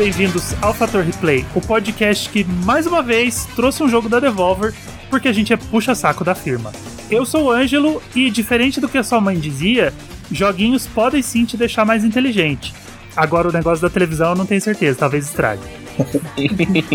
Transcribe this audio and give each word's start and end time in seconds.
Bem-vindos 0.00 0.54
ao 0.62 0.72
Fator 0.72 1.04
Replay, 1.04 1.44
o 1.54 1.60
podcast 1.60 2.26
que 2.30 2.42
mais 2.42 2.86
uma 2.86 3.02
vez 3.02 3.44
trouxe 3.54 3.82
um 3.82 3.88
jogo 3.88 4.08
da 4.08 4.18
Devolver, 4.18 4.72
porque 5.10 5.28
a 5.28 5.32
gente 5.32 5.52
é 5.52 5.58
puxa-saco 5.58 6.24
da 6.24 6.34
firma. 6.34 6.72
Eu 7.10 7.26
sou 7.26 7.44
o 7.44 7.50
Ângelo 7.50 8.02
e, 8.16 8.30
diferente 8.30 8.80
do 8.80 8.88
que 8.88 8.96
a 8.96 9.04
sua 9.04 9.20
mãe 9.20 9.38
dizia, 9.38 9.92
joguinhos 10.32 10.86
podem 10.86 11.20
sim 11.20 11.44
te 11.44 11.54
deixar 11.54 11.84
mais 11.84 12.02
inteligente. 12.02 12.72
Agora 13.14 13.50
o 13.50 13.52
negócio 13.52 13.82
da 13.82 13.90
televisão 13.90 14.30
eu 14.30 14.36
não 14.36 14.46
tenho 14.46 14.62
certeza, 14.62 14.98
talvez 14.98 15.26
estrague. 15.26 15.60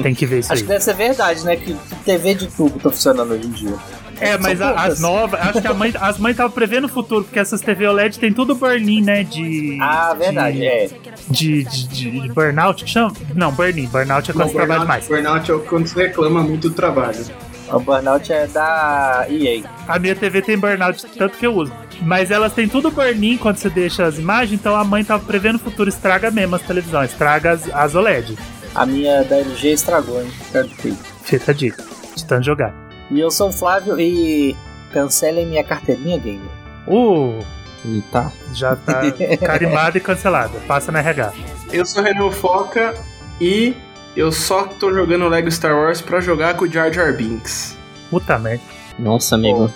Tem 0.01 0.13
que 0.15 0.25
ver 0.25 0.39
isso 0.39 0.51
Acho 0.51 0.61
aí. 0.61 0.67
que 0.67 0.73
deve 0.73 0.83
ser 0.83 0.93
verdade, 0.95 1.43
né? 1.45 1.55
Que, 1.55 1.75
TV 2.03 2.33
de 2.35 2.47
tubo 2.47 2.79
tá 2.79 2.89
funcionando 2.89 3.33
hoje 3.33 3.47
em 3.47 3.51
dia. 3.51 3.73
É, 4.19 4.37
mas 4.37 4.59
São 4.59 4.67
a- 4.69 4.83
as 4.85 4.99
novas, 5.01 5.39
acho 5.41 5.61
que 5.61 5.67
a 5.67 5.73
mãe, 5.73 5.93
as 5.99 6.17
mães 6.17 6.31
estavam 6.31 6.51
prevendo 6.51 6.85
o 6.85 6.89
futuro, 6.89 7.25
porque 7.25 7.37
essas 7.37 7.59
TV 7.59 7.85
OLED 7.85 8.17
tem 8.17 8.31
tudo 8.31 8.55
burn-in, 8.55 9.01
né? 9.01 9.23
De. 9.23 9.77
Ah, 9.81 10.13
verdade, 10.17 10.57
de, 10.57 10.65
é. 10.65 10.89
De, 11.29 11.63
de, 11.65 11.87
de 11.87 12.29
burnout 12.33 12.85
que 12.85 12.89
chama? 12.89 13.11
Não, 13.33 13.51
burn-in. 13.51 13.87
Burnout 13.87 14.29
é 14.29 14.33
quando 14.33 14.43
Não, 14.45 14.47
você 14.51 14.55
trabalha 14.57 14.85
mais. 14.85 15.07
burnout 15.07 15.51
é 15.51 15.57
quando 15.67 15.87
você 15.87 16.03
reclama 16.07 16.41
muito 16.41 16.69
do 16.69 16.75
trabalho. 16.75 17.25
O 17.67 17.79
burnout 17.79 18.31
é 18.31 18.47
da 18.47 19.25
EA. 19.29 19.63
A 19.87 19.99
minha 19.99 20.15
TV 20.15 20.41
tem 20.41 20.57
burnout, 20.57 21.05
tanto 21.17 21.37
que 21.37 21.45
eu 21.45 21.53
uso. 21.53 21.73
Mas 22.01 22.29
elas 22.31 22.53
têm 22.53 22.67
tudo 22.69 22.91
burn-in 22.91 23.37
quando 23.37 23.57
você 23.57 23.69
deixa 23.69 24.05
as 24.05 24.17
imagens, 24.17 24.53
então 24.59 24.75
a 24.75 24.83
mãe 24.83 25.03
tava 25.03 25.23
prevendo 25.25 25.55
o 25.55 25.59
futuro, 25.59 25.89
estraga 25.89 26.29
mesmo 26.31 26.55
as 26.55 26.61
televisões, 26.61 27.11
estraga 27.11 27.51
as, 27.51 27.69
as 27.73 27.95
OLED. 27.95 28.37
A 28.75 28.85
minha 28.85 29.23
da 29.23 29.37
LG 29.37 29.71
estragou, 29.73 30.21
hein? 30.21 30.29
Fica 31.23 31.51
a 31.51 31.55
dica, 31.55 31.83
de 32.15 32.25
tanto 32.25 32.45
jogar. 32.45 32.73
E 33.09 33.19
eu 33.19 33.31
sou 33.31 33.49
o 33.49 33.53
Flávio 33.53 33.99
e 33.99 34.55
cancelem 34.91 35.45
minha 35.45 35.63
carteirinha 35.63 36.17
gamer. 36.17 36.49
Uh, 36.87 37.43
E 37.85 38.01
tá. 38.11 38.31
já 38.53 38.75
tá 38.75 39.01
carimbada 39.45 39.97
e 39.97 40.01
cancelada. 40.01 40.59
Passa 40.67 40.91
na 40.91 40.99
RH. 40.99 41.33
Eu 41.71 41.85
sou 41.85 42.03
Renan 42.03 42.31
Foca 42.31 42.95
e 43.39 43.75
eu 44.15 44.31
só 44.31 44.65
tô 44.65 44.93
jogando 44.93 45.27
Lego 45.27 45.49
Star 45.51 45.75
Wars 45.75 46.01
pra 46.01 46.19
jogar 46.19 46.55
com 46.55 46.65
o 46.65 46.71
Jar 46.71 46.91
Jar 46.91 47.13
Binks. 47.15 47.77
Puta 48.09 48.37
merda. 48.37 48.63
Nossa, 48.97 49.35
amigo. 49.35 49.69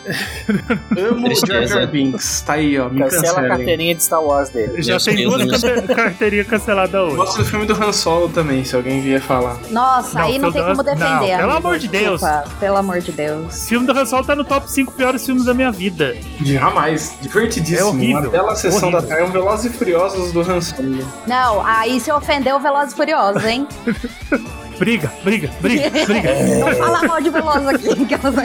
Amo 1.11 1.27
o 1.27 1.67
Jar 1.67 1.87
Binks. 1.87 2.41
Tá 2.41 2.53
aí, 2.53 2.79
ó. 2.79 2.87
Me 2.89 3.01
Cancela 3.01 3.21
a 3.21 3.25
cancelem. 3.33 3.49
carteirinha 3.49 3.95
de 3.95 4.03
Star 4.03 4.23
Wars 4.23 4.49
dele. 4.49 4.81
Já 4.81 4.97
tem 4.97 5.23
duas 5.27 5.61
carte- 5.61 5.87
carteirinhas 5.93 6.47
canceladas 6.47 7.01
hoje. 7.01 7.15
Gosto 7.17 7.37
do 7.39 7.45
filme 7.45 7.65
do 7.65 7.73
Han 7.73 7.91
Solo 7.91 8.29
também, 8.29 8.63
se 8.63 8.75
alguém 8.75 9.01
vier 9.01 9.19
falar. 9.21 9.57
Nossa, 9.71 10.17
Não, 10.19 10.25
aí 10.25 10.39
não 10.39 10.51
tem 10.51 10.63
como 10.63 10.81
defender. 10.83 11.03
não, 11.09 11.19
pelo 11.19 11.33
amigo. 11.51 11.57
amor 11.57 11.77
de 11.79 11.87
Deus. 11.89 12.21
Desculpa, 12.21 12.49
pelo 12.59 12.77
amor 12.77 13.01
de 13.01 13.11
Deus. 13.11 13.63
O 13.63 13.67
filme 13.67 13.85
do 13.87 13.91
Han 13.97 14.05
Solo 14.05 14.25
tá 14.25 14.35
no 14.35 14.43
top 14.45 14.71
5 14.71 14.93
piores 14.93 15.25
filmes 15.25 15.43
da 15.45 15.53
minha 15.53 15.71
vida. 15.71 16.15
Jamais. 16.41 17.13
Divertidíssimo. 17.21 17.79
É 17.79 17.83
horrível, 17.91 18.21
Uma 18.21 18.29
bela 18.29 18.55
sessão 18.55 18.83
horrível. 18.89 19.01
da 19.01 19.07
tarde. 19.07 19.23
É 19.23 19.25
um 19.25 19.31
Velozes 19.31 19.65
e 19.73 19.77
Furiosos 19.77 20.31
do 20.31 20.39
Han 20.41 20.61
Solo. 20.61 21.05
Não, 21.27 21.65
aí 21.65 21.99
você 21.99 22.11
ofendeu 22.11 22.55
o 22.55 22.59
Velozes 22.61 22.93
e 22.93 22.95
Furiosos, 22.95 23.43
hein? 23.43 23.67
Briga, 24.79 25.11
briga, 25.23 25.49
briga, 25.61 25.89
briga. 26.05 26.29
Não 26.59 26.73
fala 26.75 27.03
mal 27.07 27.21
de 27.21 27.29
Velozes 27.29 27.67
aqui. 27.67 28.05
que 28.07 28.13
elas- 28.13 28.35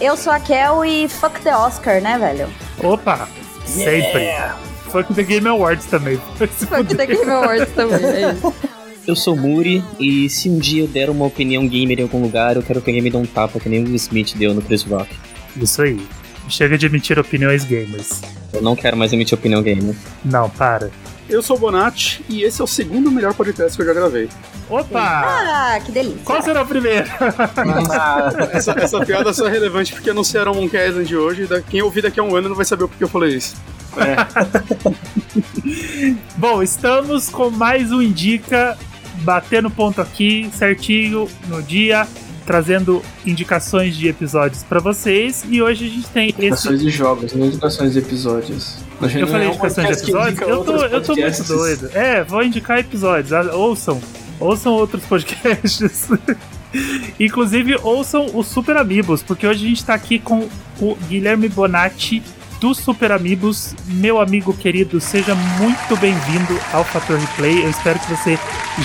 Eu 0.00 0.16
sou 0.16 0.32
a 0.32 0.38
Kel 0.40 0.84
e 0.84 1.08
fuck 1.08 1.40
the 1.40 1.54
Oscar, 1.54 2.00
né, 2.00 2.16
velho? 2.18 2.48
Opa, 2.82 3.28
sempre. 3.66 4.30
Foi 4.88 5.02
com 5.02 5.12
The 5.12 5.22
Game 5.24 5.48
Awards 5.48 5.86
também. 5.86 6.16
Fuck 6.38 6.94
the 6.94 7.06
Game 7.06 7.28
Awards 7.28 7.72
também, 7.74 8.04
é 8.04 8.32
isso. 8.32 8.54
Eu 9.08 9.16
sou 9.16 9.34
o 9.34 9.36
Muri 9.36 9.82
e 9.98 10.30
se 10.30 10.48
um 10.48 10.56
dia 10.58 10.84
eu 10.84 10.86
der 10.86 11.10
uma 11.10 11.26
opinião 11.26 11.66
gamer 11.66 11.98
em 11.98 12.04
algum 12.04 12.22
lugar, 12.22 12.54
eu 12.56 12.62
quero 12.62 12.80
que 12.80 12.90
alguém 12.90 13.02
me 13.02 13.10
dê 13.10 13.16
um 13.16 13.26
tapa 13.26 13.58
que 13.58 13.68
nem 13.68 13.80
o 13.82 13.86
Will 13.86 13.96
Smith 13.96 14.34
deu 14.36 14.54
no 14.54 14.62
Chris 14.62 14.82
Rock. 14.84 15.10
Isso 15.56 15.82
aí. 15.82 16.00
Chega 16.48 16.78
de 16.78 16.86
emitir 16.86 17.18
opiniões 17.18 17.64
gamers. 17.64 18.20
Eu 18.52 18.62
não 18.62 18.76
quero 18.76 18.96
mais 18.96 19.12
emitir 19.12 19.36
opinião 19.36 19.62
gamer. 19.62 19.94
Não, 20.24 20.48
para. 20.48 20.90
Eu 21.28 21.42
sou 21.42 21.56
o 21.56 21.58
Bonatti 21.58 22.24
e 22.28 22.42
esse 22.42 22.60
é 22.60 22.64
o 22.64 22.66
segundo 22.66 23.10
melhor 23.10 23.34
podcast 23.34 23.76
que 23.76 23.82
eu 23.82 23.86
já 23.86 23.94
gravei. 23.94 24.28
Opa! 24.68 25.00
Ah, 25.00 25.80
que 25.84 25.90
delícia. 25.90 26.20
Qual 26.24 26.42
será 26.42 26.62
o 26.62 26.66
primeiro? 26.66 27.06
Ah, 27.90 28.30
Essa, 28.52 28.72
essa 28.72 29.04
piada 29.04 29.32
só 29.32 29.46
é 29.46 29.50
relevante 29.50 29.92
porque 29.92 30.10
anunciaram 30.10 30.54
Monkey 30.54 30.76
Island 30.76 31.08
de 31.08 31.16
hoje. 31.16 31.48
e 31.50 31.62
Quem 31.62 31.82
ouvir 31.82 32.02
daqui 32.02 32.20
a 32.20 32.22
um 32.22 32.36
ano 32.36 32.48
não 32.50 32.56
vai 32.56 32.64
saber 32.64 32.84
o 32.84 32.88
porquê 32.88 33.04
eu 33.04 33.08
falei 33.08 33.36
isso. 33.36 33.54
Bom, 36.36 36.62
estamos 36.62 37.28
com 37.28 37.50
mais 37.50 37.90
um 37.90 38.02
Indica, 38.02 38.76
batendo 39.18 39.70
ponto 39.70 40.00
aqui, 40.00 40.50
certinho, 40.52 41.28
no 41.46 41.62
dia, 41.62 42.06
trazendo 42.44 43.02
indicações 43.26 43.96
de 43.96 44.08
episódios 44.08 44.62
pra 44.62 44.80
vocês. 44.80 45.44
E 45.48 45.60
hoje 45.62 45.86
a 45.86 45.88
gente 45.88 46.08
tem 46.08 46.28
esse. 46.28 46.46
Indicações 46.46 46.80
de 46.80 46.90
jogos, 46.90 47.32
não 47.34 47.46
indicações 47.46 47.92
de 47.92 47.98
episódios. 47.98 48.76
Eu 49.00 49.26
falei 49.26 49.48
é 49.48 49.50
indicações 49.50 49.86
de 49.88 49.92
episódios? 50.02 50.40
Eu 50.40 50.64
tô, 50.64 50.76
eu 50.76 51.02
tô 51.02 51.16
muito 51.16 51.44
doido. 51.44 51.90
É, 51.94 52.22
vou 52.24 52.42
indicar 52.42 52.78
episódios. 52.78 53.32
Ah, 53.32 53.54
Ouçam. 53.54 54.00
Ouçam 54.38 54.72
outros 54.72 55.04
podcasts. 55.04 56.08
Inclusive, 57.20 57.76
ouçam 57.82 58.26
os 58.34 58.48
Super 58.48 58.76
Amigos, 58.76 59.22
porque 59.22 59.46
hoje 59.46 59.64
a 59.64 59.68
gente 59.68 59.84
tá 59.84 59.94
aqui 59.94 60.18
com 60.18 60.48
o 60.80 60.96
Guilherme 61.08 61.48
Bonatti 61.48 62.22
dos 62.64 62.78
Super 62.78 63.12
Amigos. 63.12 63.74
Meu 63.88 64.18
amigo 64.18 64.54
querido, 64.54 64.98
seja 64.98 65.34
muito 65.34 65.94
bem-vindo 65.98 66.58
ao 66.72 66.82
Fator 66.82 67.18
Replay. 67.18 67.62
Eu 67.62 67.68
espero 67.68 67.98
que 67.98 68.08
você 68.08 68.38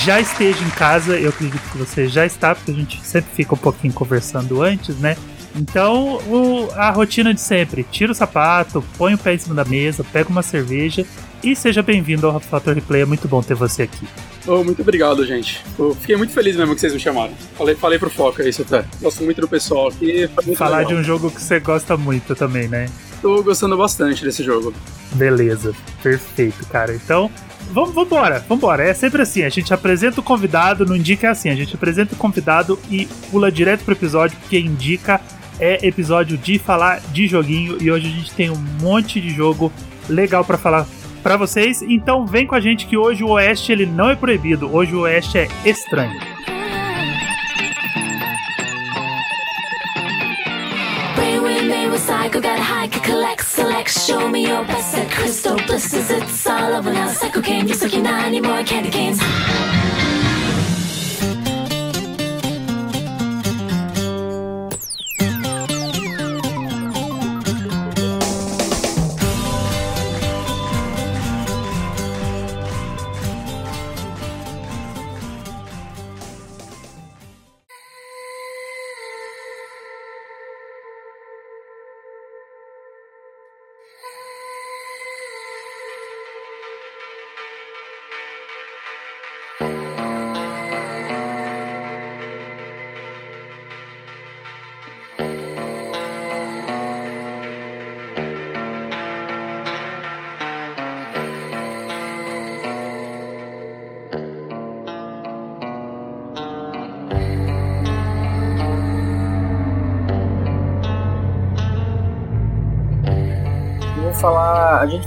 já 0.04 0.20
esteja 0.20 0.62
em 0.66 0.70
casa. 0.72 1.18
Eu 1.18 1.30
acredito 1.30 1.62
que 1.72 1.78
você 1.78 2.06
já 2.10 2.26
está, 2.26 2.54
porque 2.54 2.72
a 2.72 2.74
gente 2.76 3.00
sempre 3.02 3.32
fica 3.34 3.54
um 3.56 3.58
pouquinho 3.58 3.94
conversando 3.94 4.62
antes, 4.62 4.98
né? 5.00 5.16
Então, 5.56 6.16
o- 6.28 6.68
a 6.76 6.90
rotina 6.92 7.34
de 7.34 7.40
sempre: 7.40 7.86
tira 7.90 8.12
o 8.12 8.16
sapato, 8.16 8.84
põe 8.98 9.14
o 9.14 9.18
pé 9.18 9.36
em 9.36 9.38
cima 9.38 9.56
da 9.56 9.64
mesa, 9.64 10.04
pega 10.04 10.28
uma 10.28 10.44
cerveja 10.44 11.06
e 11.42 11.56
seja 11.56 11.82
bem-vindo 11.82 12.28
ao 12.28 12.38
Fator 12.42 12.76
Replay. 12.76 13.04
É 13.04 13.06
muito 13.06 13.30
bom 13.30 13.42
ter 13.42 13.54
você 13.56 13.84
aqui. 13.84 14.06
Oh, 14.46 14.62
muito 14.62 14.82
obrigado, 14.82 15.26
gente. 15.26 15.64
Eu 15.78 15.96
fiquei 15.96 16.18
muito 16.18 16.34
feliz 16.34 16.58
mesmo 16.58 16.76
que 16.76 16.82
vocês 16.82 16.92
me 16.94 17.00
chamaram. 17.00 17.32
Falei, 17.58 17.76
falei 17.76 17.98
pro 17.98 18.10
Foca 18.10 18.48
isso 18.48 18.62
até. 18.62 18.84
Gosto 19.02 19.24
muito 19.24 19.40
do 19.40 19.48
pessoal 19.48 19.88
aqui. 19.88 20.30
Falar 20.58 20.80
legal. 20.80 20.92
de 20.96 21.00
um 21.00 21.04
jogo 21.04 21.32
que 21.32 21.42
você 21.42 21.62
gosta 21.62 21.96
muito 21.96 22.36
também, 22.36 22.68
né? 22.68 22.88
Tô 23.22 23.44
gostando 23.44 23.78
bastante 23.78 24.24
desse 24.24 24.44
jogo. 24.44 24.74
Beleza, 25.14 25.74
perfeito, 26.02 26.66
cara. 26.68 26.94
Então, 26.94 27.30
vamos 27.72 27.94
vambora, 27.94 28.44
vambora. 28.48 28.84
É 28.84 28.94
sempre 28.94 29.22
assim: 29.22 29.44
a 29.44 29.50
gente 29.50 29.74
apresenta 29.74 30.20
o 30.20 30.24
convidado, 30.24 30.86
não 30.86 30.96
indica 30.96 31.28
é 31.28 31.30
assim, 31.30 31.50
a 31.50 31.56
gente 31.56 31.76
apresenta 31.76 32.14
o 32.14 32.18
convidado 32.18 32.80
e 32.90 33.08
pula 33.30 33.52
direto 33.52 33.84
pro 33.84 33.94
episódio, 33.94 34.38
porque 34.40 34.60
indica 34.60 35.20
é 35.60 35.86
episódio 35.86 36.38
de 36.38 36.58
falar 36.58 37.02
de 37.12 37.28
joguinho. 37.28 37.78
E 37.82 37.92
hoje 37.92 38.08
a 38.08 38.12
gente 38.12 38.32
tem 38.32 38.50
um 38.50 38.66
monte 38.82 39.20
de 39.20 39.30
jogo 39.30 39.72
legal 40.08 40.46
pra 40.46 40.58
falar 40.58 40.88
pra 41.22 41.36
vocês. 41.36 41.82
Então, 41.82 42.26
vem 42.26 42.48
com 42.48 42.56
a 42.56 42.62
gente 42.62 42.86
que 42.86 42.96
hoje 42.96 43.24
o 43.24 43.30
Oeste 43.30 43.72
ele 43.72 43.86
não 43.86 44.10
é 44.10 44.16
proibido, 44.16 44.74
hoje 44.74 44.96
o 44.96 45.02
Oeste 45.02 45.38
é 45.38 45.48
estranho. 45.66 46.20
Got 52.88 53.04
collect, 53.04 53.46
select, 53.46 53.90
show 53.92 54.30
me 54.30 54.48
your 54.48 54.64
best 54.64 54.92
set. 54.92 55.12
Crystal 55.12 55.58
blisters, 55.68 56.10
it's 56.12 56.48
all 56.48 56.74
over 56.74 56.94
now. 56.94 57.10
Psycho 57.10 57.42
cane, 57.42 57.68
you 57.68 57.74
suck 57.74 57.94
any 57.94 58.40
more 58.40 58.64
candy 58.64 58.90
canes. 58.90 59.20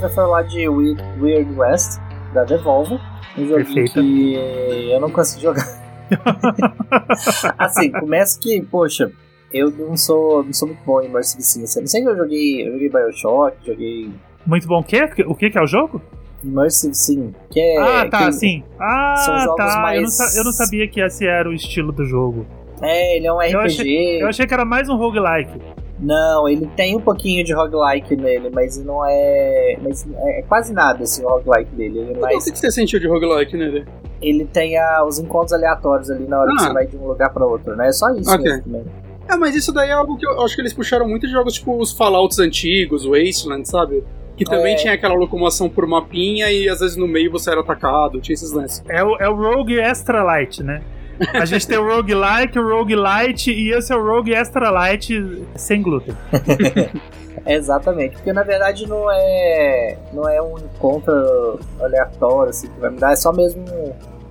Vai 0.03 0.11
falar 0.13 0.41
de 0.43 0.67
We- 0.67 0.97
Weird 1.19 1.51
West, 1.57 1.99
da 2.33 2.43
Devolver. 2.43 2.99
Um 3.37 3.47
joguinho 3.47 3.85
que 3.91 4.35
eu 4.91 4.99
não 4.99 5.09
consigo 5.09 5.41
jogar. 5.41 5.65
assim, 7.57 7.91
começa 7.91 8.39
que, 8.39 8.61
poxa, 8.61 9.11
eu 9.51 9.71
não 9.71 9.95
sou, 9.97 10.43
não 10.43 10.53
sou 10.53 10.67
muito 10.67 10.83
bom 10.85 11.01
em 11.01 11.23
Sims. 11.23 11.75
Eu 11.75 11.81
não 11.81 11.87
sei 11.87 12.01
que 12.01 12.07
eu 12.09 12.17
joguei. 12.17 12.67
Eu 12.67 12.73
joguei 12.73 12.89
Bioshock, 12.89 13.57
joguei 13.65 14.11
Muito 14.45 14.67
bom. 14.67 14.79
O 14.79 14.83
que? 14.83 15.03
O 15.25 15.35
que 15.35 15.57
é 15.57 15.61
o 15.61 15.67
jogo? 15.67 16.01
Immersive 16.43 16.93
Sim, 16.93 17.33
que 17.49 17.57
é... 17.59 17.77
ah, 17.77 18.09
tá, 18.09 18.25
que- 18.25 18.33
sim. 18.33 18.63
Ah, 18.77 19.15
são 19.15 19.39
jogos 19.39 19.55
tá. 19.55 19.63
Eu, 19.65 19.75
não 19.75 19.81
mais- 19.81 20.35
eu 20.37 20.43
não 20.43 20.51
sabia 20.51 20.87
que 20.89 20.99
esse 20.99 21.25
era 21.25 21.47
o 21.47 21.53
estilo 21.53 21.93
do 21.93 22.03
jogo. 22.05 22.45
É, 22.81 23.15
ele 23.15 23.25
é 23.27 23.31
um 23.33 23.41
Eu 23.41 23.61
RPG. 23.61 24.19
Eu 24.21 24.27
achei 24.27 24.45
que 24.45 24.53
era 24.53 24.65
mais 24.65 24.89
um 24.89 24.97
roguelike. 24.97 25.57
Não, 26.03 26.47
ele 26.49 26.67
tem 26.75 26.95
um 26.95 27.01
pouquinho 27.01 27.43
de 27.45 27.53
roguelike 27.53 28.15
nele, 28.15 28.49
mas 28.53 28.77
não 28.83 29.03
é. 29.05 29.77
Mas 29.81 30.05
é 30.15 30.41
quase 30.43 30.73
nada 30.73 31.03
assim, 31.03 31.23
o 31.23 31.29
roguelike 31.29 31.73
dele. 31.75 31.99
Ele, 31.99 32.11
é 32.11 32.13
Mas... 32.13 32.17
O 32.17 32.21
mais, 32.21 32.43
que 32.43 32.51
que 32.51 32.57
você 32.59 32.71
sentiu 32.71 32.99
de 32.99 33.07
roguelike 33.07 33.55
nele? 33.57 33.85
ele 34.21 34.45
tem 34.45 34.77
a- 34.77 35.03
os 35.05 35.19
encontros 35.19 35.51
aleatórios 35.51 36.09
ali 36.09 36.25
na 36.25 36.39
hora 36.39 36.49
que 36.55 36.61
Ah. 36.61 36.67
você 36.67 36.73
vai 36.73 36.87
de 36.87 36.95
um 36.95 37.07
lugar 37.07 37.29
pra 37.33 37.45
outro, 37.45 37.75
né? 37.75 37.89
É 37.89 37.91
só 37.91 38.09
isso 38.11 38.31
Ok. 38.33 38.41
mesmo 38.43 38.63
também. 38.63 38.85
É, 39.29 39.35
mas 39.35 39.53
isso 39.55 39.71
daí 39.73 39.89
é 39.89 39.93
algo 39.93 40.15
que 40.17 40.25
eu 40.25 40.41
acho 40.43 40.55
que 40.55 40.61
eles 40.61 40.73
puxaram 40.73 41.05
muito 41.07 41.25
de 41.27 41.33
jogos 41.33 41.53
tipo 41.55 41.77
os 41.77 41.91
Fallouts 41.91 42.39
antigos, 42.39 43.05
o 43.05 43.11
Wasteland, 43.11 43.67
sabe? 43.67 44.01
Que 44.37 44.45
também 44.45 44.73
É. 44.73 44.77
tinha 44.77 44.93
aquela 44.93 45.13
locomoção 45.13 45.69
por 45.69 45.85
mapinha 45.85 46.49
e 46.51 46.69
às 46.69 46.79
vezes 46.79 46.95
no 46.95 47.05
meio 47.07 47.29
você 47.31 47.51
era 47.51 47.59
atacado, 47.59 48.21
tinha 48.21 48.33
esses 48.33 48.51
lances. 48.53 48.81
É 48.89 49.03
o, 49.03 49.15
é 49.17 49.27
o 49.27 49.35
Rogue 49.35 49.77
Extra 49.79 50.23
Light, 50.23 50.63
né? 50.63 50.81
A 51.33 51.45
gente 51.45 51.67
tem 51.67 51.77
o 51.77 51.87
Roguelike, 51.87 52.57
o 52.57 52.67
Rogue 52.69 52.95
Light 52.95 53.51
e 53.51 53.71
esse 53.71 53.91
é 53.93 53.95
o 53.95 54.03
Rogue 54.03 54.33
Extra 54.33 54.69
Light 54.69 55.43
sem 55.55 55.81
glúten. 55.81 56.15
Exatamente, 57.45 58.15
porque 58.15 58.31
na 58.31 58.43
verdade 58.43 58.87
não 58.87 59.09
é. 59.11 59.97
não 60.13 60.27
é 60.29 60.41
um 60.41 60.57
encontro 60.57 61.59
aleatório 61.79 62.49
assim, 62.51 62.67
que 62.67 62.79
vai 62.79 62.89
me 62.91 62.97
dar, 62.99 63.11
é 63.13 63.15
só 63.15 63.33
mesmo. 63.33 63.63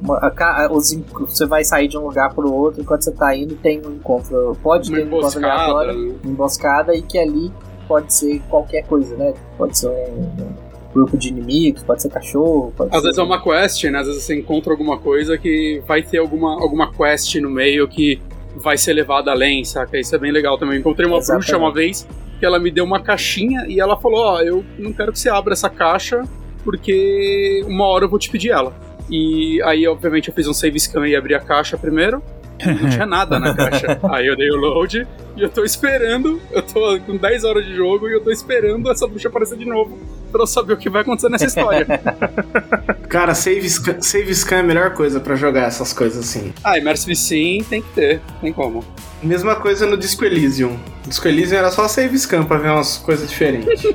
uma- 0.00 0.18
a 0.18 0.68
os 0.72 0.92
você 1.20 1.46
vai 1.46 1.62
sair 1.64 1.88
de 1.88 1.96
um 1.98 2.02
lugar 2.06 2.32
pro 2.34 2.52
outro 2.52 2.80
enquanto 2.80 3.02
você 3.02 3.12
tá 3.12 3.34
indo 3.36 3.54
tem 3.56 3.80
um 3.86 3.92
encontro. 3.92 4.56
Pode 4.62 4.88
Uma 4.90 4.98
ter 4.98 5.04
um 5.04 5.06
encontro 5.18 5.38
aleatório. 5.38 5.94
né? 6.12 6.14
emboscada 6.24 6.94
e 6.94 7.02
que 7.02 7.18
ali 7.18 7.52
pode 7.86 8.12
ser 8.14 8.40
qualquer 8.48 8.84
coisa, 8.86 9.14
né? 9.16 9.34
Pode 9.58 9.76
ser 9.78 9.88
um, 9.88 9.92
um 10.22 10.52
grupo 10.92 11.16
de 11.16 11.28
inimigos, 11.28 11.82
pode 11.82 12.02
ser 12.02 12.10
cachorro, 12.10 12.72
pode 12.76 12.90
Às 12.90 13.00
ser... 13.00 13.06
vezes 13.06 13.18
é 13.18 13.22
uma 13.22 13.42
quest, 13.42 13.84
né? 13.84 13.98
Às 13.98 14.06
vezes 14.06 14.22
você 14.22 14.34
encontra 14.34 14.72
alguma 14.72 14.98
coisa 14.98 15.38
que 15.38 15.82
vai 15.86 16.02
ter 16.02 16.18
alguma, 16.18 16.52
alguma 16.60 16.92
quest 16.92 17.34
no 17.36 17.50
meio 17.50 17.88
que 17.88 18.20
vai 18.56 18.76
ser 18.76 18.92
levada 18.92 19.30
além, 19.30 19.64
saca? 19.64 19.98
Isso 19.98 20.14
é 20.14 20.18
bem 20.18 20.30
legal 20.30 20.58
também. 20.58 20.78
Encontrei 20.78 21.08
uma 21.08 21.18
Exatamente. 21.18 21.46
bruxa 21.46 21.58
uma 21.58 21.72
vez 21.72 22.06
que 22.38 22.44
ela 22.44 22.58
me 22.58 22.70
deu 22.70 22.84
uma 22.84 23.00
caixinha 23.00 23.64
e 23.68 23.80
ela 23.80 23.96
falou: 23.96 24.20
Ó, 24.20 24.40
eu 24.40 24.64
não 24.78 24.92
quero 24.92 25.12
que 25.12 25.18
você 25.18 25.28
abra 25.28 25.52
essa 25.52 25.70
caixa 25.70 26.24
porque 26.64 27.64
uma 27.66 27.86
hora 27.86 28.04
eu 28.04 28.08
vou 28.08 28.18
te 28.18 28.30
pedir 28.30 28.50
ela. 28.50 28.72
E 29.10 29.60
aí, 29.62 29.86
obviamente, 29.86 30.28
eu 30.28 30.34
fiz 30.34 30.46
um 30.46 30.54
save 30.54 30.78
scan 30.78 31.06
e 31.08 31.16
abri 31.16 31.34
a 31.34 31.40
caixa 31.40 31.76
primeiro. 31.76 32.22
Não 32.64 32.90
tinha 32.90 33.06
nada 33.06 33.38
na 33.38 33.54
caixa. 33.54 33.98
Aí 34.10 34.26
eu 34.26 34.36
dei 34.36 34.50
o 34.50 34.56
load 34.56 35.06
e 35.36 35.42
eu 35.42 35.48
tô 35.48 35.64
esperando. 35.64 36.40
Eu 36.50 36.62
tô 36.62 36.98
com 37.00 37.16
10 37.16 37.44
horas 37.44 37.64
de 37.64 37.74
jogo 37.74 38.08
e 38.08 38.12
eu 38.12 38.20
tô 38.22 38.30
esperando 38.30 38.90
essa 38.90 39.06
bruxa 39.06 39.28
aparecer 39.28 39.58
de 39.58 39.64
novo 39.64 39.98
pra 40.32 40.42
eu 40.42 40.46
saber 40.46 40.72
o 40.72 40.76
que 40.76 40.90
vai 40.90 41.02
acontecer 41.02 41.28
nessa 41.28 41.46
história. 41.46 41.86
Cara, 43.08 43.34
save 43.34 43.68
scan, 43.68 44.00
save 44.00 44.34
scan 44.34 44.56
é 44.56 44.60
a 44.60 44.62
melhor 44.62 44.94
coisa 44.94 45.20
pra 45.20 45.36
jogar 45.36 45.66
essas 45.66 45.92
coisas 45.92 46.24
assim. 46.24 46.52
Ah, 46.64 46.78
Immersive 46.78 47.14
Sim 47.14 47.64
tem 47.68 47.82
que 47.82 47.88
ter, 47.90 48.20
tem 48.40 48.52
como. 48.52 48.84
Mesma 49.22 49.54
coisa 49.54 49.86
no 49.86 49.96
Disco 49.96 50.24
Elysium. 50.24 50.76
Disco 51.06 51.28
Elysium 51.28 51.58
era 51.58 51.70
só 51.70 51.86
save 51.86 52.18
scan 52.18 52.44
pra 52.44 52.56
ver 52.56 52.70
umas 52.70 52.98
coisas 52.98 53.28
diferentes. 53.28 53.82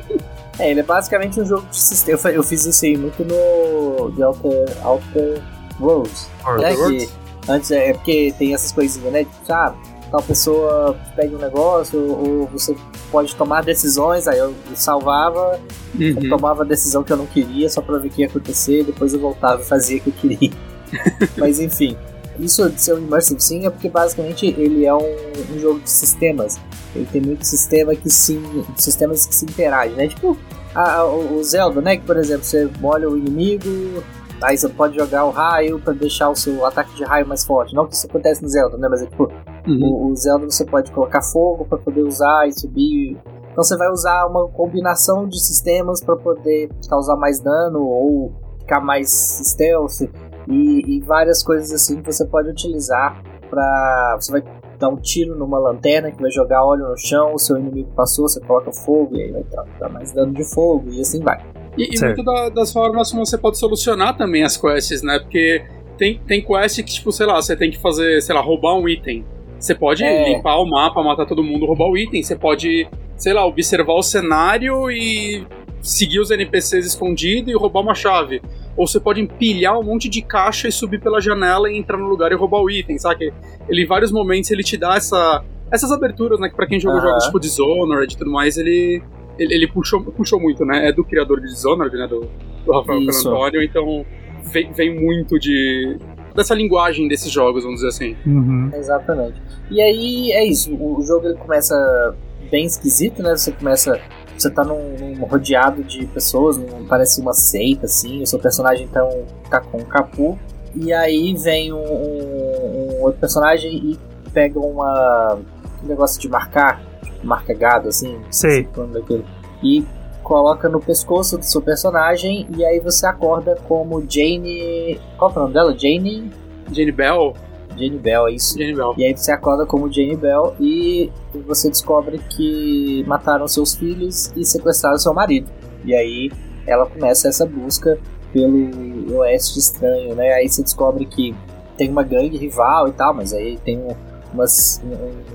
É, 0.59 0.71
ele 0.71 0.79
é 0.79 0.83
basicamente 0.83 1.39
um 1.39 1.45
jogo 1.45 1.67
de 1.67 1.77
sistema. 1.77 2.19
Eu, 2.31 2.43
fiz 2.43 2.65
isso 2.65 2.83
aí 2.83 2.97
muito 2.97 3.23
no 3.23 4.11
The 4.11 4.25
Outer, 4.25 4.85
Outer 4.85 5.41
Worlds. 5.79 6.27
né? 6.59 6.75
Que 6.75 7.09
antes 7.47 7.71
é, 7.71 7.89
é 7.89 7.93
porque 7.93 8.33
tem 8.37 8.53
essas 8.53 8.71
coisinhas, 8.71 9.13
né? 9.13 9.19
Tipo, 9.23 9.53
ah, 9.53 9.75
tal 10.09 10.21
pessoa 10.23 10.97
pega 11.15 11.35
um 11.35 11.39
negócio, 11.39 11.99
ou 11.99 12.47
você 12.47 12.75
pode 13.11 13.35
tomar 13.35 13.63
decisões, 13.63 14.27
aí 14.27 14.37
eu 14.39 14.53
salvava, 14.75 15.59
eu 15.99 16.15
Uhum. 16.15 16.29
tomava 16.29 16.63
a 16.63 16.65
decisão 16.65 17.03
que 17.03 17.11
eu 17.11 17.17
não 17.17 17.25
queria 17.25 17.69
só 17.69 17.81
pra 17.81 17.97
ver 17.97 18.07
o 18.07 18.11
que 18.11 18.21
ia 18.21 18.27
acontecer, 18.27 18.83
depois 18.83 19.13
eu 19.13 19.19
voltava 19.19 19.61
e 19.61 19.65
fazia 19.65 19.97
o 19.97 20.01
que 20.01 20.09
eu 20.09 20.13
queria. 20.13 20.51
Mas 21.37 21.59
enfim, 21.59 21.97
isso 22.39 22.69
de 22.69 22.81
ser 22.81 22.93
um 22.95 22.99
Immersive 22.99 23.41
Sim 23.41 23.65
é 23.65 23.69
porque 23.69 23.89
basicamente 23.89 24.45
ele 24.57 24.85
é 24.85 24.93
um, 24.93 25.15
um 25.55 25.59
jogo 25.59 25.79
de 25.79 25.89
sistemas. 25.89 26.59
Ele 26.95 27.07
tem 27.11 27.21
muito 27.21 27.43
sistema 27.45 27.95
que 27.95 28.09
se, 28.09 28.39
sistemas 28.77 29.25
que 29.25 29.35
se 29.35 29.45
interagem, 29.45 29.95
né? 29.95 30.07
Tipo 30.07 30.37
a- 30.75 31.03
o 31.05 31.43
Zelda, 31.43 31.81
né? 31.81 31.97
Que 31.97 32.03
por 32.03 32.17
exemplo, 32.17 32.43
você 32.43 32.69
molha 32.79 33.09
o 33.09 33.17
inimigo, 33.17 34.03
aí 34.41 34.57
você 34.57 34.69
pode 34.69 34.95
jogar 34.97 35.25
o 35.25 35.31
raio 35.31 35.79
pra 35.79 35.93
deixar 35.93 36.29
o 36.29 36.35
seu 36.35 36.65
ataque 36.65 36.93
de 36.95 37.03
raio 37.03 37.27
mais 37.27 37.43
forte. 37.45 37.73
Não 37.75 37.87
que 37.87 37.95
isso 37.95 38.07
acontece 38.07 38.41
no 38.41 38.49
Zelda, 38.49 38.77
né? 38.77 38.87
Mas 38.89 39.01
é 39.01 39.05
tipo, 39.05 39.31
Uhum. 39.67 40.07
o, 40.07 40.11
o 40.11 40.15
Zelda 40.15 40.45
você 40.45 40.63
pode 40.65 40.91
colocar 40.91 41.21
fogo 41.21 41.65
para 41.65 41.77
poder 41.77 42.01
usar 42.01 42.47
e 42.47 42.57
subir. 42.57 43.17
Então 43.51 43.63
você 43.63 43.75
vai 43.75 43.89
usar 43.89 44.25
uma 44.27 44.47
combinação 44.49 45.27
de 45.27 45.39
sistemas 45.43 46.01
para 46.01 46.15
poder 46.15 46.69
causar 46.89 47.17
mais 47.17 47.39
dano 47.41 47.83
ou 47.83 48.31
ficar 48.59 48.79
mais 48.79 49.09
stealth 49.43 50.01
e, 50.47 50.97
e 50.97 51.01
várias 51.01 51.43
coisas 51.43 51.71
assim 51.73 52.01
que 52.01 52.11
você 52.11 52.25
pode 52.25 52.49
utilizar 52.49 53.21
para 53.49 54.17
você 54.19 54.31
vai 54.31 54.43
dar 54.79 54.89
um 54.89 54.97
tiro 54.97 55.35
numa 55.35 55.57
lanterna 55.57 56.11
que 56.11 56.21
vai 56.21 56.29
jogar 56.29 56.63
óleo 56.63 56.87
no 56.87 56.97
chão, 56.97 57.33
o 57.33 57.39
seu 57.39 57.57
inimigo 57.57 57.89
passou, 57.95 58.27
você 58.29 58.39
coloca 58.39 58.71
fogo 58.71 59.15
e 59.15 59.23
aí 59.23 59.31
vai 59.31 59.43
dar 59.79 59.89
mais 59.89 60.13
dano 60.13 60.33
de 60.33 60.43
fogo 60.45 60.89
e 60.91 61.01
assim 61.01 61.19
vai. 61.21 61.43
E, 61.77 61.95
e 61.95 61.99
muito 62.03 62.23
da- 62.23 62.49
das 62.49 62.71
formas 62.73 63.11
como 63.11 63.25
você 63.25 63.37
pode 63.37 63.57
solucionar 63.57 64.17
também 64.17 64.43
as 64.43 64.57
quests, 64.57 65.01
né? 65.03 65.19
Porque 65.19 65.63
tem, 65.97 66.19
tem 66.27 66.41
quest 66.41 66.77
que, 66.83 66.91
tipo, 66.93 67.11
sei 67.11 67.25
lá, 67.25 67.35
você 67.41 67.55
tem 67.55 67.69
que 67.71 67.77
fazer, 67.77 68.21
sei 68.21 68.33
lá, 68.35 68.41
roubar 68.41 68.75
um 68.75 68.87
item. 68.89 69.23
Você 69.59 69.73
pode 69.73 70.03
É. 70.03 70.33
limpar 70.35 70.57
o 70.57 70.65
mapa, 70.65 71.01
matar 71.03 71.25
todo 71.25 71.43
mundo, 71.43 71.65
roubar 71.65 71.87
o 71.89 71.97
item. 71.97 72.21
Você 72.23 72.35
pode, 72.35 72.87
sei 73.15 73.33
lá, 73.33 73.45
observar 73.45 73.93
o 73.93 74.03
cenário 74.03 74.89
e 74.91 75.45
seguir 75.81 76.19
os 76.19 76.31
NPCs 76.31 76.85
escondidos 76.85 77.51
e 77.53 77.55
roubar 77.57 77.81
uma 77.81 77.95
chave. 77.95 78.41
Ou 78.75 78.85
você 78.87 78.99
pode 78.99 79.21
empilhar 79.21 79.79
um 79.79 79.83
monte 79.83 80.07
de 80.09 80.21
caixa 80.21 80.67
e 80.67 80.71
subir 80.71 80.99
pela 80.99 81.19
janela 81.19 81.71
e 81.71 81.77
entrar 81.77 81.97
no 81.97 82.07
lugar 82.07 82.31
e 82.31 82.35
roubar 82.35 82.61
o 82.61 82.69
item, 82.69 82.97
sabe? 82.99 83.33
Ele, 83.67 83.83
em 83.83 83.85
vários 83.87 84.11
momentos, 84.11 84.51
ele 84.51 84.63
te 84.63 84.77
dá 84.77 84.95
essa, 84.95 85.43
essas 85.71 85.91
aberturas, 85.91 86.39
né? 86.39 86.49
Que 86.49 86.55
pra 86.55 86.67
quem 86.67 86.79
jogou 86.79 86.99
Aham. 86.99 87.07
jogos 87.07 87.23
tipo 87.25 87.39
Dishonored 87.39 88.13
e 88.13 88.17
tudo 88.17 88.29
mais, 88.31 88.57
ele, 88.57 89.01
ele, 89.39 89.53
ele 89.55 89.67
puxou, 89.67 90.01
puxou 90.03 90.39
muito, 90.39 90.65
né? 90.65 90.87
É 90.89 90.91
do 90.91 91.03
criador 91.03 91.39
de 91.41 91.47
Dishonored, 91.47 91.95
né? 91.97 92.07
Do, 92.07 92.27
do 92.65 92.71
Rafael 92.71 92.99
Isso. 93.01 93.27
Antônio, 93.29 93.63
então 93.63 94.05
vem, 94.51 94.71
vem 94.73 94.99
muito 94.99 95.39
de 95.39 95.97
dessa 96.35 96.53
linguagem 96.53 97.07
desses 97.07 97.31
jogos, 97.31 97.63
vamos 97.63 97.79
dizer 97.79 97.87
assim. 97.89 98.15
Uhum. 98.25 98.69
Exatamente. 98.73 99.41
E 99.71 99.81
aí 99.81 100.31
é 100.33 100.45
isso, 100.45 100.71
o, 100.75 101.01
jogo 101.01 101.25
ele 101.27 101.35
começa 101.35 102.15
bem 102.51 102.65
esquisito, 102.65 103.23
né? 103.23 103.35
Você 103.35 103.51
começa. 103.51 103.99
Você 104.37 104.51
tá 104.51 104.63
num, 104.63 104.95
num 104.99 105.25
rodeado 105.25 105.83
de 105.83 106.05
pessoas, 106.05 106.57
num- 106.57 106.85
parece 106.85 107.19
uma 107.19 107.33
seita, 107.33 107.87
assim, 107.87 108.21
o 108.21 108.27
seu 108.27 108.37
personagem 108.37 108.85
então 108.85 109.09
tá 109.49 109.59
com 109.59 109.79
um 109.79 109.85
capuz. 109.85 110.37
E 110.75 110.93
aí 110.93 111.33
vem 111.33 111.73
um, 111.73 111.77
um- 111.77 112.97
um 112.99 113.01
outro 113.01 113.19
personagem 113.19 113.71
e 113.75 113.97
pega 114.31 114.59
uma. 114.59 115.39
um 115.83 115.87
negócio 115.87 116.21
de 116.21 116.29
marcar, 116.29 116.83
marca 117.23 117.53
gado, 117.53 117.89
assim, 117.89 118.17
Sei. 118.29 118.67
daquele. 118.91 119.25
E 119.63 119.85
coloca 120.23 120.67
no 120.67 120.79
pescoço 120.79 121.37
do 121.37 121.43
seu 121.45 121.61
personagem 121.61 122.47
e 122.57 122.65
aí 122.65 122.79
você 122.79 123.05
acorda 123.07 123.55
como 123.67 124.01
Jane. 124.09 124.99
Qual 125.17 125.31
é 125.31 125.33
o 125.37 125.39
nome 125.41 125.53
dela? 125.53 125.77
Jane. 125.77 126.31
Jane 126.71 126.91
Bell, 126.91 127.33
Jane 127.77 127.97
Bell, 127.97 128.27
é 128.27 128.31
isso. 128.33 128.57
Jane 128.57 128.75
Bell. 128.75 128.93
E 128.97 129.05
aí 129.05 129.15
você 129.15 129.31
acorda 129.31 129.65
como 129.65 129.91
Jane 129.91 130.15
Bell 130.17 130.53
e 130.59 131.09
você 131.45 131.69
descobre 131.69 132.19
que 132.29 133.03
mataram 133.07 133.47
seus 133.47 133.73
filhos 133.75 134.31
e 134.35 134.43
sequestraram 134.43 134.97
seu 134.97 135.13
marido. 135.13 135.47
E 135.85 135.95
aí 135.95 136.29
ela 136.65 136.85
começa 136.85 137.29
essa 137.29 137.45
busca 137.45 137.97
pelo 138.33 139.17
oeste 139.19 139.57
estranho, 139.59 140.13
né? 140.13 140.33
Aí 140.33 140.49
você 140.49 140.61
descobre 140.61 141.05
que 141.05 141.33
tem 141.77 141.89
uma 141.89 142.03
gangue 142.03 142.37
rival 142.37 142.89
e 142.89 142.91
tal, 142.91 143.13
mas 143.13 143.31
aí 143.31 143.57
tem 143.63 143.77
um- 143.77 143.95
umas 144.33 144.81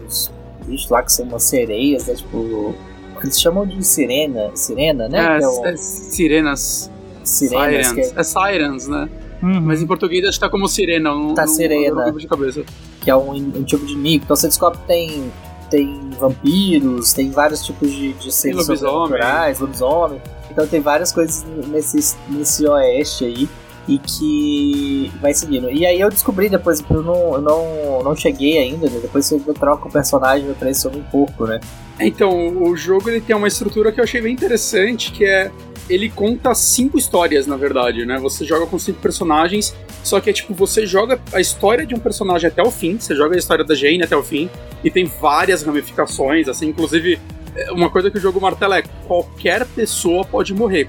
uns 0.05 0.31
bichos 0.66 0.88
lá 0.90 1.02
que 1.02 1.12
são 1.12 1.25
umas 1.26 1.42
sereias, 1.45 2.07
né? 2.07 2.14
Tipo, 2.14 2.75
eles 3.23 3.40
chamam 3.40 3.66
de 3.66 3.83
sirena, 3.87 4.50
sirena, 4.54 5.09
né? 5.09 5.19
É, 5.37 5.38
Que 5.38 5.45
é 5.45 5.49
o- 5.49 5.66
é 5.66 5.76
sirenas. 5.76 6.90
sirenas, 7.25 7.87
Sirens. 7.88 8.12
é, 8.16 8.21
É 8.21 8.23
Sirens, 8.23 8.88
né? 8.88 9.09
Uhum. 9.42 9.61
Mas 9.61 9.83
em 9.83 9.87
português 9.87 10.25
acho 10.25 10.38
que 10.38 10.45
tá 10.45 10.50
como 10.50 10.69
sirena. 10.69 11.11
Não, 11.14 11.35
Tá 11.35 11.47
sirena. 11.47 11.95
não 11.97 12.04
lembro 12.07 12.21
de 12.21 12.26
cabeça. 12.28 12.62
que 13.00 13.11
é 13.11 13.16
um, 13.16 13.33
um 13.35 13.64
tipo 13.64 13.85
de 13.85 13.92
inimigo. 13.95 14.23
Então 14.25 14.37
você 14.37 14.47
descobre 14.47 14.78
que 14.78 14.87
tem, 14.87 15.33
tem 15.69 16.11
vampiros, 16.19 17.12
tem 17.12 17.31
vários 17.31 17.64
tipos 17.64 17.90
de, 17.90 18.12
de 18.12 18.31
seres 18.33 18.57
lobisomem. 18.69 19.07
sobrenaturais, 19.09 19.59
lobisomem. 19.61 20.23
Então 20.50 20.66
tem 20.66 20.81
várias 20.81 21.12
coisas 21.12 21.45
nesse, 21.69 22.14
nesse 22.28 22.64
oeste 22.66 23.25
aí 23.25 23.49
e 23.89 23.99
que 23.99 25.11
vai 25.21 25.35
seguindo. 25.35 25.71
E 25.71 25.85
aí 25.85 26.01
eu 26.01 26.09
descobri 26.09 26.49
depois, 26.49 26.83
eu 26.89 27.03
não, 27.03 27.35
eu 27.35 27.41
não, 27.41 28.03
não 28.03 28.17
cheguei 28.17 28.59
ainda, 28.59 28.89
né? 28.89 28.99
depois 29.01 29.27
você 29.27 29.39
troca 29.55 29.89
o 29.89 29.91
personagem, 29.91 30.47
eu 30.47 30.55
parece 30.55 30.87
um 30.89 31.03
pouco, 31.03 31.47
né? 31.47 31.61
Então, 32.01 32.62
o 32.62 32.77
jogo 32.77 33.11
ele 33.11 33.21
tem 33.21 33.35
uma 33.35 33.49
estrutura 33.49 33.93
que 33.93 34.01
eu 34.01 34.05
achei 34.05 34.21
bem 34.21 34.33
interessante, 34.33 35.12
que 35.12 35.25
é 35.25 35.51
ele 35.91 36.09
conta 36.09 36.55
cinco 36.55 36.97
histórias, 36.97 37.47
na 37.47 37.57
verdade, 37.57 38.07
né? 38.07 38.19
Você 38.19 38.45
joga 38.45 38.67
com 38.67 38.79
cinco 38.79 39.01
personagens, 39.01 39.75
só 40.03 40.21
que 40.21 40.31
é 40.31 40.33
tipo, 40.33 40.55
você 40.55 40.87
joga 40.87 41.21
a 41.33 41.41
história 41.41 41.85
de 41.85 41.95
um 41.95 41.99
personagem 41.99 42.49
até 42.49 42.62
o 42.62 42.71
fim, 42.71 42.99
você 42.99 43.15
joga 43.15 43.35
a 43.35 43.39
história 43.39 43.65
da 43.65 43.75
Jane 43.75 44.03
até 44.03 44.17
o 44.17 44.23
fim, 44.23 44.49
e 44.83 44.91
tem 44.91 45.05
várias 45.05 45.62
ramificações, 45.62 46.49
assim, 46.49 46.69
inclusive 46.69 47.19
é, 47.55 47.71
uma 47.73 47.91
coisa 47.91 48.11
que 48.11 48.19
o 48.19 48.21
jogo 48.21 48.41
martela 48.41 48.79
é 48.79 48.83
qualquer 49.07 49.67
pessoa 49.67 50.25
pode 50.25 50.55
morrer. 50.55 50.89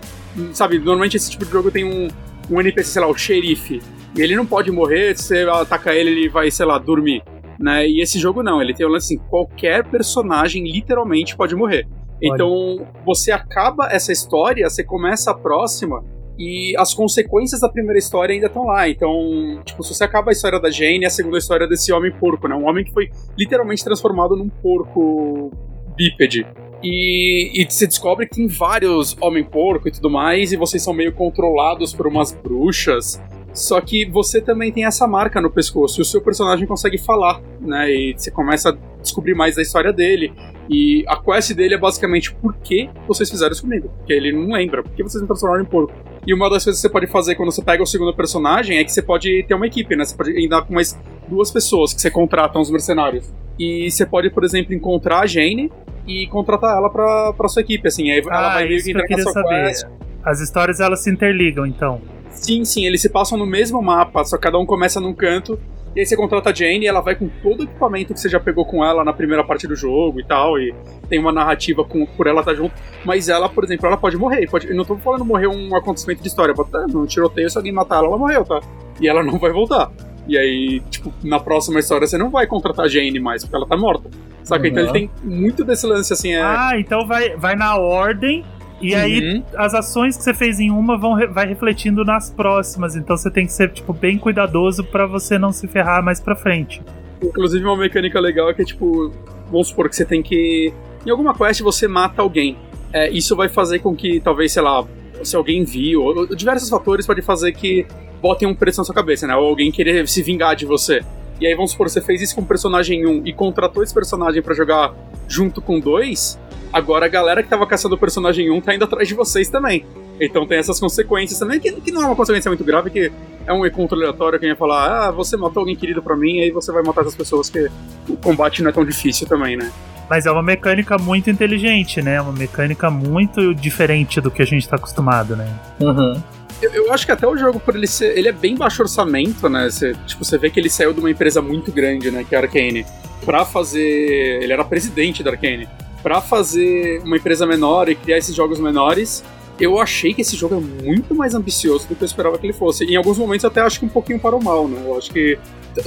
Sabe, 0.54 0.80
normalmente 0.80 1.18
esse 1.18 1.30
tipo 1.30 1.46
de 1.46 1.52
jogo 1.52 1.70
tem 1.70 1.84
um, 1.84 2.08
um 2.50 2.60
NPC, 2.60 2.92
sei 2.92 3.02
lá, 3.02 3.08
o 3.08 3.18
xerife. 3.18 3.82
E 4.16 4.22
ele 4.22 4.36
não 4.36 4.46
pode 4.46 4.72
morrer, 4.72 5.18
se 5.18 5.24
você 5.24 5.50
atacar 5.50 5.96
ele, 5.96 6.12
ele 6.12 6.30
vai, 6.30 6.52
sei 6.52 6.66
lá, 6.66 6.78
dormir. 6.78 7.24
Né? 7.60 7.88
E 7.88 8.02
esse 8.02 8.20
jogo 8.20 8.44
não, 8.44 8.62
ele 8.62 8.74
tem 8.74 8.86
o 8.86 8.90
lance 8.90 9.16
assim, 9.16 9.24
qualquer 9.30 9.84
personagem 9.86 10.64
literalmente 10.64 11.36
pode 11.36 11.56
morrer. 11.56 11.88
Então, 12.22 12.88
você 13.06 13.32
acaba 13.32 13.88
essa 13.92 14.12
história, 14.12 14.70
você 14.70 14.84
começa 14.84 15.32
a 15.32 15.34
próxima, 15.34 16.04
e 16.38 16.76
as 16.78 16.94
consequências 16.94 17.62
da 17.62 17.70
primeira 17.70 18.00
história 18.00 18.34
ainda 18.34 18.48
estão 18.48 18.66
lá. 18.66 18.90
Então, 18.90 19.62
tipo, 19.64 19.84
se 19.84 19.94
você 19.94 20.04
acaba 20.04 20.32
a 20.32 20.34
história 20.34 20.60
da 20.60 20.70
Jane, 20.70 21.06
a 21.06 21.10
segunda 21.10 21.38
história 21.38 21.68
desse 21.68 21.92
homem 21.92 22.12
porco, 22.12 22.48
né? 22.48 22.56
Um 22.56 22.68
homem 22.68 22.84
que 22.84 22.92
foi 22.92 23.10
literalmente 23.38 23.84
transformado 23.84 24.36
num 24.36 24.50
porco 24.50 25.52
bípede. 25.96 26.46
E, 26.84 27.52
e 27.54 27.66
você 27.66 27.88
descobre 27.88 28.28
que 28.28 28.36
tem 28.36 28.48
vários 28.48 29.16
homem-porco 29.22 29.88
e 29.88 29.92
tudo 29.92 30.10
mais, 30.10 30.52
e 30.52 30.58
vocês 30.58 30.84
são 30.84 30.94
meio 30.94 31.14
controlados 31.14 31.94
por 31.94 32.06
umas 32.06 32.32
bruxas. 32.32 33.22
Só 33.54 33.80
que 33.80 34.06
você 34.10 34.42
também 34.42 34.72
tem 34.72 34.86
essa 34.86 35.06
marca 35.08 35.40
no 35.40 35.50
pescoço, 35.50 36.00
e 36.00 36.02
o 36.02 36.06
seu 36.06 36.22
personagem 36.22 36.66
consegue 36.66 36.98
falar, 36.98 37.40
né? 37.62 37.92
E 37.92 38.14
você 38.18 38.32
começa 38.32 38.70
a 38.72 38.78
descobrir 39.02 39.36
mais 39.36 39.56
da 39.56 39.62
história 39.62 39.94
dele. 39.94 40.34
E 40.70 41.04
a 41.08 41.16
quest 41.18 41.54
dele 41.54 41.76
é 41.76 41.78
basicamente 41.78 42.34
por 42.34 42.56
que 42.56 42.90
vocês 43.08 43.30
fizeram 43.30 43.52
isso 43.52 43.62
comigo. 43.62 43.90
Porque 43.98 44.12
ele 44.14 44.32
não 44.32 44.52
lembra, 44.52 44.82
por 44.82 44.92
que 44.94 45.04
vocês 45.04 45.22
me 45.22 45.28
transformaram 45.28 45.62
em 45.64 45.68
porco. 45.68 45.94
E 46.26 46.34
uma 46.34 46.50
das 46.50 46.64
coisas 46.64 46.82
que 46.82 46.88
você 46.88 46.92
pode 46.92 47.06
fazer 47.08 47.36
quando 47.36 47.52
você 47.52 47.62
pega 47.62 47.84
o 47.84 47.86
segundo 47.86 48.14
personagem 48.16 48.78
é 48.80 48.84
que 48.84 48.92
você 48.92 49.02
pode 49.02 49.44
ter 49.44 49.54
uma 49.54 49.68
equipe, 49.68 49.96
né? 49.96 50.04
Você 50.06 50.16
pode 50.16 50.46
andar 50.46 50.64
com 50.64 50.74
mais 50.74 50.98
duas 51.28 51.52
pessoas 51.52 51.94
que 51.94 52.02
você 52.02 52.10
contrata 52.10 52.58
os 52.58 52.72
mercenários. 52.72 53.32
E 53.60 53.92
você 53.92 54.06
pode, 54.06 54.30
por 54.32 54.44
exemplo, 54.44 54.74
encontrar 54.74 55.20
a 55.20 55.26
Jane 55.28 55.72
e 56.08 56.26
contratar 56.28 56.76
ela 56.76 56.90
pra, 56.90 57.34
pra 57.34 57.48
sua 57.48 57.62
equipe, 57.62 57.88
assim. 57.88 58.10
Aí 58.10 58.20
ela 58.20 58.52
Ah, 58.52 58.54
vai 58.56 58.68
meio 58.68 58.78
que 58.80 58.86
que 58.86 58.90
entrar 58.92 59.02
na 59.04 59.08
queria 59.08 59.24
sua 59.24 59.34
saber. 59.34 59.66
quest. 59.68 59.86
As 60.24 60.40
histórias 60.40 60.80
elas 60.80 61.04
se 61.04 61.12
interligam, 61.12 61.66
então. 61.68 62.02
Sim, 62.34 62.66
sim, 62.66 62.86
eles 62.86 63.02
se 63.02 63.10
passam 63.10 63.38
no 63.38 63.46
mesmo 63.46 63.82
mapa, 63.82 64.24
só 64.26 64.38
cada 64.38 64.58
um 64.60 64.66
começa 64.66 65.00
num 65.00 65.14
canto. 65.14 65.60
E 65.96 66.00
aí 66.00 66.06
você 66.08 66.18
contrata 66.18 66.50
a 66.50 66.54
Jane 66.54 66.80
e 66.82 66.88
ela 66.88 67.02
vai 67.02 67.14
com 67.16 67.30
todo 67.42 67.60
o 67.62 67.64
equipamento 67.66 68.16
que 68.16 68.20
você 68.20 68.28
já 68.28 68.40
pegou 68.40 68.66
com 68.66 68.84
ela 68.84 69.04
na 69.04 69.14
primeira 69.14 69.44
parte 69.44 69.68
do 69.68 69.76
jogo 69.76 70.20
e 70.20 70.26
tal. 70.26 70.60
E 70.60 70.74
tem 71.08 71.20
uma 71.20 71.32
narrativa 71.32 71.84
com, 71.84 72.04
por 72.04 72.26
ela 72.26 72.40
estar 72.40 72.56
junto. 72.56 72.74
Mas 73.06 73.30
ela, 73.30 73.48
por 73.48 73.64
exemplo, 73.64 73.86
ela 73.86 73.96
pode 73.96 74.18
morrer. 74.18 74.50
Pode, 74.50 74.68
eu 74.68 74.76
não 74.76 74.84
tô 74.84 74.98
falando 74.98 75.24
morrer 75.24 75.46
um 75.46 75.76
acontecimento 75.76 76.24
de 76.24 76.28
história. 76.28 76.52
Bota, 76.52 76.80
ah, 76.80 76.88
num 76.88 77.06
tiroteio, 77.06 77.48
se 77.48 77.58
alguém 77.58 77.72
matar 77.72 77.98
ela, 77.98 78.08
ela 78.08 78.18
morreu, 78.18 78.44
tá? 78.44 78.60
E 79.00 79.08
ela 79.08 79.22
não 79.24 79.38
vai 79.38 79.52
voltar. 79.52 79.92
E 80.28 80.36
aí, 80.36 80.80
tipo, 80.90 81.14
na 81.24 81.40
próxima 81.40 81.80
história 81.80 82.08
você 82.08 82.18
não 82.18 82.32
vai 82.32 82.48
contratar 82.48 82.86
a 82.86 82.88
Jane 82.90 83.20
mais, 83.20 83.44
porque 83.44 83.56
ela 83.56 83.68
tá 83.68 83.78
morta. 83.78 84.10
Saca? 84.44 84.68
Então 84.68 84.82
Uhum. 84.84 84.90
ele 84.90 85.00
tem 85.08 85.12
muito 85.24 85.64
desse 85.64 85.86
lance 85.86 86.12
assim, 86.12 86.34
é. 86.34 86.42
Ah, 86.42 86.72
então 86.76 87.06
vai, 87.06 87.36
vai 87.38 87.56
na 87.56 87.78
ordem. 87.78 88.44
E 88.82 88.94
aí 88.96 89.36
Uhum. 89.36 89.44
as 89.56 89.74
ações 89.74 90.18
que 90.18 90.24
você 90.24 90.34
fez 90.34 90.60
em 90.60 90.70
uma 90.70 90.98
vão 90.98 91.14
re- 91.14 91.28
vai 91.28 91.48
refletindo 91.48 92.04
nas 92.04 92.30
próximas. 92.30 92.96
Então 92.96 93.16
você 93.16 93.32
tem 93.32 93.46
que 93.46 93.54
ser 93.54 93.70
tipo 93.72 93.94
bem 93.94 94.18
cuidadoso 94.18 94.84
pra 94.84 95.06
você 95.06 95.38
não 95.40 95.52
se 95.52 95.68
ferrar 95.68 96.04
mais 96.04 96.20
pra 96.20 96.36
frente. 96.36 96.82
Inclusive, 97.22 97.64
uma 97.64 97.78
mecânica 97.78 98.20
legal 98.20 98.50
é 98.50 98.54
que, 98.54 98.66
tipo, 98.66 99.12
vamos 99.50 99.70
supor 99.70 99.88
que 99.90 99.96
você 99.96 100.04
tem 100.04 100.22
que. 100.22 100.74
Em 101.06 101.10
alguma 101.10 101.34
quest 101.34 101.62
você 101.62 101.88
mata 101.88 102.22
alguém. 102.22 102.58
É, 102.92 103.10
isso 103.10 103.36
vai 103.36 103.48
fazer 103.50 103.80
com 103.80 103.96
que, 103.96 104.20
talvez, 104.20 104.52
sei 104.52 104.62
lá, 104.62 104.86
se 105.24 105.36
alguém 105.36 105.64
viu, 105.64 106.02
ou, 106.04 106.18
ou 106.20 106.36
diversos 106.36 106.70
fatores 106.70 107.08
podem 107.08 107.24
fazer 107.24 107.54
que 107.54 107.86
botem 108.22 108.48
um 108.48 108.54
preço 108.54 108.80
na 108.82 108.84
sua 108.84 108.94
cabeça, 108.94 109.26
né? 109.26 109.36
Ou 109.36 109.48
alguém 109.48 109.72
querer 109.72 110.08
se 110.08 110.22
vingar 110.22 110.56
de 110.56 110.66
você. 110.66 111.02
E 111.40 111.48
aí, 111.48 111.56
vamos 111.56 111.72
supor, 111.72 111.90
você 111.90 112.02
fez 112.02 112.22
isso 112.22 112.36
com 112.36 112.42
o 112.42 112.46
personagem 112.46 113.06
1 113.08 113.22
e 113.26 113.34
contratou 113.34 113.82
esse 113.84 113.94
personagem 113.94 114.42
pra 114.42 114.54
jogar 114.54 114.94
junto 115.28 115.62
com 115.62 115.80
dois. 115.80 116.38
Agora 116.74 117.06
a 117.06 117.10
galera 117.10 117.44
que 117.44 117.50
tava 117.50 117.68
caçando 117.68 117.94
o 117.94 117.98
personagem 117.98 118.50
1 118.50 118.62
tá 118.62 118.74
indo 118.74 118.84
atrás 118.84 119.08
de 119.08 119.14
vocês 119.14 119.48
também. 119.48 119.86
Então 120.20 120.48
tem 120.48 120.58
essas 120.58 120.80
consequências 120.80 121.38
também, 121.38 121.60
que, 121.60 121.72
que 121.72 121.92
não 121.92 122.02
é 122.02 122.06
uma 122.08 122.16
consequência 122.16 122.50
muito 122.50 122.64
grave, 122.64 122.90
que 122.90 123.12
é 123.46 123.54
um 123.54 123.66
encontro 123.66 123.96
aleatório 123.96 124.40
que 124.40 124.48
ia 124.48 124.56
falar, 124.56 125.08
ah, 125.08 125.12
você 125.12 125.38
matou 125.38 125.62
alguém 125.62 125.76
querido 125.76 126.02
pra 126.02 126.16
mim, 126.16 126.40
aí 126.40 126.50
você 126.50 126.72
vai 126.72 126.82
matar 126.82 127.02
essas 127.02 127.16
pessoas, 127.16 127.50
que 127.50 127.70
o 128.10 128.18
combate 128.18 128.64
não 128.64 128.70
é 128.70 128.74
tão 128.74 128.84
difícil 128.84 129.28
também, 129.28 129.56
né? 129.56 129.72
Mas 130.10 130.26
é 130.26 130.32
uma 130.32 130.44
mecânica 130.44 130.98
muito 130.98 131.30
inteligente, 131.30 132.02
né? 132.02 132.20
Uma 132.22 132.34
mecânica 132.34 132.90
muito 132.90 133.54
diferente 133.54 134.20
do 134.20 134.30
que 134.30 134.42
a 134.42 134.46
gente 134.46 134.68
tá 134.68 134.76
acostumado, 134.76 135.36
né? 135.36 135.48
Uhum. 135.80 136.22
Eu, 136.62 136.72
eu 136.72 136.94
acho 136.94 137.06
que 137.06 137.12
até 137.12 137.28
o 137.28 137.38
jogo, 137.38 137.60
por 137.60 137.76
ele 137.76 137.88
ser. 137.88 138.18
Ele 138.18 138.28
é 138.28 138.32
bem 138.32 138.56
baixo 138.56 138.82
orçamento, 138.82 139.50
né? 139.50 139.70
Você, 139.70 139.94
tipo, 140.06 140.24
você 140.24 140.38
vê 140.38 140.50
que 140.50 140.60
ele 140.60 140.70
saiu 140.70 140.94
de 140.94 141.00
uma 141.00 141.10
empresa 141.10 141.42
muito 141.42 141.72
grande, 141.72 142.12
né? 142.12 142.26
Que 142.28 142.36
é 142.36 142.38
a 142.38 142.42
Arcane. 142.42 142.86
Pra 143.26 143.46
fazer. 143.46 144.44
Ele 144.44 144.54
era 144.54 144.64
presidente 144.64 145.24
da 145.24 145.32
Arcane. 145.32 145.68
Pra 146.04 146.20
fazer 146.22 147.02
uma 147.04 147.16
empresa 147.18 147.46
menor 147.48 147.88
e 147.90 147.96
criar 147.96 148.18
esses 148.18 148.36
jogos 148.36 148.60
menores. 148.60 149.24
Eu 149.60 149.80
achei 149.80 150.14
que 150.14 150.22
esse 150.22 150.36
jogo 150.36 150.56
é 150.56 150.84
muito 150.84 151.16
mais 151.16 151.34
ambicioso 151.34 151.88
do 151.88 151.96
que 151.96 152.04
eu 152.04 152.06
esperava 152.06 152.38
que 152.38 152.46
ele 152.46 152.54
fosse. 152.54 152.84
Em 152.86 152.96
alguns 152.96 153.18
momentos, 153.18 153.46
até 153.46 153.62
acho 153.62 153.80
que 153.80 153.86
um 153.86 153.90
pouquinho 153.90 154.20
para 154.20 154.36
o 154.36 154.44
mal, 154.44 154.68
né? 154.68 154.82
Eu 154.84 154.98
acho 154.98 155.12
que 155.12 155.38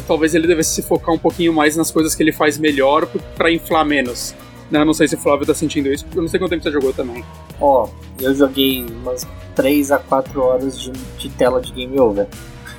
talvez 0.07 0.35
ele 0.35 0.47
devesse 0.47 0.71
se 0.75 0.83
focar 0.83 1.15
um 1.15 1.19
pouquinho 1.19 1.53
mais 1.53 1.77
nas 1.77 1.91
coisas 1.91 2.15
que 2.15 2.23
ele 2.23 2.33
faz 2.33 2.57
melhor 2.59 3.07
p- 3.07 3.19
pra 3.37 3.51
inflar 3.53 3.85
menos. 3.85 4.35
Né? 4.71 4.85
Não 4.85 4.95
sei 4.95 5.07
se 5.09 5.17
o 5.17 5.19
Flávio 5.19 5.45
tá 5.47 5.53
sentindo 5.55 5.93
isso, 5.93 6.07
eu 6.15 6.23
não 6.23 6.29
sei 6.29 6.39
quanto 6.41 6.51
tempo 6.51 6.63
você 6.63 6.71
jogou 6.73 6.93
também. 6.93 7.25
Ó, 7.61 7.89
eu 8.21 8.35
joguei 8.35 8.85
umas 8.85 9.27
3 9.57 9.91
a 9.93 9.99
4 9.99 10.41
horas 10.41 10.81
de, 10.81 10.91
de 11.19 11.29
tela 11.31 11.61
de 11.61 11.73
game 11.73 11.99
over. 12.01 12.27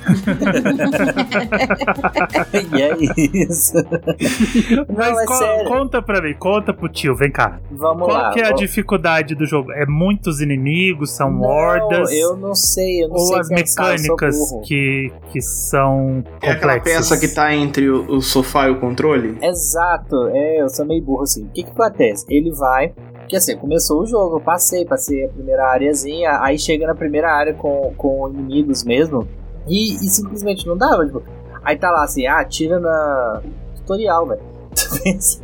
e 2.72 2.82
é 2.82 2.96
isso. 3.44 3.74
Mas 4.96 5.10
Não, 5.10 5.20
é 5.20 5.26
co- 5.26 5.34
sério. 5.34 5.68
conta 5.68 6.02
pra 6.02 6.22
mim, 6.22 6.34
conta 6.34 6.72
pro 6.72 6.88
tio, 6.88 7.14
vem 7.14 7.30
cá. 7.30 7.58
Vamos 7.70 8.06
Qual 8.06 8.16
lá. 8.16 8.30
que 8.32 8.40
é 8.40 8.44
a 8.44 8.46
vamos- 8.48 8.60
dificuldade 8.60 9.34
do 9.34 9.44
jogo? 9.46 9.72
É 9.72 9.84
muitos 9.86 10.40
inimigos, 10.40 11.10
são 11.12 11.30
Não, 11.30 11.42
hordas? 11.42 12.10
Eu 12.12 12.36
não 12.36 12.54
sei, 12.54 13.04
eu 13.04 13.08
não 13.08 13.16
Ou 13.16 13.26
sei 13.26 13.38
as 13.40 13.48
mecânicas 13.48 14.36
que, 14.64 15.12
que 15.32 15.40
são 15.42 16.24
É 16.42 16.52
aquela 16.52 16.74
complexas? 16.78 17.08
peça 17.10 17.20
que 17.20 17.28
tá 17.34 17.54
entre 17.54 17.88
o, 17.90 18.16
o 18.16 18.20
sofá 18.20 18.68
e 18.68 18.70
o 18.70 18.80
controle? 18.80 19.36
Exato, 19.42 20.28
é, 20.28 20.62
eu 20.62 20.68
sou 20.68 20.86
meio 20.86 21.02
burro 21.02 21.22
assim. 21.22 21.44
O 21.44 21.48
que 21.48 21.62
que 21.62 21.70
acontece? 21.70 22.24
Ele 22.28 22.50
vai. 22.52 22.92
Porque 23.20 23.36
assim, 23.36 23.56
começou 23.58 24.02
o 24.02 24.06
jogo, 24.06 24.36
eu 24.36 24.40
passei, 24.40 24.86
passei 24.86 25.26
a 25.26 25.28
primeira 25.28 25.66
áreazinha, 25.66 26.38
aí 26.40 26.58
chega 26.58 26.86
na 26.86 26.94
primeira 26.94 27.30
área 27.30 27.52
com, 27.52 27.92
com 27.94 28.26
inimigos 28.30 28.82
mesmo, 28.84 29.28
e, 29.66 29.94
e 29.96 30.08
simplesmente 30.08 30.66
não 30.66 30.76
dava, 30.76 31.04
tipo. 31.06 31.22
Aí 31.64 31.76
tá 31.76 31.90
lá 31.90 32.04
assim, 32.04 32.26
ah, 32.26 32.44
tira 32.44 32.78
na 32.78 33.42
tutorial, 33.76 34.26
velho. 34.26 34.40
Tu 34.74 35.00
pensa, 35.02 35.42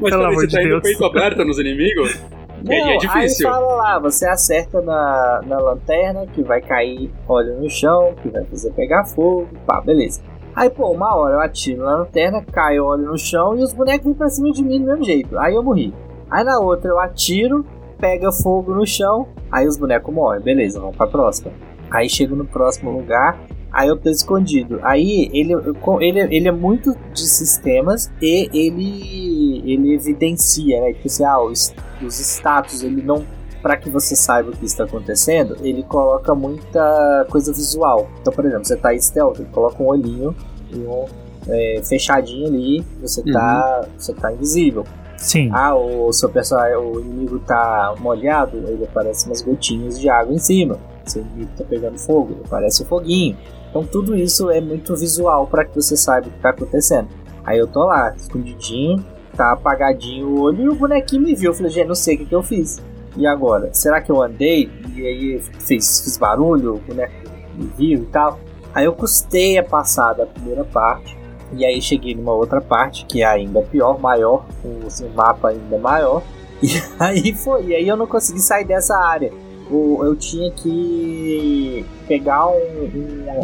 Mas 0.00 0.10
Pelo 0.10 0.24
amor 0.24 0.34
você 0.40 0.46
de 0.46 0.54
tá 0.56 0.62
indo 0.62 0.70
Deus. 0.70 0.82
peito 0.82 1.04
aberto 1.04 1.44
nos 1.44 1.58
inimigos? 1.58 2.18
Não, 2.64 2.72
é 2.72 2.92
aí 2.92 2.98
difícil. 2.98 3.48
fala 3.48 3.74
lá, 3.76 3.98
você 4.00 4.26
acerta 4.26 4.80
na, 4.82 5.40
na 5.46 5.58
lanterna, 5.60 6.26
que 6.26 6.42
vai 6.42 6.60
cair 6.60 7.12
óleo 7.28 7.60
no 7.60 7.70
chão, 7.70 8.14
que 8.20 8.28
vai 8.28 8.44
fazer 8.44 8.72
pegar 8.72 9.04
fogo, 9.04 9.46
pá, 9.64 9.80
beleza. 9.80 10.20
Aí, 10.56 10.68
pô, 10.68 10.90
uma 10.90 11.14
hora 11.14 11.34
eu 11.36 11.40
atiro 11.40 11.84
na 11.84 11.98
lanterna, 11.98 12.44
cai 12.52 12.80
óleo 12.80 13.04
no 13.06 13.16
chão 13.16 13.56
e 13.56 13.62
os 13.62 13.72
bonecos 13.72 14.06
vêm 14.06 14.14
pra 14.14 14.28
cima 14.28 14.50
de 14.50 14.64
mim 14.64 14.80
do 14.80 14.86
mesmo 14.86 15.04
jeito. 15.04 15.38
Aí 15.38 15.54
eu 15.54 15.62
morri. 15.62 15.94
Aí 16.28 16.42
na 16.42 16.58
outra 16.58 16.90
eu 16.90 16.98
atiro, 16.98 17.64
pega 18.00 18.32
fogo 18.32 18.74
no 18.74 18.84
chão, 18.84 19.28
aí 19.52 19.68
os 19.68 19.76
bonecos 19.76 20.12
morrem. 20.12 20.42
Beleza, 20.42 20.80
vamos 20.80 20.96
pra 20.96 21.06
próxima. 21.06 21.52
Aí 21.90 22.08
chego 22.08 22.36
no 22.36 22.44
próximo 22.44 22.90
lugar, 22.90 23.38
aí 23.72 23.88
eu 23.88 23.96
tô 23.96 24.10
escondido. 24.10 24.80
Aí 24.82 25.30
ele, 25.32 25.54
ele, 26.00 26.36
ele 26.36 26.48
é 26.48 26.52
muito 26.52 26.94
de 27.12 27.26
sistemas 27.28 28.10
e 28.20 28.48
ele, 28.52 29.62
ele 29.64 29.94
evidencia, 29.94 30.80
né? 30.80 30.92
Tipo 30.92 31.06
assim, 31.06 31.24
ah, 31.24 31.40
os, 31.40 31.74
os 32.02 32.18
status, 32.20 32.82
ele 32.82 33.02
não. 33.02 33.24
Pra 33.60 33.76
que 33.76 33.90
você 33.90 34.14
saiba 34.14 34.50
o 34.50 34.52
que 34.52 34.64
está 34.64 34.84
acontecendo, 34.84 35.56
ele 35.62 35.82
coloca 35.82 36.32
muita 36.32 37.26
coisa 37.28 37.52
visual. 37.52 38.08
Então, 38.20 38.32
por 38.32 38.44
exemplo, 38.44 38.64
você 38.64 38.76
tá 38.76 38.94
em 38.94 39.00
stealth, 39.00 39.40
ele 39.40 39.48
coloca 39.50 39.82
um 39.82 39.86
olhinho 39.86 40.34
e 40.70 40.76
um 40.76 41.06
é, 41.48 41.82
fechadinho 41.82 42.46
ali, 42.46 42.84
você 43.00 43.20
tá, 43.24 43.88
você 43.96 44.14
tá 44.14 44.32
invisível. 44.32 44.84
Sim. 45.16 45.50
Ah, 45.52 45.74
o 45.74 46.12
seu 46.12 46.28
personagem, 46.28 46.76
o 46.76 47.00
inimigo 47.00 47.40
tá 47.40 47.94
molhado, 47.98 48.56
ele 48.56 48.84
aparece 48.84 49.26
umas 49.26 49.42
gotinhas 49.42 49.98
de 49.98 50.08
água 50.08 50.32
em 50.32 50.38
cima. 50.38 50.78
Se 51.08 51.18
inimigo 51.18 51.50
tá 51.56 51.64
pegando 51.64 51.98
fogo, 51.98 52.32
ele 52.32 52.42
aparece 52.44 52.82
o 52.82 52.86
foguinho. 52.86 53.36
Então 53.70 53.84
tudo 53.84 54.16
isso 54.16 54.50
é 54.50 54.60
muito 54.60 54.94
visual 54.96 55.46
para 55.46 55.64
que 55.64 55.74
você 55.74 55.96
saiba 55.96 56.28
o 56.28 56.30
que 56.30 56.38
tá 56.38 56.50
acontecendo. 56.50 57.08
Aí 57.44 57.58
eu 57.58 57.66
tô 57.66 57.84
lá, 57.84 58.14
escondidinho, 58.14 59.04
tá 59.36 59.52
apagadinho 59.52 60.28
o 60.28 60.40
olho 60.40 60.64
e 60.64 60.68
o 60.68 60.74
bonequinho 60.74 61.22
me 61.22 61.34
viu. 61.34 61.50
Eu 61.50 61.54
falei, 61.54 61.70
gente, 61.72 61.88
não 61.88 61.94
sei 61.94 62.16
o 62.16 62.18
que, 62.18 62.26
que 62.26 62.34
eu 62.34 62.42
fiz. 62.42 62.82
E 63.16 63.26
agora? 63.26 63.72
Será 63.72 64.00
que 64.00 64.10
eu 64.10 64.22
andei 64.22 64.70
e 64.94 65.06
aí 65.06 65.40
fiz, 65.60 66.00
fiz 66.00 66.18
barulho, 66.18 66.74
o 66.74 66.78
boneco 66.78 67.14
me 67.56 67.70
viu 67.76 68.02
e 68.02 68.06
tal? 68.06 68.38
Aí 68.74 68.84
eu 68.84 68.92
custei 68.92 69.58
a 69.58 69.64
passar 69.64 70.12
da 70.12 70.26
primeira 70.26 70.64
parte. 70.64 71.16
E 71.52 71.64
aí 71.64 71.80
cheguei 71.80 72.14
numa 72.14 72.32
outra 72.32 72.60
parte 72.60 73.06
que 73.06 73.22
é 73.22 73.26
ainda 73.26 73.62
pior, 73.62 73.98
maior, 73.98 74.44
com 74.62 74.86
assim, 74.86 75.06
um 75.06 75.14
mapa 75.14 75.48
ainda 75.48 75.78
maior. 75.78 76.22
E 76.60 76.72
aí 76.98 77.32
foi, 77.32 77.66
e 77.66 77.74
aí 77.76 77.86
eu 77.86 77.96
não 77.96 78.04
consegui 78.04 78.40
sair 78.40 78.64
dessa 78.64 78.96
área. 78.96 79.32
O- 79.70 80.02
Eu 80.04 80.16
tinha 80.16 80.50
que 80.52 81.84
pegar 82.06 82.46
um, 82.48 82.54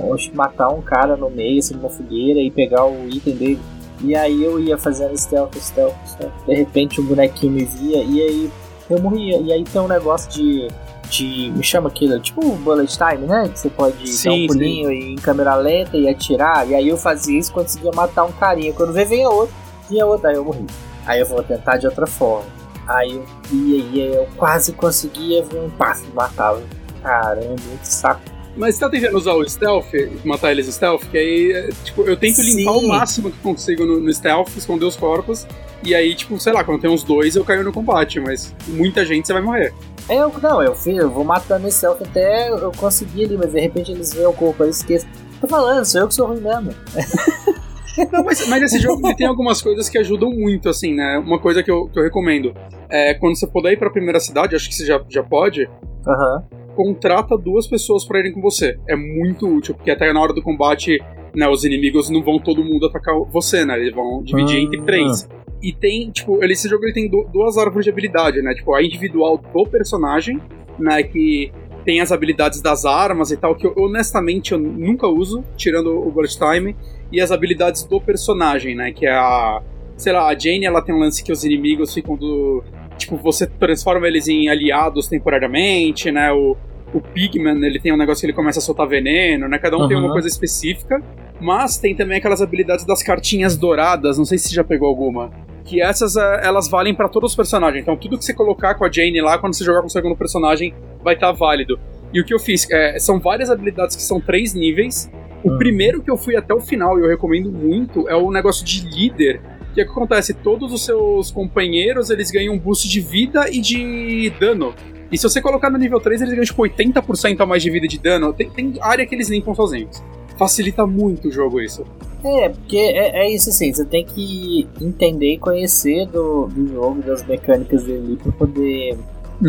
um- 0.08 0.14
acho 0.14 0.30
que 0.30 0.36
matar 0.36 0.68
um 0.70 0.80
cara 0.80 1.16
no 1.16 1.28
meio, 1.30 1.58
assim, 1.58 1.74
numa 1.74 1.90
fogueira 1.90 2.40
e 2.40 2.50
pegar 2.50 2.84
o 2.86 3.08
item 3.08 3.34
dele. 3.36 3.60
E 4.02 4.14
aí 4.14 4.42
eu 4.42 4.58
ia 4.60 4.76
fazendo 4.76 5.16
stealth, 5.16 5.54
stealth, 5.56 5.94
stealth. 6.06 6.32
De 6.46 6.54
repente 6.54 7.00
um 7.00 7.04
bonequinho 7.04 7.52
me 7.52 7.64
via 7.64 8.02
e 8.02 8.20
aí 8.22 8.50
eu 8.90 8.98
morria. 9.00 9.38
E 9.38 9.52
aí 9.52 9.64
tem 9.64 9.80
um 9.80 9.88
negócio 9.88 10.30
de. 10.30 10.68
de 11.10 11.52
me 11.54 11.62
chama 11.62 11.88
aquilo, 11.88 12.18
tipo 12.20 12.40
bullet 12.56 12.96
time, 12.96 13.26
né? 13.26 13.48
Que 13.48 13.58
você 13.58 13.70
pode 13.70 13.96
dar 13.98 14.06
Sim, 14.06 14.44
um 14.44 14.46
pulinho 14.48 14.90
e 14.92 15.12
em 15.12 15.16
câmera 15.16 15.54
lenta 15.54 15.96
e 15.96 16.08
atirar. 16.08 16.68
E 16.68 16.74
aí 16.74 16.88
eu 16.88 16.96
fazia 16.96 17.38
isso 17.38 17.52
conseguia 17.52 17.90
matar 17.94 18.24
um 18.24 18.32
carinha. 18.32 18.72
Quando 18.72 18.92
vê, 18.92 19.04
vinha 19.04 19.28
outro, 19.30 19.54
vinha 19.88 20.04
outro, 20.04 20.26
aí 20.28 20.34
eu 20.36 20.44
morri. 20.44 20.66
Aí 21.06 21.20
eu 21.20 21.26
vou 21.26 21.42
tentar 21.42 21.76
de 21.76 21.86
outra 21.86 22.06
forma. 22.06 22.46
Aí 22.86 23.12
eu 23.12 23.24
ia, 23.52 23.84
ia, 23.84 24.04
eu 24.14 24.28
quase 24.36 24.72
conseguia 24.72 25.42
ver 25.44 25.60
um 25.60 25.70
passo 25.70 26.04
matava. 26.14 26.62
Caramba, 27.02 27.48
muito 27.48 27.84
saco. 27.84 28.20
Mas 28.56 28.76
você 28.76 28.80
tá 28.82 28.88
tentando 28.88 29.16
usar 29.16 29.32
o 29.32 29.48
stealth, 29.48 29.92
matar 30.24 30.52
eles 30.52 30.72
stealth, 30.72 31.02
que 31.10 31.18
aí, 31.18 31.52
é, 31.52 31.70
tipo, 31.82 32.02
eu 32.02 32.16
tento 32.16 32.40
limpar 32.40 32.74
Sim. 32.74 32.84
o 32.84 32.88
máximo 32.88 33.30
que 33.30 33.38
consigo 33.38 33.84
no, 33.84 33.98
no 33.98 34.12
stealth, 34.14 34.56
esconder 34.56 34.84
os 34.84 34.96
corpos, 34.96 35.44
e 35.82 35.94
aí, 35.94 36.14
tipo, 36.14 36.38
sei 36.38 36.52
lá, 36.52 36.62
quando 36.62 36.80
tem 36.80 36.88
uns 36.90 37.02
dois 37.02 37.34
eu 37.34 37.44
caio 37.44 37.64
no 37.64 37.72
combate, 37.72 38.20
mas 38.20 38.54
muita 38.68 39.04
gente 39.04 39.26
você 39.26 39.32
vai 39.32 39.42
morrer. 39.42 39.74
É, 40.08 40.18
Eu, 40.18 40.32
não, 40.40 40.62
eu, 40.62 40.74
fiz, 40.74 40.96
eu 40.96 41.10
vou 41.10 41.24
matando 41.24 41.66
esse 41.66 41.84
elfo 41.84 42.04
até 42.04 42.48
eu 42.48 42.70
conseguir 42.72 43.24
ali, 43.24 43.36
mas 43.36 43.52
de 43.52 43.60
repente 43.60 43.90
eles 43.90 44.14
veem 44.14 44.26
o 44.26 44.32
corpo, 44.32 44.62
aí 44.62 44.70
esqueço. 44.70 45.06
Tô 45.40 45.48
falando, 45.48 45.84
sou 45.84 46.02
eu 46.02 46.08
que 46.08 46.14
sou 46.14 46.28
ruim 46.28 46.40
mesmo. 46.40 46.74
Não, 48.12 48.24
mas, 48.24 48.46
mas 48.48 48.62
esse 48.62 48.78
jogo 48.80 49.14
tem 49.14 49.26
algumas 49.26 49.60
coisas 49.62 49.88
que 49.88 49.98
ajudam 49.98 50.30
muito, 50.30 50.68
assim, 50.68 50.94
né? 50.94 51.18
Uma 51.24 51.38
coisa 51.38 51.62
que 51.62 51.70
eu, 51.70 51.88
que 51.88 51.98
eu 51.98 52.02
recomendo 52.02 52.54
é 52.90 53.14
quando 53.14 53.36
você 53.38 53.46
puder 53.46 53.72
ir 53.72 53.78
pra 53.78 53.90
primeira 53.90 54.18
cidade, 54.20 54.54
acho 54.56 54.68
que 54.68 54.74
você 54.74 54.84
já, 54.86 55.02
já 55.08 55.22
pode, 55.22 55.68
Aham. 56.06 56.44
contrata 56.74 57.36
duas 57.36 57.66
pessoas 57.66 58.04
pra 58.04 58.18
irem 58.18 58.32
com 58.32 58.40
você. 58.40 58.76
É 58.88 58.96
muito 58.96 59.46
útil, 59.48 59.74
porque 59.74 59.90
até 59.90 60.12
na 60.12 60.20
hora 60.20 60.32
do 60.32 60.42
combate, 60.42 60.98
né, 61.34 61.48
os 61.48 61.64
inimigos 61.64 62.10
não 62.10 62.22
vão 62.22 62.38
todo 62.38 62.64
mundo 62.64 62.86
atacar 62.86 63.14
você, 63.30 63.64
né? 63.64 63.78
Eles 63.78 63.94
vão 63.94 64.22
dividir 64.22 64.58
Ah. 64.58 64.62
entre 64.62 64.82
três. 64.82 65.28
E 65.62 65.72
tem, 65.72 66.10
tipo, 66.10 66.42
ele- 66.44 66.52
esse 66.52 66.68
jogo 66.68 66.84
ele 66.84 66.92
tem 66.92 67.08
du- 67.08 67.26
duas 67.32 67.56
árvores 67.56 67.84
de 67.84 67.90
habilidade, 67.90 68.42
né? 68.42 68.54
Tipo, 68.54 68.74
a 68.74 68.82
individual 68.82 69.38
do 69.38 69.66
personagem, 69.66 70.38
né? 70.78 71.02
Que 71.02 71.50
tem 71.86 72.00
as 72.00 72.10
habilidades 72.12 72.60
das 72.60 72.84
armas 72.84 73.30
e 73.30 73.36
tal, 73.36 73.54
que 73.54 73.66
eu, 73.66 73.74
honestamente 73.76 74.52
eu 74.52 74.58
nunca 74.58 75.06
uso, 75.06 75.42
tirando 75.56 75.90
o 75.90 76.10
Bullet 76.10 76.36
Time, 76.38 76.74
e 77.10 77.20
as 77.20 77.30
habilidades 77.30 77.84
do 77.84 78.00
personagem, 78.00 78.74
né? 78.74 78.92
Que 78.92 79.06
é 79.06 79.12
a. 79.12 79.62
Sei 79.96 80.12
lá, 80.12 80.28
a 80.28 80.36
Jane 80.36 80.64
ela 80.66 80.82
tem 80.82 80.94
um 80.94 80.98
lance 80.98 81.22
que 81.22 81.32
os 81.32 81.44
inimigos 81.44 81.94
ficam 81.94 82.16
do. 82.16 82.62
Tipo, 82.96 83.16
você 83.16 83.46
transforma 83.46 84.06
eles 84.06 84.28
em 84.28 84.48
aliados 84.48 85.08
temporariamente, 85.08 86.10
né? 86.10 86.32
O, 86.32 86.56
o 86.92 87.00
Pigman, 87.00 87.64
ele 87.64 87.80
tem 87.80 87.92
um 87.92 87.96
negócio 87.96 88.20
que 88.20 88.26
ele 88.26 88.32
começa 88.32 88.58
a 88.58 88.62
soltar 88.62 88.86
veneno, 88.86 89.48
né? 89.48 89.58
Cada 89.58 89.76
um 89.76 89.88
tem 89.88 89.96
Aham. 89.96 90.06
uma 90.06 90.12
coisa 90.12 90.28
específica. 90.28 91.02
Mas 91.40 91.76
tem 91.76 91.94
também 91.94 92.18
aquelas 92.18 92.40
habilidades 92.40 92.84
das 92.84 93.02
cartinhas 93.02 93.56
douradas, 93.56 94.16
não 94.16 94.24
sei 94.24 94.38
se 94.38 94.48
você 94.48 94.54
já 94.54 94.64
pegou 94.64 94.88
alguma. 94.88 95.30
Que 95.64 95.80
essas, 95.80 96.16
eh, 96.16 96.40
elas 96.42 96.68
valem 96.68 96.94
pra 96.94 97.08
todos 97.08 97.32
os 97.32 97.36
personagens. 97.36 97.82
Então 97.82 97.96
tudo 97.96 98.16
que 98.16 98.24
você 98.24 98.32
colocar 98.32 98.74
com 98.74 98.84
a 98.84 98.90
Jane 98.90 99.20
lá, 99.20 99.36
quando 99.38 99.54
você 99.54 99.64
jogar 99.64 99.80
com 99.80 99.88
o 99.88 99.90
segundo 99.90 100.16
personagem, 100.16 100.72
vai 101.02 101.14
estar 101.14 101.32
válido. 101.32 101.78
E 102.12 102.20
o 102.20 102.24
que 102.24 102.32
eu 102.32 102.38
fiz, 102.38 102.70
eh, 102.70 102.98
são 103.00 103.18
várias 103.18 103.50
habilidades 103.50 103.96
que 103.96 104.02
são 104.02 104.20
três 104.20 104.54
níveis. 104.54 105.10
O 105.44 105.52
Hum. 105.52 105.58
primeiro 105.58 106.02
que 106.02 106.10
eu 106.10 106.16
fui 106.16 106.34
até 106.36 106.54
o 106.54 106.60
final, 106.60 106.98
e 106.98 107.02
eu 107.02 107.08
recomendo 107.08 107.52
muito, 107.52 108.08
é 108.08 108.16
o 108.16 108.30
negócio 108.30 108.64
de 108.64 108.88
líder. 108.88 109.40
Que 109.74 109.80
é 109.80 109.84
o 109.84 109.86
que 109.86 109.92
acontece? 109.92 110.32
Todos 110.32 110.72
os 110.72 110.84
seus 110.84 111.30
companheiros, 111.30 112.08
eles 112.08 112.30
ganham 112.30 112.54
um 112.54 112.58
boost 112.58 112.88
de 112.88 113.00
vida 113.00 113.50
e 113.50 113.60
de 113.60 114.30
dano. 114.40 114.72
E 115.12 115.18
se 115.18 115.28
você 115.28 115.40
colocar 115.42 115.68
no 115.68 115.76
nível 115.78 116.00
3, 116.00 116.22
eles 116.22 116.32
ganham 116.32 116.44
tipo 116.44 116.62
80% 116.62 117.40
a 117.40 117.46
mais 117.46 117.62
de 117.62 117.70
vida 117.70 117.84
e 117.84 117.88
de 117.88 117.98
dano. 117.98 118.32
Tem, 118.32 118.48
tem 118.48 118.74
área 118.80 119.04
que 119.04 119.14
eles 119.14 119.28
limpam 119.28 119.54
sozinhos. 119.54 120.02
Facilita 120.38 120.86
muito 120.86 121.28
o 121.28 121.30
jogo 121.30 121.60
isso. 121.60 121.84
É, 122.24 122.48
porque 122.48 122.78
é, 122.78 123.24
é 123.26 123.30
isso 123.30 123.50
assim, 123.50 123.72
você 123.72 123.84
tem 123.84 124.04
que 124.04 124.66
entender 124.80 125.34
e 125.34 125.38
conhecer 125.38 126.06
do, 126.06 126.46
do 126.46 126.66
jogo, 126.72 127.02
das 127.02 127.24
mecânicas 127.26 127.84
dele 127.84 128.18
pra 128.22 128.32
poder, 128.32 128.96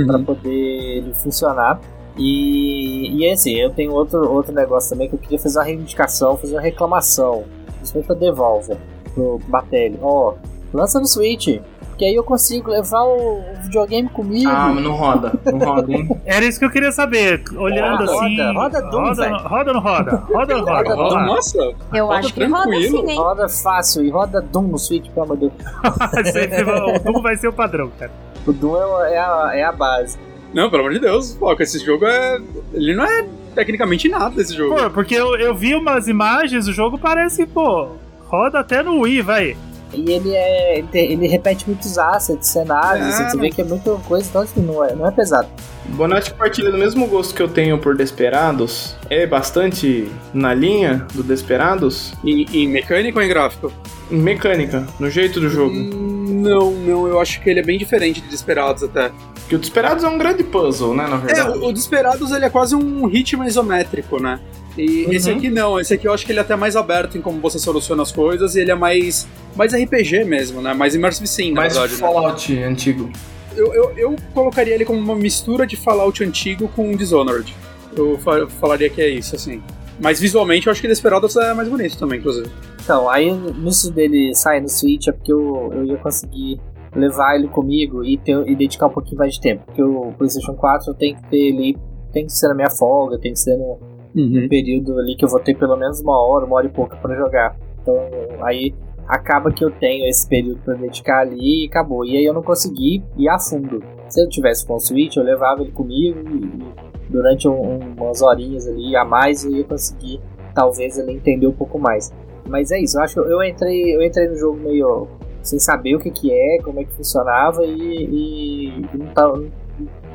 pra 0.05 0.19
poder 0.19 0.49
ele 0.97 1.13
funcionar. 1.13 1.79
E, 2.17 3.12
e 3.17 3.25
é 3.25 3.34
assim, 3.34 3.54
eu 3.56 3.69
tenho 3.71 3.91
outro, 3.93 4.32
outro 4.32 4.54
negócio 4.54 4.89
também 4.91 5.10
que 5.10 5.15
eu 5.15 5.19
queria 5.19 5.39
fazer 5.39 5.60
uma 5.60 5.65
reivindicação, 5.65 6.38
fazer 6.38 6.56
uma 6.56 6.62
reclamação, 6.62 7.43
principalmente 7.78 8.08
pra 8.08 8.15
Devolver, 8.15 8.78
pro 9.13 9.39
Batelli. 9.47 9.99
Ó, 10.01 10.34
lança 10.73 10.99
no 10.99 11.06
Switch, 11.06 11.60
que 11.97 12.06
aí 12.06 12.15
eu 12.15 12.23
consigo 12.23 12.71
levar 12.71 13.04
o, 13.04 13.41
videogame 13.63 14.08
comigo. 14.10 14.49
Ah, 14.49 14.69
mas 14.73 14.84
não 14.84 14.93
roda. 14.95 15.34
Não 15.45 15.60
roda, 15.60 15.91
hein? 15.91 16.08
Era 16.25 16.45
isso 16.45 16.60
que 16.60 16.65
eu 16.65 16.69
queria 16.69 16.91
saber. 16.91 17.41
Olhando 17.58 18.06
Roda, 18.06 18.13
assim. 18.13 18.54
roda 18.54 18.82
Doom, 18.82 19.01
roda, 19.04 19.15
velho. 19.21 19.32
no- 19.34 19.47
roda 19.49 19.69
ou 19.69 19.73
não 19.73 19.82
roda? 19.82 20.15
Roda 20.15 20.56
ou 20.56 20.62
não 20.62 20.73
roda? 20.73 20.95
Roda 20.95 21.10
Doom. 21.10 21.25
Nossa, 21.25 21.58
Eu 21.93 22.06
Roda 22.06 22.19
acho 22.19 22.34
que 22.34 22.45
roda 22.45 22.71
sim, 22.75 23.10
hein? 23.10 23.17
Roda 23.17 23.49
fácil 23.49 24.04
e 24.06 24.10
roda 24.10 24.41
Doom 24.41 24.63
no 24.63 24.78
Switch, 24.80 25.10
pelo 25.10 25.25
amor 25.25 25.38
de 25.38 25.49
Deus. 25.49 25.54
O 26.95 27.12
Doom 27.12 27.21
vai 27.21 27.36
ser 27.38 27.47
o 27.47 27.54
padrão, 27.54 27.89
cara. 27.97 28.12
O 28.45 28.54
Doom 28.54 28.75
é, 29.04 29.13
é 29.13 29.17
a, 29.17 29.51
é 29.56 29.63
a 29.63 29.71
base. 29.71 30.17
Não, 30.53 30.69
pelo 30.69 30.81
amor 30.84 30.93
de 30.93 30.99
Deus, 30.99 31.36
foca, 31.36 31.63
esse 31.63 31.79
jogo 31.84 32.05
é. 32.05 32.39
Ele 32.73 32.95
não 32.95 33.03
é 33.05 33.25
tecnicamente 33.53 34.08
nada 34.10 34.41
esse 34.41 34.55
jogo. 34.55 34.75
Pô, 34.75 34.89
porque 34.89 35.15
eu, 35.15 35.36
eu 35.38 35.53
vi 35.55 35.75
umas 35.75 36.08
imagens, 36.08 36.67
o 36.67 36.73
jogo 36.73 36.97
parece, 36.97 37.45
pô, 37.45 37.89
roda 38.27 38.60
até 38.60 38.81
no 38.84 39.01
Wii, 39.01 39.21
vai. 39.21 39.58
E 39.93 40.12
ele 40.12 40.34
é. 40.34 40.84
Ele, 40.93 41.27
repete 41.27 41.65
muitos 41.67 41.97
assets, 41.97 42.49
cenários, 42.49 43.19
Ah, 43.19 43.29
você 43.29 43.38
vê 43.38 43.49
que 43.49 43.62
é 43.62 43.63
muita 43.63 43.91
coisa, 44.08 44.27
então 44.27 44.41
assim, 44.41 44.62
não 44.62 44.84
é, 44.84 44.93
não 44.93 45.08
é 45.08 45.12
pesado. 45.12 45.47
Bonatti 45.89 46.34
partilha 46.34 46.71
do 46.71 46.77
mesmo 46.77 47.05
gosto 47.08 47.34
que 47.36 47.41
eu 47.41 47.47
tenho 47.47 47.77
por 47.77 47.95
Desperados. 47.95 48.95
É 49.10 49.25
bastante 49.27 50.12
na 50.34 50.53
linha 50.53 51.05
do 51.13 51.21
Desperados. 51.23 52.13
Em, 52.25 52.45
em 52.51 52.67
mecânica 52.67 53.19
ou 53.19 53.23
em 53.23 53.27
gráfico? 53.29 53.71
Em 54.12 54.17
mecânica, 54.17 54.86
no 54.99 55.10
jeito 55.10 55.39
do 55.39 55.47
jogo. 55.49 55.75
Hum, 55.75 56.41
Não, 56.43 56.71
não, 56.71 57.08
eu 57.08 57.19
acho 57.21 57.39
que 57.41 57.49
ele 57.49 57.60
é 57.60 57.63
bem 57.63 57.77
diferente 57.77 58.19
de 58.19 58.27
Desperados 58.27 58.84
até. 58.84 59.12
Porque 59.45 59.55
o 59.55 59.60
Desperados 59.60 60.03
é 60.03 60.10
um 60.10 60.17
grande 60.17 60.43
puzzle, 60.43 60.95
né, 60.95 61.05
na 61.08 61.17
É, 61.17 61.19
verdade. 61.19 61.58
o, 61.60 61.67
o 61.67 61.71
Desperados 61.73 62.31
ele 62.31 62.45
é 62.45 62.49
quase 62.49 62.75
um 62.75 63.05
ritmo 63.05 63.43
isométrico, 63.43 64.19
né? 64.21 64.39
E 64.77 65.05
Uhum. 65.05 65.13
esse 65.13 65.29
aqui 65.29 65.49
não, 65.49 65.79
esse 65.79 65.93
aqui 65.93 66.08
eu 66.08 66.13
acho 66.13 66.25
que 66.25 66.31
ele 66.31 66.39
é 66.39 66.41
até 66.41 66.55
mais 66.55 66.75
aberto 66.75 67.17
em 67.17 67.21
como 67.21 67.39
você 67.39 67.58
soluciona 67.60 68.01
as 68.03 68.12
coisas 68.12 68.55
e 68.55 68.60
ele 68.60 68.71
é 68.71 68.75
mais, 68.75 69.27
mais 69.55 69.71
RPG 69.73 70.25
mesmo, 70.25 70.62
né? 70.62 70.73
Mais 70.73 70.95
immersive 70.95 71.27
sim, 71.27 71.51
na 71.51 71.62
Mais 71.62 71.73
verdade. 71.73 71.93
né? 71.93 71.99
Fallout 71.99 72.58
antigo. 72.63 73.10
Eu, 73.55 73.73
eu, 73.73 73.91
eu 73.95 74.15
colocaria 74.34 74.73
ele 74.73 74.84
como 74.84 74.99
uma 74.99 75.15
mistura 75.15 75.65
de 75.65 75.77
Fallout 75.77 76.21
antigo 76.23 76.67
com 76.75 76.93
Dishonored. 76.95 77.55
Eu 77.95 78.17
fa- 78.17 78.47
falaria 78.47 78.89
que 78.89 78.99
é 79.01 79.08
isso, 79.08 79.34
assim. 79.36 79.62
Mas 79.97 80.19
visualmente 80.19 80.67
eu 80.67 80.71
acho 80.71 80.81
que 80.81 80.88
Desperados 80.89 81.38
é 81.38 81.53
mais 81.53 81.69
bonito 81.69 81.97
também, 81.97 82.19
inclusive. 82.19 82.49
Então, 82.84 83.10
aí 83.10 83.31
nisso 83.31 83.89
dele 83.91 84.36
sair 84.36 84.60
no 84.60 84.67
Switch 84.67 85.08
é 85.08 85.13
porque 85.13 85.31
eu, 85.31 85.71
eu 85.73 85.86
ia 85.86 85.95
conseguir 85.97 86.60
levar 86.95 87.36
ele 87.36 87.47
comigo 87.47 88.03
e, 88.03 88.17
ter, 88.17 88.47
e 88.47 88.55
dedicar 88.55 88.88
um 88.88 88.91
pouquinho 88.91 89.17
mais 89.19 89.34
de 89.36 89.41
tempo. 89.41 89.63
Porque 89.65 89.84
o 89.84 90.12
PlayStation 90.17 90.53
4 90.53 90.93
tem 90.95 91.15
que 91.15 91.23
ter 91.29 91.38
ele. 91.38 91.77
Tem 92.13 92.25
que 92.25 92.31
ser 92.31 92.47
na 92.47 92.55
minha 92.55 92.69
folga, 92.71 93.19
tem 93.19 93.34
que 93.34 93.39
ser 93.39 93.58
no 93.58 93.77
Uhum. 94.15 94.47
período 94.47 94.97
ali 94.97 95.13
que 95.17 95.25
eu 95.25 95.29
vou 95.29 95.41
ter 95.41 95.58
pelo 95.58 95.75
menos 95.75 95.99
uma 95.99 96.17
hora, 96.25 96.45
uma 96.45 96.55
hora 96.55 96.65
e 96.67 96.69
pouca 96.69 96.95
pra 96.95 97.13
jogar. 97.17 97.53
Então 97.81 97.95
aí 98.41 98.73
acaba 99.08 99.51
que 99.51 99.63
eu 99.63 99.69
tenho 99.71 100.08
esse 100.08 100.25
período 100.29 100.62
pra 100.63 100.73
dedicar 100.75 101.19
ali 101.19 101.65
e 101.65 101.67
acabou. 101.67 102.05
E 102.05 102.15
aí 102.15 102.23
eu 102.23 102.34
não 102.34 102.41
consegui 102.41 103.03
ir 103.17 103.27
a 103.27 103.38
fundo. 103.38 103.84
Se 104.08 104.21
eu 104.23 104.29
tivesse 104.29 104.65
com 104.65 104.75
o 104.75 104.79
Switch, 104.79 105.17
eu 105.17 105.23
levava 105.23 105.62
ele 105.63 105.71
comigo 105.73 106.17
e 106.29 107.12
durante 107.12 107.45
um- 107.47 107.79
umas 107.99 108.21
horinhas 108.21 108.65
ali 108.69 108.95
a 108.95 109.03
mais 109.03 109.43
eu 109.43 109.51
ia 109.51 109.63
conseguir 109.65 110.21
talvez 110.55 110.97
ele 110.97 111.12
entender 111.12 111.47
um 111.47 111.51
pouco 111.51 111.77
mais. 111.77 112.10
Mas 112.47 112.71
é 112.71 112.79
isso, 112.79 112.97
eu 112.97 113.03
acho 113.03 113.15
que 113.15 113.19
eu 113.19 113.43
entrei, 113.43 113.95
eu 113.95 114.01
entrei 114.01 114.29
no 114.29 114.36
jogo 114.38 114.58
meio 114.60 115.08
sem 115.45 115.60
saber 115.60 115.95
o 115.95 115.99
que 115.99 116.10
que 116.12 116.31
é, 116.31 116.58
como 116.63 116.79
é 116.79 116.84
que 116.84 116.91
funcionava 116.93 117.63
e, 117.63 117.71
e 117.71 118.97
não, 118.97 119.08
tava, 119.08 119.38
não 119.38 119.47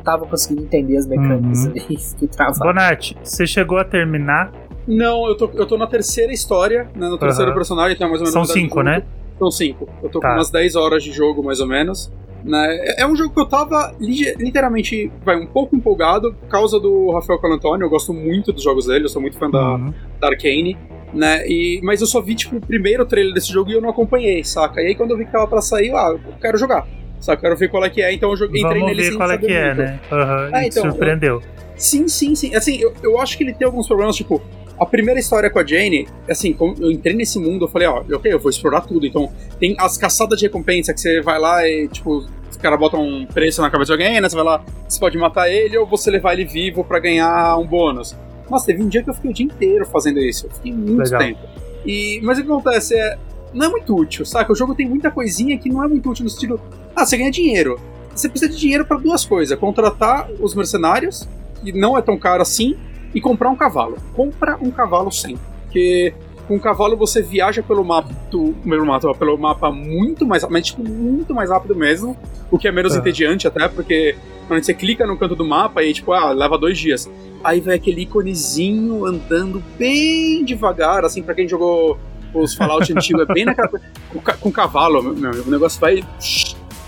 tava 0.04 0.26
conseguindo 0.26 0.62
entender 0.64 0.96
as 0.96 1.06
mecânicas 1.06 1.64
Uhum. 1.64 1.70
ali, 1.70 1.80
fiquei 1.98 2.28
travado. 2.28 2.58
Bonatti, 2.60 3.16
você 3.22 3.46
chegou 3.46 3.78
a 3.78 3.84
terminar. 3.84 4.52
Não, 4.88 5.26
eu 5.28 5.36
tô, 5.36 5.48
eu 5.54 5.66
tô 5.66 5.76
na 5.78 5.86
terceira 5.86 6.32
história, 6.32 6.84
né? 6.96 7.08
No 7.08 7.18
terceiro 7.18 7.50
Aham. 7.50 7.56
personagem, 7.58 7.94
então 7.94 8.06
é 8.06 8.10
mais 8.10 8.20
ou 8.22 8.26
menos 8.26 8.32
São 8.48 8.54
cinco, 8.54 8.82
né? 8.82 9.02
São 9.38 9.50
cinco. 9.50 9.88
Eu 10.02 10.08
tô 10.10 10.18
Tá. 10.20 10.28
com 10.28 10.34
umas 10.34 10.50
10 10.50 10.74
horas 10.74 11.02
de 11.04 11.12
jogo, 11.12 11.42
mais 11.44 11.60
ou 11.60 11.66
menos. 11.66 12.12
Né? 12.44 12.76
É- 12.80 13.02
É 13.02 13.06
um 13.06 13.14
jogo 13.14 13.32
que 13.34 13.40
eu 13.40 13.46
tava 13.46 13.94
literalmente 14.00 15.12
vai, 15.24 15.36
um 15.38 15.46
pouco 15.46 15.76
empolgado 15.76 16.32
por 16.34 16.48
causa 16.48 16.80
do 16.80 17.10
Rafael 17.12 17.38
Calantoni. 17.38 17.82
Eu 17.82 17.90
gosto 17.90 18.12
muito 18.12 18.52
dos 18.52 18.62
jogos 18.62 18.86
dele, 18.86 19.04
eu 19.04 19.08
sou 19.08 19.20
muito 19.20 19.38
fã 19.38 19.50
da, 19.50 19.74
Uhum. 19.74 19.92
da 20.20 20.28
Arcane. 20.28 20.76
Né? 21.12 21.46
E, 21.48 21.80
mas 21.82 22.00
eu 22.00 22.06
só 22.06 22.20
vi 22.20 22.34
tipo, 22.34 22.56
o 22.56 22.60
primeiro 22.60 23.04
trailer 23.04 23.34
desse 23.34 23.52
jogo 23.52 23.70
e 23.70 23.74
eu 23.74 23.80
não 23.80 23.90
acompanhei, 23.90 24.44
saca? 24.44 24.80
E 24.80 24.88
aí 24.88 24.94
quando 24.94 25.10
eu 25.10 25.16
vi 25.16 25.24
que 25.24 25.32
tava 25.32 25.46
pra 25.46 25.60
sair, 25.60 25.88
eu, 25.88 25.96
ah, 25.96 26.12
eu 26.12 26.34
quero 26.40 26.56
jogar. 26.56 26.86
Saca? 27.20 27.42
Quero 27.42 27.56
ver 27.56 27.68
qual 27.68 27.84
é 27.84 27.90
que 27.90 28.00
é, 28.00 28.12
então 28.12 28.30
eu 28.30 28.36
joguei, 28.36 28.62
entrei 28.62 28.80
Vamos 28.80 28.88
nele 28.96 29.02
ver 29.02 29.08
sem 29.10 29.16
qual 29.18 29.30
é 29.30 29.38
que 29.38 29.52
é, 29.52 29.66
muito. 29.66 29.78
né? 29.78 30.00
Aham, 30.10 30.50
Ah, 30.52 30.64
e 30.64 30.68
então, 30.68 30.90
surpreendeu. 30.90 31.42
Sim, 31.76 32.08
sim, 32.08 32.34
sim. 32.34 32.54
Assim, 32.54 32.76
eu, 32.80 32.94
eu 33.02 33.20
acho 33.20 33.36
que 33.36 33.44
ele 33.44 33.52
tem 33.52 33.66
alguns 33.66 33.86
problemas, 33.86 34.16
tipo, 34.16 34.40
a 34.78 34.86
primeira 34.86 35.20
história 35.20 35.50
com 35.50 35.58
a 35.58 35.66
Jane, 35.66 36.08
assim, 36.28 36.56
eu 36.58 36.90
entrei 36.90 37.14
nesse 37.14 37.38
mundo, 37.38 37.64
eu 37.66 37.68
falei, 37.68 37.88
ó, 37.88 38.02
ok, 38.12 38.32
eu 38.32 38.38
vou 38.38 38.50
explorar 38.50 38.82
tudo. 38.82 39.04
Então, 39.06 39.30
tem 39.58 39.74
as 39.78 39.98
caçadas 39.98 40.38
de 40.38 40.46
recompensa 40.46 40.94
que 40.94 41.00
você 41.00 41.20
vai 41.20 41.38
lá 41.38 41.68
e, 41.68 41.88
tipo, 41.88 42.26
os 42.50 42.56
caras 42.56 42.78
botam 42.78 43.02
um 43.06 43.26
preço 43.26 43.60
na 43.60 43.70
cabeça 43.70 43.94
de 43.94 44.02
alguém, 44.02 44.20
né? 44.20 44.28
Você 44.28 44.36
vai 44.36 44.44
lá, 44.44 44.64
você 44.88 44.98
pode 44.98 45.18
matar 45.18 45.50
ele 45.50 45.76
ou 45.76 45.86
você 45.86 46.10
levar 46.10 46.32
ele 46.32 46.46
vivo 46.46 46.82
pra 46.84 46.98
ganhar 46.98 47.58
um 47.58 47.66
bônus. 47.66 48.16
Nossa, 48.50 48.66
teve 48.66 48.82
um 48.82 48.88
dia 48.88 49.02
que 49.02 49.10
eu 49.10 49.14
fiquei 49.14 49.30
o 49.30 49.34
dia 49.34 49.46
inteiro 49.46 49.86
fazendo 49.86 50.18
isso. 50.18 50.46
Eu 50.46 50.50
fiquei 50.50 50.72
muito 50.72 50.98
Legal. 50.98 51.20
tempo. 51.20 51.40
E, 51.86 52.20
mas 52.22 52.38
o 52.38 52.42
que 52.42 52.50
acontece 52.50 52.94
é. 52.94 53.16
não 53.54 53.66
é 53.66 53.68
muito 53.68 53.96
útil, 53.96 54.26
saca? 54.26 54.52
O 54.52 54.56
jogo 54.56 54.74
tem 54.74 54.88
muita 54.88 55.10
coisinha 55.10 55.56
que 55.58 55.68
não 55.68 55.82
é 55.84 55.88
muito 55.88 56.10
útil 56.10 56.24
no 56.24 56.30
sentido. 56.30 56.60
Ah, 56.94 57.06
você 57.06 57.16
ganha 57.16 57.30
dinheiro. 57.30 57.80
Você 58.14 58.28
precisa 58.28 58.50
de 58.52 58.58
dinheiro 58.58 58.84
para 58.84 58.96
duas 58.96 59.24
coisas: 59.24 59.58
contratar 59.58 60.28
os 60.40 60.54
mercenários, 60.54 61.28
que 61.62 61.72
não 61.72 61.96
é 61.96 62.02
tão 62.02 62.18
caro 62.18 62.42
assim, 62.42 62.76
e 63.14 63.20
comprar 63.20 63.48
um 63.50 63.56
cavalo. 63.56 63.96
Compra 64.14 64.58
um 64.60 64.70
cavalo 64.70 65.10
sempre. 65.10 65.40
Porque 65.64 66.12
com 66.50 66.56
o 66.56 66.60
cavalo 66.60 66.96
você 66.96 67.22
viaja 67.22 67.62
pelo 67.62 67.84
mapa, 67.84 68.10
do, 68.28 68.52
pelo 68.68 68.84
mapa, 68.84 69.14
pelo 69.14 69.38
mapa 69.38 69.70
muito 69.70 70.26
mais 70.26 70.44
mas 70.48 70.66
tipo, 70.66 70.82
muito 70.82 71.32
mais 71.32 71.48
rápido 71.48 71.76
mesmo, 71.76 72.16
o 72.50 72.58
que 72.58 72.66
é 72.66 72.72
menos 72.72 72.92
Ah. 72.92 72.98
entediante 72.98 73.46
até, 73.46 73.68
porque 73.68 74.16
quando 74.48 74.60
você 74.60 74.74
clica 74.74 75.06
no 75.06 75.16
canto 75.16 75.36
do 75.36 75.44
mapa 75.44 75.80
e 75.84 75.94
tipo, 75.94 76.12
ah, 76.12 76.32
leva 76.32 76.58
dois 76.58 76.76
dias. 76.76 77.08
Aí 77.44 77.60
vai 77.60 77.76
aquele 77.76 78.02
íconezinho 78.02 79.06
andando 79.06 79.62
bem 79.78 80.44
devagar, 80.44 81.04
assim, 81.04 81.22
pra 81.22 81.36
quem 81.36 81.46
jogou 81.46 81.96
os 82.34 82.52
Fallout 82.56 82.90
antigos, 82.92 83.22
é 83.22 83.32
bem 83.32 83.44
naquela. 83.44 83.70
Com, 84.12 84.20
com 84.20 84.50
cavalo, 84.50 85.04
meu, 85.04 85.30
o 85.46 85.50
negócio 85.52 85.80
vai. 85.80 86.02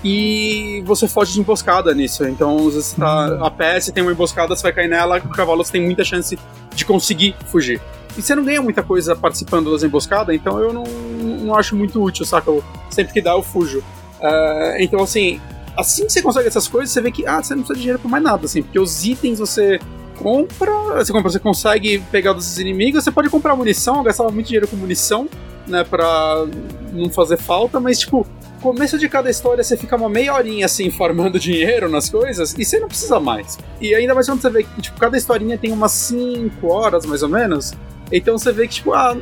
E 0.05 0.83
você 0.85 1.07
foge 1.07 1.35
de 1.35 1.40
emboscada 1.40 1.94
nisso. 1.94 2.25
Então, 2.25 2.68
você 2.68 2.96
tá 2.96 3.46
a 3.46 3.51
pé, 3.51 3.79
você 3.79 3.92
tem 3.92 4.03
uma 4.03 4.11
emboscada, 4.11 4.57
você 4.57 4.62
vai 4.64 4.72
cair 4.72 4.88
nela, 4.88 5.20
com 5.20 5.29
o 5.29 5.31
cavalo 5.31 5.64
você 5.64 5.70
tem 5.70 5.83
muita 5.83 6.03
chance 6.03 6.37
de 6.75 6.85
conseguir 6.85 7.37
fugir. 7.46 7.81
E 8.16 8.22
você 8.22 8.35
não 8.35 8.44
ganha 8.44 8.61
muita 8.61 8.83
coisa 8.83 9.16
participando 9.16 9.70
das 9.72 9.83
emboscadas, 9.83 10.35
então 10.35 10.59
eu 10.61 10.72
não, 10.72 10.85
não 10.85 11.55
acho 11.55 11.75
muito 11.75 12.03
útil, 12.03 12.25
saca? 12.27 12.51
Eu- 12.51 12.62
sempre 12.90 13.12
que 13.12 13.20
dá, 13.20 13.33
eu 13.33 13.42
fujo. 13.42 13.83
Ah, 14.20 14.77
então, 14.79 15.03
assim, 15.03 15.40
assim 15.77 16.07
que 16.07 16.12
você 16.12 16.22
consegue 16.22 16.48
essas 16.48 16.68
coisas, 16.68 16.90
você 16.90 17.01
vê 17.01 17.11
que 17.11 17.27
ah, 17.27 17.42
você 17.42 17.55
não 17.55 17.62
precisa 17.62 17.75
de 17.75 17.81
dinheiro 17.81 17.98
pra 17.98 18.11
mais 18.11 18.22
nada, 18.22 18.44
assim, 18.46 18.62
porque 18.62 18.79
os 18.79 19.05
itens 19.05 19.38
você 19.38 19.79
compra, 20.16 20.72
você 20.96 21.12
compra, 21.12 21.31
você 21.31 21.38
consegue 21.38 21.98
pegar 22.11 22.33
dos 22.33 22.59
inimigos, 22.59 23.03
você 23.03 23.11
pode 23.11 23.29
comprar 23.31 23.57
munição, 23.57 23.96
eu 23.96 24.03
gastava 24.03 24.31
muito 24.31 24.46
dinheiro 24.46 24.68
com 24.68 24.77
munição, 24.77 25.29
né, 25.66 25.83
pra 25.85 26.44
não 26.92 27.09
fazer 27.11 27.37
falta, 27.38 27.81
mas 27.81 27.98
tipo, 28.01 28.27
começo 28.61 28.98
de 28.98 29.09
cada 29.09 29.31
história 29.31 29.64
você 29.64 29.77
fica 29.77 29.96
uma 29.96 30.09
meia 30.09 30.35
horinha 30.35 30.66
assim 30.66 30.90
farmando 30.90 31.38
dinheiro 31.40 31.88
nas 31.88 32.09
coisas 32.09 32.55
e 32.57 32.64
você 32.64 32.79
não 32.79 32.88
precisa 32.88 33.18
mais. 33.18 33.59
E 33.81 33.94
ainda 33.94 34.14
mais 34.14 34.27
quando 34.27 34.40
você 34.42 34.51
vê 34.51 34.62
que 34.64 34.83
tipo, 34.83 34.98
cada 35.01 35.16
historinha 35.16 35.57
tem 35.59 35.72
umas 35.72 35.92
5 35.92 36.66
horas 36.68 37.07
mais 37.07 37.22
ou 37.22 37.29
menos, 37.29 37.72
então 38.12 38.38
você 38.38 38.53
vê 38.53 38.68
que 38.68 38.75
tipo, 38.75 38.92
ah, 38.92 39.16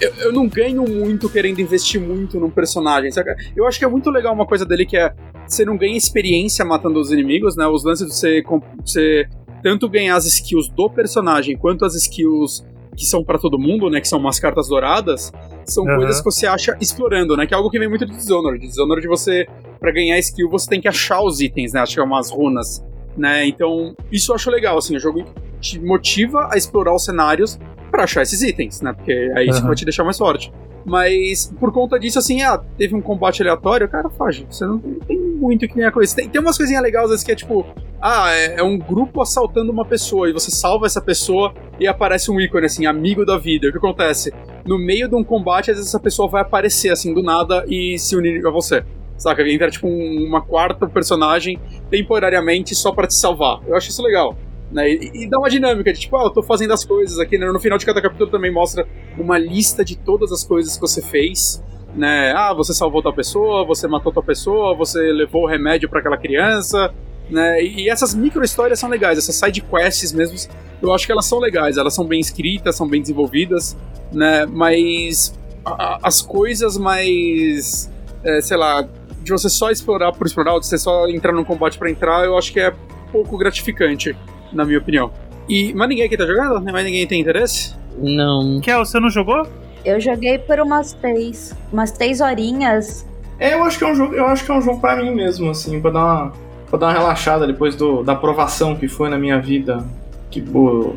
eu, 0.00 0.14
eu 0.16 0.32
não 0.32 0.48
ganho 0.48 0.84
muito 0.88 1.28
querendo 1.28 1.60
investir 1.60 2.00
muito 2.00 2.38
num 2.38 2.50
personagem, 2.50 3.10
saca? 3.10 3.36
Eu 3.56 3.66
acho 3.66 3.78
que 3.78 3.84
é 3.84 3.88
muito 3.88 4.10
legal 4.10 4.32
uma 4.32 4.46
coisa 4.46 4.64
dele 4.64 4.86
que 4.86 4.96
é 4.96 5.12
você 5.46 5.64
não 5.64 5.76
ganha 5.76 5.96
experiência 5.96 6.64
matando 6.64 7.00
os 7.00 7.12
inimigos, 7.12 7.56
né? 7.56 7.66
Os 7.66 7.84
lances 7.84 8.06
de 8.06 8.14
você, 8.14 8.42
você 8.84 9.28
tanto 9.62 9.88
ganhar 9.88 10.16
as 10.16 10.24
skills 10.26 10.68
do 10.68 10.88
personagem 10.88 11.56
quanto 11.56 11.84
as 11.84 11.94
skills 11.94 12.64
que 12.96 13.04
são 13.04 13.22
pra 13.22 13.38
todo 13.38 13.58
mundo, 13.58 13.90
né? 13.90 14.00
Que 14.00 14.08
são 14.08 14.18
umas 14.18 14.40
cartas 14.40 14.68
douradas, 14.68 15.30
são 15.64 15.86
Aham. 15.86 15.96
coisas 15.96 16.18
que 16.18 16.24
você 16.24 16.46
acha 16.46 16.76
explorando, 16.80 17.36
né? 17.36 17.46
Que 17.46 17.52
é 17.52 17.56
algo 17.56 17.70
que 17.70 17.78
vem 17.78 17.88
muito 17.88 18.06
de 18.06 18.12
Dishonored. 18.12 18.66
Dishonored 18.66 19.06
você, 19.06 19.46
pra 19.78 19.92
ganhar 19.92 20.18
skill, 20.18 20.48
você 20.48 20.68
tem 20.68 20.80
que 20.80 20.88
achar 20.88 21.20
os 21.20 21.40
itens, 21.40 21.72
né? 21.72 21.80
Achar 21.80 22.04
umas 22.04 22.30
runas, 22.30 22.82
né? 23.16 23.46
Então, 23.46 23.94
isso 24.10 24.32
eu 24.32 24.36
acho 24.36 24.50
legal, 24.50 24.78
assim, 24.78 24.96
o 24.96 25.00
jogo 25.00 25.24
te 25.60 25.78
motiva 25.78 26.48
a 26.50 26.56
explorar 26.56 26.94
os 26.94 27.04
cenários 27.04 27.58
pra 27.96 28.04
achar 28.04 28.22
esses 28.22 28.42
itens, 28.42 28.80
né? 28.82 28.92
Porque 28.92 29.32
aí 29.34 29.48
isso 29.48 29.58
Aham. 29.58 29.68
vai 29.68 29.74
te 29.76 29.84
deixar 29.84 30.04
mais 30.04 30.18
forte. 30.18 30.52
Mas 30.84 31.52
por 31.58 31.72
conta 31.72 31.98
disso, 31.98 32.18
assim, 32.18 32.42
ah, 32.42 32.60
teve 32.78 32.94
um 32.94 33.00
combate 33.00 33.42
aleatório, 33.42 33.88
cara, 33.88 34.08
foge. 34.10 34.46
Você 34.48 34.64
não 34.64 34.78
tem 34.78 35.18
muito 35.18 35.66
que 35.66 35.74
ganhar 35.74 35.90
com 35.90 36.00
isso. 36.00 36.14
Tem, 36.14 36.28
tem 36.28 36.40
umas 36.40 36.56
coisinhas 36.56 36.80
legais, 36.82 37.04
às 37.06 37.10
vezes, 37.10 37.24
que 37.24 37.32
é 37.32 37.34
tipo, 37.34 37.66
ah, 38.00 38.30
é, 38.32 38.60
é 38.60 38.62
um 38.62 38.78
grupo 38.78 39.20
assaltando 39.20 39.72
uma 39.72 39.84
pessoa 39.84 40.28
e 40.30 40.32
você 40.32 40.50
salva 40.50 40.86
essa 40.86 41.00
pessoa 41.00 41.52
e 41.80 41.88
aparece 41.88 42.30
um 42.30 42.40
ícone, 42.40 42.66
assim, 42.66 42.86
amigo 42.86 43.24
da 43.26 43.36
vida. 43.36 43.66
O 43.68 43.72
que 43.72 43.78
acontece? 43.78 44.32
No 44.64 44.78
meio 44.78 45.08
de 45.08 45.14
um 45.16 45.24
combate, 45.24 45.70
às 45.72 45.76
vezes 45.76 45.88
essa 45.90 45.98
pessoa 46.00 46.28
vai 46.28 46.42
aparecer, 46.42 46.90
assim, 46.92 47.12
do 47.12 47.22
nada 47.22 47.64
e 47.68 47.98
se 47.98 48.14
unir 48.14 48.46
a 48.46 48.50
você. 48.50 48.84
Saca? 49.18 49.42
Entra, 49.48 49.70
tipo, 49.70 49.88
um- 49.88 50.24
uma 50.28 50.42
quarta 50.42 50.86
personagem 50.86 51.58
temporariamente 51.90 52.74
só 52.74 52.92
pra 52.92 53.06
te 53.06 53.14
salvar. 53.14 53.60
Eu 53.66 53.74
acho 53.76 53.88
isso 53.90 54.02
legal. 54.02 54.36
Né? 54.70 54.90
E, 54.90 55.24
e 55.24 55.30
dá 55.30 55.38
uma 55.38 55.48
dinâmica 55.48 55.92
de 55.92 56.00
tipo, 56.00 56.16
ah, 56.16 56.24
eu 56.24 56.30
tô 56.30 56.42
fazendo 56.42 56.72
as 56.72 56.84
coisas 56.84 57.18
aqui. 57.18 57.38
Né? 57.38 57.46
No 57.50 57.60
final 57.60 57.78
de 57.78 57.86
cada 57.86 58.00
capítulo 58.02 58.30
também 58.30 58.52
mostra 58.52 58.86
uma 59.18 59.38
lista 59.38 59.84
de 59.84 59.96
todas 59.96 60.32
as 60.32 60.42
coisas 60.44 60.74
que 60.74 60.80
você 60.80 61.00
fez. 61.02 61.62
Né? 61.94 62.32
Ah, 62.36 62.52
você 62.52 62.74
salvou 62.74 63.02
tal 63.02 63.12
pessoa, 63.12 63.64
você 63.64 63.86
matou 63.88 64.12
tal 64.12 64.22
pessoa, 64.22 64.74
você 64.74 65.00
levou 65.12 65.44
o 65.44 65.46
remédio 65.46 65.88
pra 65.88 66.00
aquela 66.00 66.16
criança. 66.18 66.92
Né? 67.30 67.62
E, 67.62 67.88
essas 67.88 68.14
micro 68.14 68.44
histórias 68.44 68.78
são 68.78 68.88
legais, 68.88 69.18
essas 69.18 69.34
side 69.34 69.60
quests 69.60 70.12
mesmo, 70.12 70.36
eu 70.80 70.92
acho 70.94 71.06
que 71.06 71.10
elas 71.12 71.26
são 71.26 71.38
legais, 71.40 71.76
elas 71.76 71.92
são 71.94 72.06
bem 72.06 72.20
escritas, 72.20 72.76
são 72.76 72.86
bem 72.86 73.00
desenvolvidas, 73.00 73.76
né? 74.12 74.46
Mas 74.46 75.36
a- 75.64 75.98
as 76.04 76.22
coisas 76.22 76.76
mais, 76.78 77.90
é, 78.22 78.40
sei 78.40 78.56
lá, 78.56 78.86
de 79.24 79.32
você 79.32 79.48
só 79.48 79.72
explorar 79.72 80.12
por 80.12 80.24
explorar, 80.24 80.56
de 80.60 80.66
você 80.66 80.78
só 80.78 81.08
entrar 81.08 81.32
num 81.32 81.42
combate 81.42 81.76
pra 81.78 81.90
entrar, 81.90 82.24
eu 82.24 82.38
acho 82.38 82.52
que 82.52 82.60
é 82.60 82.72
pouco 83.10 83.36
gratificante, 83.36 84.14
na 84.52 84.64
minha 84.64 84.78
opinião. 84.78 85.10
E, 85.48 85.72
mas 85.74 85.88
ninguém 85.88 86.04
aqui 86.04 86.16
tá 86.16 86.26
jogando? 86.26 86.60
Mais 86.60 86.84
ninguém 86.84 87.06
tem 87.06 87.20
interesse? 87.20 87.74
Não. 87.98 88.60
Kel, 88.60 88.84
você 88.84 88.98
não 88.98 89.10
jogou? 89.10 89.46
Eu 89.84 90.00
joguei 90.00 90.38
por 90.38 90.58
umas 90.58 90.92
três, 90.94 91.54
umas 91.72 91.92
três 91.92 92.20
horinhas. 92.20 93.06
É, 93.38 93.54
eu 93.54 93.62
acho 93.62 93.78
que 93.78 93.84
é 93.84 93.86
um 93.86 93.94
jogo, 93.94 94.14
eu 94.14 94.26
acho 94.26 94.44
que 94.44 94.50
é 94.50 94.54
um 94.54 94.62
jogo 94.62 94.80
pra 94.80 94.96
mim 94.96 95.14
mesmo, 95.14 95.50
assim, 95.50 95.80
pra 95.80 95.90
dar 95.90 96.04
uma, 96.04 96.32
pra 96.68 96.78
dar 96.78 96.86
uma 96.86 96.92
relaxada 96.92 97.46
depois 97.46 97.76
do, 97.76 98.02
da 98.02 98.14
aprovação 98.14 98.74
que 98.74 98.88
foi 98.88 99.08
na 99.08 99.18
minha 99.18 99.38
vida. 99.38 99.84
Tipo, 100.30 100.96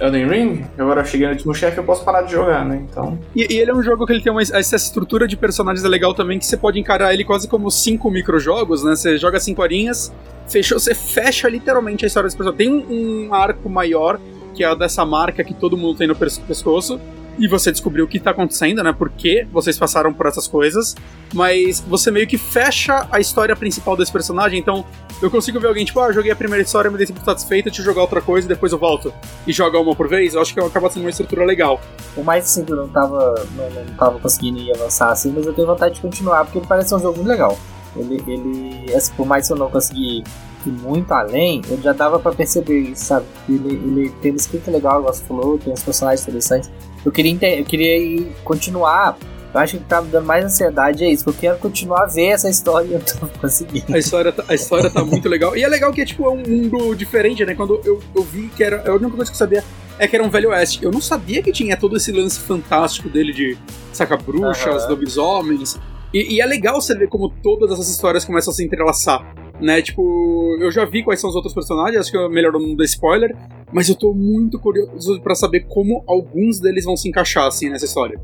Elden 0.00 0.28
Ring, 0.28 0.64
agora 0.78 1.02
eu 1.02 1.04
cheguei 1.04 1.26
no 1.26 1.32
último 1.34 1.54
chefe, 1.54 1.78
eu 1.78 1.84
posso 1.84 2.04
parar 2.04 2.22
de 2.22 2.32
jogar, 2.32 2.64
né? 2.64 2.82
Então. 2.90 3.18
E, 3.36 3.52
e 3.52 3.58
ele 3.58 3.70
é 3.70 3.74
um 3.74 3.82
jogo 3.82 4.06
que 4.06 4.12
ele 4.12 4.22
tem 4.22 4.32
uma, 4.32 4.40
essa 4.40 4.76
estrutura 4.76 5.28
de 5.28 5.36
personagens 5.36 5.84
é 5.84 5.88
legal 5.88 6.14
também, 6.14 6.38
que 6.38 6.46
você 6.46 6.56
pode 6.56 6.80
encarar 6.80 7.12
ele 7.12 7.24
quase 7.24 7.46
como 7.46 7.70
cinco 7.70 8.10
microjogos, 8.10 8.82
né? 8.82 8.96
Você 8.96 9.18
joga 9.18 9.38
cinco 9.38 9.60
horinhas, 9.60 10.12
fechou, 10.48 10.78
você 10.78 10.94
fecha 10.94 11.48
literalmente 11.48 12.04
a 12.04 12.08
história 12.08 12.26
desse 12.26 12.36
personagem. 12.36 12.66
Tem 12.66 12.72
um, 12.72 13.28
um 13.28 13.34
arco 13.34 13.68
maior, 13.68 14.18
que 14.54 14.64
é 14.64 14.74
dessa 14.74 15.04
marca 15.04 15.44
que 15.44 15.52
todo 15.54 15.76
mundo 15.76 15.98
tem 15.98 16.08
no 16.08 16.16
pes- 16.16 16.38
pescoço, 16.38 16.98
e 17.38 17.48
você 17.48 17.70
descobriu 17.70 18.04
o 18.04 18.08
que 18.08 18.18
tá 18.18 18.30
acontecendo, 18.30 18.82
né? 18.82 18.92
Por 18.92 19.10
que 19.10 19.46
vocês 19.52 19.78
passaram 19.78 20.12
por 20.12 20.26
essas 20.26 20.46
coisas, 20.46 20.94
mas 21.32 21.80
você 21.80 22.10
meio 22.10 22.26
que 22.26 22.36
fecha 22.36 23.06
a 23.10 23.20
história 23.20 23.54
principal 23.56 23.96
desse 23.96 24.12
personagem, 24.12 24.58
então 24.58 24.84
eu 25.22 25.30
consigo 25.30 25.60
ver 25.60 25.68
alguém, 25.68 25.84
tipo, 25.84 26.00
ah, 26.00 26.12
joguei 26.12 26.30
a 26.30 26.36
primeira 26.36 26.62
história, 26.62 26.90
me 26.90 26.98
dei 26.98 27.06
muito 27.06 27.24
satisfeito, 27.24 27.66
deixa 27.66 27.80
eu 27.80 27.84
jogar 27.84 28.02
outra 28.02 28.20
coisa 28.20 28.46
e 28.46 28.48
depois 28.48 28.72
eu 28.72 28.78
volto 28.78 29.12
e 29.46 29.52
joga 29.52 29.78
uma 29.78 29.94
por 29.94 30.08
vez, 30.08 30.34
eu 30.34 30.40
acho 30.40 30.52
que 30.52 30.60
acaba 30.60 30.90
sendo 30.90 31.04
uma 31.04 31.10
estrutura 31.10 31.44
legal. 31.44 31.80
Por 32.14 32.24
mais 32.24 32.56
eu 32.56 32.76
não 32.76 32.88
tava, 32.88 33.34
não, 33.56 33.70
não 33.70 33.94
tava 33.94 34.18
conseguindo 34.18 34.58
ir 34.58 34.74
avançar 34.74 35.10
assim, 35.10 35.32
mas 35.34 35.46
eu 35.46 35.52
tenho 35.52 35.66
vontade 35.66 35.94
de 35.94 36.00
continuar, 36.00 36.44
porque 36.44 36.58
ele 36.58 36.66
parece 36.66 36.94
um 36.94 36.98
jogo 36.98 37.16
muito 37.16 37.28
legal. 37.28 37.58
Ele, 37.96 38.22
ele 38.26 38.94
assim, 38.94 39.12
por 39.14 39.26
mais 39.26 39.46
que 39.46 39.52
eu 39.52 39.56
não 39.56 39.70
consegui 39.70 40.22
ir 40.66 40.70
muito 40.70 41.12
além, 41.12 41.62
eu 41.68 41.80
já 41.80 41.92
dava 41.92 42.18
pra 42.18 42.32
perceber 42.32 42.78
isso, 42.78 43.06
sabe? 43.06 43.26
Ele, 43.48 43.74
ele 43.74 44.10
tem 44.20 44.30
uma 44.30 44.36
escrita 44.36 44.70
legal, 44.70 45.00
igual 45.00 45.14
você 45.14 45.24
falou, 45.24 45.58
tem 45.58 45.72
uns 45.72 45.82
personagens 45.82 46.22
interessantes. 46.22 46.70
Eu 47.04 47.10
queria, 47.12 47.58
eu 47.58 47.64
queria 47.64 48.26
continuar. 48.44 49.16
Eu 49.52 49.58
acho 49.60 49.78
que 49.78 49.84
tá 49.84 50.00
me 50.00 50.08
dando 50.08 50.26
mais 50.26 50.44
ansiedade 50.44 51.02
é 51.02 51.10
isso, 51.10 51.24
porque 51.24 51.44
eu 51.46 51.50
quero 51.50 51.58
continuar 51.60 52.02
a 52.04 52.06
ver 52.06 52.26
essa 52.28 52.48
história 52.48 52.86
e 52.86 52.92
eu 52.94 53.00
tô 53.00 53.26
conseguindo. 53.40 53.92
A 53.94 53.98
história, 53.98 54.30
tá- 54.30 54.44
a 54.48 54.54
história 54.54 54.88
tá 54.90 55.02
muito 55.04 55.28
legal. 55.28 55.56
E 55.56 55.62
é 55.64 55.68
legal 55.68 55.92
que 55.92 56.00
é 56.00 56.04
tipo 56.04 56.24
é 56.24 56.28
um 56.30 56.36
mundo 56.46 56.94
diferente, 56.94 57.44
né? 57.44 57.54
Quando 57.54 57.80
eu, 57.84 58.00
eu 58.14 58.22
vi 58.22 58.48
que 58.56 58.62
era. 58.62 58.88
A 58.88 58.94
única 58.94 59.10
coisa 59.16 59.30
que 59.30 59.34
eu 59.34 59.38
sabia 59.38 59.64
é 59.98 60.06
que 60.06 60.14
era 60.14 60.24
um 60.24 60.30
velho 60.30 60.50
oeste. 60.50 60.84
Eu 60.84 60.92
não 60.92 61.00
sabia 61.00 61.42
que 61.42 61.50
tinha 61.50 61.76
todo 61.76 61.96
esse 61.96 62.12
lance 62.12 62.38
fantástico 62.38 63.08
dele 63.08 63.32
de 63.32 63.58
sacar 63.92 64.22
bruxas, 64.22 64.84
Aham. 64.84 64.90
lobisomens. 64.90 65.76
E, 66.14 66.36
e 66.36 66.40
é 66.40 66.46
legal 66.46 66.80
você 66.80 66.94
ver 66.96 67.08
como 67.08 67.28
todas 67.42 67.72
essas 67.72 67.88
histórias 67.88 68.24
começam 68.24 68.52
a 68.52 68.54
se 68.54 68.64
entrelaçar. 68.64 69.34
Né, 69.60 69.82
tipo, 69.82 70.56
eu 70.58 70.70
já 70.70 70.86
vi 70.86 71.02
quais 71.02 71.20
são 71.20 71.28
os 71.28 71.36
outros 71.36 71.52
personagens, 71.52 72.00
acho 72.00 72.10
que 72.10 72.16
é 72.16 72.28
melhor 72.30 72.52
não 72.52 72.74
dar 72.74 72.84
spoiler, 72.84 73.36
mas 73.70 73.88
eu 73.90 73.94
tô 73.94 74.14
muito 74.14 74.58
curioso 74.58 75.20
pra 75.20 75.34
saber 75.34 75.66
como 75.68 76.02
alguns 76.06 76.58
deles 76.58 76.84
vão 76.84 76.96
se 76.96 77.08
encaixar 77.08 77.46
assim 77.46 77.68
nessa 77.68 77.84
história. 77.84 78.18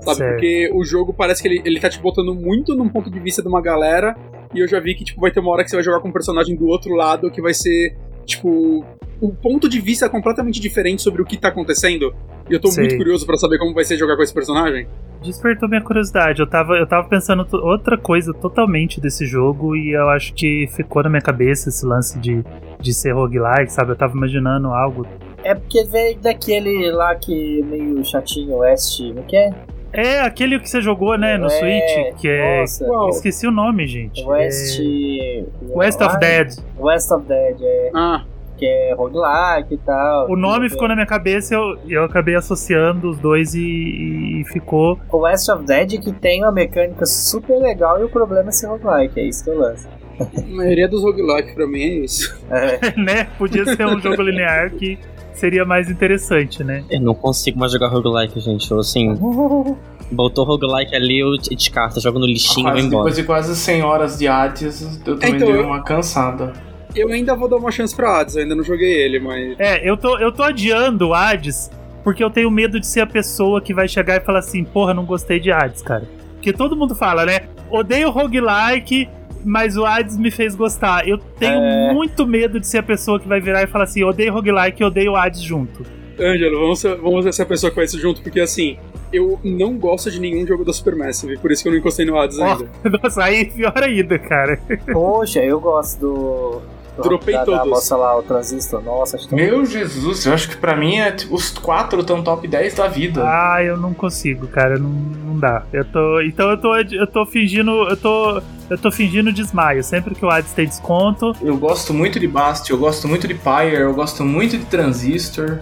Sabe? 0.00 0.16
Certo. 0.16 0.32
Porque 0.32 0.70
o 0.72 0.84
jogo 0.84 1.12
parece 1.12 1.42
que 1.42 1.48
ele, 1.48 1.62
ele 1.64 1.80
tá 1.80 1.88
te 1.88 2.00
botando 2.00 2.34
muito 2.34 2.74
num 2.74 2.88
ponto 2.88 3.10
de 3.10 3.20
vista 3.20 3.42
de 3.42 3.48
uma 3.48 3.60
galera. 3.60 4.16
E 4.54 4.60
eu 4.60 4.66
já 4.66 4.80
vi 4.80 4.94
que, 4.94 5.04
tipo, 5.04 5.20
vai 5.20 5.30
ter 5.30 5.40
uma 5.40 5.50
hora 5.50 5.62
que 5.62 5.70
você 5.70 5.76
vai 5.76 5.84
jogar 5.84 6.00
com 6.00 6.08
um 6.08 6.12
personagem 6.12 6.56
do 6.56 6.66
outro 6.66 6.94
lado 6.94 7.30
que 7.30 7.42
vai 7.42 7.52
ser, 7.52 7.96
tipo. 8.28 8.84
Um 9.20 9.30
ponto 9.30 9.68
de 9.68 9.80
vista 9.80 10.08
completamente 10.08 10.60
diferente 10.60 11.02
sobre 11.02 11.20
o 11.20 11.24
que 11.24 11.36
tá 11.36 11.48
acontecendo. 11.48 12.14
E 12.48 12.54
eu 12.54 12.60
tô 12.60 12.68
Sei. 12.68 12.84
muito 12.84 12.96
curioso 12.98 13.26
pra 13.26 13.36
saber 13.36 13.58
como 13.58 13.74
vai 13.74 13.82
ser 13.82 13.96
jogar 13.96 14.16
com 14.16 14.22
esse 14.22 14.32
personagem. 14.32 14.86
Despertou 15.20 15.68
minha 15.68 15.82
curiosidade. 15.82 16.38
Eu 16.38 16.46
tava, 16.46 16.74
eu 16.74 16.86
tava 16.86 17.08
pensando 17.08 17.44
outra 17.52 17.98
coisa 17.98 18.32
totalmente 18.32 19.00
desse 19.00 19.26
jogo 19.26 19.74
e 19.74 19.90
eu 19.90 20.08
acho 20.08 20.32
que 20.34 20.68
ficou 20.68 21.02
na 21.02 21.08
minha 21.08 21.20
cabeça 21.20 21.68
esse 21.68 21.84
lance 21.84 22.16
de, 22.20 22.44
de 22.80 22.94
ser 22.94 23.12
roguelike, 23.12 23.72
sabe? 23.72 23.90
Eu 23.90 23.96
tava 23.96 24.16
imaginando 24.16 24.68
algo. 24.68 25.04
É 25.42 25.52
porque 25.54 25.82
veio 25.84 26.16
daquele 26.20 26.92
lá 26.92 27.16
que 27.16 27.60
meio 27.64 28.04
chatinho, 28.04 28.58
West, 28.58 29.00
não 29.00 29.24
que 29.24 29.36
é? 29.36 29.50
É 29.92 30.20
aquele 30.20 30.58
que 30.58 30.68
você 30.68 30.80
jogou, 30.80 31.16
né, 31.16 31.38
no 31.38 31.46
É, 31.46 31.50
Switch, 31.50 32.16
que 32.20 32.28
é. 32.28 32.60
Nossa, 32.60 32.84
Esqueci 33.10 33.46
o 33.46 33.50
nome, 33.50 33.86
gente. 33.86 34.22
West. 34.24 34.80
É 34.80 35.44
West 35.74 36.00
of 36.00 36.18
Dead. 36.18 36.54
West 36.78 37.10
of 37.10 37.24
Dead, 37.26 37.56
é. 37.62 37.90
Ah, 37.94 38.22
porque 38.50 38.66
é 38.66 38.92
roguelike 38.92 39.74
e 39.74 39.78
tal. 39.78 40.30
O 40.30 40.36
nome 40.36 40.68
ficou 40.68 40.88
na 40.88 40.94
minha 40.94 41.06
cabeça 41.06 41.54
e 41.54 41.56
eu, 41.56 41.78
eu 41.88 42.04
acabei 42.04 42.34
associando 42.34 43.10
os 43.10 43.18
dois 43.18 43.54
e, 43.54 44.40
e 44.40 44.44
ficou. 44.52 44.98
O 45.10 45.18
West 45.18 45.48
of 45.48 45.64
Dead 45.64 46.00
que 46.00 46.12
tem 46.12 46.42
uma 46.42 46.52
mecânica 46.52 47.06
super 47.06 47.56
legal 47.58 48.00
e 48.00 48.04
o 48.04 48.08
problema 48.08 48.48
é 48.48 48.52
ser 48.52 48.66
roguelike, 48.66 49.18
é 49.20 49.22
isso 49.22 49.44
que 49.44 49.50
eu 49.50 49.58
lanço. 49.58 49.88
A 50.20 50.40
maioria 50.48 50.88
dos 50.88 51.02
roguelike 51.02 51.54
pra 51.54 51.66
mim 51.68 51.80
é 51.82 51.94
isso. 52.04 52.36
É, 52.50 52.92
né? 53.00 53.28
Podia 53.38 53.64
ser 53.64 53.86
um 53.86 54.00
jogo 54.00 54.20
linear 54.22 54.70
que 54.72 54.98
seria 55.38 55.64
mais 55.64 55.88
interessante, 55.90 56.62
né? 56.62 56.84
Eu 56.90 57.00
não 57.00 57.14
consigo 57.14 57.58
mais 57.58 57.72
jogar 57.72 57.88
roguelike, 57.88 58.38
gente. 58.40 58.70
Eu, 58.70 58.78
assim, 58.80 59.14
botou 60.10 60.44
roguelike 60.44 60.94
ali, 60.94 61.20
eu 61.20 61.36
te 61.38 61.54
descarto, 61.54 62.00
jogo 62.00 62.18
no 62.18 62.26
lixinho 62.26 62.68
e 62.68 62.72
vou 62.72 62.80
embora. 62.80 63.04
depois 63.04 63.16
de 63.16 63.24
quase 63.24 63.56
100 63.56 63.82
horas 63.82 64.18
de 64.18 64.26
Hades, 64.28 65.00
eu 65.06 65.18
também 65.18 65.36
Então, 65.36 65.52
dei 65.52 65.60
uma 65.62 65.82
cansada. 65.82 66.52
Eu 66.94 67.08
ainda 67.08 67.34
vou 67.36 67.48
dar 67.48 67.56
uma 67.56 67.70
chance 67.70 67.94
pra 67.94 68.20
Hades, 68.20 68.34
eu 68.36 68.42
ainda 68.42 68.54
não 68.54 68.64
joguei 68.64 68.92
ele, 68.92 69.20
mas. 69.20 69.54
É, 69.58 69.88
eu 69.88 69.96
tô, 69.96 70.18
eu 70.18 70.32
tô 70.32 70.42
adiando 70.42 71.08
o 71.08 71.14
Hades 71.14 71.70
porque 72.02 72.24
eu 72.24 72.30
tenho 72.30 72.50
medo 72.50 72.80
de 72.80 72.86
ser 72.86 73.00
a 73.00 73.06
pessoa 73.06 73.60
que 73.60 73.74
vai 73.74 73.86
chegar 73.86 74.16
e 74.16 74.20
falar 74.20 74.38
assim: 74.38 74.64
porra, 74.64 74.94
não 74.94 75.04
gostei 75.04 75.38
de 75.38 75.52
Hades, 75.52 75.82
cara. 75.82 76.08
Porque 76.34 76.52
todo 76.52 76.74
mundo 76.76 76.94
fala, 76.94 77.26
né? 77.26 77.40
Odeio 77.70 78.10
roguelike, 78.10 79.08
mas 79.44 79.76
o 79.76 79.84
Hades 79.84 80.16
me 80.16 80.30
fez 80.30 80.54
gostar. 80.54 81.06
Eu 81.08 81.18
tenho 81.18 81.52
É. 81.60 81.92
muito 81.92 82.26
medo 82.26 82.58
de 82.60 82.66
ser 82.66 82.78
a 82.78 82.82
pessoa 82.82 83.18
que 83.20 83.28
vai 83.28 83.40
virar 83.40 83.62
e 83.62 83.66
falar 83.66 83.84
assim: 83.84 84.02
odeio 84.04 84.32
roguelike 84.32 84.82
e 84.82 84.84
odeio 84.84 85.14
Hades 85.16 85.40
junto. 85.40 85.84
Ângelo, 86.20 86.58
vamos 86.60 86.80
ser, 86.80 86.96
vamos 86.96 87.22
ser 87.22 87.28
essa 87.28 87.46
pessoa 87.46 87.70
que 87.70 87.76
vai 87.76 87.84
isso 87.84 87.98
junto, 88.00 88.20
porque 88.22 88.40
assim, 88.40 88.76
eu 89.12 89.38
não 89.44 89.78
gosto 89.78 90.10
de 90.10 90.20
nenhum 90.20 90.44
jogo 90.44 90.64
da 90.64 90.72
Supermassive, 90.72 91.38
por 91.38 91.52
isso 91.52 91.62
que 91.62 91.68
eu 91.68 91.72
não 91.72 91.78
encostei 91.78 92.04
no 92.04 92.18
Hades 92.18 92.38
Ó, 92.40 92.44
ainda. 92.44 92.68
Nossa, 93.02 93.22
aí 93.22 93.44
pior 93.44 93.80
ainda, 93.80 94.18
cara. 94.18 94.58
Poxa, 94.92 95.40
eu 95.44 95.60
gosto 95.60 96.00
do. 96.00 96.62
Dropei 97.02 97.34
da, 97.34 97.40
da 97.40 97.46
todos. 97.46 97.68
moça 97.68 97.96
lá, 97.96 98.16
o 98.18 98.22
transistor. 98.22 98.82
Nossa, 98.82 99.16
acho 99.16 99.28
tão 99.28 99.36
Meu 99.36 99.64
Jesus, 99.64 100.26
eu 100.26 100.32
acho 100.34 100.48
que 100.48 100.56
pra 100.56 100.76
mim 100.76 100.96
é, 100.98 101.12
tipo, 101.12 101.34
os 101.34 101.50
quatro 101.50 102.00
estão 102.00 102.22
top 102.22 102.46
10 102.46 102.74
da 102.74 102.88
vida. 102.88 103.22
Ah, 103.24 103.62
eu 103.62 103.76
não 103.76 103.92
consigo, 103.94 104.46
cara, 104.48 104.78
não, 104.78 104.88
não 104.88 105.38
dá. 105.38 105.62
Eu 105.72 105.84
tô, 105.84 106.20
então 106.20 106.50
eu 106.50 106.58
tô, 106.60 106.74
eu 106.76 107.06
tô 107.06 107.26
fingindo, 107.26 107.70
eu 107.88 107.96
tô, 107.96 108.42
eu 108.70 108.78
tô 108.78 108.90
fingindo 108.90 109.32
desmaio. 109.32 109.82
Sempre 109.82 110.14
que 110.14 110.24
o 110.24 110.30
Hades 110.30 110.52
tem 110.52 110.66
desconto, 110.66 111.34
Eu 111.42 111.56
gosto 111.56 111.92
muito 111.94 112.18
de 112.18 112.26
Bast, 112.26 112.70
eu 112.70 112.78
gosto 112.78 113.06
muito 113.08 113.26
de 113.28 113.34
Pyre, 113.34 113.76
eu 113.76 113.94
gosto 113.94 114.24
muito 114.24 114.56
de 114.58 114.64
Transistor. 114.66 115.58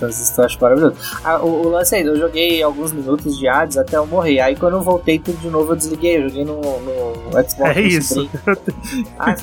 Transistor, 0.00 0.44
acho 0.46 0.58
maravilhoso. 0.60 0.96
Ah, 1.24 1.38
o, 1.38 1.66
o 1.66 1.68
lance 1.70 1.94
aí, 1.94 2.04
eu 2.04 2.16
joguei 2.16 2.62
alguns 2.62 2.92
minutos 2.92 3.38
de 3.38 3.46
Hades 3.46 3.76
até 3.78 3.96
eu 3.96 4.06
morrer. 4.06 4.40
Aí 4.40 4.56
quando 4.56 4.74
eu 4.74 4.82
voltei 4.82 5.18
tudo 5.18 5.38
de 5.38 5.48
novo, 5.48 5.72
eu 5.72 5.76
desliguei. 5.76 6.16
Eu 6.16 6.28
joguei 6.28 6.44
no, 6.44 6.60
no 6.60 7.30
Xbox. 7.32 7.60
é 7.60 7.74
no 7.74 7.80
isso. 7.86 8.14
Sobrinho. 8.44 9.06
Ai, 9.18 9.34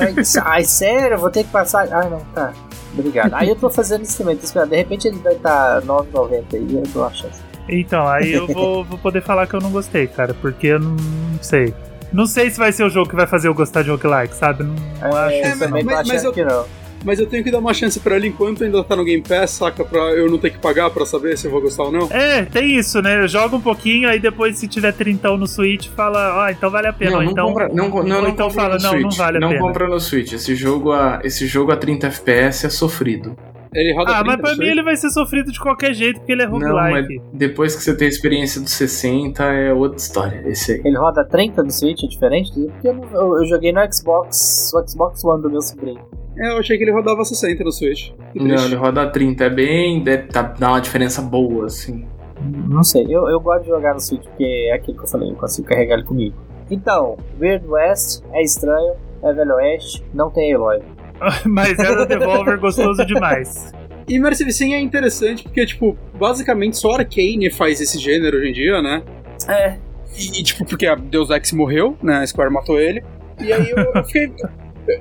ai, 0.43 0.63
sério, 0.65 1.15
eu 1.15 1.19
vou 1.19 1.29
ter 1.29 1.43
que 1.43 1.49
passar. 1.51 1.87
Ai, 1.91 2.09
não, 2.09 2.19
tá. 2.33 2.51
Obrigado. 2.93 3.33
Aí 3.35 3.47
eu 3.49 3.55
tô 3.55 3.69
fazendo 3.69 4.01
isso 4.03 4.21
esperando. 4.43 4.69
De 4.71 4.75
repente 4.75 5.07
ele 5.07 5.19
vai 5.19 5.33
estar 5.33 5.81
9,90 5.83 6.43
aí, 6.53 6.75
eu 6.75 6.83
dou 6.93 7.05
a 7.05 7.11
chance. 7.13 7.39
Então, 7.69 8.07
aí 8.07 8.33
eu 8.33 8.47
vou, 8.47 8.83
vou 8.85 8.97
poder 8.97 9.21
falar 9.21 9.45
que 9.45 9.53
eu 9.53 9.61
não 9.61 9.69
gostei, 9.71 10.07
cara, 10.07 10.33
porque 10.33 10.67
eu 10.67 10.79
não 10.79 10.95
sei. 11.41 11.73
Não 12.13 12.25
sei 12.25 12.49
se 12.49 12.57
vai 12.57 12.71
ser 12.71 12.83
o 12.83 12.89
jogo 12.89 13.09
que 13.09 13.15
vai 13.15 13.27
fazer 13.27 13.49
eu 13.49 13.53
gostar 13.53 13.83
de 13.83 13.89
roguelike, 13.89 14.33
sabe? 14.33 14.63
Não, 14.63 14.73
não 14.73 15.17
acho 15.17 15.33
É, 15.35 15.41
isso, 15.41 15.49
eu 15.63 15.67
também 15.67 15.83
não. 15.83 15.93
mas- 15.93 16.07
mas 16.07 16.23
eu- 16.23 16.31
que 16.33 16.43
não. 16.45 16.65
Mas 17.05 17.19
eu 17.19 17.25
tenho 17.27 17.43
que 17.43 17.51
dar 17.51 17.59
uma 17.59 17.73
chance 17.73 17.99
pra 17.99 18.15
ele 18.17 18.27
enquanto 18.27 18.63
ainda 18.63 18.83
tá 18.83 18.95
no 18.95 19.03
Game 19.05 19.21
Pass, 19.21 19.51
saca? 19.51 19.85
Pra 19.85 19.99
eu 20.13 20.29
não 20.29 20.37
ter 20.37 20.49
que 20.49 20.57
pagar 20.57 20.89
pra 20.89 21.05
saber 21.05 21.37
se 21.37 21.45
eu 21.47 21.51
vou 21.51 21.61
gostar 21.61 21.83
ou 21.83 21.91
não. 21.91 22.07
É, 22.11 22.43
tem 22.45 22.75
isso, 22.77 23.01
né? 23.01 23.27
Joga 23.27 23.55
um 23.55 23.61
pouquinho, 23.61 24.09
aí 24.09 24.19
depois, 24.19 24.57
se 24.57 24.67
tiver 24.67 24.91
trintão 24.93 25.37
no 25.37 25.47
Switch, 25.47 25.87
fala, 25.89 26.43
ó, 26.45 26.49
então 26.49 26.69
vale 26.69 26.87
a 26.87 26.93
pena. 26.93 27.11
Não, 27.11 27.23
não 27.23 27.31
então, 27.31 27.47
compra, 27.47 27.69
não, 27.69 27.89
não, 27.89 28.03
não 28.21 28.29
então 28.29 28.47
compra 28.49 28.63
fala, 28.63 28.75
no 28.77 28.83
não, 28.83 28.89
Switch. 28.89 29.03
não 29.03 29.11
vale 29.11 29.37
a 29.37 29.39
não 29.39 29.49
pena. 29.49 29.61
compra 29.61 29.87
no 29.87 29.99
Switch. 29.99 30.33
Esse 30.33 30.55
jogo, 30.55 30.91
a, 30.91 31.21
esse 31.23 31.45
jogo 31.47 31.71
a 31.71 31.77
30 31.77 32.07
FPS 32.07 32.65
é 32.65 32.69
sofrido. 32.69 33.37
Ele 33.73 33.93
roda 33.95 34.11
Ah, 34.13 34.23
mas 34.23 34.37
30, 34.37 34.41
pra 34.41 34.51
isso 34.51 34.59
mim 34.59 34.65
aí? 34.65 34.71
ele 34.71 34.81
vai 34.83 34.95
ser 34.95 35.09
sofrido 35.11 35.51
de 35.51 35.59
qualquer 35.59 35.93
jeito, 35.93 36.19
porque 36.19 36.31
ele 36.31 36.41
é 36.41 36.47
Não, 36.47 36.57
mas 36.57 36.71
roguelike. 37.05 37.21
depois 37.33 37.75
que 37.75 37.83
você 37.83 37.95
tem 37.95 38.07
a 38.07 38.09
experiência 38.09 38.59
dos 38.61 38.71
60, 38.71 39.43
é 39.43 39.73
outra 39.73 39.97
história. 39.97 40.41
Esse 40.47 40.71
aí. 40.73 40.81
Ele 40.83 40.97
roda 40.97 41.23
30 41.23 41.61
no 41.63 41.71
Switch, 41.71 42.01
é 42.03 42.07
diferente? 42.07 42.51
Porque 42.53 42.87
eu, 42.87 42.93
não- 42.93 43.03
eu- 43.13 43.41
eu 43.41 43.45
joguei 43.47 43.71
no 43.71 43.81
Xbox, 43.93 44.71
o 44.73 44.87
Xbox 44.89 45.23
One 45.23 45.43
do 45.43 45.49
meu 45.51 45.61
sobrinho. 45.61 45.99
É, 46.39 46.51
eu 46.51 46.57
achei 46.57 46.77
que 46.77 46.83
ele 46.83 46.91
rodava 46.91 47.23
60 47.23 47.63
no 47.63 47.71
Switch. 47.71 48.11
Não, 48.35 48.65
ele 48.65 48.75
roda 48.75 49.03
a 49.03 49.09
30. 49.09 49.45
É 49.45 49.49
bem. 49.49 50.03
Deve 50.03 50.27
tá- 50.27 50.41
dá 50.43 50.69
uma 50.69 50.81
diferença 50.81 51.21
boa, 51.21 51.65
assim. 51.65 52.05
Não 52.69 52.83
sei, 52.83 53.03
eu, 53.09 53.27
eu 53.29 53.39
gosto 53.39 53.63
de 53.63 53.69
jogar 53.69 53.93
no 53.93 53.99
Switch 53.99 54.23
porque 54.23 54.67
é 54.69 54.73
aquilo 54.73 54.97
que 54.97 55.03
eu 55.03 55.07
falei, 55.07 55.31
eu 55.31 55.35
consigo 55.35 55.67
carregar 55.67 55.95
ele 55.95 56.03
comigo. 56.03 56.35
Então, 56.69 57.17
Weird 57.39 57.65
West 57.67 58.21
é 58.31 58.43
estranho, 58.43 58.93
é 59.23 59.33
Velho 59.33 59.55
Oeste, 59.55 60.03
não 60.13 60.29
tem 60.29 60.51
Eloy. 60.51 60.81
Mas 61.45 61.79
era 61.79 62.03
o 62.03 62.05
Devolver 62.05 62.59
gostoso 62.59 63.03
demais. 63.05 63.71
E 64.07 64.15
Immersive 64.15 64.53
Sim 64.53 64.73
é 64.73 64.79
interessante 64.79 65.43
porque, 65.43 65.65
tipo, 65.65 65.97
basicamente 66.17 66.77
só 66.77 66.95
Arcane 66.95 67.49
faz 67.49 67.81
esse 67.81 67.97
gênero 67.97 68.37
hoje 68.37 68.49
em 68.49 68.53
dia, 68.53 68.81
né? 68.81 69.03
É. 69.47 69.77
E, 70.15 70.39
e, 70.39 70.43
tipo, 70.43 70.63
porque 70.65 70.85
a 70.85 70.95
Deus 70.95 71.29
Ex 71.29 71.51
morreu, 71.53 71.97
né? 72.01 72.19
A 72.19 72.27
Square 72.27 72.51
matou 72.51 72.79
ele. 72.79 73.03
E 73.39 73.51
aí 73.51 73.69
eu, 73.69 73.77
eu 73.95 74.03
fiquei. 74.05 74.31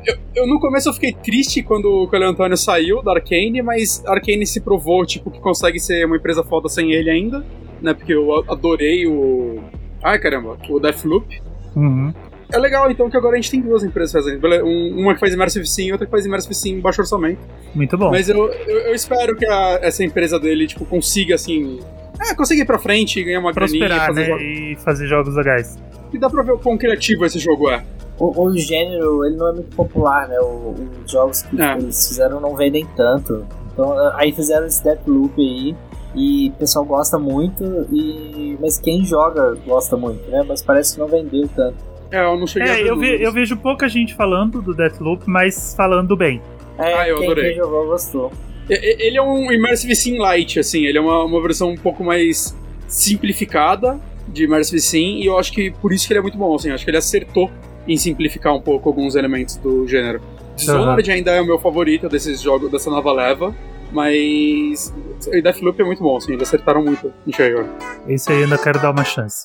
Eu, 0.07 0.17
eu- 0.35 0.47
no 0.47 0.59
começo 0.61 0.89
eu 0.89 0.93
fiquei 0.95 1.13
triste 1.13 1.63
quando 1.63 1.87
o 1.87 2.09
Coelho 2.09 2.29
Antônio 2.29 2.57
saiu 2.57 3.03
da 3.03 3.13
Arcane, 3.13 3.63
mas 3.63 4.03
a 4.07 4.13
Arcane 4.13 4.47
se 4.47 4.61
provou, 4.61 5.05
tipo, 5.07 5.31
que 5.31 5.41
consegue 5.41 5.79
ser 5.79 6.05
uma 6.07 6.17
empresa 6.17 6.43
foda 6.43 6.69
sem 6.69 6.93
ele 6.93 7.09
ainda, 7.11 7.45
né? 7.81 7.95
Porque 7.95 8.13
eu 8.15 8.33
adorei 8.51 9.07
o. 9.07 9.61
Ai 10.03 10.19
caramba, 10.19 10.57
o 10.69 10.81
Deathloop. 10.81 11.41
Uhum. 11.75 12.13
É 12.53 12.59
legal, 12.59 12.89
então, 12.91 13.11
que 13.11 13.17
agora 13.17 13.35
a 13.35 13.37
gente 13.37 13.51
tem 13.51 13.61
duas 13.61 13.83
empresas 13.83 14.13
fazendo. 14.13 14.47
Um- 14.65 15.01
Uma 15.01 15.15
que 15.15 15.21
faz 15.21 15.35
Immersive 15.35 15.67
Sim 15.67 15.87
e 15.87 15.93
outra 15.93 16.07
que 16.07 16.11
faz 16.13 16.25
Immersive 16.25 16.55
Sim 16.55 16.75
em 16.75 16.81
baixo 16.81 17.01
orçamento. 17.01 17.41
Muito 17.75 17.99
bom. 17.99 18.11
Mas 18.11 18.29
eu, 18.29 18.37
eu, 18.53 18.79
eu 18.89 18.95
espero 18.95 19.35
que 19.37 19.45
a- 19.47 19.81
essa 19.83 20.05
empresa 20.05 20.39
dele, 20.39 20.67
tipo, 20.69 20.85
consiga, 20.85 21.35
assim... 21.35 21.81
É, 22.21 22.35
consiga 22.37 22.63
ir 22.63 22.65
pra 22.65 22.79
frente, 22.79 23.23
ganhar 23.23 23.41
uma 23.41 23.53
graninha, 23.53 23.87
Prosperar, 23.87 24.15
né? 24.15 24.43
E 24.43 24.77
fazer 24.77 25.07
jogos 25.09 25.35
legais. 25.35 25.77
E 26.13 26.19
dá 26.19 26.31
pra 26.31 26.43
ver 26.45 26.53
o 26.53 26.59
quão 26.59 26.79
criativo 26.79 27.25
esse 27.27 27.39
jogo 27.41 27.69
é. 27.69 27.85
O, 28.19 28.43
o 28.45 28.57
gênero, 28.59 29.25
ele 29.25 29.37
não 29.37 29.49
é 29.49 29.53
muito 29.53 29.75
popular, 29.77 30.27
né? 30.29 30.39
O- 30.41 30.75
os 31.05 31.11
jogos 31.11 31.43
que 31.43 31.61
É. 31.61 31.77
eles 31.77 32.09
fizeram 32.09 32.41
não 32.41 32.55
vendem 32.57 32.87
tanto. 32.97 33.47
Então, 33.73 33.93
aí 34.15 34.33
fizeram 34.33 34.67
esse 34.67 34.83
Deathloop 34.83 35.35
aí, 35.41 35.77
e 36.15 36.49
o 36.49 36.53
pessoal 36.53 36.85
gosta 36.85 37.19
muito, 37.19 37.63
e 37.93 38.57
mas 38.61 38.79
quem 38.79 39.05
joga 39.05 39.55
gosta 39.67 39.97
muito, 39.99 40.27
né? 40.31 40.43
Mas 40.49 40.63
parece 40.63 40.95
que 40.95 41.01
não 41.01 41.09
vendeu 41.09 41.47
tanto. 41.55 41.77
É, 42.11 42.25
eu 42.25 42.39
não 42.39 42.47
cheguei 42.47 42.71
a 42.71 42.79
É, 42.79 42.83
ver 42.95 43.21
eu, 43.21 43.27
eu 43.27 43.33
vejo 43.33 43.57
pouca 43.59 43.87
gente 43.89 44.15
falando 44.15 44.63
do 44.63 44.73
Deathloop, 44.75 45.25
mas 45.27 45.75
falando 45.77 46.17
bem. 46.17 46.41
É, 46.79 46.95
Ah, 46.95 47.09
eu 47.09 47.17
quem, 47.17 47.25
adorei. 47.27 47.45
quem 47.53 47.57
jogou 47.57 47.87
gostou. 47.87 48.33
Ele 48.69 49.17
é 49.17 49.23
um 49.23 49.53
Immersive 49.53 49.95
Sim 49.95 50.17
Lite, 50.19 50.59
assim, 50.59 50.85
ele 50.87 50.97
é 50.99 51.01
uma, 51.01 51.23
uma 51.25 51.41
versão 51.43 51.71
um 51.71 51.77
pouco 51.77 52.03
mais 52.03 52.57
simplificada 52.89 54.01
de 54.29 54.45
Immersive 54.45 54.81
Sim, 54.81 55.17
e 55.19 55.27
eu 55.27 55.39
acho 55.39 55.53
que 55.53 55.71
por 55.71 55.93
isso 55.93 56.07
que 56.07 56.13
ele 56.13 56.19
é 56.19 56.23
muito 56.23 56.37
bom, 56.39 56.55
assim, 56.55 56.71
acho 56.71 56.85
que 56.85 56.91
ele 56.91 56.97
acertou 56.97 57.51
em 57.87 57.97
simplificar 57.97 58.55
um 58.55 58.61
pouco 58.61 58.89
alguns 58.89 59.15
elementos 59.15 59.57
do 59.57 59.87
gênero. 59.87 60.21
Dishonored 60.57 61.11
ainda 61.11 61.33
é 61.33 61.41
o 61.41 61.47
meu 61.47 61.59
favorito 61.59 62.09
desses 62.09 62.41
jogos, 62.41 62.71
dessa 62.71 62.91
nova 62.91 63.13
leva, 63.13 63.55
mas 63.93 64.93
o 65.27 65.43
Deathloop 65.43 65.81
é 65.81 65.85
muito 65.85 66.03
bom, 66.03 66.17
assim, 66.17 66.33
eles 66.33 66.49
acertaram 66.49 66.83
muito 66.83 67.13
em 67.27 67.33
cheio. 67.33 67.69
Esse 68.09 68.33
aí 68.33 68.39
eu 68.39 68.45
ainda 68.45 68.59
quero 68.59 68.81
dar 68.81 68.91
uma 68.91 69.05
chance. 69.05 69.45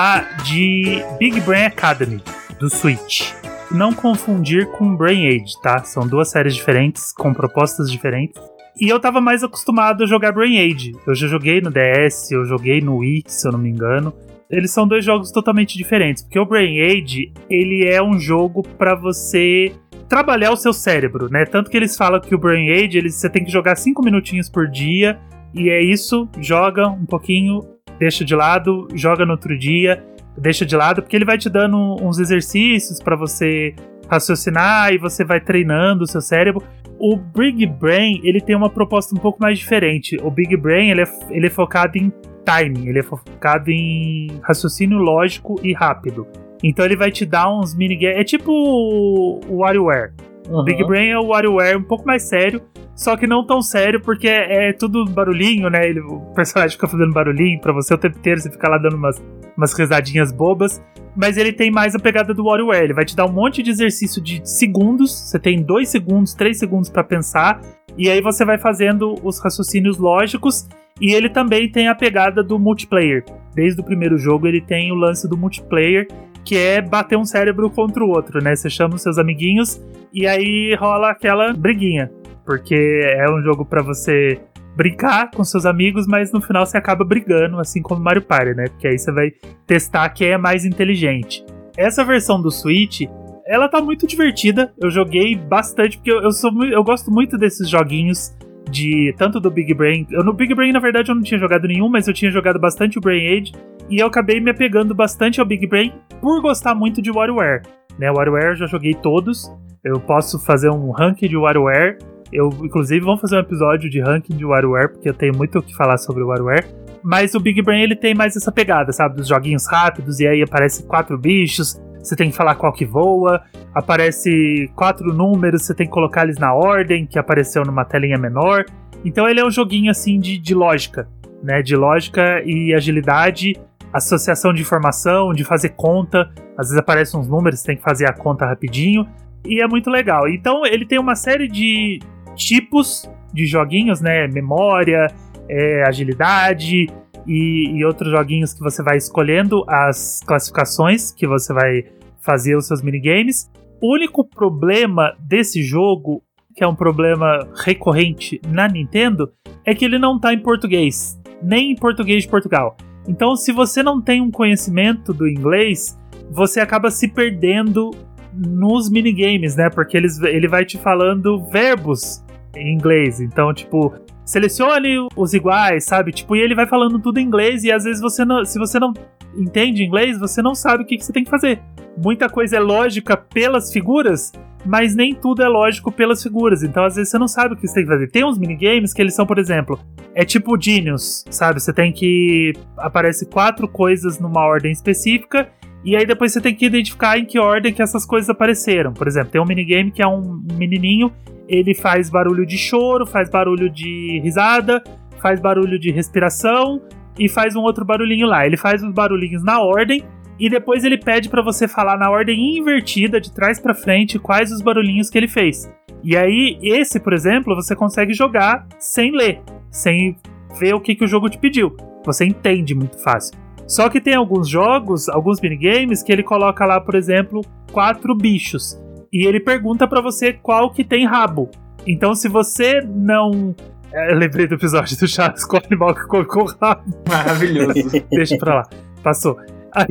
Falar 0.00 0.42
de 0.44 1.04
Big 1.18 1.42
Brain 1.42 1.66
Academy, 1.66 2.22
do 2.58 2.70
Switch. 2.70 3.34
Não 3.70 3.92
confundir 3.92 4.66
com 4.70 4.96
Brain 4.96 5.26
Age, 5.26 5.60
tá? 5.62 5.84
São 5.84 6.08
duas 6.08 6.30
séries 6.30 6.54
diferentes, 6.54 7.12
com 7.12 7.34
propostas 7.34 7.90
diferentes. 7.90 8.40
E 8.80 8.88
eu 8.88 8.98
tava 8.98 9.20
mais 9.20 9.44
acostumado 9.44 10.02
a 10.02 10.06
jogar 10.06 10.32
Brain 10.32 10.56
Age. 10.58 10.92
Eu 11.06 11.14
já 11.14 11.26
joguei 11.26 11.60
no 11.60 11.70
DS, 11.70 12.30
eu 12.30 12.46
joguei 12.46 12.80
no 12.80 12.96
Wii, 12.96 13.24
se 13.26 13.46
eu 13.46 13.52
não 13.52 13.58
me 13.58 13.68
engano. 13.68 14.14
Eles 14.48 14.70
são 14.70 14.88
dois 14.88 15.04
jogos 15.04 15.30
totalmente 15.30 15.76
diferentes, 15.76 16.22
porque 16.22 16.38
o 16.38 16.46
Brain 16.46 16.80
Age, 16.80 17.30
ele 17.50 17.86
é 17.86 18.02
um 18.02 18.18
jogo 18.18 18.62
pra 18.78 18.94
você 18.94 19.70
trabalhar 20.08 20.50
o 20.50 20.56
seu 20.56 20.72
cérebro, 20.72 21.28
né? 21.30 21.44
Tanto 21.44 21.70
que 21.70 21.76
eles 21.76 21.94
falam 21.94 22.22
que 22.22 22.34
o 22.34 22.38
Brain 22.38 22.70
Age, 22.70 22.96
eles, 22.96 23.16
você 23.16 23.28
tem 23.28 23.44
que 23.44 23.52
jogar 23.52 23.76
cinco 23.76 24.02
minutinhos 24.02 24.48
por 24.48 24.66
dia, 24.66 25.18
e 25.52 25.68
é 25.68 25.82
isso, 25.82 26.26
joga 26.38 26.88
um 26.88 27.04
pouquinho, 27.04 27.60
deixa 28.00 28.24
de 28.24 28.34
lado, 28.34 28.88
joga 28.94 29.26
no 29.26 29.32
outro 29.32 29.56
dia, 29.56 30.02
deixa 30.36 30.64
de 30.64 30.74
lado, 30.74 31.02
porque 31.02 31.14
ele 31.14 31.24
vai 31.26 31.36
te 31.36 31.50
dando 31.50 31.76
uns 32.02 32.18
exercícios 32.18 32.98
pra 32.98 33.14
você 33.14 33.74
raciocinar 34.08 34.92
e 34.92 34.98
você 34.98 35.22
vai 35.22 35.38
treinando 35.38 36.04
o 36.04 36.06
seu 36.06 36.22
cérebro. 36.22 36.64
O 36.98 37.16
Big 37.16 37.66
Brain, 37.66 38.20
ele 38.24 38.40
tem 38.40 38.56
uma 38.56 38.70
proposta 38.70 39.14
um 39.14 39.18
pouco 39.18 39.38
mais 39.40 39.58
diferente. 39.58 40.16
O 40.22 40.30
Big 40.30 40.56
Brain, 40.56 40.90
ele 40.90 41.02
é, 41.02 41.06
ele 41.30 41.46
é 41.46 41.50
focado 41.50 41.98
em 41.98 42.10
timing, 42.44 42.88
ele 42.88 42.98
é 42.98 43.02
focado 43.02 43.70
em 43.70 44.28
raciocínio 44.42 44.98
lógico 44.98 45.60
e 45.62 45.72
rápido. 45.74 46.26
Então 46.62 46.84
ele 46.84 46.96
vai 46.96 47.10
te 47.10 47.24
dar 47.24 47.52
uns 47.52 47.74
minigames. 47.74 48.18
É 48.18 48.24
tipo 48.24 48.50
o 48.50 49.58
WarioWare. 49.58 50.12
O 50.50 50.64
Big 50.64 50.84
Brain 50.84 51.10
é 51.10 51.18
o 51.18 51.26
WarioWare 51.26 51.78
um 51.78 51.82
pouco 51.82 52.04
mais 52.04 52.28
sério, 52.28 52.60
só 52.94 53.16
que 53.16 53.26
não 53.26 53.46
tão 53.46 53.62
sério, 53.62 54.00
porque 54.00 54.26
é, 54.26 54.70
é 54.70 54.72
tudo 54.72 55.04
barulhinho, 55.04 55.70
né? 55.70 55.88
Ele, 55.88 56.00
o 56.00 56.20
personagem 56.34 56.72
fica 56.72 56.88
fazendo 56.88 57.12
barulhinho 57.12 57.60
pra 57.60 57.72
você 57.72 57.94
o 57.94 57.98
tempo 57.98 58.18
inteiro, 58.18 58.40
você 58.40 58.50
fica 58.50 58.68
lá 58.68 58.76
dando 58.76 58.96
umas, 58.96 59.22
umas 59.56 59.72
risadinhas 59.72 60.32
bobas. 60.32 60.82
Mas 61.16 61.36
ele 61.36 61.52
tem 61.52 61.70
mais 61.70 61.94
a 61.94 61.98
pegada 61.98 62.34
do 62.34 62.44
WarioWare. 62.44 62.84
Ele 62.84 62.94
vai 62.94 63.04
te 63.04 63.16
dar 63.16 63.26
um 63.26 63.32
monte 63.32 63.62
de 63.62 63.70
exercício 63.70 64.22
de 64.22 64.40
segundos. 64.44 65.10
Você 65.10 65.38
tem 65.38 65.62
dois 65.62 65.88
segundos, 65.88 66.34
três 66.34 66.58
segundos 66.58 66.88
pra 66.88 67.02
pensar. 67.02 67.60
E 67.98 68.08
aí 68.08 68.20
você 68.20 68.44
vai 68.44 68.58
fazendo 68.58 69.14
os 69.22 69.40
raciocínios 69.40 69.98
lógicos. 69.98 70.68
E 71.00 71.12
ele 71.12 71.28
também 71.28 71.70
tem 71.70 71.88
a 71.88 71.94
pegada 71.94 72.42
do 72.42 72.58
multiplayer. 72.58 73.24
Desde 73.54 73.80
o 73.80 73.84
primeiro 73.84 74.18
jogo 74.18 74.46
ele 74.46 74.60
tem 74.60 74.92
o 74.92 74.94
lance 74.94 75.28
do 75.28 75.36
multiplayer, 75.36 76.06
que 76.44 76.56
é 76.56 76.80
bater 76.80 77.16
um 77.16 77.24
cérebro 77.24 77.70
contra 77.70 78.04
o 78.04 78.08
outro, 78.08 78.42
né? 78.42 78.54
Você 78.54 78.70
chama 78.70 78.94
os 78.94 79.02
seus 79.02 79.18
amiguinhos 79.18 79.80
e 80.12 80.26
aí 80.26 80.74
rola 80.74 81.10
aquela 81.10 81.52
briguinha. 81.52 82.10
Porque 82.44 82.74
é 82.74 83.30
um 83.30 83.42
jogo 83.42 83.64
pra 83.64 83.82
você 83.82 84.40
brincar 84.76 85.30
com 85.30 85.44
seus 85.44 85.66
amigos, 85.66 86.06
mas 86.06 86.32
no 86.32 86.40
final 86.40 86.64
você 86.64 86.76
acaba 86.76 87.04
brigando, 87.04 87.58
assim 87.58 87.82
como 87.82 88.02
Mario 88.02 88.22
Party, 88.22 88.54
né? 88.54 88.64
Porque 88.68 88.88
aí 88.88 88.98
você 88.98 89.12
vai 89.12 89.30
testar 89.66 90.08
quem 90.10 90.28
é 90.28 90.38
mais 90.38 90.64
inteligente. 90.64 91.44
Essa 91.76 92.04
versão 92.04 92.40
do 92.40 92.50
Switch, 92.50 93.02
ela 93.46 93.68
tá 93.68 93.80
muito 93.80 94.06
divertida. 94.06 94.72
Eu 94.80 94.90
joguei 94.90 95.36
bastante, 95.36 95.96
porque 95.96 96.10
eu, 96.10 96.22
eu 96.22 96.32
sou 96.32 96.50
eu 96.64 96.82
gosto 96.82 97.10
muito 97.10 97.36
desses 97.36 97.68
joguinhos 97.68 98.34
de 98.70 99.14
tanto 99.18 99.40
do 99.40 99.50
Big 99.50 99.74
Brain. 99.74 100.06
Eu 100.10 100.24
no 100.24 100.32
Big 100.32 100.54
Brain, 100.54 100.72
na 100.72 100.80
verdade, 100.80 101.10
eu 101.10 101.14
não 101.14 101.22
tinha 101.22 101.38
jogado 101.38 101.66
nenhum, 101.66 101.88
mas 101.88 102.06
eu 102.06 102.14
tinha 102.14 102.30
jogado 102.30 102.58
bastante 102.58 102.98
o 102.98 103.00
Brain 103.00 103.38
Age. 103.38 103.52
E 103.88 103.98
eu 103.98 104.06
acabei 104.06 104.40
me 104.40 104.50
apegando 104.50 104.94
bastante 104.94 105.40
ao 105.40 105.46
Big 105.46 105.66
Brain 105.66 105.92
por 106.20 106.40
gostar 106.40 106.74
muito 106.74 107.02
de 107.02 107.10
WarioWare. 107.10 107.62
Né, 107.98 108.10
WarioWare 108.10 108.50
eu 108.50 108.56
já 108.56 108.66
joguei 108.66 108.94
todos. 108.94 109.50
Eu 109.84 109.98
posso 109.98 110.38
fazer 110.38 110.70
um 110.70 110.90
ranking 110.90 111.28
de 111.28 111.36
WarioWare. 111.36 111.98
Eu, 112.32 112.48
inclusive, 112.62 113.04
vamos 113.04 113.20
fazer 113.20 113.36
um 113.36 113.40
episódio 113.40 113.90
de 113.90 114.00
ranking 114.00 114.36
de 114.36 114.44
WarioWare, 114.44 114.92
porque 114.92 115.08
eu 115.08 115.14
tenho 115.14 115.36
muito 115.36 115.58
o 115.58 115.62
que 115.62 115.74
falar 115.74 115.98
sobre 115.98 116.22
o 116.22 116.28
WarioWare. 116.28 116.66
Mas 117.02 117.34
o 117.34 117.40
Big 117.40 117.60
Brain 117.62 117.82
ele 117.82 117.96
tem 117.96 118.14
mais 118.14 118.36
essa 118.36 118.52
pegada, 118.52 118.92
sabe? 118.92 119.16
Dos 119.16 119.26
joguinhos 119.26 119.66
rápidos, 119.66 120.20
e 120.20 120.28
aí 120.28 120.42
aparece 120.42 120.86
quatro 120.86 121.18
bichos, 121.18 121.80
você 122.02 122.16
tem 122.16 122.30
que 122.30 122.36
falar 122.36 122.54
qual 122.54 122.72
que 122.72 122.84
voa, 122.84 123.42
aparece 123.74 124.70
quatro 124.74 125.12
números, 125.12 125.62
você 125.62 125.74
tem 125.74 125.86
que 125.86 125.92
colocar 125.92 126.24
eles 126.24 126.38
na 126.38 126.54
ordem, 126.54 127.06
que 127.06 127.18
apareceu 127.18 127.62
numa 127.62 127.84
telinha 127.84 128.18
menor. 128.18 128.64
Então 129.04 129.28
ele 129.28 129.40
é 129.40 129.44
um 129.44 129.50
joguinho 129.50 129.90
assim 129.90 130.18
de, 130.18 130.38
de 130.38 130.54
lógica, 130.54 131.08
né? 131.42 131.62
De 131.62 131.76
lógica 131.76 132.42
e 132.44 132.74
agilidade, 132.74 133.54
associação 133.92 134.52
de 134.52 134.62
informação, 134.62 135.32
de 135.32 135.44
fazer 135.44 135.70
conta. 135.70 136.30
Às 136.56 136.68
vezes 136.68 136.78
aparecem 136.78 137.18
uns 137.18 137.28
números, 137.28 137.60
você 137.60 137.66
tem 137.66 137.76
que 137.76 137.82
fazer 137.82 138.08
a 138.08 138.12
conta 138.12 138.46
rapidinho. 138.46 139.06
E 139.44 139.62
é 139.62 139.66
muito 139.66 139.90
legal. 139.90 140.28
Então 140.28 140.66
ele 140.66 140.86
tem 140.86 140.98
uma 140.98 141.14
série 141.14 141.48
de 141.48 141.98
tipos 142.34 143.10
de 143.32 143.46
joguinhos, 143.46 144.00
né? 144.00 144.26
Memória, 144.26 145.06
é, 145.48 145.82
agilidade 145.86 146.86
e, 147.26 147.70
e 147.76 147.84
outros 147.84 148.10
joguinhos 148.10 148.52
que 148.52 148.60
você 148.60 148.82
vai 148.82 148.96
escolhendo 148.96 149.64
as 149.68 150.20
classificações 150.26 151.12
que 151.12 151.26
você 151.26 151.52
vai 151.52 151.84
fazer 152.20 152.56
os 152.56 152.66
seus 152.66 152.82
minigames. 152.82 153.50
O 153.80 153.94
único 153.94 154.24
problema 154.24 155.16
desse 155.18 155.62
jogo, 155.62 156.22
que 156.54 156.62
é 156.62 156.68
um 156.68 156.74
problema 156.74 157.48
recorrente 157.64 158.40
na 158.48 158.68
Nintendo, 158.68 159.32
é 159.64 159.74
que 159.74 159.84
ele 159.84 159.98
não 159.98 160.18
tá 160.18 160.32
em 160.32 160.38
português, 160.38 161.18
nem 161.42 161.72
em 161.72 161.76
português 161.76 162.24
de 162.24 162.28
Portugal. 162.28 162.76
Então, 163.08 163.34
se 163.34 163.52
você 163.52 163.82
não 163.82 164.00
tem 164.00 164.20
um 164.20 164.30
conhecimento 164.30 165.12
do 165.14 165.26
inglês, 165.26 165.98
você 166.30 166.60
acaba 166.60 166.90
se 166.90 167.08
perdendo 167.08 167.90
nos 168.32 168.90
minigames, 168.90 169.56
né? 169.56 169.68
Porque 169.70 169.96
eles, 169.96 170.20
ele 170.20 170.46
vai 170.46 170.64
te 170.64 170.78
falando 170.78 171.42
verbos 171.46 172.24
em 172.54 172.74
inglês. 172.74 173.20
Então, 173.20 173.52
tipo, 173.52 173.92
selecione 174.30 175.08
os 175.16 175.34
iguais, 175.34 175.84
sabe? 175.84 176.12
Tipo, 176.12 176.36
e 176.36 176.40
ele 176.40 176.54
vai 176.54 176.66
falando 176.66 177.00
tudo 177.00 177.18
em 177.18 177.24
inglês 177.24 177.64
e 177.64 177.72
às 177.72 177.82
vezes 177.82 178.00
você 178.00 178.24
não, 178.24 178.44
se 178.44 178.58
você 178.60 178.78
não 178.78 178.92
entende 179.36 179.82
inglês, 179.82 180.18
você 180.18 180.40
não 180.40 180.54
sabe 180.54 180.84
o 180.84 180.86
que, 180.86 180.96
que 180.96 181.04
você 181.04 181.12
tem 181.12 181.24
que 181.24 181.30
fazer. 181.30 181.60
Muita 181.96 182.28
coisa 182.28 182.56
é 182.56 182.60
lógica 182.60 183.16
pelas 183.16 183.72
figuras, 183.72 184.32
mas 184.64 184.94
nem 184.94 185.14
tudo 185.14 185.42
é 185.42 185.48
lógico 185.48 185.90
pelas 185.90 186.22
figuras. 186.22 186.62
Então, 186.62 186.84
às 186.84 186.94
vezes 186.94 187.10
você 187.10 187.18
não 187.18 187.26
sabe 187.26 187.54
o 187.54 187.56
que 187.56 187.66
você 187.66 187.74
tem 187.74 187.82
que 187.82 187.90
fazer. 187.90 188.08
Tem 188.08 188.24
uns 188.24 188.38
minigames 188.38 188.94
que 188.94 189.02
eles 189.02 189.14
são, 189.14 189.26
por 189.26 189.36
exemplo, 189.36 189.80
é 190.14 190.24
tipo 190.24 190.60
Genius, 190.60 191.24
sabe? 191.28 191.60
Você 191.60 191.72
tem 191.72 191.92
que 191.92 192.52
aparece 192.76 193.26
quatro 193.26 193.66
coisas 193.66 194.20
numa 194.20 194.42
ordem 194.46 194.70
específica 194.70 195.48
e 195.84 195.96
aí 195.96 196.06
depois 196.06 196.32
você 196.32 196.40
tem 196.40 196.54
que 196.54 196.66
identificar 196.66 197.18
em 197.18 197.24
que 197.24 197.38
ordem 197.38 197.72
que 197.72 197.82
essas 197.82 198.06
coisas 198.06 198.30
apareceram. 198.30 198.92
Por 198.92 199.08
exemplo, 199.08 199.30
tem 199.32 199.40
um 199.40 199.46
minigame 199.46 199.90
que 199.90 200.02
é 200.02 200.06
um 200.06 200.40
menininho, 200.56 201.12
ele 201.50 201.74
faz 201.74 202.08
barulho 202.08 202.46
de 202.46 202.56
choro, 202.56 203.04
faz 203.04 203.28
barulho 203.28 203.68
de 203.68 204.20
risada, 204.22 204.82
faz 205.20 205.40
barulho 205.40 205.78
de 205.78 205.90
respiração 205.90 206.80
e 207.18 207.28
faz 207.28 207.56
um 207.56 207.60
outro 207.60 207.84
barulhinho 207.84 208.28
lá. 208.28 208.46
Ele 208.46 208.56
faz 208.56 208.82
os 208.82 208.92
barulhinhos 208.94 209.42
na 209.42 209.60
ordem 209.60 210.04
e 210.38 210.48
depois 210.48 210.84
ele 210.84 210.96
pede 210.96 211.28
pra 211.28 211.42
você 211.42 211.66
falar 211.66 211.98
na 211.98 212.08
ordem 212.08 212.56
invertida, 212.56 213.20
de 213.20 213.32
trás 213.32 213.58
pra 213.58 213.74
frente, 213.74 214.18
quais 214.18 214.52
os 214.52 214.62
barulhinhos 214.62 215.10
que 215.10 215.18
ele 215.18 215.28
fez. 215.28 215.68
E 216.02 216.16
aí, 216.16 216.56
esse, 216.62 217.00
por 217.00 217.12
exemplo, 217.12 217.54
você 217.54 217.74
consegue 217.74 218.14
jogar 218.14 218.66
sem 218.78 219.10
ler, 219.10 219.42
sem 219.70 220.16
ver 220.58 220.74
o 220.74 220.80
que, 220.80 220.94
que 220.94 221.04
o 221.04 221.08
jogo 221.08 221.28
te 221.28 221.36
pediu. 221.36 221.76
Você 222.06 222.24
entende 222.24 222.74
muito 222.74 222.98
fácil. 223.02 223.36
Só 223.66 223.88
que 223.88 224.00
tem 224.00 224.14
alguns 224.14 224.48
jogos, 224.48 225.08
alguns 225.08 225.40
minigames, 225.40 226.02
que 226.02 226.10
ele 226.10 226.22
coloca 226.22 226.64
lá, 226.64 226.80
por 226.80 226.94
exemplo, 226.94 227.42
quatro 227.70 228.14
bichos. 228.14 228.80
E 229.12 229.26
ele 229.26 229.40
pergunta 229.40 229.86
pra 229.88 230.00
você 230.00 230.32
qual 230.32 230.70
que 230.70 230.84
tem 230.84 231.06
rabo. 231.06 231.50
Então, 231.86 232.14
se 232.14 232.28
você 232.28 232.80
não. 232.80 233.54
É, 233.92 234.12
eu 234.12 234.16
lembrei 234.18 234.46
do 234.46 234.54
episódio 234.54 234.96
do 234.98 235.08
Chaves 235.08 235.44
com 235.44 235.56
o 235.56 235.60
animal 235.66 235.94
que 235.94 236.06
colocou 236.06 236.44
rabo. 236.60 236.82
Maravilhoso. 237.08 237.74
Deixa 238.10 238.36
pra 238.36 238.54
lá. 238.56 238.62
Passou. 239.02 239.36
Aí. 239.72 239.86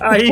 Aí, 0.00 0.28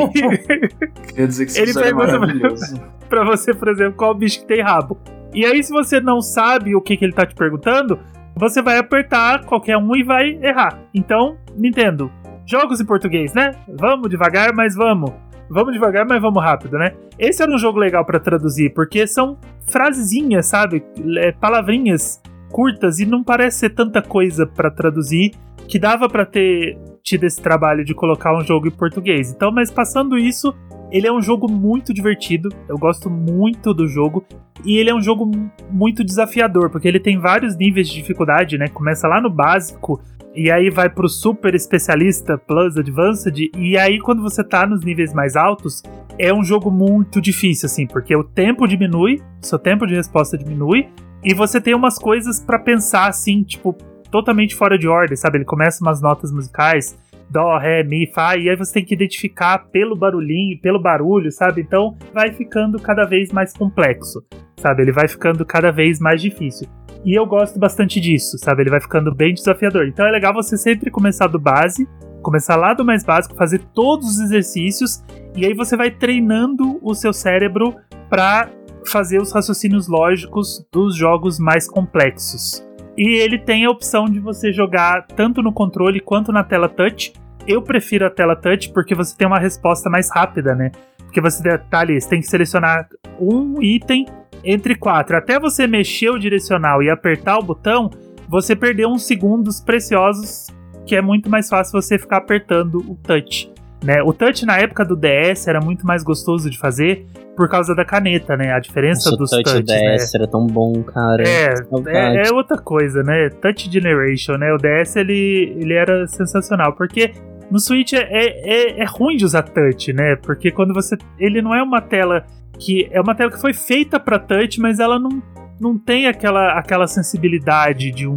Queria 1.08 1.26
dizer 1.26 1.46
que 1.46 1.58
Ele 1.58 1.70
é 1.70 1.74
pergunta- 1.74 2.18
maravilhoso. 2.18 2.80
pra 3.08 3.24
você, 3.24 3.54
por 3.54 3.68
exemplo, 3.68 3.94
qual 3.94 4.14
bicho 4.14 4.40
que 4.40 4.46
tem 4.46 4.62
rabo. 4.62 4.98
E 5.34 5.44
aí, 5.44 5.62
se 5.62 5.72
você 5.72 6.00
não 6.00 6.20
sabe 6.20 6.74
o 6.74 6.80
que, 6.80 6.96
que 6.96 7.04
ele 7.04 7.12
tá 7.12 7.26
te 7.26 7.34
perguntando, 7.34 7.98
você 8.34 8.60
vai 8.62 8.78
apertar 8.78 9.44
qualquer 9.44 9.76
um 9.76 9.94
e 9.96 10.02
vai 10.02 10.38
errar. 10.42 10.78
Então, 10.94 11.36
Nintendo, 11.56 12.10
jogos 12.46 12.80
em 12.80 12.86
português, 12.86 13.32
né? 13.34 13.52
Vamos 13.68 14.08
devagar, 14.10 14.52
mas 14.54 14.74
vamos. 14.74 15.12
Vamos 15.48 15.72
devagar, 15.74 16.06
mas 16.06 16.20
vamos 16.20 16.42
rápido, 16.42 16.76
né? 16.78 16.92
Esse 17.18 17.42
era 17.42 17.52
um 17.52 17.58
jogo 17.58 17.78
legal 17.78 18.04
pra 18.04 18.18
traduzir, 18.18 18.72
porque 18.74 19.06
são 19.06 19.38
frasezinhas, 19.66 20.46
sabe? 20.46 20.82
É, 21.18 21.32
palavrinhas 21.32 22.20
curtas 22.50 22.98
e 22.98 23.06
não 23.06 23.22
parece 23.22 23.58
ser 23.60 23.70
tanta 23.70 24.00
coisa 24.02 24.46
pra 24.46 24.70
traduzir 24.70 25.32
que 25.68 25.78
dava 25.78 26.08
pra 26.08 26.24
ter 26.24 26.78
tido 27.02 27.24
esse 27.24 27.40
trabalho 27.42 27.84
de 27.84 27.94
colocar 27.94 28.36
um 28.36 28.42
jogo 28.44 28.68
em 28.68 28.70
português. 28.70 29.30
Então, 29.32 29.50
mas 29.52 29.70
passando 29.70 30.16
isso, 30.16 30.54
ele 30.90 31.06
é 31.06 31.12
um 31.12 31.20
jogo 31.20 31.50
muito 31.50 31.92
divertido. 31.92 32.48
Eu 32.68 32.78
gosto 32.78 33.10
muito 33.10 33.74
do 33.74 33.86
jogo. 33.86 34.24
E 34.64 34.78
ele 34.78 34.90
é 34.90 34.94
um 34.94 35.00
jogo 35.02 35.26
mu- 35.26 35.50
muito 35.70 36.02
desafiador, 36.04 36.70
porque 36.70 36.88
ele 36.88 36.98
tem 37.00 37.18
vários 37.18 37.56
níveis 37.56 37.88
de 37.88 37.94
dificuldade, 37.96 38.56
né? 38.56 38.68
Começa 38.68 39.06
lá 39.06 39.20
no 39.20 39.28
básico, 39.30 40.00
e 40.36 40.50
aí 40.50 40.68
vai 40.68 40.90
pro 40.90 41.08
super 41.08 41.54
especialista, 41.54 42.36
plus 42.36 42.76
advanced, 42.76 43.50
e 43.56 43.78
aí 43.78 43.98
quando 43.98 44.22
você 44.22 44.44
tá 44.44 44.66
nos 44.66 44.84
níveis 44.84 45.14
mais 45.14 45.34
altos, 45.34 45.82
é 46.18 46.32
um 46.32 46.44
jogo 46.44 46.70
muito 46.70 47.20
difícil, 47.20 47.66
assim, 47.66 47.86
porque 47.86 48.14
o 48.14 48.22
tempo 48.22 48.66
diminui, 48.66 49.22
seu 49.40 49.58
tempo 49.58 49.86
de 49.86 49.94
resposta 49.94 50.36
diminui, 50.36 50.88
e 51.24 51.34
você 51.34 51.60
tem 51.60 51.74
umas 51.74 51.98
coisas 51.98 52.38
pra 52.38 52.58
pensar, 52.58 53.08
assim, 53.08 53.42
tipo, 53.42 53.72
totalmente 54.10 54.54
fora 54.54 54.78
de 54.78 54.86
ordem, 54.86 55.16
sabe? 55.16 55.38
Ele 55.38 55.44
começa 55.44 55.82
umas 55.82 56.00
notas 56.00 56.30
musicais, 56.30 56.96
dó, 57.28 57.58
ré, 57.58 57.82
mi, 57.82 58.06
fá, 58.06 58.36
e 58.36 58.48
aí 58.48 58.56
você 58.56 58.74
tem 58.74 58.84
que 58.84 58.94
identificar 58.94 59.58
pelo 59.70 59.96
barulhinho, 59.96 60.60
pelo 60.60 60.80
barulho, 60.80 61.32
sabe? 61.32 61.62
Então 61.62 61.96
vai 62.12 62.32
ficando 62.32 62.78
cada 62.78 63.04
vez 63.04 63.32
mais 63.32 63.52
complexo, 63.52 64.22
sabe? 64.56 64.82
Ele 64.82 64.92
vai 64.92 65.08
ficando 65.08 65.44
cada 65.44 65.72
vez 65.72 65.98
mais 65.98 66.20
difícil. 66.20 66.68
E 67.06 67.14
eu 67.14 67.24
gosto 67.24 67.56
bastante 67.56 68.00
disso, 68.00 68.36
sabe? 68.36 68.64
Ele 68.64 68.70
vai 68.70 68.80
ficando 68.80 69.14
bem 69.14 69.32
desafiador. 69.32 69.86
Então 69.86 70.04
é 70.04 70.10
legal 70.10 70.34
você 70.34 70.56
sempre 70.56 70.90
começar 70.90 71.28
do 71.28 71.38
base, 71.38 71.88
começar 72.20 72.56
lá 72.56 72.74
do 72.74 72.84
mais 72.84 73.04
básico, 73.04 73.36
fazer 73.36 73.60
todos 73.72 74.16
os 74.16 74.20
exercícios, 74.20 75.04
e 75.36 75.46
aí 75.46 75.54
você 75.54 75.76
vai 75.76 75.88
treinando 75.88 76.80
o 76.82 76.94
seu 76.94 77.12
cérebro 77.12 77.76
para 78.10 78.50
fazer 78.84 79.22
os 79.22 79.30
raciocínios 79.30 79.86
lógicos 79.86 80.66
dos 80.72 80.96
jogos 80.96 81.38
mais 81.38 81.70
complexos. 81.70 82.66
E 82.98 83.20
ele 83.20 83.38
tem 83.38 83.64
a 83.64 83.70
opção 83.70 84.06
de 84.06 84.18
você 84.18 84.52
jogar 84.52 85.06
tanto 85.14 85.40
no 85.44 85.52
controle 85.52 86.00
quanto 86.00 86.32
na 86.32 86.42
tela 86.42 86.68
touch. 86.68 87.12
Eu 87.46 87.62
prefiro 87.62 88.04
a 88.04 88.10
tela 88.10 88.34
touch 88.34 88.72
porque 88.72 88.96
você 88.96 89.16
tem 89.16 89.28
uma 89.28 89.38
resposta 89.38 89.88
mais 89.88 90.10
rápida, 90.10 90.56
né? 90.56 90.72
Porque 90.98 91.20
você 91.20 91.56
tá 91.70 91.80
ali, 91.80 92.00
você 92.00 92.08
tem 92.08 92.20
que 92.20 92.26
selecionar 92.26 92.88
um 93.20 93.62
item 93.62 94.06
entre 94.46 94.76
quatro. 94.76 95.16
Até 95.16 95.38
você 95.38 95.66
mexer 95.66 96.10
o 96.10 96.18
direcional 96.18 96.82
e 96.82 96.88
apertar 96.88 97.38
o 97.38 97.42
botão, 97.42 97.90
você 98.28 98.54
perdeu 98.54 98.88
uns 98.88 99.06
segundos 99.06 99.60
preciosos, 99.60 100.46
que 100.86 100.94
é 100.94 101.02
muito 101.02 101.28
mais 101.28 101.48
fácil 101.48 101.80
você 101.80 101.98
ficar 101.98 102.18
apertando 102.18 102.78
o 102.78 102.96
touch. 103.02 103.52
Né? 103.84 104.02
O 104.02 104.12
touch 104.12 104.46
na 104.46 104.56
época 104.58 104.84
do 104.84 104.96
DS 104.96 105.46
era 105.46 105.60
muito 105.60 105.86
mais 105.86 106.02
gostoso 106.02 106.48
de 106.48 106.58
fazer 106.58 107.06
por 107.36 107.48
causa 107.48 107.74
da 107.74 107.84
caneta, 107.84 108.34
né? 108.34 108.52
A 108.52 108.58
diferença 108.58 109.10
Nossa, 109.10 109.18
dos 109.18 109.30
o 109.30 109.36
touch 109.36 109.52
touches, 109.52 109.66
né? 109.66 109.96
DS 109.96 110.14
era 110.14 110.26
tão 110.26 110.46
bom, 110.46 110.82
cara. 110.82 111.22
É, 111.22 111.56
Saudade. 111.56 112.16
é, 112.16 112.28
é 112.28 112.32
outra 112.32 112.56
coisa, 112.56 113.02
né? 113.02 113.28
Touch 113.28 113.70
Generation, 113.70 114.38
né? 114.38 114.52
O 114.54 114.56
DS 114.56 114.96
ele, 114.96 115.54
ele 115.60 115.74
era 115.74 116.06
sensacional, 116.06 116.72
porque 116.72 117.12
no 117.50 117.60
Switch 117.60 117.92
é, 117.92 118.08
é, 118.10 118.80
é 118.80 118.84
ruim 118.84 119.16
de 119.16 119.24
usar 119.24 119.42
touch, 119.42 119.92
né? 119.92 120.16
Porque 120.16 120.50
quando 120.50 120.72
você. 120.72 120.96
Ele 121.18 121.42
não 121.42 121.54
é 121.54 121.62
uma 121.62 121.80
tela 121.80 122.24
que. 122.58 122.88
É 122.90 123.00
uma 123.00 123.14
tela 123.14 123.30
que 123.30 123.40
foi 123.40 123.52
feita 123.52 123.98
pra 124.00 124.18
touch, 124.18 124.60
mas 124.60 124.78
ela 124.78 124.98
não, 124.98 125.22
não 125.60 125.78
tem 125.78 126.06
aquela, 126.06 126.52
aquela 126.58 126.86
sensibilidade 126.86 127.90
de 127.90 128.06
um. 128.06 128.16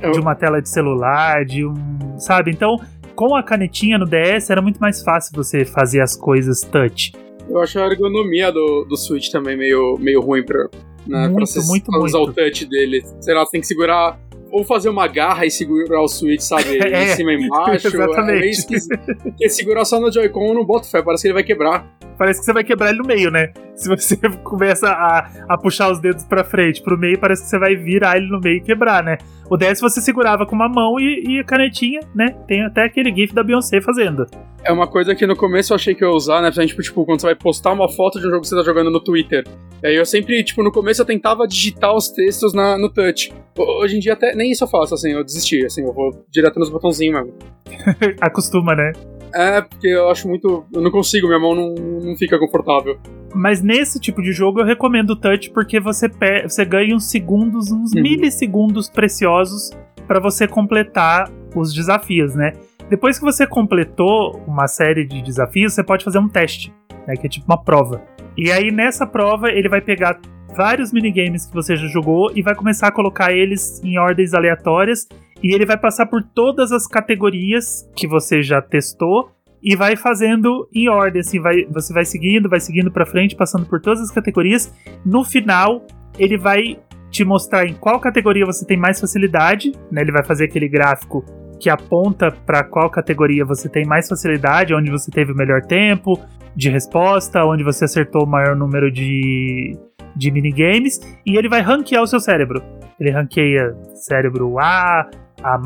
Eu- 0.00 0.12
De 0.12 0.18
uma 0.20 0.34
tela 0.34 0.60
de 0.60 0.68
celular, 0.68 1.44
de 1.44 1.64
um. 1.64 2.18
Sabe? 2.18 2.50
Então, 2.50 2.76
com 3.14 3.36
a 3.36 3.42
canetinha 3.42 3.98
no 3.98 4.04
DS 4.06 4.50
era 4.50 4.60
muito 4.60 4.78
mais 4.78 5.02
fácil 5.02 5.32
você 5.34 5.64
fazer 5.64 6.00
as 6.00 6.16
coisas 6.16 6.60
touch. 6.62 7.12
Eu 7.48 7.60
acho 7.60 7.78
a 7.78 7.86
ergonomia 7.86 8.50
do, 8.50 8.84
do 8.88 8.96
Switch 8.96 9.30
também 9.30 9.56
meio, 9.56 9.96
meio 10.00 10.20
ruim 10.20 10.42
pra, 10.44 10.58
né, 11.06 11.28
Muito, 11.28 11.34
pra 11.36 11.46
você 11.46 11.60
muito, 11.66 11.88
usar 11.98 12.18
muito. 12.18 12.30
o 12.30 12.34
touch 12.34 12.64
dele. 12.66 13.02
Sei 13.20 13.34
lá, 13.34 13.44
você 13.44 13.50
tem 13.52 13.60
que 13.60 13.66
segurar. 13.66 14.18
Ou 14.52 14.64
fazer 14.64 14.90
uma 14.90 15.08
garra 15.08 15.46
e 15.46 15.50
segurar 15.50 16.02
o 16.02 16.08
Switch, 16.08 16.42
sabe? 16.42 16.78
É, 16.82 17.04
em 17.04 17.16
cima 17.16 17.32
e 17.32 17.36
embaixo. 17.42 17.86
exatamente. 17.88 18.36
É 18.36 18.40
meio 18.40 18.50
esquisito. 18.50 19.16
Porque 19.22 19.48
segurar 19.48 19.84
só 19.84 19.98
no 19.98 20.12
Joy-Con 20.12 20.48
eu 20.48 20.54
não 20.54 20.64
boto 20.64 20.90
fé, 20.90 21.02
parece 21.02 21.22
que 21.22 21.28
ele 21.28 21.34
vai 21.34 21.42
quebrar. 21.42 21.86
Parece 22.18 22.40
que 22.40 22.44
você 22.44 22.52
vai 22.52 22.62
quebrar 22.62 22.90
ele 22.90 22.98
no 22.98 23.04
meio, 23.04 23.30
né? 23.30 23.52
Se 23.74 23.88
você 23.88 24.16
começa 24.44 24.88
a, 24.88 25.30
a 25.48 25.58
puxar 25.58 25.90
os 25.90 25.98
dedos 25.98 26.24
pra 26.24 26.44
frente, 26.44 26.82
pro 26.82 26.98
meio, 26.98 27.18
parece 27.18 27.42
que 27.42 27.48
você 27.48 27.58
vai 27.58 27.74
virar 27.74 28.16
ele 28.16 28.28
no 28.28 28.38
meio 28.38 28.58
e 28.58 28.60
quebrar, 28.60 29.02
né? 29.02 29.16
O 29.50 29.56
DS 29.56 29.80
você 29.80 30.00
segurava 30.00 30.46
com 30.46 30.54
uma 30.54 30.68
mão 30.68 30.98
e, 30.98 31.24
e 31.26 31.40
a 31.40 31.44
canetinha, 31.44 32.00
né? 32.14 32.26
Tem 32.48 32.62
até 32.64 32.84
aquele 32.84 33.14
gif 33.14 33.34
da 33.34 33.42
Beyoncé 33.42 33.80
fazendo. 33.80 34.24
É 34.64 34.72
uma 34.72 34.86
coisa 34.86 35.14
que 35.14 35.26
no 35.26 35.36
começo 35.36 35.72
eu 35.72 35.74
achei 35.74 35.94
que 35.94 36.02
eu 36.04 36.10
ia 36.10 36.14
usar, 36.16 36.40
né? 36.40 36.50
Gente, 36.52 36.74
tipo, 36.76 37.04
quando 37.04 37.20
você 37.20 37.26
vai 37.26 37.34
postar 37.34 37.72
uma 37.72 37.88
foto 37.88 38.18
de 38.20 38.26
um 38.26 38.30
jogo 38.30 38.42
que 38.42 38.48
você 38.48 38.56
tá 38.56 38.62
jogando 38.62 38.90
no 38.90 39.00
Twitter. 39.02 39.44
E 39.82 39.86
aí 39.88 39.96
eu 39.96 40.06
sempre, 40.06 40.42
tipo, 40.44 40.62
no 40.62 40.70
começo 40.72 41.02
eu 41.02 41.06
tentava 41.06 41.46
digitar 41.46 41.94
os 41.94 42.08
textos 42.08 42.54
na, 42.54 42.78
no 42.78 42.88
touch. 42.88 43.32
Ho- 43.58 43.82
Hoje 43.82 43.96
em 43.96 44.00
dia 44.00 44.12
até 44.14 44.34
nem 44.34 44.50
isso 44.52 44.64
eu 44.64 44.68
faço, 44.68 44.94
assim, 44.94 45.10
eu 45.12 45.24
desisti, 45.24 45.64
assim, 45.66 45.82
eu 45.82 45.92
vou 45.92 46.10
direto 46.30 46.58
nos 46.58 46.70
botãozinhos 46.70 47.20
mesmo. 47.24 47.34
Acostuma, 48.20 48.74
né? 48.74 48.92
É, 49.34 49.60
porque 49.62 49.86
eu 49.88 50.08
acho 50.10 50.28
muito. 50.28 50.64
Eu 50.72 50.80
não 50.82 50.90
consigo, 50.90 51.26
minha 51.26 51.38
mão 51.38 51.54
não, 51.54 51.74
não 51.74 52.16
fica 52.16 52.38
confortável. 52.38 52.98
Mas 53.34 53.62
nesse 53.62 53.98
tipo 53.98 54.20
de 54.22 54.30
jogo 54.32 54.60
eu 54.60 54.64
recomendo 54.66 55.10
o 55.10 55.16
touch 55.16 55.50
porque 55.52 55.80
você, 55.80 56.10
você 56.42 56.64
ganha 56.64 56.94
uns 56.94 57.10
segundos, 57.10 57.72
uns 57.72 57.92
Uhum. 57.94 58.02
milissegundos 58.02 58.90
preciosos 58.90 59.70
pra 60.06 60.20
você 60.20 60.46
completar 60.46 61.30
os 61.54 61.72
desafios, 61.72 62.34
né? 62.34 62.52
Depois 62.90 63.18
que 63.18 63.24
você 63.24 63.46
completou 63.46 64.38
uma 64.46 64.66
série 64.66 65.06
de 65.06 65.22
desafios, 65.22 65.72
você 65.72 65.82
pode 65.82 66.04
fazer 66.04 66.18
um 66.18 66.28
teste, 66.28 66.74
né? 67.06 67.14
Que 67.16 67.26
é 67.26 67.30
tipo 67.30 67.46
uma 67.46 67.62
prova. 67.62 68.02
E 68.36 68.50
aí 68.52 68.70
nessa 68.70 69.06
prova 69.06 69.48
ele 69.50 69.68
vai 69.68 69.80
pegar 69.80 70.20
vários 70.54 70.92
minigames 70.92 71.46
que 71.46 71.54
você 71.54 71.74
já 71.74 71.86
jogou 71.86 72.30
e 72.34 72.42
vai 72.42 72.54
começar 72.54 72.88
a 72.88 72.92
colocar 72.92 73.32
eles 73.32 73.80
em 73.82 73.98
ordens 73.98 74.34
aleatórias 74.34 75.08
e 75.42 75.54
ele 75.54 75.66
vai 75.66 75.76
passar 75.76 76.06
por 76.06 76.22
todas 76.22 76.72
as 76.72 76.86
categorias 76.86 77.88
que 77.96 78.06
você 78.06 78.42
já 78.42 78.62
testou 78.62 79.30
e 79.62 79.76
vai 79.76 79.96
fazendo 79.96 80.68
em 80.74 80.88
ordem, 80.88 81.20
assim, 81.20 81.40
vai, 81.40 81.64
você 81.66 81.92
vai 81.92 82.04
seguindo, 82.04 82.48
vai 82.48 82.60
seguindo 82.60 82.90
pra 82.90 83.06
frente, 83.06 83.36
passando 83.36 83.64
por 83.66 83.80
todas 83.80 84.00
as 84.00 84.10
categorias. 84.10 84.74
No 85.04 85.24
final, 85.24 85.86
ele 86.18 86.36
vai 86.36 86.78
te 87.10 87.24
mostrar 87.24 87.66
em 87.66 87.74
qual 87.74 88.00
categoria 88.00 88.44
você 88.44 88.66
tem 88.66 88.76
mais 88.76 88.98
facilidade, 88.98 89.72
né? 89.90 90.00
Ele 90.00 90.10
vai 90.10 90.24
fazer 90.24 90.44
aquele 90.44 90.68
gráfico 90.68 91.24
que 91.60 91.70
aponta 91.70 92.32
pra 92.44 92.64
qual 92.64 92.90
categoria 92.90 93.44
você 93.44 93.68
tem 93.68 93.84
mais 93.84 94.08
facilidade, 94.08 94.74
onde 94.74 94.90
você 94.90 95.10
teve 95.12 95.30
o 95.30 95.36
melhor 95.36 95.62
tempo 95.62 96.18
de 96.56 96.68
resposta, 96.68 97.44
onde 97.44 97.62
você 97.62 97.84
acertou 97.84 98.24
o 98.24 98.28
maior 98.28 98.56
número 98.56 98.90
de, 98.90 99.78
de 100.16 100.30
minigames, 100.30 101.00
e 101.24 101.36
ele 101.36 101.48
vai 101.48 101.60
ranquear 101.60 102.02
o 102.02 102.06
seu 102.06 102.18
cérebro. 102.18 102.62
Ele 102.98 103.10
ranqueia 103.10 103.74
cérebro 103.94 104.58
A, 104.58 105.08
A+, 105.42 105.58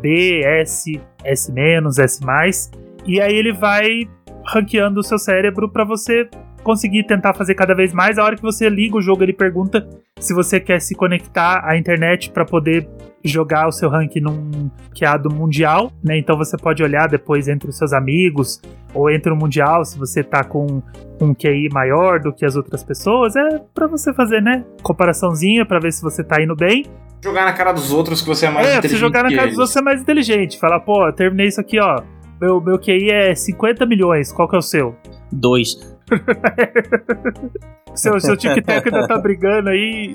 B, 0.00 0.42
S, 0.44 1.00
S-, 1.24 1.52
S+, 1.52 2.70
e 3.06 3.20
aí 3.20 3.34
ele 3.34 3.52
vai 3.52 4.08
ranqueando 4.46 5.00
o 5.00 5.02
seu 5.02 5.18
cérebro 5.18 5.68
pra 5.68 5.84
você 5.84 6.28
conseguir 6.62 7.04
tentar 7.04 7.34
fazer 7.34 7.54
cada 7.54 7.74
vez 7.74 7.92
mais. 7.92 8.18
A 8.18 8.24
hora 8.24 8.36
que 8.36 8.42
você 8.42 8.68
liga 8.68 8.96
o 8.96 9.02
jogo, 9.02 9.22
ele 9.22 9.32
pergunta 9.32 9.88
se 10.18 10.34
você 10.34 10.58
quer 10.60 10.80
se 10.80 10.94
conectar 10.94 11.62
à 11.64 11.76
internet 11.76 12.30
pra 12.30 12.44
poder 12.44 12.88
jogar 13.24 13.66
o 13.66 13.72
seu 13.72 13.88
ranking 13.88 14.20
num 14.20 14.70
ranqueado 14.84 15.32
mundial, 15.32 15.92
né? 16.02 16.18
Então 16.18 16.36
você 16.36 16.56
pode 16.56 16.82
olhar 16.82 17.08
depois 17.08 17.48
entre 17.48 17.70
os 17.70 17.76
seus 17.76 17.92
amigos 17.92 18.60
ou 18.94 19.10
entre 19.10 19.32
o 19.32 19.36
mundial 19.36 19.84
se 19.84 19.98
você 19.98 20.22
tá 20.22 20.44
com 20.44 20.82
um 21.20 21.34
QI 21.34 21.68
maior 21.72 22.20
do 22.20 22.32
que 22.32 22.44
as 22.44 22.54
outras 22.56 22.84
pessoas. 22.84 23.34
É 23.34 23.60
pra 23.74 23.86
você 23.86 24.12
fazer, 24.12 24.42
né? 24.42 24.64
Comparaçãozinha 24.82 25.64
pra 25.64 25.80
ver 25.80 25.92
se 25.92 26.02
você 26.02 26.22
tá 26.22 26.42
indo 26.42 26.54
bem. 26.54 26.84
Jogar 27.22 27.44
na 27.44 27.52
cara 27.52 27.72
dos 27.72 27.92
outros 27.92 28.22
que 28.22 28.28
você 28.28 28.46
é 28.46 28.50
mais 28.50 28.66
É, 28.66 28.72
pra 28.72 28.80
você 28.82 28.86
inteligente 28.86 29.00
jogar 29.00 29.22
na 29.24 29.30
casa 29.30 29.48
dos 29.48 29.58
outros 29.58 29.72
você 29.72 29.78
é 29.78 29.82
mais 29.82 30.00
inteligente. 30.00 30.58
Falar, 30.58 30.80
pô, 30.80 31.06
eu 31.06 31.12
terminei 31.12 31.48
isso 31.48 31.60
aqui, 31.60 31.78
ó. 31.80 32.00
Meu, 32.40 32.60
meu 32.60 32.78
QI 32.78 33.10
é 33.10 33.34
50 33.34 33.84
milhões, 33.86 34.32
qual 34.32 34.48
que 34.48 34.54
é 34.54 34.58
o 34.58 34.62
seu? 34.62 34.94
Dois. 35.32 35.76
Seu, 37.94 38.20
seu 38.20 38.36
TikTok 38.36 38.94
ainda 38.94 39.08
tá 39.08 39.18
brigando 39.18 39.70
aí. 39.70 40.14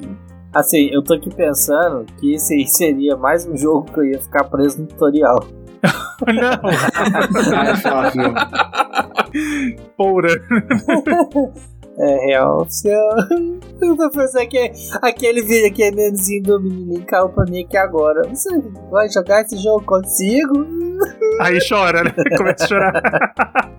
Assim, 0.53 0.87
eu 0.91 1.03
tô 1.03 1.15
aqui 1.15 1.29
pensando 1.33 2.05
que 2.17 2.33
esse 2.33 2.53
aí 2.53 2.65
seria 2.65 3.17
mais 3.17 3.45
um 3.45 3.57
jogo 3.57 3.91
que 3.91 3.99
eu 3.99 4.05
ia 4.05 4.21
ficar 4.21 4.45
preso 4.45 4.81
no 4.81 4.87
tutorial. 4.87 5.45
Não, 6.25 6.61
Ah, 7.85 8.13
é. 11.97 12.03
É 12.03 12.25
real 12.25 12.61
oficial. 12.61 13.15
Eu 13.81 13.95
tô 13.95 14.09
pensando 14.09 14.47
que 14.47 14.71
aquele 15.01 15.41
vídeo, 15.41 15.67
aquele 15.67 15.95
memezinho 15.95 16.43
do 16.43 16.61
menininho 16.61 17.05
caiu 17.05 17.29
pra 17.29 17.45
mim 17.45 17.63
aqui 17.63 17.77
agora. 17.77 18.27
Você 18.29 18.49
vai 18.89 19.09
jogar 19.09 19.41
esse 19.41 19.57
jogo 19.57 19.83
consigo? 19.85 20.65
Aí 21.39 21.59
chora, 21.67 22.03
né? 22.03 22.13
Começa 22.37 22.63
a 22.63 22.67
chorar. 22.67 23.01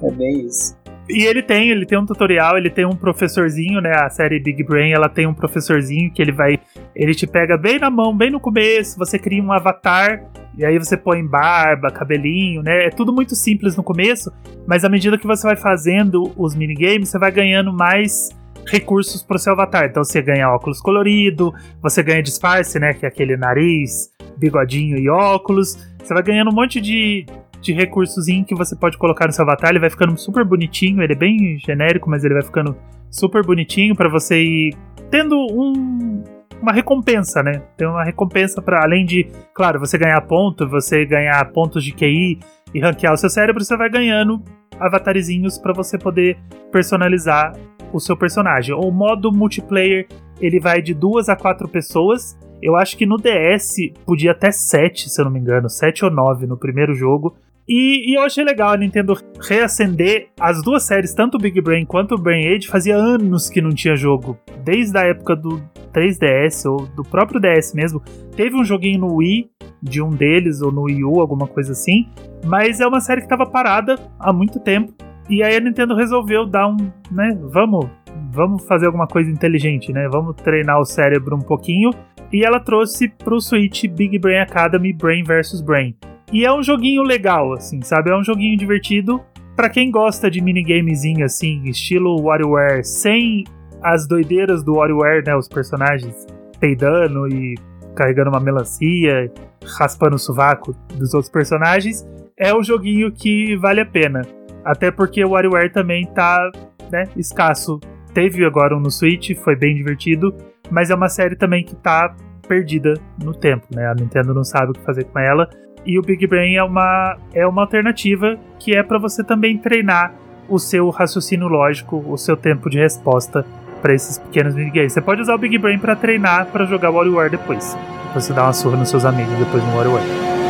É 0.02 0.10
bem 0.10 0.46
isso. 0.46 0.76
E 1.08 1.24
ele 1.24 1.42
tem, 1.42 1.70
ele 1.70 1.84
tem 1.84 1.98
um 1.98 2.06
tutorial, 2.06 2.56
ele 2.56 2.70
tem 2.70 2.86
um 2.86 2.96
professorzinho, 2.96 3.80
né? 3.80 3.92
A 3.94 4.08
série 4.08 4.40
Big 4.40 4.64
Brain, 4.64 4.92
ela 4.92 5.08
tem 5.08 5.26
um 5.26 5.34
professorzinho 5.34 6.10
que 6.10 6.22
ele 6.22 6.32
vai. 6.32 6.58
Ele 6.96 7.14
te 7.14 7.26
pega 7.26 7.58
bem 7.58 7.78
na 7.78 7.90
mão, 7.90 8.16
bem 8.16 8.30
no 8.30 8.40
começo, 8.40 8.98
você 8.98 9.18
cria 9.18 9.42
um 9.42 9.52
avatar, 9.52 10.24
e 10.56 10.64
aí 10.64 10.78
você 10.78 10.96
põe 10.96 11.26
barba, 11.26 11.90
cabelinho, 11.90 12.62
né? 12.62 12.86
É 12.86 12.90
tudo 12.90 13.12
muito 13.12 13.34
simples 13.34 13.76
no 13.76 13.82
começo, 13.82 14.32
mas 14.66 14.84
à 14.84 14.88
medida 14.88 15.18
que 15.18 15.26
você 15.26 15.46
vai 15.46 15.56
fazendo 15.56 16.32
os 16.36 16.54
minigames, 16.54 17.08
você 17.08 17.18
vai 17.18 17.32
ganhando 17.32 17.72
mais 17.72 18.30
recursos 18.66 19.22
pro 19.22 19.38
seu 19.38 19.52
avatar. 19.52 19.84
Então 19.84 20.04
você 20.04 20.22
ganha 20.22 20.48
óculos 20.48 20.80
colorido, 20.80 21.52
você 21.82 22.02
ganha 22.02 22.22
disfarce, 22.22 22.78
né? 22.78 22.92
Que 22.92 23.04
é 23.04 23.08
aquele 23.08 23.36
nariz, 23.36 24.10
bigodinho 24.36 24.96
e 24.98 25.08
óculos. 25.08 25.76
Você 26.02 26.14
vai 26.14 26.22
ganhando 26.22 26.50
um 26.50 26.54
monte 26.54 26.80
de, 26.80 27.26
de 27.60 27.72
recursozinho 27.72 28.44
que 28.44 28.54
você 28.54 28.76
pode 28.76 28.96
colocar 28.96 29.26
no 29.26 29.32
seu 29.32 29.44
avatar. 29.44 29.70
Ele 29.70 29.80
vai 29.80 29.90
ficando 29.90 30.16
super 30.16 30.44
bonitinho. 30.44 31.02
Ele 31.02 31.12
é 31.12 31.16
bem 31.16 31.58
genérico, 31.58 32.08
mas 32.08 32.24
ele 32.24 32.34
vai 32.34 32.42
ficando 32.42 32.76
super 33.10 33.44
bonitinho 33.44 33.94
pra 33.94 34.08
você 34.08 34.42
ir 34.42 34.76
tendo 35.10 35.36
um, 35.36 36.24
uma 36.64 36.72
recompensa, 36.72 37.42
né? 37.42 37.62
Tem 37.76 37.86
uma 37.86 38.02
recompensa 38.02 38.62
para 38.62 38.82
além 38.82 39.04
de, 39.04 39.26
claro, 39.52 39.78
você 39.78 39.98
ganhar 39.98 40.20
ponto, 40.22 40.66
você 40.66 41.04
ganhar 41.04 41.44
pontos 41.52 41.84
de 41.84 41.92
QI 41.92 42.40
e 42.72 42.80
ranquear 42.80 43.12
o 43.12 43.18
seu 43.18 43.28
cérebro, 43.28 43.62
você 43.62 43.76
vai 43.76 43.90
ganhando 43.90 44.42
avatarizinhos 44.80 45.58
pra 45.58 45.74
você 45.74 45.98
poder 45.98 46.38
personalizar 46.72 47.52
o 47.92 48.00
seu 48.00 48.16
personagem. 48.16 48.74
O 48.74 48.90
modo 48.90 49.30
multiplayer, 49.30 50.08
ele 50.40 50.58
vai 50.58 50.80
de 50.80 50.94
duas 50.94 51.28
a 51.28 51.36
quatro 51.36 51.68
pessoas. 51.68 52.36
Eu 52.62 52.76
acho 52.76 52.96
que 52.96 53.04
no 53.04 53.18
DS 53.18 53.92
podia 54.06 54.32
até 54.32 54.50
sete, 54.50 55.10
se 55.10 55.20
eu 55.20 55.26
não 55.26 55.32
me 55.32 55.38
engano, 55.38 55.68
sete 55.68 56.02
ou 56.02 56.10
nove 56.10 56.46
no 56.46 56.56
primeiro 56.56 56.94
jogo. 56.94 57.36
E, 57.68 58.10
e 58.10 58.14
eu 58.14 58.22
achei 58.22 58.44
legal 58.44 58.72
a 58.72 58.76
Nintendo 58.76 59.16
reacender 59.40 60.28
as 60.38 60.62
duas 60.62 60.82
séries, 60.82 61.14
tanto 61.14 61.36
o 61.36 61.40
Big 61.40 61.60
Brain 61.60 61.84
quanto 61.84 62.14
o 62.14 62.18
Brain 62.18 62.46
Age. 62.54 62.68
Fazia 62.68 62.96
anos 62.96 63.48
que 63.48 63.62
não 63.62 63.70
tinha 63.70 63.96
jogo, 63.96 64.38
desde 64.62 64.96
a 64.98 65.02
época 65.02 65.34
do 65.34 65.62
3DS 65.92 66.68
ou 66.70 66.86
do 66.88 67.02
próprio 67.02 67.40
DS 67.40 67.72
mesmo. 67.72 68.02
Teve 68.36 68.56
um 68.56 68.64
joguinho 68.64 69.00
no 69.00 69.14
Wii 69.16 69.50
de 69.82 70.02
um 70.02 70.10
deles, 70.10 70.60
ou 70.60 70.72
no 70.72 70.82
Wii 70.82 71.04
U, 71.04 71.20
alguma 71.20 71.46
coisa 71.46 71.72
assim. 71.72 72.06
Mas 72.44 72.80
é 72.80 72.86
uma 72.86 73.00
série 73.00 73.20
que 73.20 73.26
estava 73.26 73.46
parada 73.46 73.96
há 74.18 74.32
muito 74.32 74.60
tempo. 74.60 74.92
E 75.28 75.42
aí 75.42 75.56
a 75.56 75.60
Nintendo 75.60 75.94
resolveu 75.94 76.44
dar 76.44 76.68
um, 76.68 76.76
né, 77.10 77.38
vamos, 77.50 77.86
vamos 78.30 78.66
fazer 78.66 78.86
alguma 78.86 79.06
coisa 79.06 79.30
inteligente, 79.30 79.90
né? 79.90 80.06
Vamos 80.10 80.36
treinar 80.36 80.78
o 80.78 80.84
cérebro 80.84 81.36
um 81.36 81.40
pouquinho. 81.40 81.90
E 82.30 82.44
ela 82.44 82.60
trouxe 82.60 83.08
pro 83.08 83.40
Switch 83.40 83.86
Big 83.86 84.18
Brain 84.18 84.40
Academy 84.40 84.92
Brain 84.92 85.22
vs 85.22 85.62
Brain. 85.62 85.96
E 86.34 86.44
é 86.44 86.52
um 86.52 86.64
joguinho 86.64 87.04
legal, 87.04 87.52
assim, 87.52 87.80
sabe? 87.80 88.10
É 88.10 88.16
um 88.16 88.24
joguinho 88.24 88.58
divertido. 88.58 89.20
Pra 89.54 89.70
quem 89.70 89.88
gosta 89.88 90.28
de 90.28 90.40
minigamezinho, 90.40 91.24
assim, 91.24 91.62
estilo 91.68 92.20
WarioWare, 92.20 92.84
sem 92.84 93.44
as 93.80 94.08
doideiras 94.08 94.64
do 94.64 94.74
WarioWare, 94.74 95.24
né? 95.24 95.36
Os 95.36 95.46
personagens 95.46 96.26
peidando 96.58 97.28
e 97.28 97.54
carregando 97.94 98.30
uma 98.30 98.40
melancia, 98.40 99.30
raspando 99.78 100.16
o 100.16 100.18
sovaco 100.18 100.74
dos 100.96 101.14
outros 101.14 101.30
personagens, 101.30 102.04
é 102.36 102.52
o 102.52 102.64
joguinho 102.64 103.12
que 103.12 103.56
vale 103.56 103.80
a 103.80 103.86
pena. 103.86 104.22
Até 104.64 104.90
porque 104.90 105.24
o 105.24 105.30
WarioWare 105.30 105.70
também 105.70 106.04
tá, 106.04 106.50
né, 106.90 107.04
escasso. 107.16 107.78
Teve 108.12 108.44
agora 108.44 108.76
um 108.76 108.80
no 108.80 108.90
Switch, 108.90 109.36
foi 109.36 109.54
bem 109.54 109.76
divertido, 109.76 110.34
mas 110.68 110.90
é 110.90 110.96
uma 110.96 111.08
série 111.08 111.36
também 111.36 111.62
que 111.62 111.76
tá 111.76 112.16
perdida 112.48 112.94
no 113.22 113.32
tempo, 113.32 113.68
né? 113.72 113.86
A 113.86 113.94
Nintendo 113.94 114.34
não 114.34 114.42
sabe 114.42 114.70
o 114.70 114.72
que 114.72 114.84
fazer 114.84 115.04
com 115.04 115.18
ela. 115.20 115.48
E 115.86 115.98
o 115.98 116.02
Big 116.02 116.26
Brain 116.26 116.54
é 116.54 116.62
uma, 116.62 117.16
é 117.34 117.46
uma 117.46 117.62
alternativa 117.62 118.38
que 118.58 118.74
é 118.74 118.82
para 118.82 118.98
você 118.98 119.22
também 119.22 119.58
treinar 119.58 120.14
o 120.48 120.58
seu 120.58 120.88
raciocínio 120.90 121.48
lógico, 121.48 122.02
o 122.06 122.16
seu 122.16 122.36
tempo 122.36 122.68
de 122.70 122.78
resposta 122.78 123.44
para 123.82 123.94
esses 123.94 124.18
pequenos 124.18 124.54
minigames. 124.54 124.92
Você 124.92 125.00
pode 125.00 125.20
usar 125.20 125.34
o 125.34 125.38
Big 125.38 125.58
Brain 125.58 125.78
para 125.78 125.94
treinar 125.94 126.46
para 126.46 126.64
jogar 126.64 126.90
WarioWare 126.90 127.30
depois. 127.30 127.76
Você 128.14 128.32
dar 128.32 128.44
uma 128.44 128.52
surra 128.52 128.76
nos 128.76 128.88
seus 128.88 129.04
amigos 129.04 129.34
depois 129.38 129.62
no 129.62 129.76
WarioWare. 129.76 130.43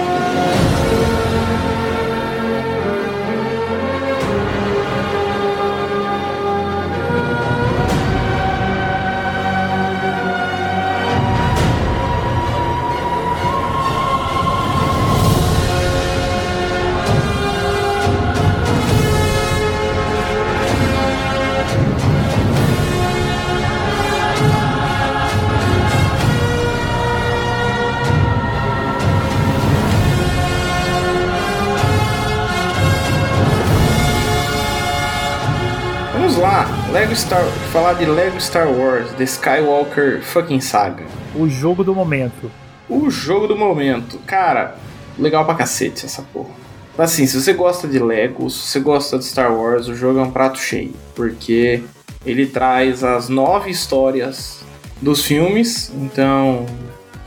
Falar 37.75 37.95
de 37.95 38.07
Lego 38.07 38.41
Star 38.41 38.71
Wars, 38.71 39.11
The 39.15 39.25
Skywalker 39.25 40.23
fucking 40.23 40.61
Saga. 40.61 41.03
O 41.35 41.49
jogo 41.49 41.83
do 41.83 41.93
momento. 41.93 42.49
O 42.89 43.11
jogo 43.11 43.49
do 43.49 43.57
momento. 43.57 44.17
Cara, 44.21 44.77
legal 45.19 45.45
pra 45.45 45.57
cacete 45.57 46.07
essa 46.07 46.23
porra. 46.23 46.51
Assim, 46.97 47.27
se 47.27 47.43
você 47.43 47.53
gosta 47.53 47.89
de 47.89 47.99
Lego, 47.99 48.49
se 48.49 48.69
você 48.69 48.79
gosta 48.79 49.19
de 49.19 49.25
Star 49.25 49.53
Wars, 49.53 49.89
o 49.89 49.95
jogo 49.97 50.21
é 50.21 50.23
um 50.23 50.31
prato 50.31 50.57
cheio. 50.61 50.93
Porque 51.17 51.83
ele 52.25 52.47
traz 52.47 53.03
as 53.03 53.29
nove 53.29 53.73
histórias 53.73 54.61
dos 55.03 55.25
filmes. 55.25 55.91
Então, 55.97 56.67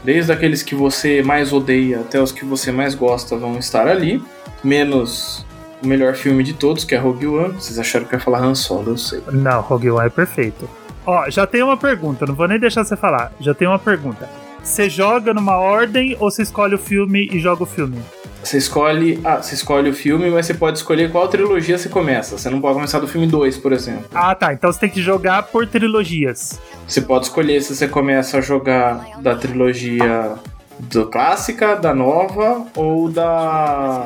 desde 0.02 0.32
aqueles 0.32 0.64
que 0.64 0.76
você 0.76 1.22
mais 1.22 1.52
odeia 1.52 2.00
até 2.00 2.22
os 2.22 2.32
que 2.32 2.46
você 2.46 2.72
mais 2.72 2.96
gosta 2.96 3.36
vão 3.36 3.60
estar 3.60 3.86
ali. 3.86 4.24
Menos 4.64 5.46
o 5.84 5.88
melhor 5.88 6.16
filme 6.16 6.44
de 6.44 6.54
todos, 6.54 6.84
que 6.84 6.96
é 6.96 6.98
Rogue 6.98 7.28
One. 7.28 7.54
Vocês 7.54 7.78
acharam 7.80 8.06
que 8.06 8.16
eu 8.16 8.20
ia 8.20 8.24
falar 8.24 8.40
Han 8.40 8.56
Solo, 8.56 8.92
eu 8.92 8.98
sei. 8.98 9.22
Não, 9.32 9.62
Rogue 9.62 9.92
One 9.92 10.08
é 10.08 10.10
perfeito. 10.10 10.70
Ó, 11.06 11.30
já 11.30 11.48
tem 11.48 11.64
uma 11.64 11.78
pergunta, 11.78 12.26
não 12.26 12.36
vou 12.36 12.48
nem 12.48 12.60
deixar 12.60 12.84
você 12.84 12.96
falar. 12.96 13.32
Já 13.40 13.54
tem 13.54 13.68
uma 13.68 13.80
pergunta. 13.80 14.30
Você 14.62 14.90
joga 14.90 15.34
numa 15.34 15.56
ordem 15.58 16.18
ou 16.20 16.30
você 16.30 16.42
escolhe 16.42 16.76
o 16.76 16.78
filme 16.78 17.30
e 17.32 17.40
joga 17.40 17.64
o 17.64 17.66
filme? 17.66 17.98
Você 18.44 18.58
escolhe, 18.58 19.20
ah, 19.24 19.38
você 19.42 19.56
escolhe 19.56 19.90
o 19.90 19.94
filme, 19.94 20.30
mas 20.30 20.46
você 20.46 20.54
pode 20.54 20.78
escolher 20.78 21.12
qual 21.12 21.28
trilogia 21.28 21.78
você 21.78 21.90
começa. 21.90 22.38
Você 22.38 22.50
não 22.50 22.60
pode 22.60 22.76
começar 22.76 23.00
do 23.00 23.08
filme 23.08 23.28
2, 23.28 23.58
por 23.58 23.72
exemplo. 23.72 24.06
Ah, 24.14 24.36
tá. 24.36 24.54
Então 24.54 24.72
você 24.72 24.80
tem 24.80 24.90
que 24.90 25.02
jogar 25.02 25.44
por 25.44 25.66
trilogias. 25.68 26.60
Você 26.88 27.02
pode 27.02 27.26
escolher 27.26 27.62
se 27.62 27.76
você 27.76 27.88
começa 27.88 28.38
a 28.38 28.42
jogar 28.42 29.20
da 29.22 29.36
trilogia 29.36 30.36
do 30.80 31.08
clássica, 31.08 31.76
da 31.76 31.94
nova 31.94 32.66
ou 32.76 33.10
da 33.10 34.06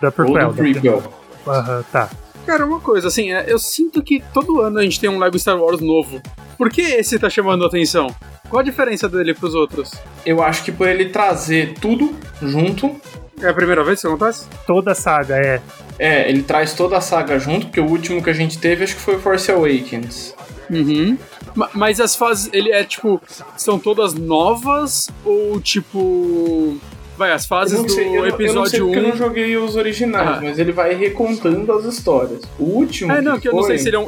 Da 0.00 0.08
ou 0.08 0.12
prequel. 0.12 0.48
do 0.48 0.54
prequel. 0.54 1.02
Aham, 1.46 1.84
tá. 1.92 2.10
Cara, 2.46 2.64
uma 2.66 2.80
coisa, 2.80 3.08
assim, 3.08 3.32
é, 3.32 3.44
eu 3.46 3.58
sinto 3.58 4.02
que 4.02 4.22
todo 4.32 4.60
ano 4.60 4.78
a 4.78 4.82
gente 4.82 4.98
tem 4.98 5.08
um 5.10 5.18
Lego 5.18 5.38
Star 5.38 5.58
Wars 5.60 5.80
novo. 5.80 6.20
Por 6.56 6.70
que 6.70 6.80
esse 6.80 7.18
tá 7.18 7.28
chamando 7.30 7.64
a 7.64 7.66
atenção? 7.68 8.14
Qual 8.48 8.60
a 8.60 8.64
diferença 8.64 9.08
dele 9.08 9.34
pros 9.34 9.54
outros? 9.54 9.92
Eu 10.26 10.42
acho 10.42 10.64
que 10.64 10.72
por 10.72 10.88
ele 10.88 11.10
trazer 11.10 11.74
tudo 11.80 12.14
junto, 12.42 12.96
É 13.40 13.48
a 13.48 13.54
primeira 13.54 13.82
vez 13.84 14.00
que 14.00 14.06
isso 14.06 14.14
acontece? 14.14 14.46
Toda 14.66 14.92
a 14.92 14.94
saga 14.94 15.36
é. 15.36 15.62
é, 15.98 16.28
ele 16.28 16.42
traz 16.42 16.74
toda 16.74 16.96
a 16.96 17.00
saga 17.00 17.38
junto, 17.38 17.66
porque 17.66 17.80
o 17.80 17.86
último 17.86 18.22
que 18.22 18.28
a 18.28 18.34
gente 18.34 18.58
teve 18.58 18.84
acho 18.84 18.96
que 18.96 19.00
foi 19.00 19.16
o 19.16 19.20
Force 19.20 19.50
Awakens. 19.50 20.34
Uhum. 20.68 21.16
Ma- 21.54 21.70
Mas 21.72 22.00
as 22.00 22.14
fases, 22.16 22.50
ele 22.52 22.70
é 22.70 22.84
tipo, 22.84 23.20
são 23.56 23.78
todas 23.78 24.12
novas 24.14 25.08
ou 25.24 25.58
tipo. 25.60 26.76
Vai, 27.20 27.32
as 27.32 27.42
Eu 27.42 27.48
fases 27.48 27.76
não 27.76 27.84
do 27.84 27.92
sei, 27.92 28.06
eu, 28.06 28.08
não- 28.08 28.14
eu 28.16 28.22
não 28.30 28.36
sei 28.38 28.46
episódio 28.46 28.84
porque 28.86 28.98
eu 28.98 29.02
não 29.02 29.10
1. 29.10 29.16
joguei 29.16 29.56
os 29.58 29.76
originais, 29.76 30.28
Ah. 30.38 30.40
mas 30.42 30.58
ele 30.58 30.72
vai 30.72 30.94
recontando 30.94 31.70
as 31.72 31.84
histórias. 31.84 32.40
O 32.58 32.64
último 32.64 33.12
É, 33.12 33.20
não, 33.20 33.38
que 33.38 33.46
eu 33.46 33.52
não 33.52 33.58
foi- 33.60 33.68
sei 33.76 33.78
se 33.78 33.88
ele 33.88 33.96
é 33.96 33.98
um. 33.98 34.06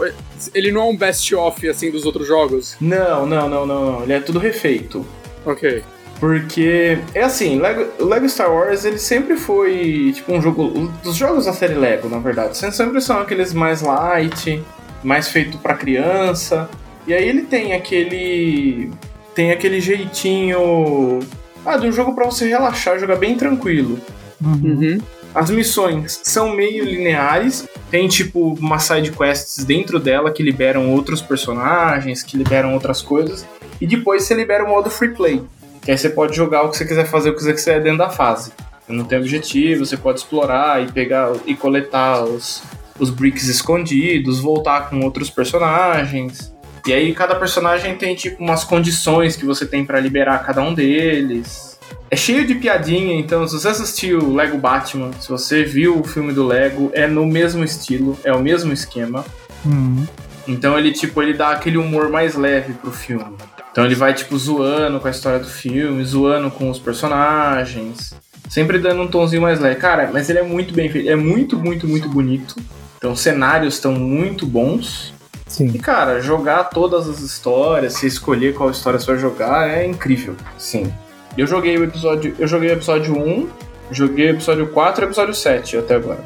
Ele 0.54 0.72
não 0.72 0.80
é 0.80 0.84
um 0.86 0.96
best-of 0.96 1.68
assim 1.68 1.90
dos 1.90 2.06
outros 2.06 2.26
jogos. 2.26 2.74
Não, 2.80 3.26
não, 3.26 3.48
não, 3.50 3.66
não, 3.66 3.92
não. 3.92 4.02
Ele 4.04 4.14
é 4.14 4.20
tudo 4.20 4.38
refeito. 4.38 5.04
Ok. 5.44 5.82
Porque 6.18 6.98
é 7.14 7.22
assim, 7.24 7.58
Lego, 7.60 7.84
o 8.00 8.06
Lego 8.06 8.26
Star 8.30 8.50
Wars 8.50 8.84
ele 8.86 8.96
sempre 8.98 9.36
foi 9.36 10.12
tipo 10.14 10.32
um 10.32 10.40
jogo. 10.40 10.90
Os 11.04 11.14
jogos 11.16 11.44
da 11.44 11.52
série 11.52 11.74
Lego, 11.74 12.08
na 12.08 12.18
verdade, 12.18 12.56
sempre- 12.56 13.00
são 13.02 13.18
aqueles 13.20 13.52
mais 13.52 13.82
light, 13.82 14.62
mais 15.04 15.28
feito 15.28 15.58
pra 15.58 15.74
criança. 15.74 16.66
E 17.06 17.12
aí 17.12 17.28
ele 17.28 17.42
tem 17.42 17.74
aquele. 17.74 18.90
Tem 19.34 19.50
aquele 19.50 19.80
jeitinho. 19.80 21.18
Ah, 21.64 21.76
de 21.76 21.86
um 21.86 21.92
jogo 21.92 22.14
pra 22.14 22.24
você 22.24 22.48
relaxar, 22.48 22.98
jogar 22.98 23.16
bem 23.16 23.36
tranquilo. 23.36 23.98
Uhum. 24.40 25.00
As 25.34 25.48
missões 25.48 26.20
são 26.22 26.54
meio 26.54 26.84
lineares, 26.84 27.66
tem 27.90 28.06
tipo 28.06 28.54
uma 28.54 28.78
side 28.78 29.12
quests 29.12 29.64
dentro 29.64 29.98
dela 29.98 30.30
que 30.30 30.42
liberam 30.42 30.90
outros 30.90 31.22
personagens, 31.22 32.22
que 32.22 32.36
liberam 32.36 32.74
outras 32.74 33.00
coisas, 33.00 33.46
e 33.80 33.86
depois 33.86 34.24
você 34.24 34.34
libera 34.34 34.64
o 34.64 34.68
modo 34.68 34.90
free 34.90 35.14
play, 35.14 35.42
que 35.80 35.90
aí 35.90 35.96
você 35.96 36.10
pode 36.10 36.36
jogar 36.36 36.62
o 36.62 36.70
que 36.70 36.76
você 36.76 36.84
quiser 36.84 37.06
fazer, 37.06 37.30
o 37.30 37.34
que 37.34 37.42
você 37.42 37.54
quiser 37.54 37.82
dentro 37.82 37.98
da 37.98 38.10
fase. 38.10 38.52
Não 38.86 39.04
tem 39.04 39.18
objetivo, 39.18 39.86
você 39.86 39.96
pode 39.96 40.18
explorar 40.18 40.82
e 40.82 40.92
pegar 40.92 41.32
e 41.46 41.54
coletar 41.54 42.24
os, 42.24 42.62
os 42.98 43.08
bricks 43.08 43.48
escondidos, 43.48 44.38
voltar 44.38 44.90
com 44.90 45.00
outros 45.00 45.30
personagens. 45.30 46.51
E 46.86 46.92
aí 46.92 47.14
cada 47.14 47.34
personagem 47.34 47.96
tem 47.96 48.14
tipo 48.14 48.42
umas 48.42 48.64
condições 48.64 49.36
que 49.36 49.44
você 49.44 49.64
tem 49.64 49.84
pra 49.84 50.00
liberar 50.00 50.38
cada 50.44 50.60
um 50.62 50.74
deles. 50.74 51.78
É 52.10 52.16
cheio 52.16 52.46
de 52.46 52.54
piadinha, 52.56 53.14
então 53.14 53.46
se 53.46 53.58
você 53.58 53.68
assistiu 53.68 54.34
Lego 54.34 54.58
Batman, 54.58 55.10
se 55.18 55.28
você 55.28 55.64
viu 55.64 56.00
o 56.00 56.04
filme 56.04 56.32
do 56.32 56.46
Lego, 56.46 56.90
é 56.92 57.06
no 57.06 57.24
mesmo 57.24 57.64
estilo, 57.64 58.18
é 58.24 58.32
o 58.32 58.40
mesmo 58.40 58.72
esquema. 58.72 59.24
Uhum. 59.64 60.06
Então 60.46 60.78
ele 60.78 60.92
tipo, 60.92 61.22
ele 61.22 61.32
dá 61.32 61.52
aquele 61.52 61.78
humor 61.78 62.10
mais 62.10 62.34
leve 62.34 62.74
pro 62.74 62.90
filme. 62.90 63.34
Então 63.70 63.86
ele 63.86 63.94
vai 63.94 64.12
tipo 64.12 64.36
zoando 64.36 65.00
com 65.00 65.08
a 65.08 65.10
história 65.10 65.38
do 65.38 65.48
filme, 65.48 66.04
zoando 66.04 66.50
com 66.50 66.68
os 66.68 66.78
personagens, 66.78 68.14
sempre 68.48 68.78
dando 68.78 69.02
um 69.02 69.08
tomzinho 69.08 69.40
mais 69.40 69.58
leve. 69.60 69.76
Cara, 69.76 70.10
mas 70.12 70.28
ele 70.28 70.40
é 70.40 70.42
muito 70.42 70.74
bem 70.74 70.90
feito, 70.90 71.08
é 71.08 71.16
muito, 71.16 71.56
muito, 71.56 71.88
muito 71.88 72.08
bonito. 72.08 72.56
Então 72.98 73.12
os 73.12 73.20
cenários 73.20 73.74
estão 73.74 73.92
muito 73.92 74.46
bons. 74.46 75.14
E 75.52 75.54
Sim. 75.54 75.72
cara, 75.78 76.20
jogar 76.20 76.64
todas 76.64 77.08
as 77.08 77.20
histórias, 77.20 77.94
se 77.94 78.06
escolher 78.06 78.54
qual 78.54 78.70
história 78.70 78.98
você 78.98 79.06
vai 79.06 79.18
jogar, 79.18 79.68
é 79.68 79.86
incrível. 79.86 80.34
Sim. 80.58 80.92
Eu 81.36 81.46
joguei 81.46 81.76
o 81.78 81.84
episódio, 81.84 82.34
eu 82.38 82.46
joguei 82.48 82.70
o 82.70 82.72
episódio 82.72 83.14
1, 83.16 83.48
joguei 83.90 84.26
o 84.28 84.30
episódio 84.30 84.66
4 84.68 85.02
e 85.02 85.04
o 85.04 85.08
episódio 85.08 85.34
7 85.34 85.76
até 85.78 85.94
agora. 85.96 86.24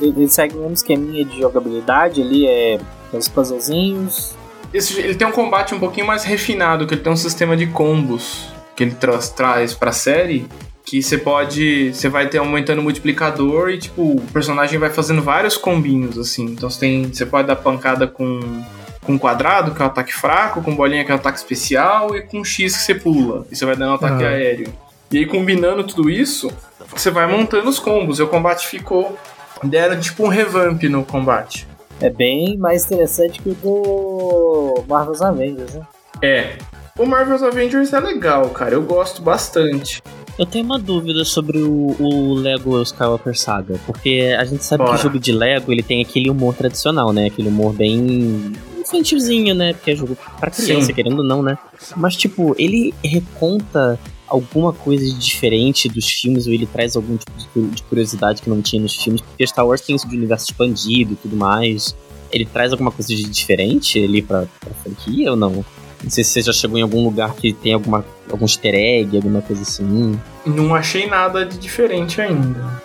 Ele, 0.00 0.14
ele 0.16 0.28
segue 0.28 0.54
o 0.54 0.58
mesmo 0.60 0.72
esqueminha 0.74 1.24
de 1.24 1.40
jogabilidade 1.40 2.20
ali, 2.22 2.46
é 2.46 2.78
os 3.12 3.28
puzzlezinhos. 3.28 4.34
Esse- 4.72 4.98
ele 5.00 5.14
tem 5.14 5.26
um 5.26 5.32
combate 5.32 5.74
um 5.74 5.78
pouquinho 5.78 6.06
mais 6.06 6.24
refinado, 6.24 6.86
que 6.86 6.94
ele 6.94 7.00
tem 7.02 7.12
um 7.12 7.16
sistema 7.16 7.56
de 7.56 7.66
combos 7.68 8.48
que 8.74 8.82
ele 8.82 8.94
tra 8.94 9.16
traz 9.18 9.72
pra 9.72 9.92
série, 9.92 10.48
que 10.84 11.02
você 11.02 11.16
pode, 11.16 11.92
você 11.94 12.08
vai 12.08 12.28
ter 12.28 12.38
aumentando 12.38 12.80
o 12.80 12.82
multiplicador 12.82 13.70
e 13.70 13.78
tipo, 13.78 14.02
o 14.16 14.20
personagem 14.32 14.78
vai 14.78 14.90
fazendo 14.90 15.22
vários 15.22 15.56
combinhos 15.56 16.18
assim. 16.18 16.44
Então 16.44 16.68
você 16.68 16.80
tem, 16.80 17.04
você 17.12 17.24
pode 17.24 17.48
dar 17.48 17.56
pancada 17.56 18.06
com 18.06 18.62
com 19.02 19.18
quadrado, 19.18 19.74
que 19.74 19.82
é 19.82 19.84
o 19.84 19.88
ataque 19.88 20.14
fraco, 20.14 20.62
com 20.62 20.74
bolinha 20.74 21.04
que 21.04 21.10
é 21.10 21.14
o 21.14 21.18
ataque 21.18 21.36
especial 21.36 22.16
e 22.16 22.22
com 22.22 22.42
X 22.42 22.74
que 22.74 22.82
você 22.84 22.94
pula, 22.94 23.46
e 23.50 23.54
você 23.54 23.66
vai 23.66 23.76
dando 23.76 23.90
um 23.92 23.94
ataque 23.96 24.24
Ah. 24.24 24.28
aéreo. 24.28 24.72
E 25.12 25.18
aí 25.18 25.26
combinando 25.26 25.84
tudo 25.84 26.08
isso, 26.08 26.50
você 26.90 27.10
vai 27.10 27.26
montando 27.26 27.68
os 27.68 27.78
combos, 27.78 28.18
e 28.18 28.22
o 28.22 28.28
combate 28.28 28.66
ficou 28.66 29.18
deram 29.62 30.00
tipo 30.00 30.24
um 30.24 30.28
revamp 30.28 30.82
no 30.84 31.04
combate. 31.04 31.68
É 32.00 32.08
bem 32.08 32.56
mais 32.56 32.86
interessante 32.86 33.42
que 33.42 33.50
o 33.50 33.54
do 33.54 34.84
Marvel's 34.88 35.20
Avengers, 35.20 35.74
né? 35.74 35.82
É. 36.22 36.56
O 36.98 37.04
Marvel's 37.04 37.42
Avengers 37.42 37.92
é 37.92 38.00
legal, 38.00 38.48
cara. 38.50 38.72
Eu 38.74 38.82
gosto 38.82 39.20
bastante. 39.20 40.02
Eu 40.38 40.44
tenho 40.44 40.64
uma 40.64 40.78
dúvida 40.80 41.24
sobre 41.24 41.58
o, 41.58 41.94
o 42.00 42.34
Lego 42.34 42.82
Skywalker 42.82 43.38
Saga, 43.38 43.78
porque 43.86 44.34
a 44.36 44.44
gente 44.44 44.64
sabe 44.64 44.82
Bora. 44.82 44.94
que 44.94 45.00
o 45.00 45.02
jogo 45.04 45.18
de 45.20 45.30
Lego 45.32 45.70
ele 45.72 45.82
tem 45.82 46.02
aquele 46.02 46.28
humor 46.28 46.54
tradicional, 46.54 47.12
né? 47.12 47.26
Aquele 47.26 47.48
humor 47.48 47.72
bem 47.72 48.52
infantilzinho, 48.80 49.54
né? 49.54 49.74
Porque 49.74 49.92
é 49.92 49.96
jogo 49.96 50.16
pra 50.40 50.50
criança, 50.50 50.86
Sim. 50.86 50.92
querendo 50.92 51.18
ou 51.18 51.24
não, 51.24 51.40
né? 51.40 51.56
Mas, 51.96 52.16
tipo, 52.16 52.54
ele 52.58 52.92
reconta 53.04 53.98
alguma 54.26 54.72
coisa 54.72 55.04
de 55.04 55.12
diferente 55.16 55.88
dos 55.88 56.06
filmes, 56.06 56.48
ou 56.48 56.52
ele 56.52 56.66
traz 56.66 56.96
algum 56.96 57.16
tipo 57.16 57.32
de 57.38 57.46
cu- 57.48 57.68
de 57.72 57.82
curiosidade 57.84 58.42
que 58.42 58.50
não 58.50 58.60
tinha 58.60 58.82
nos 58.82 58.96
filmes, 58.96 59.20
porque 59.20 59.46
Star 59.46 59.64
Wars 59.64 59.82
tem 59.82 59.94
isso 59.94 60.08
de 60.08 60.16
universo 60.16 60.46
expandido 60.50 61.12
e 61.12 61.16
tudo 61.16 61.36
mais. 61.36 61.94
Ele 62.32 62.44
traz 62.44 62.72
alguma 62.72 62.90
coisa 62.90 63.14
de 63.14 63.22
diferente 63.22 64.02
ali 64.02 64.20
pra, 64.20 64.46
pra 64.60 64.74
franquia 64.82 65.30
ou 65.30 65.36
não? 65.36 65.64
Não 66.04 66.10
sei 66.10 66.22
se 66.22 66.30
você 66.30 66.42
já 66.42 66.52
chegou 66.52 66.78
em 66.78 66.82
algum 66.82 67.02
lugar 67.02 67.34
que 67.34 67.52
tem 67.52 67.72
alguma, 67.72 68.04
algum 68.30 68.44
easter 68.44 68.74
egg, 68.74 69.16
alguma 69.16 69.40
coisa 69.40 69.62
assim. 69.62 70.18
Não 70.44 70.74
achei 70.74 71.06
nada 71.06 71.44
de 71.44 71.58
diferente 71.58 72.20
ainda. 72.20 72.82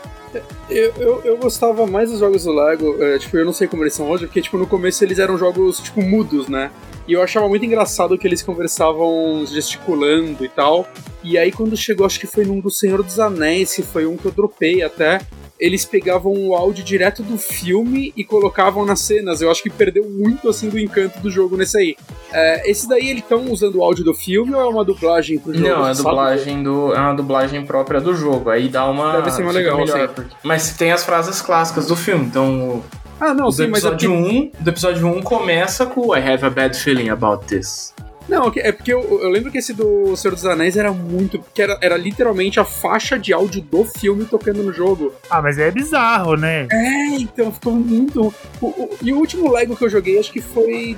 Eu, 0.69 0.93
eu, 0.97 1.21
eu 1.23 1.37
gostava 1.37 1.87
mais 1.87 2.11
dos 2.11 2.19
jogos 2.19 2.43
do 2.43 2.53
Lego, 2.53 2.95
é, 3.03 3.17
tipo, 3.17 3.35
eu 3.35 3.45
não 3.45 3.51
sei 3.51 3.67
como 3.67 3.83
eles 3.83 3.93
são 3.93 4.09
hoje, 4.09 4.27
porque, 4.27 4.41
tipo, 4.41 4.57
no 4.57 4.67
começo 4.67 5.03
eles 5.03 5.17
eram 5.17 5.37
jogos, 5.37 5.79
tipo, 5.79 6.01
mudos, 6.01 6.47
né? 6.47 6.69
E 7.07 7.13
eu 7.13 7.23
achava 7.23 7.49
muito 7.49 7.65
engraçado 7.65 8.17
que 8.17 8.27
eles 8.27 8.43
conversavam 8.43 9.43
gesticulando 9.47 10.45
e 10.45 10.49
tal. 10.49 10.87
E 11.23 11.37
aí, 11.37 11.51
quando 11.51 11.75
chegou, 11.75 12.05
acho 12.05 12.19
que 12.19 12.27
foi 12.27 12.45
num 12.45 12.59
do 12.59 12.69
Senhor 12.69 13.01
dos 13.01 13.19
Anéis, 13.19 13.73
que 13.73 13.81
foi 13.81 14.05
um 14.05 14.15
que 14.15 14.25
eu 14.25 14.31
dropei 14.31 14.83
até, 14.83 15.19
eles 15.59 15.83
pegavam 15.83 16.31
o 16.31 16.55
áudio 16.55 16.83
direto 16.83 17.21
do 17.21 17.37
filme 17.37 18.13
e 18.15 18.23
colocavam 18.23 18.85
nas 18.85 19.01
cenas. 19.01 19.41
Eu 19.41 19.51
acho 19.51 19.61
que 19.61 19.69
perdeu 19.69 20.09
muito, 20.09 20.47
assim, 20.47 20.69
do 20.69 20.79
encanto 20.79 21.19
do 21.19 21.29
jogo 21.29 21.57
nesse 21.57 21.77
aí. 21.77 21.95
É, 22.31 22.69
esse 22.71 22.87
daí, 22.87 23.09
eles 23.09 23.23
estão 23.23 23.51
usando 23.51 23.75
o 23.75 23.83
áudio 23.83 24.03
do 24.05 24.13
filme 24.13 24.53
ou 24.53 24.61
é 24.61 24.65
uma 24.65 24.85
dublagem 24.85 25.37
pro 25.37 25.53
jogo? 25.53 25.67
Não, 25.67 25.87
é 25.87 25.93
dublagem 25.93 26.63
do. 26.63 26.93
É 26.93 26.99
uma 26.99 27.13
dublagem 27.13 27.65
própria 27.65 27.99
do 27.99 28.13
jogo. 28.15 28.49
Aí 28.49 28.69
dá 28.69 28.85
uma. 28.89 29.13
Deve 29.17 29.31
ser 29.31 29.37
fica 29.45 29.51
legal, 29.51 29.77
melhor, 29.77 30.07
sim. 30.07 30.13
porque- 30.13 30.35
Mas 30.43 30.71
tem 30.77 30.91
as 30.91 31.03
frases 31.03 31.41
clássicas 31.41 31.87
do 31.87 31.95
filme. 31.95 32.25
Então, 32.25 32.81
Ah, 33.19 33.33
não, 33.33 33.47
do 33.47 33.51
sim, 33.51 33.67
mas 33.67 33.83
é 33.83 33.87
episódio 33.89 34.11
1, 34.13 34.51
do 34.59 34.69
episódio 34.69 35.07
1 35.07 35.21
começa 35.21 35.85
com 35.85 36.15
I 36.15 36.19
have 36.19 36.45
a 36.45 36.49
bad 36.49 36.77
feeling 36.79 37.09
about 37.09 37.45
this. 37.47 37.93
Não, 38.29 38.51
é 38.55 38.71
porque 38.71 38.93
eu, 38.93 39.01
eu 39.21 39.29
lembro 39.29 39.51
que 39.51 39.57
esse 39.57 39.73
do 39.73 40.15
Senhor 40.15 40.33
dos 40.35 40.45
Anéis 40.45 40.77
era 40.77 40.91
muito. 40.91 41.43
que 41.53 41.61
era, 41.61 41.77
era 41.81 41.97
literalmente 41.97 42.59
a 42.59 42.63
faixa 42.65 43.17
de 43.17 43.33
áudio 43.33 43.61
do 43.61 43.83
filme 43.83 44.23
tocando 44.25 44.61
no 44.63 44.71
jogo. 44.71 45.11
Ah, 45.29 45.41
mas 45.41 45.57
é 45.57 45.71
bizarro, 45.71 46.35
né? 46.35 46.67
É, 46.71 47.07
então 47.19 47.51
ficou 47.51 47.73
muito. 47.73 48.33
o- 48.61 48.67
o- 48.67 48.89
e 49.01 49.11
o 49.11 49.17
último 49.17 49.51
Lego 49.51 49.75
que 49.75 49.83
eu 49.83 49.89
joguei, 49.89 50.19
acho 50.19 50.31
que 50.31 50.41
foi. 50.41 50.97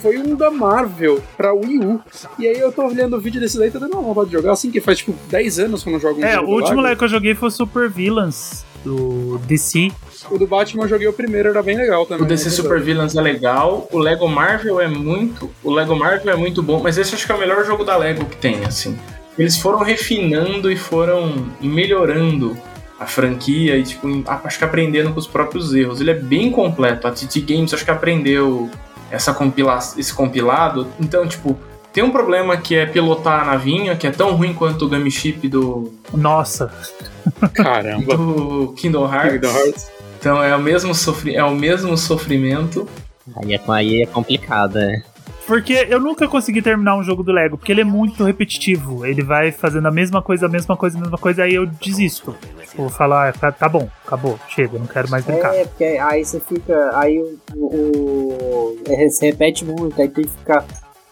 Foi 0.00 0.16
um 0.16 0.36
da 0.36 0.48
Marvel 0.48 1.20
pra 1.36 1.52
Wii 1.52 1.78
U. 1.80 2.00
E 2.38 2.46
aí 2.46 2.56
eu 2.60 2.70
tô 2.70 2.86
olhando 2.86 3.16
o 3.16 3.20
vídeo 3.20 3.40
desse 3.40 3.58
daí 3.58 3.66
e 3.66 3.70
tô 3.72 3.80
dando 3.80 3.94
uma 3.94 4.02
vontade 4.02 4.28
de 4.30 4.32
jogar, 4.36 4.52
assim, 4.52 4.70
que 4.70 4.80
faz 4.80 4.98
tipo 4.98 5.12
10 5.28 5.58
anos 5.58 5.82
que 5.82 5.88
eu 5.88 5.92
não 5.92 5.98
jogo 5.98 6.20
um 6.20 6.24
É, 6.24 6.38
o 6.38 6.44
último 6.44 6.76
Lego. 6.76 6.82
Lego 6.82 6.98
que 7.00 7.04
eu 7.04 7.08
joguei 7.08 7.34
foi 7.34 7.48
o 7.48 7.50
Super 7.50 7.90
Villains, 7.90 8.64
do 8.88 9.38
DC. 9.46 9.92
O 10.30 10.38
do 10.38 10.46
Batman 10.46 10.84
eu 10.84 10.88
joguei 10.88 11.06
o 11.06 11.12
primeiro, 11.12 11.50
era 11.50 11.62
bem 11.62 11.76
legal 11.76 12.06
também. 12.06 12.24
O 12.24 12.26
DC 12.26 12.48
é 12.48 12.50
Super 12.50 12.80
Villains 12.80 13.14
é 13.14 13.20
legal, 13.20 13.86
o 13.92 13.98
Lego 13.98 14.26
Marvel 14.26 14.80
é 14.80 14.88
muito. 14.88 15.50
O 15.62 15.70
Lego 15.70 15.94
Marvel 15.94 16.32
é 16.32 16.36
muito 16.36 16.62
bom, 16.62 16.80
mas 16.82 16.96
esse 16.96 17.14
acho 17.14 17.26
que 17.26 17.32
é 17.32 17.34
o 17.34 17.38
melhor 17.38 17.64
jogo 17.64 17.84
da 17.84 17.96
Lego 17.96 18.24
que 18.24 18.36
tem, 18.36 18.64
assim. 18.64 18.98
Eles 19.38 19.56
foram 19.58 19.80
refinando 19.80 20.72
e 20.72 20.76
foram 20.76 21.46
melhorando 21.60 22.56
a 22.98 23.06
franquia 23.06 23.76
e, 23.76 23.84
tipo, 23.84 24.08
acho 24.26 24.58
que 24.58 24.64
aprendendo 24.64 25.12
com 25.12 25.20
os 25.20 25.26
próprios 25.26 25.72
erros. 25.74 26.00
Ele 26.00 26.10
é 26.10 26.14
bem 26.14 26.50
completo. 26.50 27.06
A 27.06 27.12
TT 27.12 27.40
Games 27.42 27.72
acho 27.72 27.84
que 27.84 27.90
aprendeu 27.90 28.68
essa 29.10 29.32
compila 29.32 29.78
esse 29.96 30.12
compilado. 30.12 30.88
Então, 30.98 31.26
tipo, 31.28 31.56
tem 31.98 32.04
um 32.04 32.12
problema 32.12 32.56
que 32.56 32.76
é 32.76 32.86
pilotar 32.86 33.42
a 33.42 33.44
navinha, 33.46 33.96
que 33.96 34.06
é 34.06 34.12
tão 34.12 34.36
ruim 34.36 34.54
quanto 34.54 34.84
o 34.84 34.88
Game 34.88 35.10
Chip 35.10 35.48
do, 35.48 35.92
Nossa, 36.14 36.72
Caramba. 37.52 38.16
do 38.16 38.72
Kingdom 38.76 39.12
Hearts. 39.12 39.32
Kingdom 39.32 39.58
Hearts. 39.58 39.90
Então 40.20 40.40
é 40.40 40.54
o 40.54 40.60
mesmo, 40.60 40.94
sofri 40.94 41.34
é 41.34 41.42
o 41.42 41.56
mesmo 41.56 41.96
sofrimento. 41.96 42.88
Aí 43.34 43.52
é, 43.52 43.60
aí 43.66 44.02
é 44.02 44.06
complicado, 44.06 44.78
é. 44.78 45.02
porque 45.44 45.88
eu 45.90 45.98
nunca 45.98 46.28
consegui 46.28 46.62
terminar 46.62 46.96
um 46.96 47.02
jogo 47.02 47.24
do 47.24 47.32
Lego, 47.32 47.58
porque 47.58 47.72
ele 47.72 47.80
é 47.80 47.84
muito 47.84 48.22
repetitivo. 48.22 49.04
Ele 49.04 49.24
vai 49.24 49.50
fazendo 49.50 49.88
a 49.88 49.90
mesma 49.90 50.22
coisa, 50.22 50.46
a 50.46 50.48
mesma 50.48 50.76
coisa, 50.76 50.96
a 50.96 51.00
mesma 51.00 51.18
coisa, 51.18 51.42
aí 51.42 51.54
eu 51.54 51.66
desisto. 51.66 52.32
Vou 52.76 52.88
falar, 52.88 53.32
tá, 53.32 53.50
tá 53.50 53.68
bom, 53.68 53.90
acabou, 54.06 54.38
chega, 54.48 54.78
não 54.78 54.86
quero 54.86 55.10
mais 55.10 55.24
brincar. 55.24 55.52
É, 55.52 55.64
porque 55.64 55.82
aí 55.82 56.24
você 56.24 56.38
fica. 56.38 56.96
Aí 56.96 57.18
o. 57.18 57.36
o, 57.56 57.66
o 57.66 58.82
é, 58.86 59.08
se 59.08 59.26
repete 59.26 59.64
muito, 59.64 60.00
aí 60.00 60.08
tem 60.08 60.22
que 60.22 60.30
ficar 60.30 60.64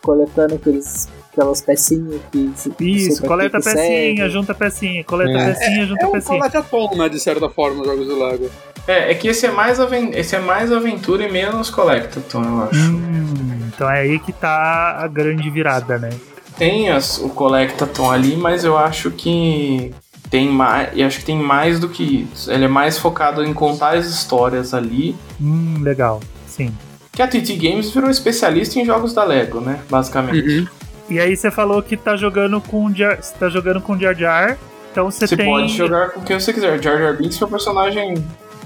coletando 0.06 0.54
aqueles, 0.54 1.08
aquelas 1.32 1.60
pecinhas 1.60 2.20
que. 2.30 2.50
se- 2.54 2.72
Isso, 2.80 3.22
coleta 3.24 3.58
pecinha, 3.58 4.16
serve. 4.16 4.30
junta 4.30 4.54
pecinha, 4.54 5.02
coleta 5.04 5.36
É. 5.38 5.52
pecinha, 5.52 5.86
junta 5.86 6.04
É 6.04 6.08
um 6.08 6.12
pecinha. 6.12 6.38
colete-atom, 6.38 6.96
né, 6.96 7.08
de 7.08 7.18
certa 7.18 7.48
forma, 7.50 7.80
os 7.82 7.86
jogos 7.88 8.06
do 8.06 8.24
Lego. 8.24 8.48
É, 8.86 9.10
é 9.10 9.14
que 9.14 9.26
esse 9.26 9.44
é 9.44 9.50
mais, 9.50 9.80
aven 9.80 10.10
esse 10.14 10.36
é 10.36 10.38
mais 10.38 10.70
aventura 10.70 11.24
e 11.26 11.32
menos 11.32 11.68
Collectathon, 11.70 12.44
eu 12.44 12.62
acho. 12.62 12.78
Hum, 12.92 13.68
então 13.74 13.90
é 13.90 14.00
aí 14.02 14.18
que 14.20 14.32
tá 14.32 14.96
a 15.00 15.08
grande 15.08 15.50
virada, 15.50 15.98
né? 15.98 16.10
Tem 16.56 16.88
as- 16.88 17.18
o 17.18 17.28
Collectathon 17.28 18.10
ali, 18.12 18.36
mas 18.36 18.62
eu 18.64 18.78
acho 18.78 19.10
que 19.10 19.92
tem 20.30 20.48
mais. 20.48 20.96
Eu 20.96 21.06
acho 21.06 21.18
que 21.18 21.24
tem 21.24 21.36
mais 21.36 21.80
do 21.80 21.88
que 21.88 22.28
isso. 22.32 22.50
Ele 22.50 22.64
é 22.64 22.68
mais 22.68 22.96
focado 22.96 23.44
em 23.44 23.52
contar 23.52 23.96
as 23.96 24.06
histórias 24.06 24.72
ali. 24.72 25.16
Hum, 25.40 25.78
legal, 25.82 26.20
sim. 26.46 26.72
Que 27.16 27.22
a 27.22 27.26
TT 27.26 27.56
Games 27.56 27.90
virou 27.90 28.10
especialista 28.10 28.78
em 28.78 28.84
jogos 28.84 29.12
da 29.14 29.24
Lego, 29.24 29.60
né? 29.60 29.80
Basicamente. 29.90 30.58
Uhum. 30.58 30.66
E 31.08 31.18
aí 31.18 31.34
você 31.36 31.50
falou 31.50 31.82
que 31.82 31.96
tá 31.96 32.16
jogando 32.16 32.60
com 32.60 32.94
Jar, 32.94 33.18
tá 33.38 33.48
jogando 33.48 33.80
com 33.80 33.98
Jar 33.98 34.14
Jar, 34.14 34.58
então 34.92 35.10
você, 35.10 35.26
Você 35.26 35.36
tem 35.36 35.46
pode 35.46 35.68
jogar 35.68 36.10
com 36.10 36.20
quem 36.22 36.38
você 36.38 36.52
quiser. 36.52 36.82
Jar 36.82 36.98
Jar 36.98 37.16
Binks 37.16 37.40
é 37.40 37.44
o 37.44 37.48
personagem. 37.48 38.14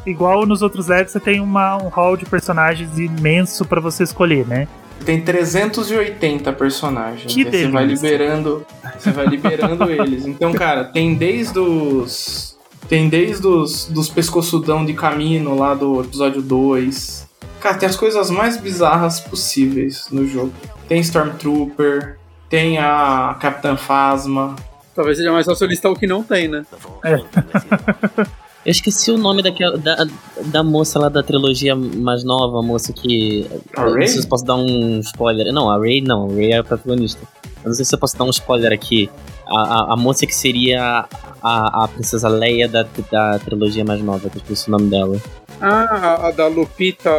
igual 0.07 0.45
nos 0.47 0.63
outros 0.63 0.89
Legos, 0.89 1.13
você 1.13 1.21
tem 1.21 1.41
uma, 1.41 1.77
um 1.77 1.89
hall 1.89 2.17
de 2.17 2.25
personagens 2.27 2.99
imenso 2.99 3.65
pra 3.65 3.81
você 3.81 4.03
escolher, 4.03 4.47
né? 4.47 4.67
Tem 5.05 5.21
380 5.21 6.53
personagens. 6.53 7.33
Que 7.33 7.41
Aí 7.47 7.51
você 7.51 7.69
vai 7.69 7.87
delícia. 7.87 8.07
liberando. 8.09 8.67
Você 8.99 9.11
vai 9.13 9.27
liberando 9.27 9.89
eles. 9.91 10.27
Então, 10.27 10.53
cara, 10.53 10.85
tem 10.85 11.15
desde 11.15 11.59
os. 11.59 12.59
Tem 12.89 13.09
desde 13.09 13.47
os 13.47 13.87
dos 13.87 14.09
pescoçudão 14.09 14.85
de 14.85 14.93
camino 14.95 15.57
lá 15.57 15.75
do 15.75 16.01
episódio 16.01 16.43
2. 16.43 17.29
Cara, 17.61 17.77
tem 17.77 17.89
as 17.89 17.97
coisas 17.97 18.31
mais 18.31 18.57
bizarras 18.57 19.21
possíveis 19.21 20.09
no 20.11 20.27
jogo. 20.27 20.53
Tem 20.89 21.01
Stormtrooper, 21.01 22.19
tem 22.49 22.79
a 22.79 23.37
Capitã 23.41 23.77
Phasma. 23.77 24.57
Talvez 24.95 25.19
seja 25.19 25.31
mais 25.31 25.47
fácil 25.47 25.67
listar 25.67 25.93
o 25.93 25.97
que 25.97 26.07
não 26.07 26.23
tem, 26.23 26.49
né? 26.49 26.65
Eu 28.65 28.71
esqueci 28.73 29.11
o 29.11 29.17
nome 29.17 29.43
daquela, 29.43 29.79
da, 29.79 30.07
da 30.47 30.63
moça 30.63 30.99
lá 30.99 31.09
da 31.09 31.23
trilogia 31.23 31.75
mais 31.75 32.23
nova, 32.25 32.59
a 32.59 32.63
moça 32.63 32.93
que. 32.93 33.47
A 33.77 33.87
Não 33.87 33.95
Rey? 33.95 34.07
sei 34.09 34.19
se 34.21 34.27
eu 34.27 34.29
posso 34.29 34.45
dar 34.45 34.57
um 34.57 35.01
spoiler. 35.01 35.51
Não, 35.53 35.71
a 35.71 35.79
Ray 35.79 36.03
não, 36.03 36.31
a 36.31 36.35
Ray 36.35 36.53
é 36.53 36.59
a 36.59 36.65
protagonista. 36.65 37.21
Eu 37.65 37.69
não 37.69 37.75
sei 37.75 37.85
se 37.85 37.95
eu 37.95 37.99
posso 37.99 38.17
dar 38.19 38.25
um 38.25 38.31
spoiler 38.31 38.73
aqui. 38.73 39.11
A, 39.47 39.61
a, 39.63 39.93
a 39.95 39.97
moça 39.97 40.27
que 40.27 40.35
seria 40.35 41.07
a, 41.43 41.85
a 41.85 41.89
princesa 41.89 42.29
Leia 42.29 42.69
da, 42.69 42.87
da 43.11 43.39
trilogia 43.39 43.85
mais 43.85 44.03
nova, 44.03 44.29
que 44.29 44.37
eu 44.37 44.43
esqueci 44.43 44.69
o 44.69 44.73
nome 44.73 44.91
dela. 44.91 45.17
Ah, 45.61 46.29
a, 46.29 46.31
da 46.31 46.47
Lupita. 46.47 47.11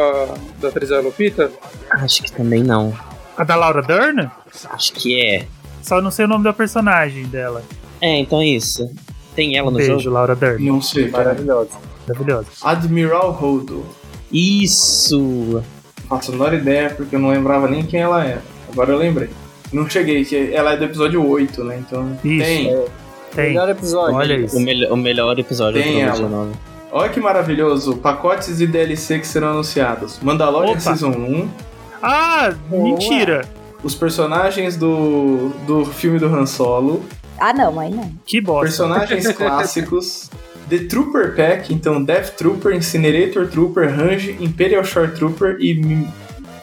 Da 0.61 0.67
atriz 0.69 0.89
Lupita? 1.03 1.51
Acho 1.89 2.21
que 2.23 2.31
também 2.31 2.63
não. 2.63 2.93
A 3.35 3.43
da 3.43 3.55
Laura 3.55 3.81
Dern? 3.81 4.29
Acho 4.69 4.93
que 4.93 5.19
é. 5.19 5.47
Só 5.81 5.99
não 6.01 6.11
sei 6.11 6.25
o 6.25 6.27
nome 6.27 6.43
da 6.43 6.53
personagem 6.53 7.25
dela. 7.25 7.63
É, 7.99 8.17
então 8.19 8.39
é 8.41 8.45
isso. 8.47 8.89
Tem 9.35 9.57
ela 9.57 9.71
no 9.71 9.77
Beijo, 9.77 9.99
jogo? 9.99 10.15
Laura 10.15 10.35
Dern. 10.35 10.65
Não 10.65 10.81
sei, 10.81 11.09
cara. 11.09 11.25
Maravilhoso. 11.25 11.69
Maravilhosa. 12.07 12.47
Admiral 12.63 13.31
Holdo. 13.31 13.85
Isso! 14.31 15.63
Faço 16.07 16.31
a 16.31 16.33
menor 16.33 16.53
ideia 16.53 16.89
porque 16.89 17.15
eu 17.15 17.19
não 17.19 17.29
lembrava 17.29 17.67
nem 17.69 17.83
quem 17.83 18.01
ela 18.01 18.23
era. 18.23 18.41
Agora 18.71 18.91
eu 18.91 18.97
lembrei. 18.97 19.29
Não 19.71 19.89
cheguei, 19.89 20.25
que 20.25 20.53
ela 20.53 20.73
é 20.73 20.77
do 20.77 20.83
episódio 20.83 21.25
8, 21.25 21.63
né? 21.63 21.77
Então. 21.79 22.17
Isso. 22.23 22.43
Tem. 22.45 22.85
Tem. 23.33 23.49
Melhor 23.49 23.69
episódio. 23.69 24.15
Olha 24.15 24.33
isso. 24.33 24.57
O, 24.57 24.59
melhor 24.59 24.91
o 24.91 24.97
melhor 24.97 25.39
episódio 25.39 25.81
Tem 25.81 25.93
trilogia 25.99 26.25
ela. 26.25 26.49
Olha 26.91 27.09
que 27.09 27.21
maravilhoso, 27.21 27.95
pacotes 27.95 28.57
de 28.57 28.67
DLC 28.67 29.19
que 29.19 29.27
serão 29.27 29.51
anunciados. 29.51 30.19
Mandalorian 30.21 30.71
Opa. 30.71 30.79
Season 30.81 31.11
1, 31.11 31.49
Ah, 32.03 32.53
mentira! 32.69 33.45
os 33.81 33.95
personagens 33.95 34.75
do, 34.75 35.51
do 35.65 35.85
filme 35.85 36.19
do 36.19 36.25
Han 36.25 36.45
Solo, 36.45 37.01
Ah, 37.41 37.53
não, 37.53 37.79
aí 37.79 37.89
não. 37.89 38.11
Que 38.25 38.39
bosta. 38.39 38.65
personagens 38.67 39.27
clássicos, 39.33 40.29
The 40.69 40.77
Trooper 40.85 41.35
Pack, 41.35 41.73
então 41.73 42.03
Death 42.03 42.35
Trooper, 42.37 42.75
Incinerator 42.75 43.47
Trooper, 43.47 43.89
Range, 43.93 44.37
Imperial 44.39 44.83
Shore 44.83 45.11
Trooper 45.11 45.57
e 45.59 45.73
Mim- 45.73 46.07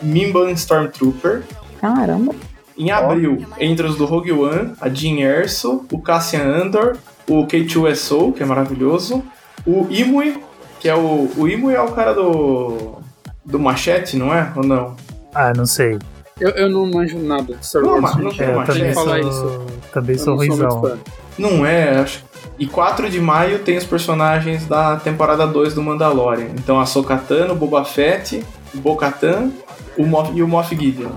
Mimban 0.00 0.52
Stormtrooper. 0.52 1.42
Caramba. 1.80 2.32
Em 2.76 2.92
abril, 2.92 3.44
entre 3.58 3.84
os 3.88 3.96
do 3.96 4.04
Rogue 4.06 4.30
One, 4.30 4.74
a 4.80 4.88
Jean 4.88 5.18
Erso, 5.18 5.84
o 5.90 6.00
Cassian 6.00 6.44
Andor, 6.44 6.96
o 7.28 7.44
K2SO, 7.44 8.32
que 8.32 8.40
é 8.42 8.46
maravilhoso, 8.46 9.24
o 9.66 9.84
Imui, 9.90 10.40
que 10.78 10.88
é 10.88 10.94
o. 10.94 11.28
O 11.36 11.48
Imui 11.48 11.74
é 11.74 11.80
o 11.80 11.90
cara 11.90 12.14
do. 12.14 12.98
do 13.44 13.58
machete, 13.58 14.16
não 14.16 14.32
é? 14.32 14.52
Ou 14.54 14.62
não? 14.64 14.94
Ah, 15.34 15.52
não 15.56 15.66
sei. 15.66 15.98
Eu, 16.40 16.50
eu 16.50 16.70
não 16.70 16.86
manjo 16.90 17.18
nada 17.18 17.54
de 17.54 17.66
Star 17.66 17.82
Não, 17.82 18.00
Wars. 18.00 18.16
não 18.16 18.30
tem 18.30 18.46
É, 18.46 18.54
eu 18.54 18.64
também 18.64 18.92
falar 18.94 19.22
sou, 19.22 19.28
isso. 19.30 19.66
também 19.92 20.16
Eu 20.16 20.22
sou 20.22 20.36
não 20.36 20.46
ruizão. 20.46 20.98
Não 21.38 21.66
é, 21.66 21.98
acho. 22.00 22.24
E 22.58 22.66
4 22.66 23.08
de 23.10 23.20
maio 23.20 23.60
tem 23.60 23.76
os 23.76 23.84
personagens 23.84 24.66
da 24.66 24.96
temporada 24.96 25.46
2 25.46 25.74
do 25.74 25.82
Mandalorian. 25.82 26.48
Então 26.56 26.78
a 26.80 26.86
Sokatan, 26.86 27.52
o 27.52 27.54
Boba 27.54 27.84
Fett, 27.84 28.44
o 28.74 28.78
Bo-Katan 28.78 29.50
o 29.96 30.04
Moff, 30.06 30.32
e 30.34 30.42
o 30.42 30.48
Moff 30.48 30.74
Gideon. 30.76 31.10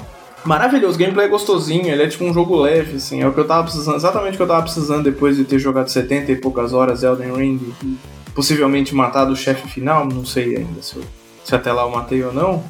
Maravilhoso, 0.44 0.96
o 0.96 0.98
gameplay 1.00 1.28
é 1.28 1.30
gostosinho, 1.30 1.88
ele 1.88 2.02
é 2.02 2.08
tipo 2.08 2.24
um 2.26 2.34
jogo 2.34 2.56
leve, 2.60 2.98
assim, 2.98 3.22
é 3.22 3.28
o 3.28 3.32
que 3.32 3.40
eu 3.40 3.46
tava 3.46 3.62
precisando, 3.64 3.96
exatamente 3.96 4.34
o 4.34 4.38
que 4.38 4.42
eu 4.44 4.48
tava 4.48 4.64
precisando 4.64 5.04
depois 5.04 5.38
de 5.38 5.44
ter 5.44 5.60
jogado 5.60 5.88
70 5.90 6.32
e 6.32 6.36
poucas 6.36 6.74
horas 6.74 7.04
Elden 7.04 7.36
Ring 7.36 7.60
e 7.84 7.96
possivelmente 8.34 8.96
matado 8.96 9.34
o 9.34 9.36
chefe 9.36 9.68
final, 9.70 10.04
não 10.04 10.26
sei 10.26 10.58
ainda 10.58 10.82
se, 10.82 10.96
eu- 10.96 11.04
se 11.44 11.54
até 11.54 11.72
lá 11.72 11.84
eu 11.84 11.92
matei 11.92 12.24
ou 12.24 12.34
não, 12.34 12.64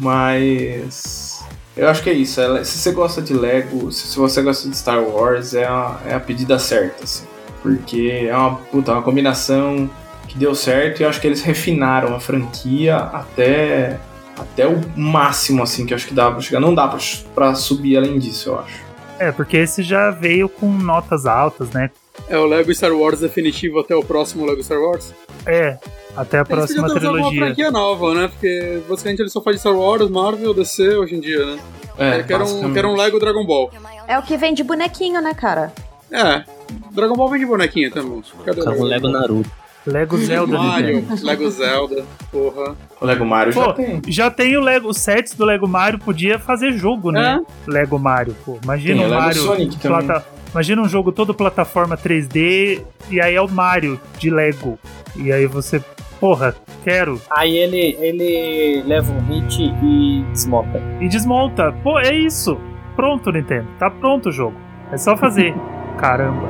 mas 0.00 1.31
eu 1.76 1.88
acho 1.88 2.02
que 2.02 2.10
é 2.10 2.12
isso, 2.12 2.40
é- 2.40 2.64
se 2.64 2.78
você 2.78 2.92
gosta 2.92 3.22
de 3.22 3.32
Lego, 3.32 3.90
se, 3.92 4.16
você 4.18 4.42
gosta 4.42 4.68
de 4.68 4.76
Star 4.76 5.02
Wars, 5.02 5.54
é 5.54 5.64
a, 5.64 5.98
é 6.06 6.14
a 6.14 6.20
pedida 6.20 6.58
certa, 6.58 7.04
assim, 7.04 7.24
porque 7.62 8.26
é 8.28 8.36
uma, 8.36 8.56
puta, 8.56 8.92
uma 8.92 9.02
combinação 9.02 9.88
que 10.28 10.38
deu 10.38 10.54
certo 10.54 11.00
e 11.00 11.02
eu 11.02 11.08
acho 11.08 11.20
que 11.20 11.26
eles 11.26 11.42
refinaram 11.42 12.14
a 12.14 12.20
franquia 12.20 12.96
até 12.96 13.98
até 14.36 14.66
o 14.66 14.80
máximo 14.96 15.62
assim 15.62 15.84
que 15.84 15.92
eu 15.92 15.96
acho 15.96 16.06
que 16.08 16.14
dá 16.14 16.30
pra 16.30 16.40
chegar. 16.40 16.58
Não 16.58 16.74
dá 16.74 16.88
pra, 16.88 16.98
pra 17.34 17.54
subir 17.54 17.98
além 17.98 18.18
disso, 18.18 18.48
eu 18.48 18.58
acho. 18.58 18.81
É, 19.18 19.30
porque 19.30 19.56
esse 19.56 19.82
já 19.82 20.10
veio 20.10 20.48
com 20.48 20.70
notas 20.70 21.26
altas, 21.26 21.70
né? 21.70 21.90
É 22.28 22.38
o 22.38 22.44
Lego 22.44 22.72
Star 22.74 22.92
Wars 22.92 23.20
definitivo 23.20 23.80
até 23.80 23.94
o 23.94 24.02
próximo 24.02 24.44
Lego 24.44 24.62
Star 24.62 24.78
Wars? 24.80 25.12
É, 25.46 25.78
até 26.16 26.38
a 26.38 26.44
próxima 26.44 26.86
Eles 26.86 26.96
usado 26.96 27.08
uma 27.08 27.14
trilogia. 27.14 27.46
franquia 27.46 27.70
nova, 27.70 28.14
né? 28.14 28.28
Porque 28.28 28.82
basicamente 28.88 29.20
ele 29.20 29.30
só 29.30 29.40
faz 29.42 29.60
Star 29.60 29.74
Wars, 29.74 30.08
Marvel, 30.10 30.54
DC 30.54 30.96
hoje 30.96 31.14
em 31.14 31.20
dia, 31.20 31.44
né? 31.44 31.58
É, 31.98 32.22
quero, 32.22 32.40
um, 32.40 32.46
basicamente. 32.46 32.74
quero 32.74 32.88
um 32.88 32.96
Lego 32.96 33.18
Dragon 33.18 33.44
Ball. 33.44 33.70
É 34.06 34.18
o 34.18 34.22
que 34.22 34.36
vem 34.36 34.54
de 34.54 34.62
bonequinho, 34.62 35.20
né, 35.20 35.34
cara? 35.34 35.72
É, 36.10 36.44
Dragon 36.90 37.14
Ball 37.14 37.28
vem 37.30 37.40
de 37.40 37.46
bonequinho 37.46 37.90
também. 37.90 38.22
Cadê 38.44 38.62
um 38.62 38.82
Lego 38.82 39.08
Naruto. 39.08 39.50
Lego 39.86 40.16
Zelda 40.18 40.58
Mario. 40.58 41.04
Lego 41.22 41.50
Zelda, 41.50 42.04
porra. 42.30 42.76
O 43.00 43.04
Lego 43.04 43.24
Mario 43.24 43.52
já 43.52 43.64
Pô, 43.64 43.72
tem. 43.72 44.00
já 44.06 44.30
tem 44.30 44.56
o 44.56 44.60
Lego, 44.60 44.88
os 44.88 44.98
sets 44.98 45.34
do 45.34 45.44
Lego 45.44 45.66
Mario, 45.66 45.98
podia 45.98 46.38
fazer 46.38 46.72
jogo, 46.72 47.10
né? 47.10 47.40
Lego 47.66 47.98
Mario, 47.98 48.36
pô. 48.44 48.58
Imagina 48.62 48.94
Tem 48.94 49.04
um 49.04 49.08
o 49.08 49.10
Lego 49.10 49.22
Mario. 49.22 49.40
Sonic 49.42 49.76
também. 49.78 50.06
plata- 50.06 50.26
Imagina 50.52 50.82
um 50.82 50.88
jogo 50.88 51.10
todo 51.12 51.32
plataforma 51.34 51.96
3D 51.96 52.82
e 53.10 53.20
aí 53.20 53.34
é 53.34 53.40
o 53.40 53.48
Mario 53.48 53.98
de 54.18 54.28
Lego. 54.30 54.78
E 55.16 55.32
aí 55.32 55.46
você, 55.46 55.82
porra, 56.20 56.54
quero. 56.84 57.18
Aí 57.30 57.56
ele, 57.56 57.96
ele 57.98 58.82
leva 58.86 59.10
um 59.12 59.20
hit 59.32 59.62
e 59.82 60.22
desmonta. 60.30 60.80
E 61.00 61.08
desmonta. 61.08 61.72
Pô, 61.82 61.98
é 61.98 62.14
isso. 62.14 62.58
Pronto, 62.94 63.32
Nintendo. 63.32 63.66
Tá 63.78 63.90
pronto 63.90 64.28
o 64.28 64.32
jogo. 64.32 64.54
É 64.92 64.98
só 64.98 65.16
fazer. 65.16 65.54
Caramba. 65.98 66.46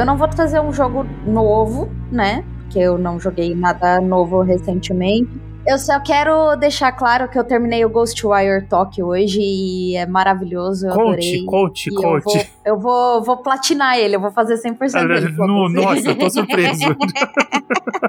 Eu 0.00 0.06
não 0.06 0.16
vou 0.16 0.28
trazer 0.28 0.60
um 0.60 0.72
jogo 0.72 1.04
novo, 1.26 1.88
né? 2.10 2.44
Porque 2.62 2.78
eu 2.78 2.96
não 2.98 3.18
joguei 3.20 3.54
nada 3.54 4.00
novo 4.00 4.40
recentemente. 4.42 5.28
Eu 5.66 5.78
só 5.78 6.00
quero 6.00 6.56
deixar 6.56 6.90
claro 6.92 7.28
que 7.28 7.38
eu 7.38 7.44
terminei 7.44 7.84
o 7.84 7.90
Ghostwire 7.90 8.66
Tokyo 8.66 9.08
hoje 9.08 9.40
e 9.42 9.94
é 9.94 10.06
maravilhoso, 10.06 10.86
eu 10.86 10.92
adorei. 10.92 11.44
Coach, 11.44 11.90
coach, 11.90 11.90
E 11.90 11.94
eu 11.94 12.00
coach. 12.00 12.24
vou, 12.24 12.44
eu 12.64 12.78
vou, 12.78 13.22
vou 13.22 13.36
platinar 13.36 13.98
ele, 13.98 14.16
eu 14.16 14.20
vou 14.20 14.30
fazer 14.30 14.54
100% 14.54 14.78
dele. 15.06 15.28
No- 15.36 15.68
nossa, 15.68 16.08
eu 16.10 16.18
tô 16.18 16.30
surpreso. 16.30 16.96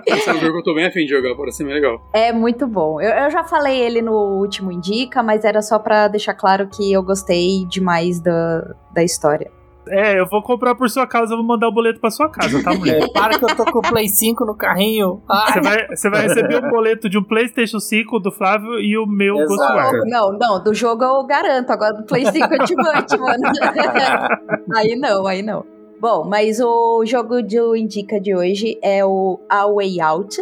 Esse 0.08 0.30
é 0.30 0.34
um 0.34 0.38
jogo 0.40 0.54
que 0.54 0.60
eu 0.60 0.64
tô 0.64 0.74
bem 0.76 0.86
afim 0.86 1.02
de 1.02 1.08
jogar, 1.10 1.36
parece 1.36 1.64
bem 1.66 1.74
legal. 1.74 2.02
É 2.14 2.32
muito 2.32 2.66
bom. 2.68 3.02
Eu, 3.02 3.10
eu 3.26 3.30
já 3.30 3.44
falei 3.44 3.78
ele 3.82 4.02
no 4.02 4.14
último 4.40 4.72
Indica, 4.72 5.22
mas 5.22 5.44
era 5.44 5.62
só 5.62 5.78
pra 5.78 6.08
deixar 6.08 6.34
claro 6.34 6.68
que 6.70 6.92
eu 6.94 7.04
gostei 7.04 7.66
demais 7.66 8.22
da, 8.22 8.74
da 8.94 9.04
história. 9.04 9.52
É, 9.90 10.20
eu 10.20 10.28
vou 10.28 10.44
comprar 10.44 10.76
por 10.76 10.90
sua 10.90 11.08
causa, 11.08 11.34
eu 11.34 11.38
vou 11.38 11.46
mandar 11.46 11.68
o 11.68 11.72
boleto 11.72 12.00
pra 12.00 12.12
sua 12.12 12.30
casa, 12.30 12.64
tá, 12.64 12.74
mulher? 12.74 13.02
É, 13.02 13.08
para 13.14 13.38
que 13.38 13.44
eu 13.44 13.56
tô 13.56 13.66
com 13.66 13.80
o 13.80 13.82
Play 13.82 14.08
5 14.08 14.46
no 14.46 14.56
carrinho. 14.56 15.22
Você 15.28 15.62
vai, 15.62 15.88
você 15.88 16.10
vai 16.10 16.22
receber 16.24 16.56
o 16.64 16.70
boleto 16.70 17.10
de 17.10 17.18
um 17.18 17.24
PlayStation 17.24 17.80
5 17.80 18.20
do 18.20 18.32
Flávio 18.32 18.80
e 18.80 18.98
o 18.98 19.06
meu 19.06 19.38
Exato. 19.38 19.58
Ghostwire. 19.58 20.10
Não, 20.10 20.32
não, 20.38 20.64
do 20.64 20.74
jogo 20.74 21.04
eu 21.04 21.26
garanto. 21.26 21.72
Agora 21.72 21.94
do 21.94 22.04
Play 22.04 22.26
5 22.26 22.54
eu 22.54 22.66
te 22.66 23.18
mano. 23.18 23.44
aí 24.76 24.96
não, 24.96 25.26
aí 25.26 25.42
não. 25.42 25.66
Bom, 26.00 26.28
mas 26.28 26.60
o 26.60 27.06
jogo 27.06 27.42
do 27.44 27.76
Indica 27.76 28.20
de 28.20 28.36
hoje 28.36 28.78
é 28.82 29.06
o 29.06 29.40
A 29.48 29.68
Way 29.68 30.02
Out, 30.02 30.36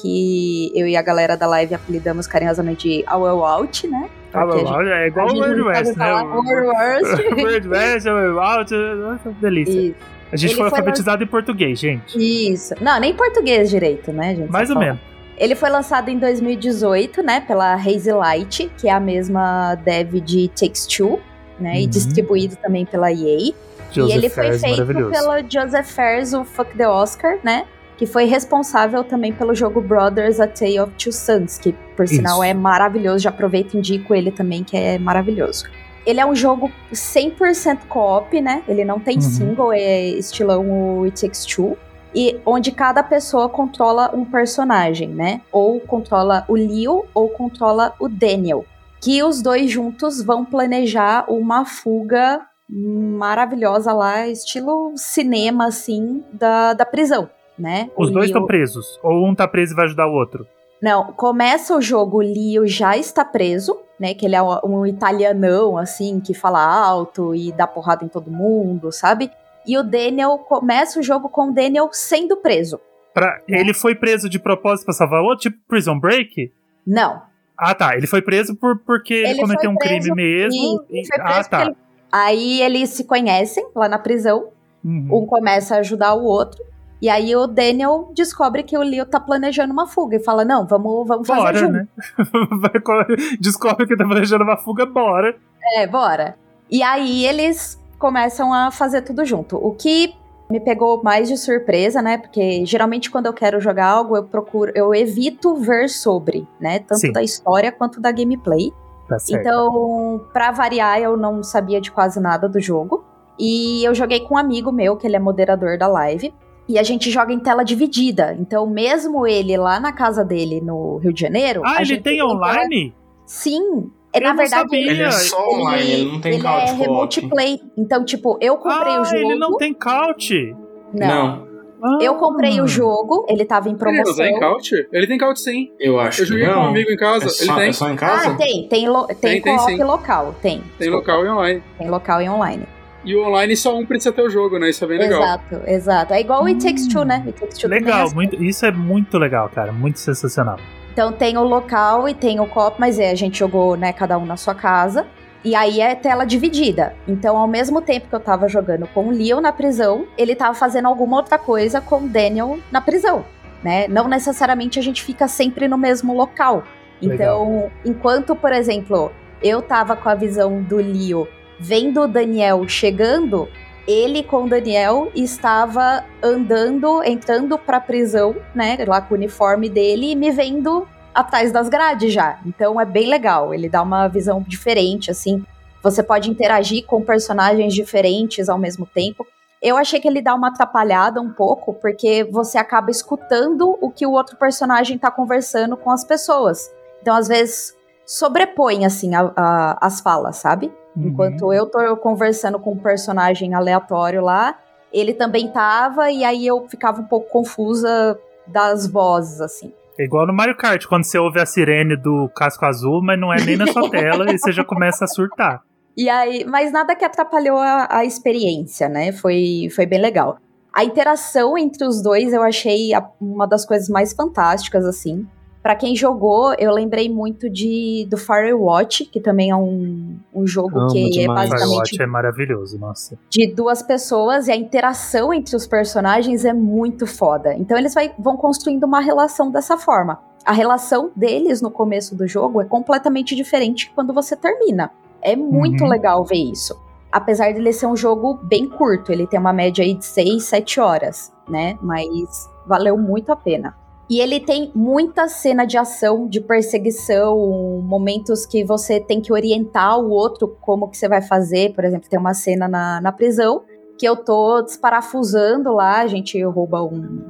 que 0.00 0.72
eu 0.74 0.88
e 0.88 0.96
a 0.96 1.02
galera 1.02 1.36
da 1.36 1.46
live 1.46 1.74
apelidamos 1.74 2.26
carinhosamente 2.26 2.88
de 2.88 3.04
A 3.06 3.16
Way 3.16 3.30
Out, 3.30 3.86
né? 3.86 4.10
Ah, 4.34 4.42
a 4.42 4.46
olha, 4.76 4.94
é 4.94 5.06
igual 5.06 5.28
o 5.28 5.38
World 5.38 5.62
West, 5.62 5.96
né? 5.96 6.12
World 6.12 6.66
West. 6.68 7.22
World 7.38 7.68
West, 7.68 8.06
o 8.06 8.10
World 8.10 8.38
Out, 8.38 8.74
nossa, 8.74 9.30
delícia. 9.40 9.80
Isso. 9.80 9.94
A 10.32 10.36
gente 10.36 10.50
Ele 10.50 10.56
foi 10.56 10.64
alfabetizado 10.64 11.22
em 11.22 11.26
português, 11.26 11.78
gente. 11.78 12.18
Isso. 12.52 12.74
Não, 12.80 12.98
nem 12.98 13.14
português 13.14 13.70
direito, 13.70 14.12
né, 14.12 14.34
gente? 14.34 14.50
Mais 14.50 14.68
ou 14.68 14.74
fala. 14.74 14.86
menos. 14.86 15.00
Ele 15.36 15.54
foi 15.54 15.68
lançado 15.70 16.08
em 16.08 16.18
2018, 16.18 17.22
né, 17.22 17.40
pela 17.40 17.74
Hazy 17.74 18.12
Light, 18.12 18.70
que 18.78 18.88
é 18.88 18.92
a 18.92 19.00
mesma 19.00 19.74
dev 19.76 20.14
de 20.20 20.48
Takes 20.48 20.86
Two, 20.86 21.20
né, 21.58 21.80
e 21.80 21.84
Uhum. 21.84 21.90
distribuído 21.90 22.56
também 22.56 22.84
pela 22.86 23.12
EA. 23.12 23.52
Joseph 23.92 24.12
e 24.14 24.18
ele 24.18 24.28
foi 24.28 24.58
feito 24.58 24.84
pelo 24.86 25.48
Joseph 25.48 25.86
Fares, 25.90 26.32
o 26.32 26.44
Fuck 26.44 26.76
the 26.76 26.88
Oscar, 26.88 27.38
né, 27.44 27.64
que 27.96 28.06
foi 28.06 28.24
responsável 28.24 29.04
também 29.04 29.32
pelo 29.32 29.54
jogo 29.54 29.80
Brothers: 29.80 30.40
A 30.40 30.46
Tale 30.46 30.80
of 30.80 30.92
Two 30.94 31.12
Sons, 31.12 31.58
que 31.58 31.72
por 31.96 32.06
sinal 32.08 32.36
Isso. 32.36 32.44
é 32.44 32.54
maravilhoso. 32.54 33.18
Já 33.20 33.30
aproveito 33.30 33.74
e 33.74 33.78
indico 33.78 34.14
ele 34.14 34.30
também, 34.30 34.64
que 34.64 34.76
é 34.76 34.98
maravilhoso. 34.98 35.64
Ele 36.06 36.20
é 36.20 36.26
um 36.26 36.34
jogo 36.34 36.70
100% 36.92 37.86
co-op, 37.88 38.38
né? 38.40 38.62
Ele 38.68 38.84
não 38.84 39.00
tem 39.00 39.16
Uhum. 39.16 39.20
single, 39.22 39.72
é 39.72 40.02
estilão 40.08 41.02
It 41.04 41.20
Takes 41.20 41.44
Two. 41.46 41.78
E 42.14 42.38
onde 42.46 42.70
cada 42.70 43.02
pessoa 43.02 43.48
controla 43.48 44.10
um 44.14 44.24
personagem, 44.24 45.08
né? 45.08 45.40
Ou 45.50 45.80
controla 45.80 46.44
o 46.46 46.54
Leo 46.54 47.06
ou 47.14 47.28
controla 47.30 47.92
o 47.98 48.08
Daniel. 48.08 48.64
Que 49.00 49.22
os 49.22 49.42
dois 49.42 49.70
juntos 49.70 50.22
vão 50.22 50.44
planejar 50.44 51.24
uma 51.28 51.64
fuga 51.64 52.40
maravilhosa 52.68 53.92
lá, 53.92 54.26
estilo 54.28 54.92
cinema, 54.96 55.66
assim, 55.66 56.22
da, 56.32 56.72
da 56.72 56.86
prisão, 56.86 57.28
né? 57.58 57.90
Os 57.96 58.08
O 58.08 58.12
dois 58.12 58.26
Leo- 58.26 58.34
estão 58.34 58.46
presos. 58.46 58.98
Ou 59.02 59.26
um 59.26 59.34
tá 59.34 59.46
preso 59.48 59.72
e 59.72 59.76
vai 59.76 59.84
ajudar 59.86 60.06
o 60.06 60.12
outro. 60.12 60.46
não, 60.82 61.12
começa 61.12 61.74
o 61.76 61.80
jogo, 61.80 62.18
o 62.18 62.22
Leo 62.22 62.66
já 62.66 62.96
está 62.96 63.24
preso, 63.24 63.78
né? 63.98 64.12
Que 64.14 64.26
ele 64.26 64.36
é 64.36 64.42
um 64.42 64.84
italianão, 64.84 65.78
assim, 65.78 66.20
que 66.20 66.34
fala 66.34 66.60
alto 66.62 67.34
e 67.34 67.52
dá 67.52 67.66
porrada 67.66 68.04
em 68.04 68.08
todo 68.08 68.30
mundo, 68.30 68.92
sabe? 68.92 69.30
E 69.66 69.78
o 69.78 69.82
Daniel 69.82 70.36
começa 70.38 71.00
o 71.00 71.02
jogo 71.02 71.28
com 71.30 71.48
o 71.48 71.52
Daniel 71.54 71.88
sendo 71.92 72.36
preso. 72.36 72.78
Pra, 73.14 73.38
Ele 73.48 73.72
foi 73.72 73.94
preso 73.94 74.28
de 74.28 74.38
propósito 74.38 74.84
pra 74.86 74.92
salvar 74.94 75.22
o 75.22 75.24
outro, 75.24 75.42
tipo 75.50 75.56
Prison 75.68 75.98
Break? 75.98 76.52
Não. 76.86 77.22
Ah, 77.56 77.74
tá. 77.74 77.96
Ele 77.96 78.06
foi 78.08 78.20
preso 78.20 78.54
por, 78.56 78.76
porque 78.80 79.14
ele, 79.14 79.28
Ele 79.28 79.40
cometeu 79.40 79.70
um 79.70 79.76
crime 79.76 80.10
mesmo. 80.12 80.84
E- 80.90 80.98
ele 80.98 81.06
foi 81.06 81.20
ah, 81.20 81.44
tá. 81.44 81.62
ele- 81.66 81.76
Aí 82.12 82.60
eles 82.60 82.90
se 82.90 83.04
conhecem 83.04 83.66
lá 83.74 83.88
na 83.88 83.98
prisão. 83.98 84.48
Uhum. 84.84 85.08
Um 85.22 85.26
começa 85.26 85.76
a 85.76 85.78
ajudar 85.78 86.14
o 86.14 86.24
outro. 86.24 86.62
E 87.00 87.08
aí 87.08 87.34
o 87.36 87.46
Daniel 87.46 88.10
descobre 88.14 88.62
que 88.62 88.76
o 88.78 88.82
Leo 88.82 89.04
tá 89.04 89.20
planejando 89.20 89.72
uma 89.72 89.86
fuga 89.86 90.16
e 90.16 90.24
fala: 90.24 90.44
Não, 90.44 90.66
vamos, 90.66 91.06
vamos 91.06 91.26
fazer 91.26 91.40
Bora, 91.40 91.58
junto. 91.58 91.72
né? 91.72 91.88
Descobre 93.40 93.86
que 93.86 93.96
tá 93.96 94.04
planejando 94.04 94.44
uma 94.44 94.56
fuga, 94.56 94.86
bora. 94.86 95.36
É, 95.76 95.86
bora. 95.86 96.36
E 96.70 96.82
aí 96.82 97.26
eles 97.26 97.80
começam 97.98 98.52
a 98.52 98.70
fazer 98.70 99.02
tudo 99.02 99.24
junto. 99.24 99.56
O 99.56 99.72
que 99.72 100.14
me 100.50 100.60
pegou 100.60 101.02
mais 101.02 101.28
de 101.28 101.36
surpresa, 101.36 102.02
né? 102.02 102.18
Porque 102.18 102.64
geralmente 102.66 103.10
quando 103.10 103.26
eu 103.26 103.32
quero 103.32 103.60
jogar 103.60 103.86
algo, 103.86 104.16
eu 104.16 104.24
procuro, 104.24 104.72
eu 104.74 104.94
evito 104.94 105.56
ver 105.56 105.88
sobre, 105.88 106.46
né? 106.60 106.78
Tanto 106.80 107.00
Sim. 107.00 107.12
da 107.12 107.22
história 107.22 107.72
quanto 107.72 108.00
da 108.00 108.12
gameplay. 108.12 108.72
Tá 109.08 109.18
certo. 109.18 109.40
Então, 109.40 110.24
pra 110.32 110.50
variar, 110.50 111.00
eu 111.00 111.16
não 111.16 111.42
sabia 111.42 111.80
de 111.80 111.90
quase 111.90 112.20
nada 112.20 112.48
do 112.48 112.60
jogo. 112.60 113.04
E 113.38 113.84
eu 113.84 113.94
joguei 113.94 114.20
com 114.20 114.34
um 114.34 114.38
amigo 114.38 114.70
meu, 114.70 114.96
que 114.96 115.06
ele 115.06 115.16
é 115.16 115.18
moderador 115.18 115.76
da 115.76 115.86
live. 115.86 116.32
E 116.68 116.78
a 116.78 116.82
gente 116.82 117.10
joga 117.10 117.32
em 117.32 117.38
tela 117.40 117.62
dividida. 117.62 118.36
Então, 118.40 118.66
mesmo 118.66 119.26
ele 119.26 119.56
lá 119.56 119.78
na 119.78 119.92
casa 119.92 120.24
dele 120.24 120.60
no 120.60 120.96
Rio 120.98 121.12
de 121.12 121.20
Janeiro. 121.20 121.60
Ah, 121.64 121.72
a 121.72 121.76
ele 121.76 121.84
gente 121.84 122.02
tem 122.02 122.16
tela- 122.16 122.32
online? 122.32 122.94
Sim. 123.26 123.90
É, 124.12 124.18
Eu 124.18 124.22
na 124.22 124.28
não 124.30 124.36
verdade, 124.36 124.62
sabia. 124.62 124.90
Ele 124.92 125.02
é 125.02 125.10
só 125.10 125.48
online, 125.50 125.90
ele 125.92 126.12
não 126.12 126.20
tem 126.20 126.34
ele 126.34 126.42
couch 126.42 126.62
é 126.62 126.66
co-op. 126.68 126.80
remote 126.82 127.28
play. 127.28 127.60
Então, 127.76 128.04
tipo, 128.04 128.38
eu 128.40 128.56
comprei 128.56 128.94
ah, 128.94 129.00
o 129.02 129.04
jogo. 129.04 129.16
ele 129.16 129.34
não 129.34 129.56
tem 129.56 129.74
couch. 129.74 130.54
Não. 130.92 131.46
Ah. 131.82 131.98
Eu 132.00 132.14
comprei 132.14 132.60
o 132.62 132.66
jogo, 132.66 133.26
ele 133.28 133.44
tava 133.44 133.68
em 133.68 133.72
Ele 133.72 133.78
não 133.78 133.78
promoção. 133.92 134.14
tem 134.24 134.38
couch? 134.38 134.70
Ele 134.90 135.06
tem 135.06 135.18
couch 135.18 135.40
sim. 135.40 135.70
Eu 135.78 135.98
acho 136.00 136.22
Eu 136.22 136.26
joguei 136.26 136.44
que 136.44 136.50
com 136.50 136.56
não. 136.58 136.64
um 136.66 136.68
amigo 136.70 136.90
em 136.90 136.96
casa. 136.96 137.24
É 137.24 137.28
Ele 137.28 137.34
só, 137.34 137.54
tem. 137.56 137.68
é 137.68 137.72
só 137.72 137.90
em 137.90 137.96
casa? 137.96 138.30
Ah, 138.30 138.34
tem. 138.36 138.68
Tem, 138.68 138.88
lo- 138.88 139.06
tem, 139.08 139.42
Tem, 139.42 139.56
tem, 139.66 139.84
local. 139.84 140.34
Tem. 140.40 140.58
Tem 140.60 140.66
Desculpa, 140.78 141.12
local 141.12 141.26
e 141.26 141.28
online. 141.28 141.62
Tem 141.76 141.90
local 141.90 142.22
e 142.22 142.28
online. 142.28 142.66
E 143.04 143.14
o 143.14 143.26
online 143.26 143.56
só 143.56 143.76
um 143.76 143.84
precisa 143.84 144.12
ter 144.12 144.22
o 144.22 144.30
jogo, 144.30 144.58
né? 144.58 144.70
Isso 144.70 144.84
é 144.84 144.88
bem 144.88 144.98
legal. 144.98 145.22
Exato, 145.22 145.60
exato. 145.66 146.14
É 146.14 146.20
igual 146.20 146.42
o 146.42 146.46
It 146.46 146.64
Takes 146.64 146.88
Two, 146.88 147.04
né? 147.04 147.22
It 147.26 147.38
Takes 147.38 147.58
Two 147.58 147.68
também 147.68 147.82
é 147.82 147.84
Legal, 147.84 148.06
assim. 148.06 148.14
muito, 148.14 148.42
isso 148.42 148.64
é 148.64 148.72
muito 148.72 149.18
legal, 149.18 149.50
cara. 149.54 149.72
Muito 149.72 149.98
sensacional. 149.98 150.58
Então 150.92 151.12
tem 151.12 151.36
o 151.36 151.42
local 151.42 152.08
e 152.08 152.14
tem 152.14 152.40
o 152.40 152.46
co-op, 152.46 152.76
mas 152.78 152.98
é, 152.98 153.10
a 153.10 153.14
gente 153.14 153.38
jogou, 153.38 153.76
né, 153.76 153.92
cada 153.92 154.16
um 154.16 154.24
na 154.24 154.36
sua 154.36 154.54
casa. 154.54 155.06
E 155.44 155.54
aí 155.54 155.80
é 155.80 155.94
tela 155.94 156.24
dividida. 156.24 156.94
Então, 157.06 157.36
ao 157.36 157.46
mesmo 157.46 157.82
tempo 157.82 158.08
que 158.08 158.14
eu 158.14 158.20
tava 158.20 158.48
jogando 158.48 158.86
com 158.86 159.08
o 159.08 159.10
Leo 159.10 159.42
na 159.42 159.52
prisão, 159.52 160.06
ele 160.16 160.34
tava 160.34 160.54
fazendo 160.54 160.86
alguma 160.86 161.16
outra 161.18 161.36
coisa 161.36 161.82
com 161.82 162.04
o 162.04 162.08
Daniel 162.08 162.58
na 162.72 162.80
prisão, 162.80 163.26
né? 163.62 163.86
Não 163.88 164.08
necessariamente 164.08 164.78
a 164.78 164.82
gente 164.82 165.02
fica 165.02 165.28
sempre 165.28 165.68
no 165.68 165.76
mesmo 165.76 166.14
local. 166.14 166.64
Então, 167.02 167.70
enquanto, 167.84 168.34
por 168.34 168.52
exemplo, 168.52 169.12
eu 169.42 169.60
tava 169.60 169.94
com 169.94 170.08
a 170.08 170.14
visão 170.14 170.62
do 170.62 170.76
Leo 170.76 171.28
vendo 171.64 172.06
Daniel 172.06 172.68
chegando, 172.68 173.48
ele 173.88 174.22
com 174.22 174.46
Daniel 174.46 175.10
estava 175.14 176.04
andando, 176.22 177.02
entrando 177.02 177.58
pra 177.58 177.80
prisão, 177.80 178.36
né, 178.54 178.76
lá 178.86 179.00
com 179.00 179.14
o 179.14 179.16
uniforme 179.16 179.70
dele 179.70 180.12
e 180.12 180.16
me 180.16 180.30
vendo 180.30 180.86
atrás 181.14 181.50
das 181.50 181.70
grades 181.70 182.12
já. 182.12 182.38
Então 182.44 182.78
é 182.78 182.84
bem 182.84 183.08
legal, 183.08 183.54
ele 183.54 183.66
dá 183.68 183.80
uma 183.82 184.06
visão 184.08 184.42
diferente 184.46 185.10
assim. 185.10 185.42
Você 185.82 186.02
pode 186.02 186.30
interagir 186.30 186.84
com 186.84 187.00
personagens 187.02 187.72
diferentes 187.74 188.48
ao 188.50 188.58
mesmo 188.58 188.84
tempo. 188.86 189.26
Eu 189.62 189.78
achei 189.78 189.98
que 189.98 190.06
ele 190.08 190.20
dá 190.20 190.34
uma 190.34 190.48
atrapalhada 190.48 191.18
um 191.20 191.30
pouco, 191.32 191.72
porque 191.72 192.24
você 192.30 192.58
acaba 192.58 192.90
escutando 192.90 193.78
o 193.80 193.90
que 193.90 194.06
o 194.06 194.12
outro 194.12 194.36
personagem 194.36 194.98
tá 194.98 195.10
conversando 195.10 195.76
com 195.78 195.90
as 195.90 196.04
pessoas. 196.04 196.70
Então, 197.00 197.16
às 197.16 197.28
vezes, 197.28 197.74
sobrepõe, 198.06 198.84
assim, 198.84 199.14
a- 199.14 199.32
a- 199.34 199.78
as 199.80 200.00
falas, 200.00 200.36
sabe? 200.36 200.70
Uhum. 200.96 201.08
Enquanto 201.08 201.52
eu 201.52 201.66
tô 201.66 201.96
conversando 201.96 202.58
com 202.58 202.72
um 202.72 202.78
personagem 202.78 203.54
aleatório 203.54 204.22
lá, 204.22 204.56
ele 204.92 205.12
também 205.12 205.48
tava, 205.50 206.10
e 206.10 206.24
aí 206.24 206.46
eu 206.46 206.66
ficava 206.68 207.00
um 207.00 207.04
pouco 207.04 207.28
confusa 207.30 208.18
das 208.46 208.86
vozes, 208.86 209.40
assim. 209.40 209.72
É 209.98 210.04
igual 210.04 210.26
no 210.26 210.32
Mario 210.32 210.56
Kart, 210.56 210.84
quando 210.86 211.04
você 211.04 211.18
ouve 211.18 211.40
a 211.40 211.46
sirene 211.46 211.96
do 211.96 212.28
casco 212.36 212.64
azul, 212.64 213.00
mas 213.02 213.18
não 213.18 213.32
é 213.32 213.40
nem 213.44 213.56
na 213.56 213.66
sua 213.66 213.88
tela 213.90 214.30
e 214.32 214.38
você 214.38 214.52
já 214.52 214.64
começa 214.64 215.04
a 215.04 215.08
surtar. 215.08 215.60
E 215.96 216.08
aí, 216.08 216.44
mas 216.44 216.72
nada 216.72 216.96
que 216.96 217.04
atrapalhou 217.04 217.56
a, 217.58 217.86
a 217.88 218.04
experiência, 218.04 218.88
né? 218.88 219.12
Foi, 219.12 219.68
foi 219.74 219.86
bem 219.86 220.00
legal. 220.00 220.38
A 220.72 220.82
interação 220.84 221.56
entre 221.56 221.86
os 221.86 222.02
dois 222.02 222.32
eu 222.32 222.42
achei 222.42 222.92
a- 222.92 223.08
uma 223.20 223.46
das 223.46 223.64
coisas 223.64 223.88
mais 223.88 224.12
fantásticas, 224.12 224.84
assim. 224.84 225.24
Pra 225.64 225.74
quem 225.74 225.96
jogou, 225.96 226.52
eu 226.58 226.70
lembrei 226.70 227.08
muito 227.08 227.48
de 227.48 228.06
do 228.10 228.18
Firewatch, 228.18 229.06
que 229.06 229.18
também 229.18 229.48
é 229.50 229.56
um, 229.56 230.14
um 230.34 230.46
jogo 230.46 230.78
Amo 230.78 230.92
que 230.92 230.98
é 231.06 231.22
demais. 231.22 231.48
basicamente 231.48 231.68
Firewatch 231.70 232.02
é 232.02 232.06
maravilhoso, 232.06 232.78
nossa. 232.78 233.18
de 233.30 233.46
duas 233.46 233.82
pessoas 233.82 234.46
e 234.46 234.52
a 234.52 234.56
interação 234.56 235.32
entre 235.32 235.56
os 235.56 235.66
personagens 235.66 236.44
é 236.44 236.52
muito 236.52 237.06
foda. 237.06 237.54
Então 237.54 237.78
eles 237.78 237.94
vai- 237.94 238.12
vão 238.18 238.36
construindo 238.36 238.84
uma 238.84 239.00
relação 239.00 239.50
dessa 239.50 239.78
forma. 239.78 240.20
A 240.44 240.52
relação 240.52 241.10
deles 241.16 241.62
no 241.62 241.70
começo 241.70 242.14
do 242.14 242.28
jogo 242.28 242.60
é 242.60 242.66
completamente 242.66 243.34
diferente 243.34 243.90
quando 243.94 244.12
você 244.12 244.36
termina. 244.36 244.90
É 245.22 245.34
muito 245.34 245.82
Uhum. 245.84 245.88
legal 245.88 246.22
ver 246.26 246.36
isso. 246.36 246.78
Apesar 247.10 247.50
de 247.52 247.58
ele 247.60 247.72
ser 247.72 247.86
um 247.86 247.96
jogo 247.96 248.34
bem 248.42 248.68
curto, 248.68 249.10
ele 249.10 249.26
tem 249.26 249.40
uma 249.40 249.52
média 249.54 249.82
aí 249.82 249.94
de 249.94 250.04
6, 250.04 250.44
7 250.44 250.78
horas, 250.78 251.32
né? 251.48 251.78
Mas 251.80 252.50
valeu 252.66 252.98
muito 252.98 253.32
a 253.32 253.36
pena. 253.36 253.74
E 254.08 254.20
ele 254.20 254.38
tem 254.38 254.70
muita 254.74 255.28
cena 255.28 255.64
de 255.64 255.78
ação, 255.78 256.28
de 256.28 256.40
perseguição, 256.40 257.80
momentos 257.82 258.44
que 258.44 258.62
você 258.62 259.00
tem 259.00 259.20
que 259.20 259.32
orientar 259.32 259.98
o 259.98 260.10
outro 260.10 260.56
como 260.60 260.88
que 260.88 260.96
você 260.96 261.08
vai 261.08 261.22
fazer. 261.22 261.72
Por 261.74 261.84
exemplo, 261.84 262.08
tem 262.08 262.18
uma 262.18 262.34
cena 262.34 262.68
na, 262.68 263.00
na 263.00 263.10
prisão 263.12 263.62
que 263.98 264.06
eu 264.06 264.16
tô 264.16 264.60
desparafusando 264.62 265.72
lá, 265.72 266.00
a 266.00 266.06
gente 266.06 266.42
rouba 266.44 266.82
um- 266.82 267.24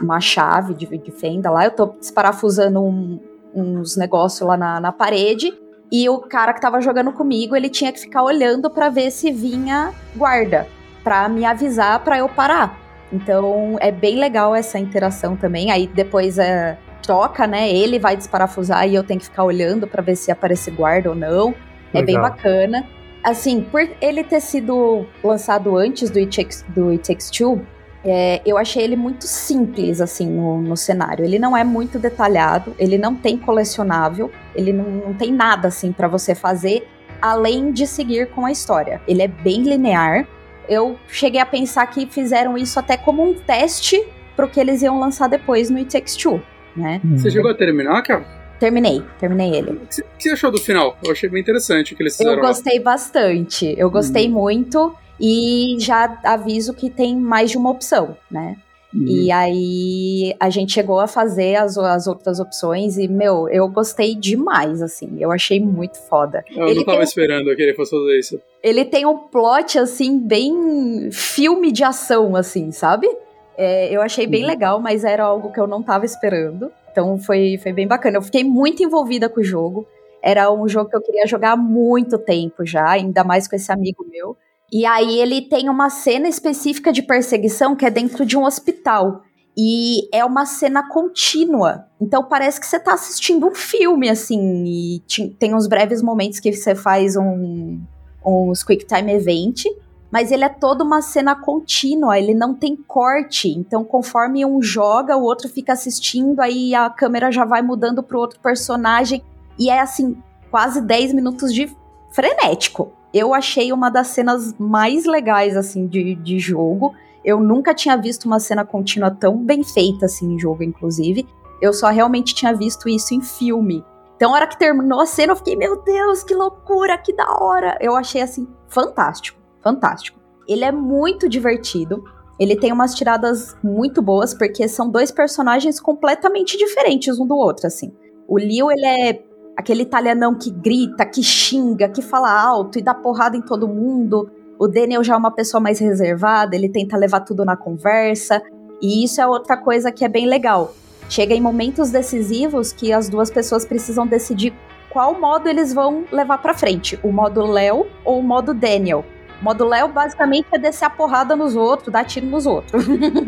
uma 0.00 0.20
chave 0.20 0.74
de, 0.74 0.86
de 0.98 1.10
fenda 1.10 1.50
lá, 1.50 1.64
eu 1.64 1.70
tô 1.70 1.86
desparafusando 1.86 2.80
um- 2.80 3.18
uns 3.54 3.96
negócios 3.96 4.46
lá 4.46 4.56
na, 4.56 4.80
na 4.80 4.92
parede. 4.92 5.52
E 5.90 6.08
o 6.08 6.18
cara 6.18 6.52
que 6.52 6.60
tava 6.60 6.80
jogando 6.80 7.12
comigo, 7.12 7.56
ele 7.56 7.68
tinha 7.68 7.92
que 7.92 7.98
ficar 7.98 8.22
olhando 8.22 8.70
pra 8.70 8.88
ver 8.88 9.10
se 9.10 9.32
vinha 9.32 9.92
guarda, 10.14 10.68
pra 11.02 11.28
me 11.28 11.44
avisar 11.44 11.98
pra 12.04 12.18
eu 12.18 12.28
parar. 12.28 12.78
Então 13.12 13.76
é 13.80 13.90
bem 13.90 14.16
legal 14.16 14.54
essa 14.54 14.78
interação 14.78 15.36
também. 15.36 15.70
Aí 15.70 15.86
depois 15.86 16.38
é, 16.38 16.78
troca, 17.02 17.46
né? 17.46 17.70
Ele 17.72 17.98
vai 17.98 18.16
desparafusar 18.16 18.88
e 18.88 18.94
eu 18.94 19.02
tenho 19.02 19.18
que 19.20 19.26
ficar 19.26 19.44
olhando 19.44 19.86
pra 19.86 20.02
ver 20.02 20.16
se 20.16 20.30
aparece 20.30 20.70
guarda 20.70 21.10
ou 21.10 21.16
não. 21.16 21.54
É 21.92 22.02
bem 22.02 22.16
Legal. 22.16 22.30
bacana. 22.30 22.86
Assim, 23.22 23.60
por 23.60 23.86
ele 24.00 24.24
ter 24.24 24.40
sido 24.40 25.06
lançado 25.22 25.76
antes 25.76 26.08
do 26.08 26.18
It 26.18 26.36
Takes, 26.36 26.64
do 26.68 26.90
It 26.90 27.06
Takes 27.06 27.30
Two, 27.30 27.60
é, 28.02 28.40
eu 28.46 28.56
achei 28.56 28.82
ele 28.82 28.96
muito 28.96 29.26
simples, 29.26 30.00
assim, 30.00 30.26
no, 30.26 30.60
no 30.60 30.76
cenário. 30.76 31.24
Ele 31.24 31.38
não 31.38 31.56
é 31.56 31.62
muito 31.62 31.98
detalhado, 31.98 32.74
ele 32.78 32.96
não 32.96 33.14
tem 33.14 33.36
colecionável, 33.36 34.30
ele 34.54 34.72
não, 34.72 34.84
não 34.84 35.14
tem 35.14 35.32
nada, 35.32 35.68
assim, 35.68 35.92
pra 35.92 36.08
você 36.08 36.34
fazer, 36.34 36.88
além 37.20 37.72
de 37.72 37.86
seguir 37.86 38.30
com 38.30 38.46
a 38.46 38.50
história. 38.50 39.02
Ele 39.06 39.22
é 39.22 39.28
bem 39.28 39.62
linear. 39.62 40.26
Eu 40.70 40.96
cheguei 41.08 41.40
a 41.40 41.44
pensar 41.46 41.84
que 41.88 42.06
fizeram 42.06 42.56
isso 42.56 42.78
até 42.78 42.96
como 42.96 43.22
um 43.22 43.34
teste 43.34 44.02
pro 44.36 44.48
que 44.48 44.58
eles 44.60 44.80
iam 44.82 44.98
lançar 45.00 45.28
depois 45.28 45.68
no 45.68 45.76
It 45.78 45.90
Takes 45.90 46.16
Two, 46.16 46.40
né? 46.76 47.00
Você 47.16 47.30
chegou 47.30 47.50
a 47.50 47.54
terminar, 47.54 48.00
cara? 48.02 48.24
Terminei, 48.60 49.02
terminei 49.18 49.54
ele. 49.54 49.70
O 49.72 49.86
que 49.86 50.04
você- 50.22 50.30
achou 50.30 50.50
do 50.50 50.58
final? 50.60 50.96
Eu 51.02 51.10
achei 51.12 51.28
bem 51.28 51.40
interessante 51.40 51.92
o 51.92 51.96
que 51.96 52.02
eles 52.02 52.14
Eu 52.14 52.24
fizeram 52.24 52.42
lá. 52.42 52.48
gostei 52.48 52.78
bastante. 52.78 53.74
Eu 53.76 53.90
gostei 53.90 54.28
muito. 54.28 54.94
E 55.18 55.76
já 55.80 56.18
aviso 56.24 56.72
que 56.72 56.88
tem 56.88 57.14
mais 57.16 57.50
de 57.50 57.58
uma 57.58 57.70
opção, 57.70 58.16
né? 58.30 58.56
Uhum. 58.94 59.04
E 59.06 59.30
aí 59.30 60.34
a 60.40 60.48
gente 60.50 60.72
chegou 60.72 60.98
a 60.98 61.06
fazer 61.06 61.56
as, 61.56 61.76
as 61.78 62.06
outras 62.06 62.40
opções 62.40 62.96
e, 62.98 63.06
meu, 63.06 63.48
eu 63.48 63.68
gostei 63.68 64.14
demais, 64.14 64.80
assim. 64.82 65.16
Eu 65.20 65.30
achei 65.30 65.60
muito 65.60 65.98
foda. 66.08 66.42
Eu 66.54 66.66
ele 66.68 66.76
não 66.76 66.84
tava 66.84 66.98
tem- 66.98 67.04
esperando 67.06 67.54
que 67.54 67.62
ele 67.62 67.74
fosse 67.74 67.90
fazer 67.90 68.18
isso. 68.18 68.40
Ele 68.62 68.84
tem 68.84 69.06
um 69.06 69.16
plot, 69.16 69.78
assim, 69.78 70.18
bem 70.18 71.10
filme 71.12 71.72
de 71.72 71.82
ação, 71.82 72.36
assim, 72.36 72.70
sabe? 72.70 73.08
É, 73.56 73.94
eu 73.94 74.02
achei 74.02 74.26
bem 74.26 74.42
Uhum. 74.42 74.48
legal, 74.48 74.80
mas 74.80 75.04
era 75.04 75.24
algo 75.24 75.52
que 75.52 75.60
eu 75.60 75.66
não 75.66 75.82
tava 75.82 76.04
esperando. 76.04 76.70
Então 76.92 77.18
foi, 77.18 77.58
foi 77.62 77.72
bem 77.72 77.86
bacana. 77.86 78.18
Eu 78.18 78.22
fiquei 78.22 78.44
muito 78.44 78.82
envolvida 78.82 79.28
com 79.28 79.40
o 79.40 79.44
jogo. 79.44 79.86
Era 80.22 80.52
um 80.52 80.68
jogo 80.68 80.90
que 80.90 80.96
eu 80.96 81.00
queria 81.02 81.26
jogar 81.26 81.52
há 81.52 81.56
muito 81.56 82.18
tempo 82.18 82.64
já, 82.66 82.90
ainda 82.90 83.24
mais 83.24 83.48
com 83.48 83.56
esse 83.56 83.72
amigo 83.72 84.04
meu. 84.10 84.36
E 84.72 84.84
aí 84.84 85.18
ele 85.20 85.42
tem 85.42 85.68
uma 85.68 85.88
cena 85.90 86.28
específica 86.28 86.92
de 86.92 87.02
perseguição 87.02 87.74
que 87.74 87.86
é 87.86 87.90
dentro 87.90 88.24
de 88.26 88.36
um 88.36 88.44
hospital. 88.44 89.22
E 89.56 90.08
é 90.14 90.24
uma 90.24 90.46
cena 90.46 90.88
contínua. 90.88 91.86
Então 92.00 92.24
parece 92.24 92.60
que 92.60 92.66
você 92.66 92.78
tá 92.78 92.92
assistindo 92.94 93.46
um 93.46 93.54
filme, 93.54 94.08
assim. 94.08 94.64
E 94.66 95.02
tem 95.38 95.54
uns 95.54 95.66
breves 95.66 96.02
momentos 96.02 96.38
que 96.40 96.52
você 96.52 96.74
faz 96.74 97.16
um, 97.16 97.80
uns 98.24 98.62
Quick 98.62 98.86
Time 98.86 99.12
Event. 99.12 99.64
Mas 100.10 100.32
ele 100.32 100.44
é 100.44 100.48
toda 100.48 100.82
uma 100.82 101.00
cena 101.00 101.36
contínua, 101.36 102.18
ele 102.18 102.34
não 102.34 102.52
tem 102.52 102.74
corte. 102.74 103.48
Então, 103.48 103.84
conforme 103.84 104.44
um 104.44 104.60
joga, 104.60 105.16
o 105.16 105.22
outro 105.22 105.48
fica 105.48 105.72
assistindo, 105.72 106.40
aí 106.40 106.74
a 106.74 106.90
câmera 106.90 107.30
já 107.30 107.44
vai 107.44 107.62
mudando 107.62 108.02
pro 108.02 108.18
outro 108.18 108.40
personagem. 108.40 109.22
E 109.56 109.70
é 109.70 109.78
assim, 109.78 110.16
quase 110.50 110.80
10 110.80 111.12
minutos 111.12 111.54
de 111.54 111.70
frenético. 112.10 112.92
Eu 113.14 113.32
achei 113.32 113.72
uma 113.72 113.88
das 113.88 114.08
cenas 114.08 114.54
mais 114.58 115.04
legais, 115.04 115.56
assim, 115.56 115.86
de, 115.86 116.16
de 116.16 116.38
jogo. 116.38 116.92
Eu 117.24 117.40
nunca 117.40 117.74
tinha 117.74 117.96
visto 117.96 118.24
uma 118.24 118.40
cena 118.40 118.64
contínua 118.64 119.10
tão 119.10 119.36
bem 119.36 119.62
feita, 119.62 120.06
assim, 120.06 120.34
em 120.34 120.38
jogo, 120.38 120.64
inclusive. 120.64 121.26
Eu 121.60 121.72
só 121.72 121.88
realmente 121.88 122.34
tinha 122.34 122.54
visto 122.54 122.88
isso 122.88 123.14
em 123.14 123.20
filme. 123.20 123.84
Então, 124.20 124.34
a 124.34 124.36
hora 124.36 124.46
que 124.46 124.58
terminou 124.58 125.00
a 125.00 125.06
cena, 125.06 125.32
eu 125.32 125.36
fiquei, 125.36 125.56
meu 125.56 125.82
Deus, 125.82 126.22
que 126.22 126.34
loucura, 126.34 126.98
que 126.98 127.10
da 127.10 127.38
hora. 127.40 127.78
Eu 127.80 127.96
achei, 127.96 128.20
assim, 128.20 128.46
fantástico, 128.68 129.40
fantástico. 129.62 130.20
Ele 130.46 130.62
é 130.62 130.70
muito 130.70 131.26
divertido. 131.26 132.04
Ele 132.38 132.54
tem 132.54 132.70
umas 132.70 132.94
tiradas 132.94 133.56
muito 133.64 134.02
boas, 134.02 134.34
porque 134.34 134.68
são 134.68 134.90
dois 134.90 135.10
personagens 135.10 135.80
completamente 135.80 136.58
diferentes 136.58 137.18
um 137.18 137.26
do 137.26 137.34
outro, 137.34 137.66
assim. 137.66 137.94
O 138.28 138.36
Leo, 138.36 138.70
ele 138.70 138.84
é 138.84 139.24
aquele 139.56 139.84
italianão 139.84 140.34
que 140.34 140.50
grita, 140.50 141.06
que 141.06 141.22
xinga, 141.22 141.88
que 141.88 142.02
fala 142.02 142.30
alto 142.30 142.78
e 142.78 142.82
dá 142.82 142.92
porrada 142.92 143.38
em 143.38 143.42
todo 143.42 143.66
mundo. 143.66 144.30
O 144.58 144.68
Daniel 144.68 145.02
já 145.02 145.14
é 145.14 145.16
uma 145.16 145.30
pessoa 145.30 145.62
mais 145.62 145.78
reservada, 145.78 146.54
ele 146.54 146.68
tenta 146.68 146.94
levar 146.94 147.20
tudo 147.20 147.42
na 147.42 147.56
conversa. 147.56 148.42
E 148.82 149.02
isso 149.02 149.18
é 149.18 149.26
outra 149.26 149.56
coisa 149.56 149.90
que 149.90 150.04
é 150.04 150.08
bem 150.10 150.26
legal. 150.26 150.74
Chega 151.10 151.34
em 151.34 151.40
momentos 151.40 151.90
decisivos 151.90 152.72
que 152.72 152.92
as 152.92 153.08
duas 153.08 153.32
pessoas 153.32 153.66
precisam 153.66 154.06
decidir 154.06 154.54
qual 154.88 155.18
modo 155.18 155.48
eles 155.48 155.74
vão 155.74 156.04
levar 156.12 156.38
pra 156.38 156.54
frente, 156.54 157.00
o 157.02 157.10
modo 157.10 157.44
Léo 157.44 157.88
ou 158.04 158.20
o 158.20 158.22
modo 158.22 158.54
Daniel. 158.54 159.04
O 159.40 159.44
modo 159.44 159.64
Léo 159.66 159.88
basicamente 159.88 160.46
é 160.52 160.58
descer 160.58 160.84
a 160.84 160.90
porrada 160.90 161.34
nos 161.34 161.56
outros, 161.56 161.92
dar 161.92 162.04
tiro 162.04 162.26
nos 162.26 162.46
outros. 162.46 162.84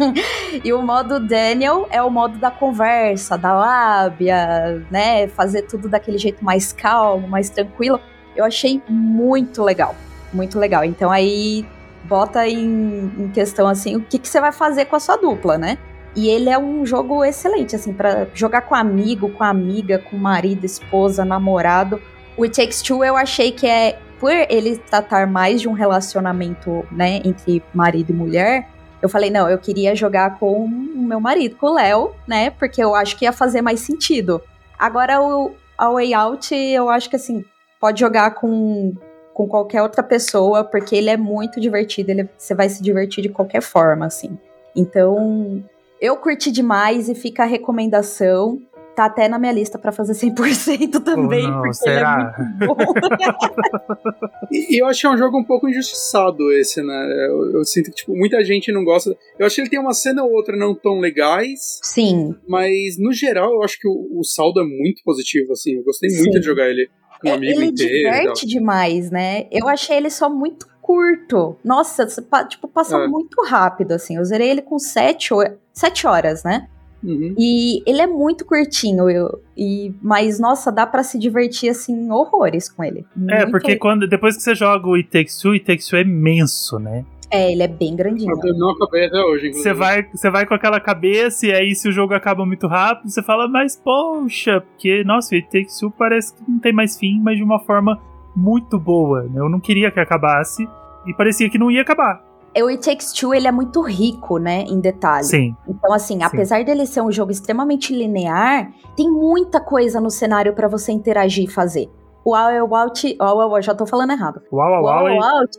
e 0.62 0.72
o 0.72 0.80
modo 0.80 1.18
Daniel 1.18 1.88
é 1.90 2.00
o 2.00 2.08
modo 2.08 2.38
da 2.38 2.52
conversa, 2.52 3.36
da 3.36 3.52
lábia, 3.52 4.86
né? 4.88 5.26
Fazer 5.26 5.62
tudo 5.62 5.88
daquele 5.88 6.18
jeito 6.18 6.44
mais 6.44 6.72
calmo, 6.72 7.26
mais 7.26 7.50
tranquilo. 7.50 7.98
Eu 8.36 8.44
achei 8.44 8.80
muito 8.88 9.60
legal. 9.60 9.96
Muito 10.32 10.56
legal. 10.56 10.84
Então 10.84 11.10
aí 11.10 11.66
bota 12.04 12.46
em, 12.46 13.12
em 13.18 13.28
questão 13.34 13.66
assim 13.66 13.96
o 13.96 14.02
que, 14.02 14.20
que 14.20 14.28
você 14.28 14.40
vai 14.40 14.52
fazer 14.52 14.84
com 14.84 14.94
a 14.94 15.00
sua 15.00 15.16
dupla, 15.16 15.58
né? 15.58 15.78
E 16.14 16.28
ele 16.28 16.50
é 16.50 16.58
um 16.58 16.84
jogo 16.84 17.24
excelente, 17.24 17.74
assim, 17.74 17.92
para 17.92 18.26
jogar 18.34 18.62
com 18.62 18.74
amigo, 18.74 19.30
com 19.30 19.44
amiga, 19.44 19.98
com 19.98 20.16
marido, 20.16 20.64
esposa, 20.64 21.24
namorado. 21.24 22.00
O 22.36 22.44
It 22.44 22.60
Takes 22.60 22.82
Two 22.82 23.04
eu 23.04 23.16
achei 23.16 23.50
que 23.50 23.66
é, 23.66 23.98
por 24.20 24.30
ele 24.32 24.76
tratar 24.76 25.26
mais 25.26 25.60
de 25.60 25.68
um 25.68 25.72
relacionamento, 25.72 26.84
né, 26.92 27.20
entre 27.24 27.62
marido 27.74 28.10
e 28.10 28.14
mulher, 28.14 28.68
eu 29.00 29.08
falei, 29.08 29.30
não, 29.30 29.50
eu 29.50 29.58
queria 29.58 29.96
jogar 29.96 30.38
com 30.38 30.64
o 30.64 30.68
meu 30.68 31.18
marido, 31.18 31.56
com 31.56 31.66
o 31.66 31.74
Léo, 31.74 32.14
né, 32.26 32.50
porque 32.50 32.82
eu 32.82 32.94
acho 32.94 33.16
que 33.16 33.24
ia 33.24 33.32
fazer 33.32 33.60
mais 33.60 33.80
sentido. 33.80 34.40
Agora, 34.78 35.20
o 35.20 35.52
a 35.76 35.90
Way 35.90 36.14
Out, 36.14 36.54
eu 36.54 36.88
acho 36.88 37.10
que, 37.10 37.16
assim, 37.16 37.44
pode 37.80 37.98
jogar 37.98 38.36
com, 38.36 38.94
com 39.34 39.48
qualquer 39.48 39.82
outra 39.82 40.02
pessoa, 40.02 40.62
porque 40.62 40.94
ele 40.94 41.10
é 41.10 41.16
muito 41.16 41.60
divertido, 41.60 42.12
ele, 42.12 42.28
você 42.38 42.54
vai 42.54 42.68
se 42.68 42.80
divertir 42.80 43.22
de 43.22 43.28
qualquer 43.28 43.60
forma, 43.60 44.06
assim. 44.06 44.38
Então, 44.76 45.64
eu 46.02 46.16
curti 46.16 46.50
demais 46.50 47.08
e 47.08 47.14
fica 47.14 47.44
a 47.44 47.46
recomendação. 47.46 48.58
Tá 48.94 49.06
até 49.06 49.26
na 49.26 49.38
minha 49.38 49.52
lista 49.52 49.78
pra 49.78 49.90
fazer 49.90 50.12
100% 50.12 51.02
também, 51.02 51.46
Oh, 51.46 51.50
não, 51.50 51.62
porque 51.62 51.72
será? 51.72 52.34
ele 52.36 52.64
é 52.64 52.66
muito 52.66 52.84
bom. 52.84 52.92
E, 54.52 54.76
e 54.76 54.82
eu 54.82 54.86
achei 54.86 55.08
um 55.08 55.16
jogo 55.16 55.38
um 55.38 55.44
pouco 55.44 55.66
injustiçado 55.66 56.52
esse, 56.52 56.82
né? 56.82 57.26
Eu, 57.26 57.52
eu 57.52 57.64
sinto 57.64 57.86
que, 57.86 57.96
tipo, 57.96 58.14
muita 58.14 58.44
gente 58.44 58.70
não 58.70 58.84
gosta. 58.84 59.16
Eu 59.38 59.46
acho 59.46 59.54
que 59.54 59.62
ele 59.62 59.70
tem 59.70 59.80
uma 59.80 59.94
cena 59.94 60.22
ou 60.22 60.30
outra 60.32 60.54
não 60.54 60.74
tão 60.74 60.98
legais, 60.98 61.80
Sim, 61.82 62.34
mas 62.46 62.98
no 62.98 63.14
geral 63.14 63.50
eu 63.50 63.62
acho 63.62 63.78
que 63.78 63.88
o, 63.88 64.18
o 64.20 64.22
saldo 64.24 64.60
é 64.60 64.64
muito 64.64 65.02
positivo, 65.02 65.52
assim. 65.52 65.76
Eu 65.76 65.84
gostei 65.84 66.10
muito 66.10 66.34
Sim. 66.34 66.40
de 66.40 66.44
jogar 66.44 66.68
ele 66.68 66.86
com 67.22 67.28
um 67.30 67.34
amigo 67.34 67.60
ele 67.60 67.66
inteiro. 67.70 67.94
e 67.94 68.02
tal. 68.02 68.20
diverte 68.20 68.46
demais, 68.46 69.10
né? 69.10 69.46
Eu 69.50 69.68
achei 69.68 69.96
ele 69.96 70.10
só 70.10 70.28
muito 70.28 70.66
curto. 70.80 71.56
Nossa, 71.64 72.06
tipo, 72.48 72.68
passa 72.68 72.96
É. 72.98 73.06
muito 73.06 73.40
rápido, 73.44 73.92
assim. 73.92 74.16
Eu 74.16 74.24
zerei 74.24 74.50
ele 74.50 74.62
com 74.62 74.78
7 74.78 75.30
sete 75.72 76.06
horas, 76.06 76.44
né? 76.44 76.68
Uhum. 77.02 77.34
E 77.36 77.82
ele 77.84 78.00
é 78.00 78.06
muito 78.06 78.44
curtinho, 78.44 79.10
eu, 79.10 79.42
e, 79.56 79.92
mas 80.00 80.38
nossa, 80.38 80.70
dá 80.70 80.86
pra 80.86 81.02
se 81.02 81.18
divertir 81.18 81.68
assim 81.68 82.08
horrores 82.12 82.68
com 82.68 82.84
ele. 82.84 83.04
É, 83.28 83.38
Muito- 83.38 83.50
porque 83.50 83.74
quando, 83.74 84.06
depois 84.06 84.36
que 84.36 84.42
você 84.42 84.54
joga 84.54 84.86
o 84.88 84.94
It 84.94 85.08
Takes 85.10 85.36
Two, 85.40 85.50
o 85.50 85.54
It 85.54 85.64
Takes 85.66 85.88
Two 85.88 85.98
é 85.98 86.02
imenso, 86.02 86.78
né? 86.78 87.04
É, 87.32 87.50
ele 87.50 87.62
é 87.62 87.68
bem 87.68 87.96
grandinho. 87.96 88.30
Eu 88.44 88.58
não 88.58 88.70
acabei 88.72 89.06
até 89.06 89.18
hoje, 89.22 89.48
inclusive. 89.48 89.62
Você 89.62 89.72
vai, 89.72 90.02
você 90.12 90.30
vai 90.30 90.44
com 90.46 90.52
aquela 90.52 90.78
cabeça 90.78 91.46
e 91.46 91.52
aí 91.52 91.74
se 91.74 91.88
o 91.88 91.92
jogo 91.92 92.12
acaba 92.12 92.44
muito 92.44 92.66
rápido, 92.66 93.08
você 93.10 93.22
fala, 93.22 93.48
mas 93.48 93.74
poxa, 93.74 94.60
porque, 94.60 95.02
nossa, 95.04 95.34
o 95.34 95.38
It 95.38 95.48
Takes 95.50 95.78
Two 95.78 95.90
parece 95.90 96.34
que 96.34 96.42
não 96.46 96.58
tem 96.58 96.72
mais 96.74 96.98
fim, 96.98 97.18
mas 97.22 97.38
de 97.38 97.42
uma 97.42 97.58
forma 97.58 97.98
muito 98.36 98.78
boa. 98.78 99.22
né? 99.22 99.40
Eu 99.40 99.48
não 99.48 99.58
queria 99.60 99.90
que 99.90 99.98
acabasse 99.98 100.68
e 101.06 101.14
parecia 101.14 101.48
que 101.48 101.58
não 101.58 101.70
ia 101.70 101.80
acabar. 101.80 102.22
O 102.54 102.66
It 102.66 102.84
Takes 102.84 103.12
Two, 103.14 103.32
ele 103.34 103.48
é 103.48 103.52
muito 103.52 103.80
rico, 103.80 104.36
né, 104.36 104.64
em 104.64 104.78
detalhes. 104.78 105.28
Sim. 105.28 105.56
Então, 105.66 105.90
assim, 105.90 106.22
apesar 106.22 106.62
dele 106.62 106.84
ser 106.84 107.00
um 107.00 107.10
jogo 107.10 107.32
extremamente 107.32 107.96
linear, 107.96 108.70
tem 108.94 109.10
muita 109.10 109.58
coisa 109.58 110.02
no 110.02 110.10
cenário 110.10 110.52
pra 110.52 110.68
você 110.68 110.92
interagir 110.92 111.44
e 111.44 111.50
fazer. 111.50 111.88
O 112.22 112.32
Wow 112.36 112.74
Out, 112.76 113.16
Wow, 113.18 113.48
Wow, 113.48 113.62
já 113.62 113.74
tô 113.74 113.86
falando 113.86 114.10
errado. 114.10 114.42
O 114.50 114.60
Out, 114.60 115.58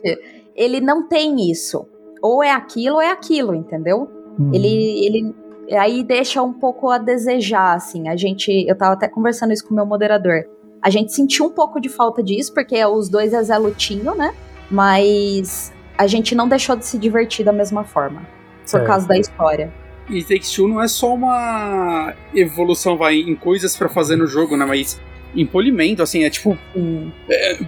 ele 0.54 0.80
não 0.80 1.06
tem 1.08 1.50
isso. 1.50 1.86
Ou 2.22 2.42
é 2.42 2.50
aquilo 2.50 2.96
ou 2.96 3.02
é 3.02 3.10
aquilo, 3.10 3.54
entendeu? 3.54 4.08
Hum. 4.38 4.50
Ele, 4.52 5.06
ele 5.06 5.34
aí 5.72 6.02
deixa 6.02 6.42
um 6.42 6.52
pouco 6.52 6.90
a 6.90 6.98
desejar, 6.98 7.74
assim. 7.74 8.08
A 8.08 8.16
gente, 8.16 8.50
eu 8.66 8.76
tava 8.76 8.94
até 8.94 9.08
conversando 9.08 9.52
isso 9.52 9.64
com 9.66 9.72
o 9.72 9.76
meu 9.76 9.86
moderador. 9.86 10.44
A 10.80 10.90
gente 10.90 11.12
sentiu 11.12 11.46
um 11.46 11.50
pouco 11.50 11.80
de 11.80 11.88
falta 11.88 12.22
disso, 12.22 12.52
porque 12.52 12.84
os 12.84 13.08
dois 13.08 13.32
é 13.32 13.42
Zé 13.42 13.56
Lutinho, 13.56 14.14
né? 14.14 14.34
Mas 14.70 15.72
a 15.96 16.06
gente 16.06 16.34
não 16.34 16.48
deixou 16.48 16.76
de 16.76 16.84
se 16.84 16.98
divertir 16.98 17.44
da 17.44 17.52
mesma 17.52 17.84
forma. 17.84 18.20
Por 18.20 18.68
Certo. 18.68 18.86
causa 18.86 19.06
da 19.06 19.18
história. 19.18 19.72
E 20.08 20.22
Takes 20.22 20.50
Two 20.52 20.68
não 20.68 20.82
é 20.82 20.88
só 20.88 21.14
uma 21.14 22.14
evolução, 22.34 22.96
vai, 22.96 23.16
em 23.16 23.34
coisas 23.34 23.76
pra 23.76 23.88
fazer 23.88 24.16
no 24.16 24.26
jogo, 24.26 24.56
né? 24.56 24.64
Mas 24.64 25.00
em 25.34 25.46
polimento, 25.46 26.02
assim, 26.02 26.24
é 26.24 26.30
tipo. 26.30 26.56
Sim. 26.74 27.12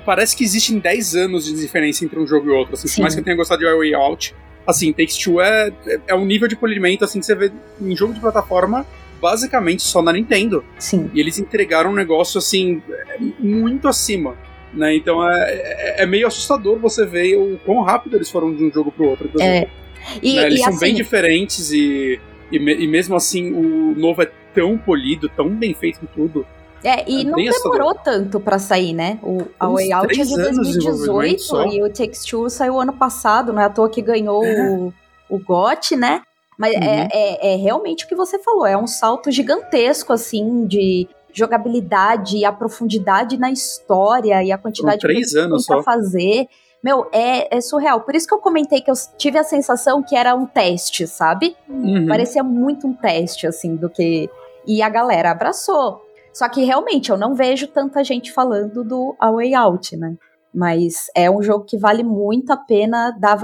Parece 0.04 0.36
que 0.36 0.44
existem 0.44 0.78
10 0.78 1.14
anos 1.16 1.44
de 1.46 1.52
diferença 1.54 2.04
entre 2.04 2.18
um 2.18 2.26
jogo 2.26 2.48
e 2.48 2.50
outro. 2.52 2.74
Assim, 2.74 2.88
por 2.88 3.00
mais 3.02 3.14
que 3.14 3.20
eu 3.20 3.24
tenha 3.24 3.36
gostado 3.36 3.60
de 3.64 3.66
Way 3.74 3.94
Out, 3.94 4.34
assim, 4.66 4.92
Takes 4.92 5.16
Two 5.18 5.40
é, 5.40 5.72
é 6.06 6.14
um 6.14 6.24
nível 6.24 6.48
de 6.48 6.56
polimento 6.56 7.04
assim 7.04 7.20
que 7.20 7.26
você 7.26 7.34
vê 7.34 7.50
em 7.80 7.96
jogo 7.96 8.12
de 8.14 8.20
plataforma 8.20 8.86
basicamente 9.20 9.82
só 9.82 10.02
na 10.02 10.12
Nintendo. 10.12 10.64
Sim. 10.78 11.10
E 11.14 11.20
eles 11.20 11.38
entregaram 11.38 11.90
um 11.90 11.94
negócio 11.94 12.38
assim 12.38 12.82
muito 13.38 13.88
acima. 13.88 14.36
Né? 14.74 14.94
Então 14.96 15.26
é, 15.26 15.52
é- 15.52 16.02
é 16.02 16.06
meio 16.06 16.26
assustador 16.26 16.78
você 16.78 17.06
ver 17.06 17.36
o 17.36 17.58
quão 17.64 17.82
rápido 17.82 18.16
eles 18.16 18.30
foram 18.30 18.54
de 18.54 18.62
um 18.62 18.70
jogo 18.70 18.92
pro 18.92 19.08
outro. 19.08 19.30
É. 19.40 19.66
E, 20.22 20.36
Né, 20.36 20.46
Eles 20.46 20.60
e 20.60 20.62
são 20.62 20.68
assim, 20.68 20.80
bem 20.80 20.94
diferentes 20.94 21.72
e, 21.72 22.20
e, 22.52 22.56
e 22.56 22.86
mesmo 22.86 23.16
assim 23.16 23.52
o 23.52 23.94
novo 23.96 24.22
é 24.22 24.30
tão 24.54 24.76
polido, 24.76 25.28
tão 25.28 25.48
bem 25.48 25.72
feito 25.74 26.00
em 26.02 26.06
tudo. 26.14 26.46
É, 26.86 27.04
e 27.08 27.22
é 27.22 27.24
não 27.24 27.36
demorou 27.36 27.94
tanto 27.94 28.38
pra 28.38 28.58
sair, 28.58 28.92
né? 28.92 29.18
O, 29.22 29.42
a 29.58 29.68
Way 29.68 29.92
Out 29.92 30.20
é 30.20 30.24
de 30.24 30.40
anos 30.40 30.68
de 30.68 30.78
desenvolvimento 30.78 31.02
2018 31.02 31.42
só. 31.42 31.66
e 31.66 31.82
o 31.82 31.92
Takes 31.92 32.24
Two 32.24 32.48
saiu 32.48 32.80
ano 32.80 32.92
passado, 32.92 33.52
não 33.52 33.60
é 33.60 33.64
à 33.64 33.70
toa 33.70 33.90
que 33.90 34.00
ganhou 34.00 34.44
o, 34.44 34.94
o 35.28 35.38
GOT, 35.38 35.96
né? 35.96 36.22
Mas 36.56 36.74
Uhum. 36.74 36.82
é, 36.82 37.08
é, 37.12 37.54
é 37.54 37.56
realmente 37.56 38.04
o 38.04 38.08
que 38.08 38.14
você 38.14 38.38
falou, 38.38 38.64
é 38.66 38.76
um 38.76 38.86
salto 38.86 39.30
gigantesco, 39.30 40.12
assim, 40.12 40.64
de 40.66 41.08
jogabilidade 41.32 42.38
e 42.38 42.44
a 42.44 42.52
profundidade 42.52 43.36
na 43.36 43.50
história 43.50 44.42
e 44.42 44.50
a 44.50 44.56
quantidade 44.56 45.00
Foram 45.00 45.14
de 45.14 45.20
três 45.20 45.32
que 45.32 45.38
anos 45.38 45.64
só. 45.64 45.82
fazer. 45.82 46.46
Meu, 46.82 47.08
é, 47.12 47.56
é 47.56 47.60
surreal. 47.60 48.00
Por 48.02 48.14
isso 48.14 48.26
que 48.26 48.32
eu 48.32 48.38
comentei 48.38 48.80
que 48.80 48.90
eu 48.90 48.94
tive 49.18 49.36
a 49.38 49.44
sensação 49.44 50.02
que 50.02 50.16
era 50.16 50.34
um 50.34 50.46
teste, 50.46 51.06
sabe? 51.06 51.56
Uhum. 51.68 52.06
Parecia 52.06 52.42
muito 52.42 52.86
um 52.86 52.94
teste, 52.94 53.46
assim, 53.46 53.74
do 53.74 53.90
que. 53.90 54.30
E 54.66 54.80
a 54.80 54.88
galera 54.88 55.32
abraçou. 55.32 56.05
Só 56.36 56.46
que 56.50 56.64
realmente 56.64 57.08
eu 57.10 57.16
não 57.16 57.34
vejo 57.34 57.66
tanta 57.66 58.04
gente 58.04 58.30
falando 58.30 58.84
do 58.84 59.16
A 59.18 59.30
Way 59.30 59.54
Out, 59.54 59.96
né? 59.96 60.16
Mas 60.54 61.06
é 61.16 61.30
um 61.30 61.40
jogo 61.40 61.64
que 61.64 61.78
vale 61.78 62.02
muito 62.02 62.50
a 62.52 62.58
pena 62.58 63.10
dar, 63.18 63.38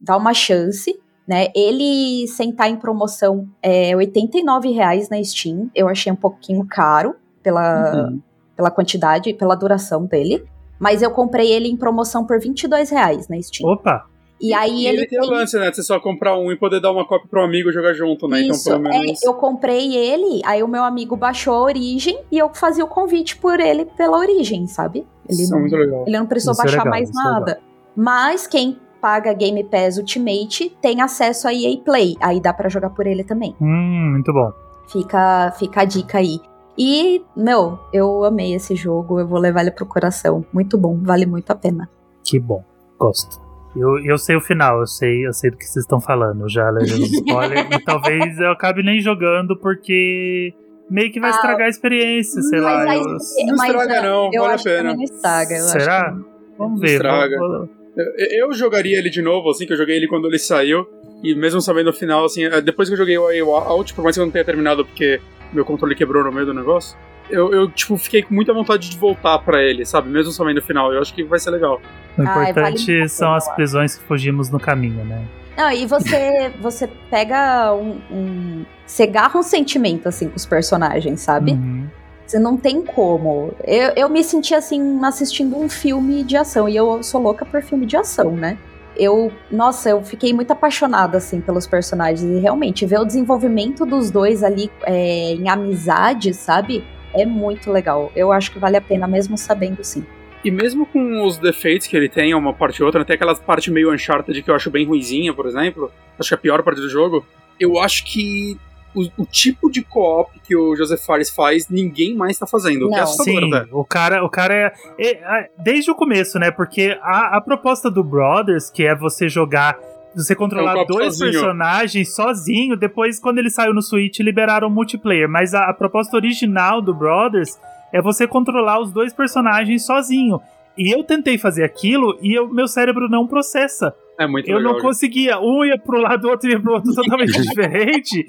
dar 0.00 0.16
uma 0.16 0.32
chance, 0.32 0.98
né? 1.28 1.48
Ele, 1.54 2.26
sem 2.26 2.48
estar 2.48 2.70
em 2.70 2.76
promoção, 2.76 3.46
é 3.62 3.94
89 3.94 4.70
reais 4.70 5.10
na 5.10 5.22
Steam. 5.22 5.70
Eu 5.74 5.90
achei 5.90 6.10
um 6.10 6.16
pouquinho 6.16 6.66
caro 6.66 7.16
pela, 7.42 8.08
Uhum. 8.08 8.22
pela 8.56 8.70
quantidade, 8.70 9.34
pela 9.34 9.54
duração 9.54 10.06
dele. 10.06 10.42
Mas 10.80 11.02
eu 11.02 11.10
comprei 11.10 11.52
ele 11.52 11.68
em 11.68 11.76
promoção 11.76 12.24
por 12.24 12.40
22 12.40 12.88
reais 12.88 13.28
na 13.28 13.38
Steam. 13.42 13.70
Opa! 13.70 14.06
E 14.40 14.54
aí 14.54 14.82
E 14.82 14.86
ele, 14.86 14.98
ele 14.98 15.06
tem 15.06 15.20
o 15.20 15.26
lance, 15.26 15.58
né? 15.58 15.70
de 15.70 15.76
Você 15.76 15.82
só 15.82 15.98
comprar 15.98 16.36
um 16.38 16.50
e 16.52 16.56
poder 16.56 16.80
dar 16.80 16.92
uma 16.92 17.06
cópia 17.06 17.28
pro 17.28 17.42
amigo 17.42 17.70
e 17.70 17.72
jogar 17.72 17.92
junto, 17.92 18.28
né? 18.28 18.40
Isso, 18.40 18.68
então, 18.68 18.82
pelo 18.82 18.94
menos. 18.94 19.22
é, 19.22 19.28
eu 19.28 19.34
comprei 19.34 19.96
ele, 19.96 20.40
aí 20.44 20.62
o 20.62 20.68
meu 20.68 20.84
amigo 20.84 21.16
baixou 21.16 21.54
a 21.54 21.60
origem 21.62 22.20
e 22.30 22.38
eu 22.38 22.50
fazia 22.54 22.84
o 22.84 22.88
convite 22.88 23.36
por 23.36 23.58
ele 23.58 23.84
pela 23.84 24.16
origem, 24.18 24.66
sabe? 24.66 25.06
Ele, 25.28 25.42
Isso 25.42 25.52
é 25.52 25.54
não, 25.54 25.60
muito 25.60 25.76
legal. 25.76 26.04
ele 26.06 26.18
não 26.18 26.26
precisou 26.26 26.52
Isso 26.52 26.62
é 26.62 26.64
baixar 26.64 26.84
legal, 26.84 26.90
mais 26.90 27.10
isso 27.10 27.20
é 27.20 27.24
nada. 27.24 27.60
Mas 27.96 28.46
quem 28.46 28.78
paga 29.00 29.32
Game 29.32 29.62
Pass 29.64 29.96
Ultimate 29.98 30.76
tem 30.80 31.00
acesso 31.00 31.48
a 31.48 31.54
EA 31.54 31.76
Play, 31.84 32.16
aí 32.20 32.40
dá 32.40 32.52
pra 32.52 32.68
jogar 32.68 32.90
por 32.90 33.06
ele 33.06 33.24
também. 33.24 33.54
Hum, 33.60 34.10
muito 34.12 34.32
bom. 34.32 34.52
Fica, 34.88 35.52
fica 35.58 35.82
a 35.82 35.84
dica 35.84 36.18
aí. 36.18 36.40
E, 36.76 37.24
meu, 37.36 37.78
eu 37.92 38.22
amei 38.24 38.54
esse 38.54 38.76
jogo, 38.76 39.18
eu 39.18 39.26
vou 39.26 39.40
levar 39.40 39.62
ele 39.62 39.72
pro 39.72 39.84
coração. 39.84 40.44
Muito 40.52 40.78
bom, 40.78 40.96
vale 41.02 41.26
muito 41.26 41.50
a 41.50 41.56
pena. 41.56 41.90
Que 42.24 42.38
bom. 42.38 42.62
Gosto. 42.98 43.47
Eu, 43.78 44.04
eu 44.04 44.18
sei 44.18 44.36
o 44.36 44.40
final, 44.40 44.80
eu 44.80 44.86
sei, 44.86 45.26
eu 45.26 45.32
sei 45.32 45.50
do 45.50 45.56
que 45.56 45.64
vocês 45.64 45.84
estão 45.84 46.00
falando. 46.00 46.42
Eu 46.42 46.48
Já 46.48 46.68
levei 46.70 46.94
os 47.02 47.12
spoiler 47.12 47.66
e 47.72 47.84
talvez 47.84 48.38
eu 48.38 48.50
acabe 48.50 48.82
nem 48.82 49.00
jogando 49.00 49.56
porque 49.56 50.52
meio 50.90 51.12
que 51.12 51.20
vai 51.20 51.30
Ah, 51.30 51.34
estragar 51.34 51.66
a 51.66 51.70
experiência, 51.70 52.40
sei 52.42 52.60
lá. 52.60 52.82
aí- 52.82 52.98
eu- 52.98 53.04
Não 53.04 53.56
mas, 53.56 53.70
estraga, 53.70 54.02
não, 54.02 54.30
vale 54.30 54.54
a 54.54 54.58
pena. 54.58 54.94
não 54.94 55.02
estraga. 55.02 55.54
eu 55.54 55.64
acho 55.64 55.72
Será? 55.72 56.04
que- 56.12 56.38
Vamos 56.58 56.80
Não 56.80 56.86
ver. 56.86 56.92
estraga. 56.94 57.36
vamos- 57.38 57.52
vamos- 57.58 57.70
Eu, 57.96 58.46
eu 58.48 58.52
jogaria 58.54 58.96
ele 58.98 59.10
de 59.10 59.20
novo, 59.20 59.50
assim, 59.50 59.66
que 59.66 59.72
eu 59.72 59.76
joguei 59.76 59.96
ele 59.96 60.06
quando 60.06 60.26
ele 60.26 60.38
saiu. 60.38 60.86
E 61.22 61.34
mesmo 61.34 61.60
sabendo 61.60 61.90
o 61.90 61.92
final, 61.92 62.24
assim, 62.24 62.44
é, 62.44 62.60
depois 62.60 62.88
que 62.88 62.92
eu 62.94 62.98
joguei 62.98 63.18
o 63.18 63.24
Way 63.24 63.40
Out, 63.40 63.92
por 63.92 64.04
mais 64.04 64.14
que 64.14 64.20
eu 64.20 64.24
não 64.24 64.30
tenha 64.32 64.44
terminado 64.44 64.84
porque 64.84 65.20
meu 65.52 65.64
controle 65.64 65.94
quebrou 65.96 66.22
no 66.22 66.30
meio 66.30 66.46
do 66.46 66.54
negócio, 66.54 66.96
eu, 67.28 67.52
eu 67.52 67.68
tipo, 67.68 67.96
fiquei 67.96 68.22
com 68.22 68.32
muita 68.34 68.52
vontade 68.54 68.88
de 68.88 68.96
voltar 68.96 69.36
pra 69.40 69.60
ele, 69.62 69.84
sabe? 69.84 70.08
Mesmo 70.08 70.30
sabendo 70.30 70.58
o 70.58 70.62
final. 70.62 70.92
Eu 70.92 71.00
acho 71.00 71.12
que 71.12 71.24
vai 71.24 71.40
ser 71.40 71.50
legal. 71.50 71.80
O 72.18 72.22
importante 72.22 72.54
vale 72.54 72.92
muito 72.92 73.04
a 73.04 73.08
são 73.08 73.34
as 73.34 73.48
prisões 73.54 73.96
que 73.96 74.04
fugimos 74.04 74.50
no 74.50 74.58
caminho, 74.58 75.04
né? 75.04 75.24
Não, 75.56 75.72
e 75.72 75.86
você, 75.86 76.52
você 76.62 76.88
pega 77.10 77.74
um, 77.74 77.98
um. 78.10 78.64
Você 78.86 79.02
agarra 79.02 79.38
um 79.38 79.42
sentimento, 79.42 80.08
assim, 80.08 80.28
com 80.28 80.36
os 80.36 80.46
personagens, 80.46 81.20
sabe? 81.20 81.52
Uhum. 81.52 81.88
Você 82.24 82.38
não 82.38 82.56
tem 82.56 82.82
como. 82.82 83.52
Eu, 83.64 83.92
eu 83.96 84.08
me 84.08 84.22
senti 84.22 84.54
assim, 84.54 85.00
assistindo 85.04 85.58
um 85.58 85.68
filme 85.68 86.22
de 86.22 86.36
ação. 86.36 86.68
E 86.68 86.76
eu 86.76 87.02
sou 87.02 87.20
louca 87.20 87.44
por 87.44 87.62
filme 87.62 87.86
de 87.86 87.96
ação, 87.96 88.32
né? 88.32 88.56
Eu, 88.96 89.32
nossa, 89.50 89.90
eu 89.90 90.02
fiquei 90.02 90.32
muito 90.32 90.50
apaixonada, 90.50 91.18
assim, 91.18 91.40
pelos 91.40 91.66
personagens. 91.66 92.22
E 92.22 92.38
realmente, 92.38 92.84
ver 92.84 93.00
o 93.00 93.04
desenvolvimento 93.04 93.86
dos 93.86 94.10
dois 94.10 94.44
ali 94.44 94.70
é, 94.84 95.32
em 95.32 95.48
amizade, 95.48 96.34
sabe? 96.34 96.84
É 97.14 97.24
muito 97.24 97.72
legal. 97.72 98.12
Eu 98.14 98.30
acho 98.30 98.52
que 98.52 98.58
vale 98.58 98.76
a 98.76 98.80
pena, 98.80 99.06
mesmo 99.08 99.36
sabendo, 99.38 99.82
sim. 99.82 100.04
E 100.44 100.50
mesmo 100.50 100.86
com 100.86 101.24
os 101.26 101.36
defeitos 101.36 101.86
que 101.86 101.96
ele 101.96 102.08
tem, 102.08 102.34
uma 102.34 102.52
parte 102.52 102.82
ou 102.82 102.86
outra, 102.86 103.02
até 103.02 103.14
aquela 103.14 103.34
parte 103.34 103.70
meio 103.70 103.92
Uncharted 103.92 104.42
que 104.42 104.50
eu 104.50 104.54
acho 104.54 104.70
bem 104.70 104.86
ruizinha, 104.86 105.34
por 105.34 105.46
exemplo, 105.46 105.90
acho 106.18 106.28
que 106.28 106.34
é 106.34 106.36
a 106.36 106.40
pior 106.40 106.62
parte 106.62 106.80
do 106.80 106.88
jogo, 106.88 107.26
eu 107.58 107.78
acho 107.78 108.04
que 108.04 108.56
o, 108.94 109.02
o 109.18 109.26
tipo 109.26 109.68
de 109.70 109.82
co-op 109.82 110.30
que 110.40 110.56
o 110.56 110.74
Joseph 110.76 111.04
Fares 111.04 111.28
faz, 111.28 111.68
ninguém 111.68 112.14
mais 112.14 112.38
tá 112.38 112.46
fazendo. 112.46 112.86
o 112.86 112.88
que 112.90 112.94
é 112.96 113.00
Não. 113.00 113.06
Sim, 113.06 113.50
né? 113.50 113.66
o 113.72 113.84
cara, 113.84 114.24
o 114.24 114.30
cara 114.30 114.54
é, 114.54 114.72
é- 114.98 115.10
é- 115.40 115.50
Desde 115.58 115.90
o 115.90 115.94
começo, 115.94 116.38
né? 116.38 116.50
Porque 116.50 116.96
a, 117.02 117.36
a 117.36 117.40
proposta 117.40 117.90
do 117.90 118.02
Brothers, 118.02 118.70
que 118.70 118.84
é 118.84 118.94
você 118.94 119.28
jogar. 119.28 119.76
Você 120.16 120.34
controlar 120.34 120.76
É 120.76 120.82
um 120.82 120.86
dois 120.86 121.18
sozinho. 121.18 121.32
personagens 121.32 122.14
sozinho, 122.14 122.76
depois, 122.76 123.20
quando 123.20 123.38
ele 123.38 123.50
saiu 123.50 123.74
no 123.74 123.82
Switch, 123.82 124.18
liberaram 124.20 124.66
o 124.66 124.70
multiplayer. 124.70 125.28
Mas 125.28 125.52
a, 125.52 125.64
a 125.68 125.74
proposta 125.74 126.16
original 126.16 126.80
do 126.80 126.94
Brothers 126.94 127.58
é 127.92 128.00
você 128.00 128.26
controlar 128.26 128.80
os 128.80 128.92
dois 128.92 129.12
personagens 129.12 129.84
sozinho. 129.84 130.40
E 130.76 130.94
eu 130.94 131.02
tentei 131.02 131.36
fazer 131.36 131.64
aquilo 131.64 132.16
e 132.22 132.38
o 132.38 132.48
meu 132.48 132.68
cérebro 132.68 133.08
não 133.08 133.26
processa. 133.26 133.92
É 134.18 134.26
muito 134.26 134.48
Eu 134.48 134.58
legal. 134.58 134.74
não 134.74 134.80
conseguia. 134.80 135.40
Um 135.40 135.64
ia 135.64 135.78
pro 135.78 136.00
lado, 136.00 136.26
o 136.26 136.30
outro 136.30 136.48
ia 136.48 136.60
pro 136.60 136.74
outro 136.74 136.92
totalmente 136.94 137.32
diferente. 137.42 138.24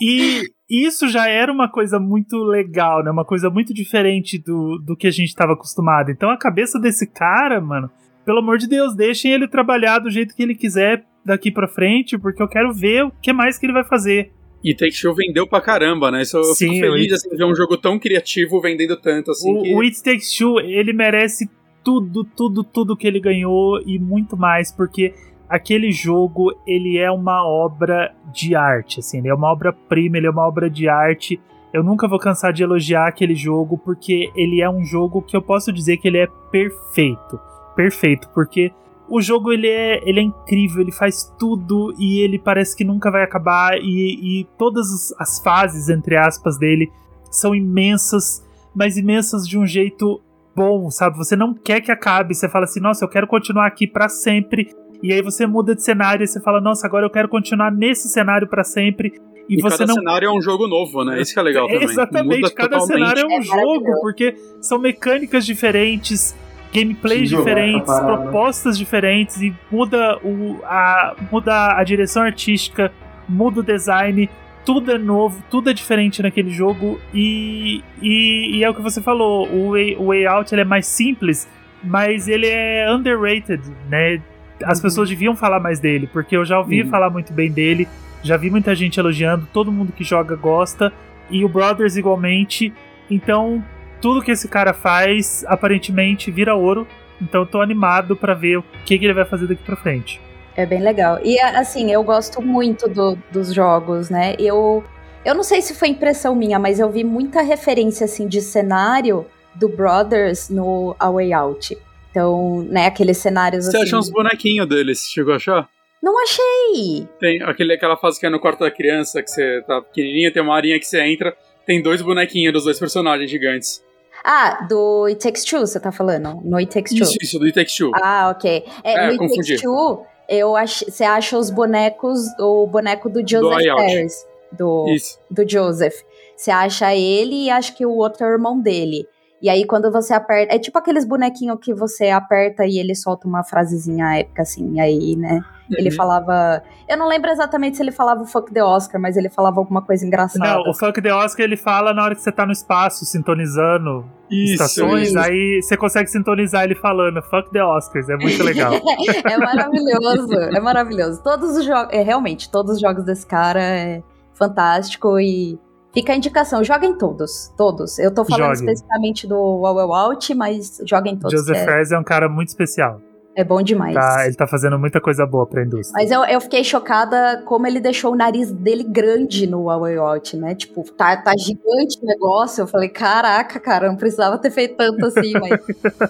E 0.00 0.42
isso 0.68 1.08
já 1.08 1.28
era 1.28 1.52
uma 1.52 1.68
coisa 1.68 2.00
muito 2.00 2.36
legal, 2.38 3.04
né? 3.04 3.10
Uma 3.10 3.24
coisa 3.24 3.48
muito 3.48 3.72
diferente 3.72 4.38
do, 4.38 4.78
do 4.84 4.96
que 4.96 5.06
a 5.06 5.10
gente 5.10 5.28
estava 5.28 5.52
acostumado. 5.52 6.10
Então 6.10 6.30
a 6.30 6.36
cabeça 6.36 6.80
desse 6.80 7.06
cara, 7.06 7.60
mano, 7.60 7.88
pelo 8.24 8.40
amor 8.40 8.58
de 8.58 8.68
Deus, 8.68 8.94
deixem 8.96 9.32
ele 9.32 9.46
trabalhar 9.46 9.98
do 10.00 10.10
jeito 10.10 10.34
que 10.34 10.42
ele 10.42 10.54
quiser 10.54 11.04
daqui 11.24 11.50
pra 11.50 11.68
frente, 11.68 12.18
porque 12.18 12.42
eu 12.42 12.48
quero 12.48 12.72
ver 12.72 13.04
o 13.04 13.12
que 13.22 13.32
mais 13.32 13.56
que 13.56 13.66
ele 13.66 13.72
vai 13.72 13.84
fazer. 13.84 14.32
E 14.64 14.74
Take 14.74 14.98
Two 14.98 15.14
vendeu 15.14 15.46
pra 15.46 15.60
caramba, 15.60 16.10
né? 16.10 16.22
Isso 16.22 16.38
eu 16.38 16.44
Sim, 16.44 16.70
fico 16.70 16.86
feliz 16.86 17.12
assim, 17.12 17.28
de 17.28 17.36
ver 17.36 17.44
um 17.44 17.54
jogo 17.54 17.76
tão 17.76 17.98
criativo 17.98 18.60
vendendo 18.62 18.96
tanto 18.96 19.30
assim. 19.30 19.62
que... 19.62 19.74
o, 19.74 19.76
o 19.76 19.80
It 19.82 20.02
Takes 20.02 20.34
Two, 20.34 20.58
ele 20.58 20.94
merece 20.94 21.50
tudo, 21.84 22.24
tudo, 22.24 22.64
tudo 22.64 22.96
que 22.96 23.06
ele 23.06 23.20
ganhou 23.20 23.78
e 23.84 23.98
muito 23.98 24.38
mais, 24.38 24.72
porque 24.72 25.12
aquele 25.46 25.92
jogo, 25.92 26.52
ele 26.66 26.96
é 26.96 27.10
uma 27.10 27.46
obra 27.46 28.14
de 28.32 28.54
arte, 28.54 29.00
assim, 29.00 29.18
ele 29.18 29.28
é 29.28 29.34
uma 29.34 29.52
obra-prima, 29.52 30.16
ele 30.16 30.26
é 30.26 30.30
uma 30.30 30.48
obra 30.48 30.70
de 30.70 30.88
arte. 30.88 31.38
Eu 31.72 31.82
nunca 31.82 32.08
vou 32.08 32.18
cansar 32.18 32.52
de 32.52 32.62
elogiar 32.62 33.08
aquele 33.08 33.34
jogo, 33.34 33.76
porque 33.76 34.30
ele 34.34 34.62
é 34.62 34.70
um 34.70 34.84
jogo 34.84 35.20
que 35.20 35.36
eu 35.36 35.42
posso 35.42 35.72
dizer 35.72 35.98
que 35.98 36.08
ele 36.08 36.18
é 36.18 36.28
perfeito. 36.50 37.38
Perfeito, 37.76 38.28
porque 38.32 38.72
o 39.08 39.20
jogo 39.20 39.52
ele 39.52 39.68
é, 39.68 40.00
ele 40.08 40.20
é 40.20 40.22
incrível, 40.22 40.80
ele 40.82 40.92
faz 40.92 41.24
tudo 41.38 41.94
e 41.98 42.20
ele 42.20 42.38
parece 42.38 42.76
que 42.76 42.84
nunca 42.84 43.10
vai 43.10 43.22
acabar 43.22 43.76
e, 43.78 44.40
e 44.40 44.46
todas 44.58 44.86
as- 44.90 45.14
as 45.18 45.38
fases, 45.42 45.88
entre 45.88 46.16
aspas, 46.16 46.58
dele 46.58 46.90
são 47.30 47.54
imensas, 47.54 48.42
mas 48.74 48.96
imensas 48.96 49.46
de 49.46 49.58
um 49.58 49.66
jeito 49.66 50.20
bom, 50.56 50.90
sabe? 50.90 51.16
Você 51.18 51.34
não 51.36 51.52
quer 51.52 51.80
que 51.80 51.90
acabe, 51.92 52.34
você 52.34 52.48
fala 52.48 52.64
assim, 52.64 52.80
nossa, 52.80 53.04
eu 53.04 53.08
quero 53.08 53.26
continuar 53.26 53.66
aqui 53.66 53.86
pra 53.86 54.08
sempre. 54.08 54.68
E 55.02 55.12
aí 55.12 55.20
você 55.20 55.46
muda 55.46 55.74
de 55.74 55.82
cenário 55.82 56.24
e 56.24 56.26
você 56.26 56.40
fala, 56.40 56.60
nossa, 56.60 56.86
agora 56.86 57.04
eu 57.04 57.10
quero 57.10 57.28
continuar 57.28 57.70
nesse 57.70 58.08
cenário 58.08 58.48
pra 58.48 58.64
sempre. 58.64 59.12
E, 59.48 59.58
E 59.58 59.60
você 59.62 59.78
cada 59.78 59.88
não 59.88 59.94
cenário 59.96 60.26
é 60.28 60.32
um 60.32 60.40
jogo 60.40 60.66
novo, 60.66 61.04
né? 61.04 61.20
Isso 61.20 61.34
que 61.34 61.40
é 61.40 61.42
legal 61.42 61.66
também. 61.66 61.82
Exatamente, 61.84 62.40
Muda 62.40 62.54
cada 62.54 62.78
totalmente. 62.78 62.94
cenário 63.08 63.22
é 63.22 63.26
um 63.26 63.38
É 63.38 63.42
jogo, 63.42 64.00
porque 64.00 64.34
são 64.62 64.78
mecânicas 64.78 65.44
diferentes, 65.44 66.34
gameplays 66.74 67.30
diferentes, 67.30 67.94
propostas 68.00 68.76
diferentes, 68.76 69.40
e 69.40 69.54
muda, 69.70 70.18
o, 70.22 70.60
a, 70.64 71.14
muda 71.30 71.76
a 71.76 71.84
direção 71.84 72.22
artística, 72.22 72.92
muda 73.28 73.60
o 73.60 73.62
design, 73.62 74.28
tudo 74.64 74.90
é 74.92 74.98
novo, 74.98 75.42
tudo 75.50 75.70
é 75.70 75.72
diferente 75.72 76.22
naquele 76.22 76.50
jogo, 76.50 76.98
e, 77.12 77.82
e, 78.02 78.58
e 78.58 78.64
é 78.64 78.68
o 78.70 78.74
que 78.74 78.82
você 78.82 79.00
falou, 79.00 79.48
o 79.48 79.70
Way, 79.72 79.96
o 79.96 80.06
way 80.06 80.26
Out 80.26 80.54
ele 80.54 80.62
é 80.62 80.64
mais 80.64 80.86
simples, 80.86 81.48
mas 81.82 82.28
ele 82.28 82.46
é 82.46 82.90
underrated, 82.92 83.62
né? 83.88 84.20
As 84.64 84.80
pessoas 84.80 85.08
deviam 85.08 85.36
falar 85.36 85.60
mais 85.60 85.78
dele, 85.80 86.08
porque 86.12 86.36
eu 86.36 86.44
já 86.44 86.58
ouvi 86.58 86.82
Uhum. 86.82 86.88
falar 86.88 87.10
muito 87.10 87.32
bem 87.32 87.50
dele, 87.50 87.86
já 88.22 88.36
vi 88.36 88.50
muita 88.50 88.74
gente 88.74 88.98
elogiando, 88.98 89.46
todo 89.52 89.70
mundo 89.70 89.92
que 89.92 90.02
joga 90.02 90.34
gosta, 90.34 90.92
e 91.30 91.44
o 91.44 91.48
Brothers 91.48 91.96
igualmente. 91.96 92.72
Então, 93.10 93.62
tudo 94.04 94.20
que 94.22 94.30
esse 94.32 94.46
cara 94.48 94.74
faz 94.74 95.42
aparentemente 95.48 96.30
vira 96.30 96.54
ouro. 96.54 96.86
Então, 97.22 97.40
eu 97.40 97.46
tô 97.46 97.62
animado 97.62 98.14
pra 98.14 98.34
ver 98.34 98.58
o 98.58 98.64
que, 98.84 98.98
que 98.98 99.04
ele 99.06 99.14
vai 99.14 99.24
fazer 99.24 99.46
daqui 99.46 99.62
pra 99.64 99.76
frente. 99.76 100.20
É 100.54 100.66
bem 100.66 100.80
legal. 100.82 101.18
E 101.24 101.40
assim, 101.40 101.90
eu 101.90 102.02
gosto 102.02 102.42
muito 102.42 102.86
do- 102.86 103.16
dos 103.32 103.54
jogos, 103.54 104.10
né? 104.10 104.34
Eu, 104.38 104.84
eu 105.24 105.34
não 105.34 105.42
sei 105.42 105.62
se 105.62 105.74
foi 105.74 105.88
impressão 105.88 106.34
minha, 106.36 106.58
mas 106.58 106.78
eu 106.78 106.90
vi 106.90 107.02
muita 107.02 107.40
referência 107.40 108.04
assim 108.04 108.28
de 108.28 108.42
cenário 108.42 109.24
do 109.54 109.70
Brothers 109.70 110.50
no 110.50 110.94
A 111.00 111.10
Way 111.10 111.32
Out. 111.32 111.78
Então, 112.10 112.62
né, 112.68 112.86
aqueles 112.86 113.16
cenários 113.16 113.64
Você 113.64 113.76
assim. 113.78 113.86
acha 113.86 113.98
uns 113.98 114.10
bonequinhos 114.10 114.68
deles? 114.68 115.06
Chegou 115.08 115.32
a 115.32 115.36
achar? 115.36 115.66
Não 116.02 116.14
achei. 116.22 117.08
Tem 117.18 117.42
aquele, 117.42 117.72
aquela 117.72 117.96
fase 117.96 118.20
que 118.20 118.26
é 118.26 118.28
no 118.30 118.38
quarto 118.38 118.60
da 118.60 118.70
criança, 118.70 119.22
que 119.22 119.30
você 119.30 119.62
tá 119.66 119.80
pequenininha, 119.80 120.30
tem 120.30 120.42
uma 120.42 120.54
arinha 120.54 120.78
que 120.78 120.86
você 120.86 121.00
entra, 121.00 121.34
tem 121.64 121.80
dois 121.82 122.02
bonequinhos 122.02 122.52
dos 122.52 122.64
dois 122.64 122.78
personagens 122.78 123.30
gigantes. 123.30 123.82
Ah, 124.24 124.66
do 124.68 125.04
It 125.04 125.20
Takes 125.22 125.44
Two, 125.44 125.60
você 125.60 125.78
tá 125.78 125.92
falando? 125.92 126.40
No 126.42 126.56
It 126.56 126.72
Takes 126.72 126.94
Two. 126.94 127.02
Isso, 127.02 127.16
isso, 127.20 127.38
do 127.38 127.44
It 127.44 127.54
Takes 127.54 127.76
Two. 127.76 127.90
Ah, 127.94 128.30
ok. 128.34 128.64
É, 128.82 128.92
É, 128.94 128.96
no 129.04 129.10
It 129.10 129.18
confundi. 129.18 129.48
Takes 129.48 129.62
Two, 129.62 130.06
eu 130.28 130.56
ach... 130.56 130.82
você 130.88 131.04
acha 131.04 131.36
os 131.38 131.50
bonecos, 131.50 132.20
o 132.40 132.66
boneco 132.66 133.10
do 133.10 133.20
Joseph 133.20 133.68
Out. 133.70 133.82
Harris, 133.82 134.26
do, 134.50 134.88
Isso. 134.88 135.18
do 135.30 135.46
Joseph. 135.46 135.94
Você 136.36 136.50
acha 136.50 136.94
ele 136.94 137.44
e 137.44 137.50
acho 137.50 137.76
que 137.76 137.84
o 137.84 137.92
outro 137.94 138.24
é 138.24 138.28
o 138.28 138.32
irmão 138.32 138.58
dele. 138.58 139.06
E 139.42 139.48
aí, 139.50 139.66
quando 139.66 139.90
você 139.92 140.14
aperta. 140.14 140.54
É 140.54 140.58
tipo 140.58 140.78
aqueles 140.78 141.04
bonequinhos 141.04 141.58
que 141.60 141.74
você 141.74 142.08
aperta 142.08 142.64
e 142.66 142.78
ele 142.78 142.94
solta 142.94 143.28
uma 143.28 143.44
frasezinha 143.44 144.18
épica, 144.18 144.42
assim. 144.42 144.74
E 144.76 144.80
aí, 144.80 145.16
né? 145.16 145.40
Ele 145.70 145.88
Uhum. 145.90 145.96
falava. 145.96 146.62
Eu 146.88 146.96
não 146.96 147.08
lembro 147.08 147.30
exatamente 147.30 147.76
se 147.76 147.82
ele 147.82 147.90
falava 147.90 148.22
o 148.22 148.26
fuck 148.26 148.52
the 148.52 148.62
Oscar, 148.62 149.00
mas 149.00 149.16
ele 149.16 149.30
falava 149.30 149.58
alguma 149.60 149.80
coisa 149.82 150.06
engraçada. 150.06 150.44
Não, 150.46 150.70
o 150.70 150.74
Funk 150.74 151.00
The 151.00 151.12
Oscar 151.14 151.44
ele 151.44 151.56
fala 151.56 151.94
na 151.94 152.04
hora 152.04 152.14
que 152.14 152.20
você 152.20 152.30
tá 152.30 152.44
no 152.44 152.52
espaço 152.52 153.04
sintonizando 153.06 154.04
estações, 154.30 155.08
isso. 155.08 155.18
aí 155.18 155.60
você 155.62 155.76
consegue 155.76 156.08
sintonizar 156.10 156.64
ele 156.64 156.74
falando 156.74 157.22
Fuck 157.22 157.50
the 157.50 157.62
Oscars, 157.64 158.08
é 158.08 158.16
muito 158.16 158.42
legal. 158.42 158.72
é 159.24 159.36
maravilhoso, 159.38 160.34
é 160.34 160.60
maravilhoso. 160.60 161.22
Todos 161.22 161.56
os 161.56 161.64
jogos, 161.64 161.92
é, 161.92 162.02
realmente, 162.02 162.50
todos 162.50 162.74
os 162.74 162.80
jogos 162.80 163.04
desse 163.04 163.26
cara 163.26 163.60
é 163.62 164.02
fantástico 164.34 165.18
e 165.18 165.58
fica 165.94 166.12
a 166.12 166.16
indicação, 166.16 166.62
joguem 166.62 166.98
todos, 166.98 167.52
todos. 167.56 167.98
Eu 167.98 168.12
tô 168.12 168.24
falando 168.24 168.54
Joguem. 168.56 168.64
especificamente 168.72 169.26
do 169.26 169.36
Wow 169.36 169.94
Out, 169.94 170.34
mas 170.34 170.80
joguem 170.84 171.16
todos, 171.16 171.38
Joseph 171.40 171.56
é, 171.56 171.64
Fares 171.64 171.92
é 171.92 171.98
um 171.98 172.04
cara 172.04 172.28
muito 172.28 172.48
especial. 172.48 173.00
é 173.36 173.42
bom 173.42 173.60
demais. 173.62 173.94
Tá, 173.94 174.26
ele 174.26 174.34
tá 174.36 174.46
fazendo 174.46 174.78
muita 174.78 175.00
coisa 175.00 175.24
boa 175.26 175.46
pra 175.46 175.62
indústria. 175.64 175.92
Mas 176.00 176.10
eu, 176.10 176.24
eu 176.24 176.40
fiquei 176.40 176.62
chocada 176.62 177.42
como 177.46 177.66
ele 177.66 177.80
deixou 177.80 178.12
o 178.12 178.16
nariz 178.16 178.52
dele 178.52 178.84
grande 178.84 179.46
no 179.46 179.62
Wow 179.62 179.86
Out, 180.08 180.36
né? 180.36 180.54
Tipo, 180.54 180.84
tá, 180.92 181.16
tá 181.16 181.32
gigante 181.36 181.98
o 182.02 182.06
negócio. 182.06 182.62
Eu 182.62 182.66
falei, 182.66 182.88
caraca, 182.88 183.58
cara, 183.58 183.88
não 183.88 183.96
precisava 183.96 184.38
ter 184.38 184.50
feito 184.52 184.76
tanto 184.76 185.04
assim, 185.06 185.32
mas 185.32 185.58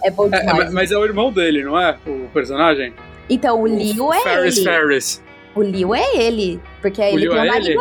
é 0.02 0.10
bom 0.10 0.26
É, 0.32 0.40
demais. 0.40 0.58
mas- 0.64 0.72
mas 0.72 0.92
é 0.92 0.98
o 0.98 1.04
irmão 1.04 1.32
dele, 1.32 1.62
não 1.64 1.78
é? 1.80 1.96
O 2.06 2.28
personagem? 2.32 2.92
Então, 3.30 3.62
o 3.62 3.64
Leo 3.64 4.12
é 4.12 4.20
Ferris 4.20 4.56
ele. 4.58 4.66
Ferris. 4.66 5.22
O 5.56 5.60
Leo 5.60 5.94
é 5.94 6.16
ele, 6.16 6.60
porque 6.82 7.00
O 7.00 7.04
ele 7.04 7.20
Leo 7.28 7.30
tem 7.32 7.40
um 7.40 7.44
é 7.54 7.56
ele? 7.56 7.74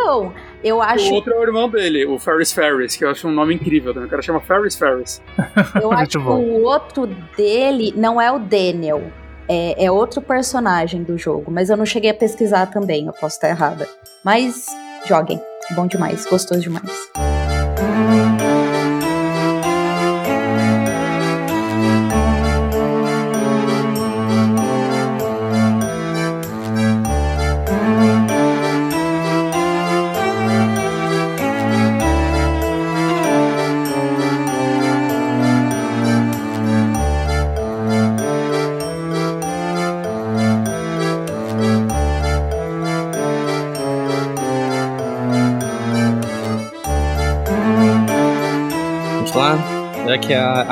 Eu 0.63 0.81
acho, 0.81 1.11
O 1.11 1.15
outro 1.15 1.33
é 1.33 1.37
o 1.37 1.43
irmão 1.43 1.69
dele, 1.69 2.05
o 2.05 2.17
Ferris 2.17 2.51
Ferris, 2.53 2.95
que 2.95 3.03
eu 3.03 3.09
acho 3.09 3.27
um 3.27 3.31
nome 3.31 3.53
incrível 3.53 3.93
também. 3.93 4.07
O 4.07 4.09
cara 4.09 4.21
chama 4.21 4.39
Ferris 4.39 4.75
Ferris. 4.75 5.21
eu 5.81 5.91
acho 5.91 6.11
que 6.11 6.17
o 6.17 6.63
outro 6.63 7.05
dele 7.35 7.93
não 7.95 8.19
é 8.19 8.31
o 8.31 8.39
Daniel. 8.39 9.03
É, 9.47 9.85
é 9.85 9.91
outro 9.91 10.21
personagem 10.21 11.03
do 11.03 11.17
jogo, 11.17 11.51
mas 11.51 11.69
eu 11.69 11.75
não 11.75 11.85
cheguei 11.85 12.11
a 12.11 12.13
pesquisar 12.13 12.67
também, 12.67 13.07
eu 13.07 13.13
posso 13.13 13.35
estar 13.35 13.49
errada. 13.49 13.89
Mas 14.23 14.67
joguem, 15.05 15.37
bom 15.75 15.85
demais, 15.85 16.25
gostoso 16.25 16.61
demais. 16.61 17.32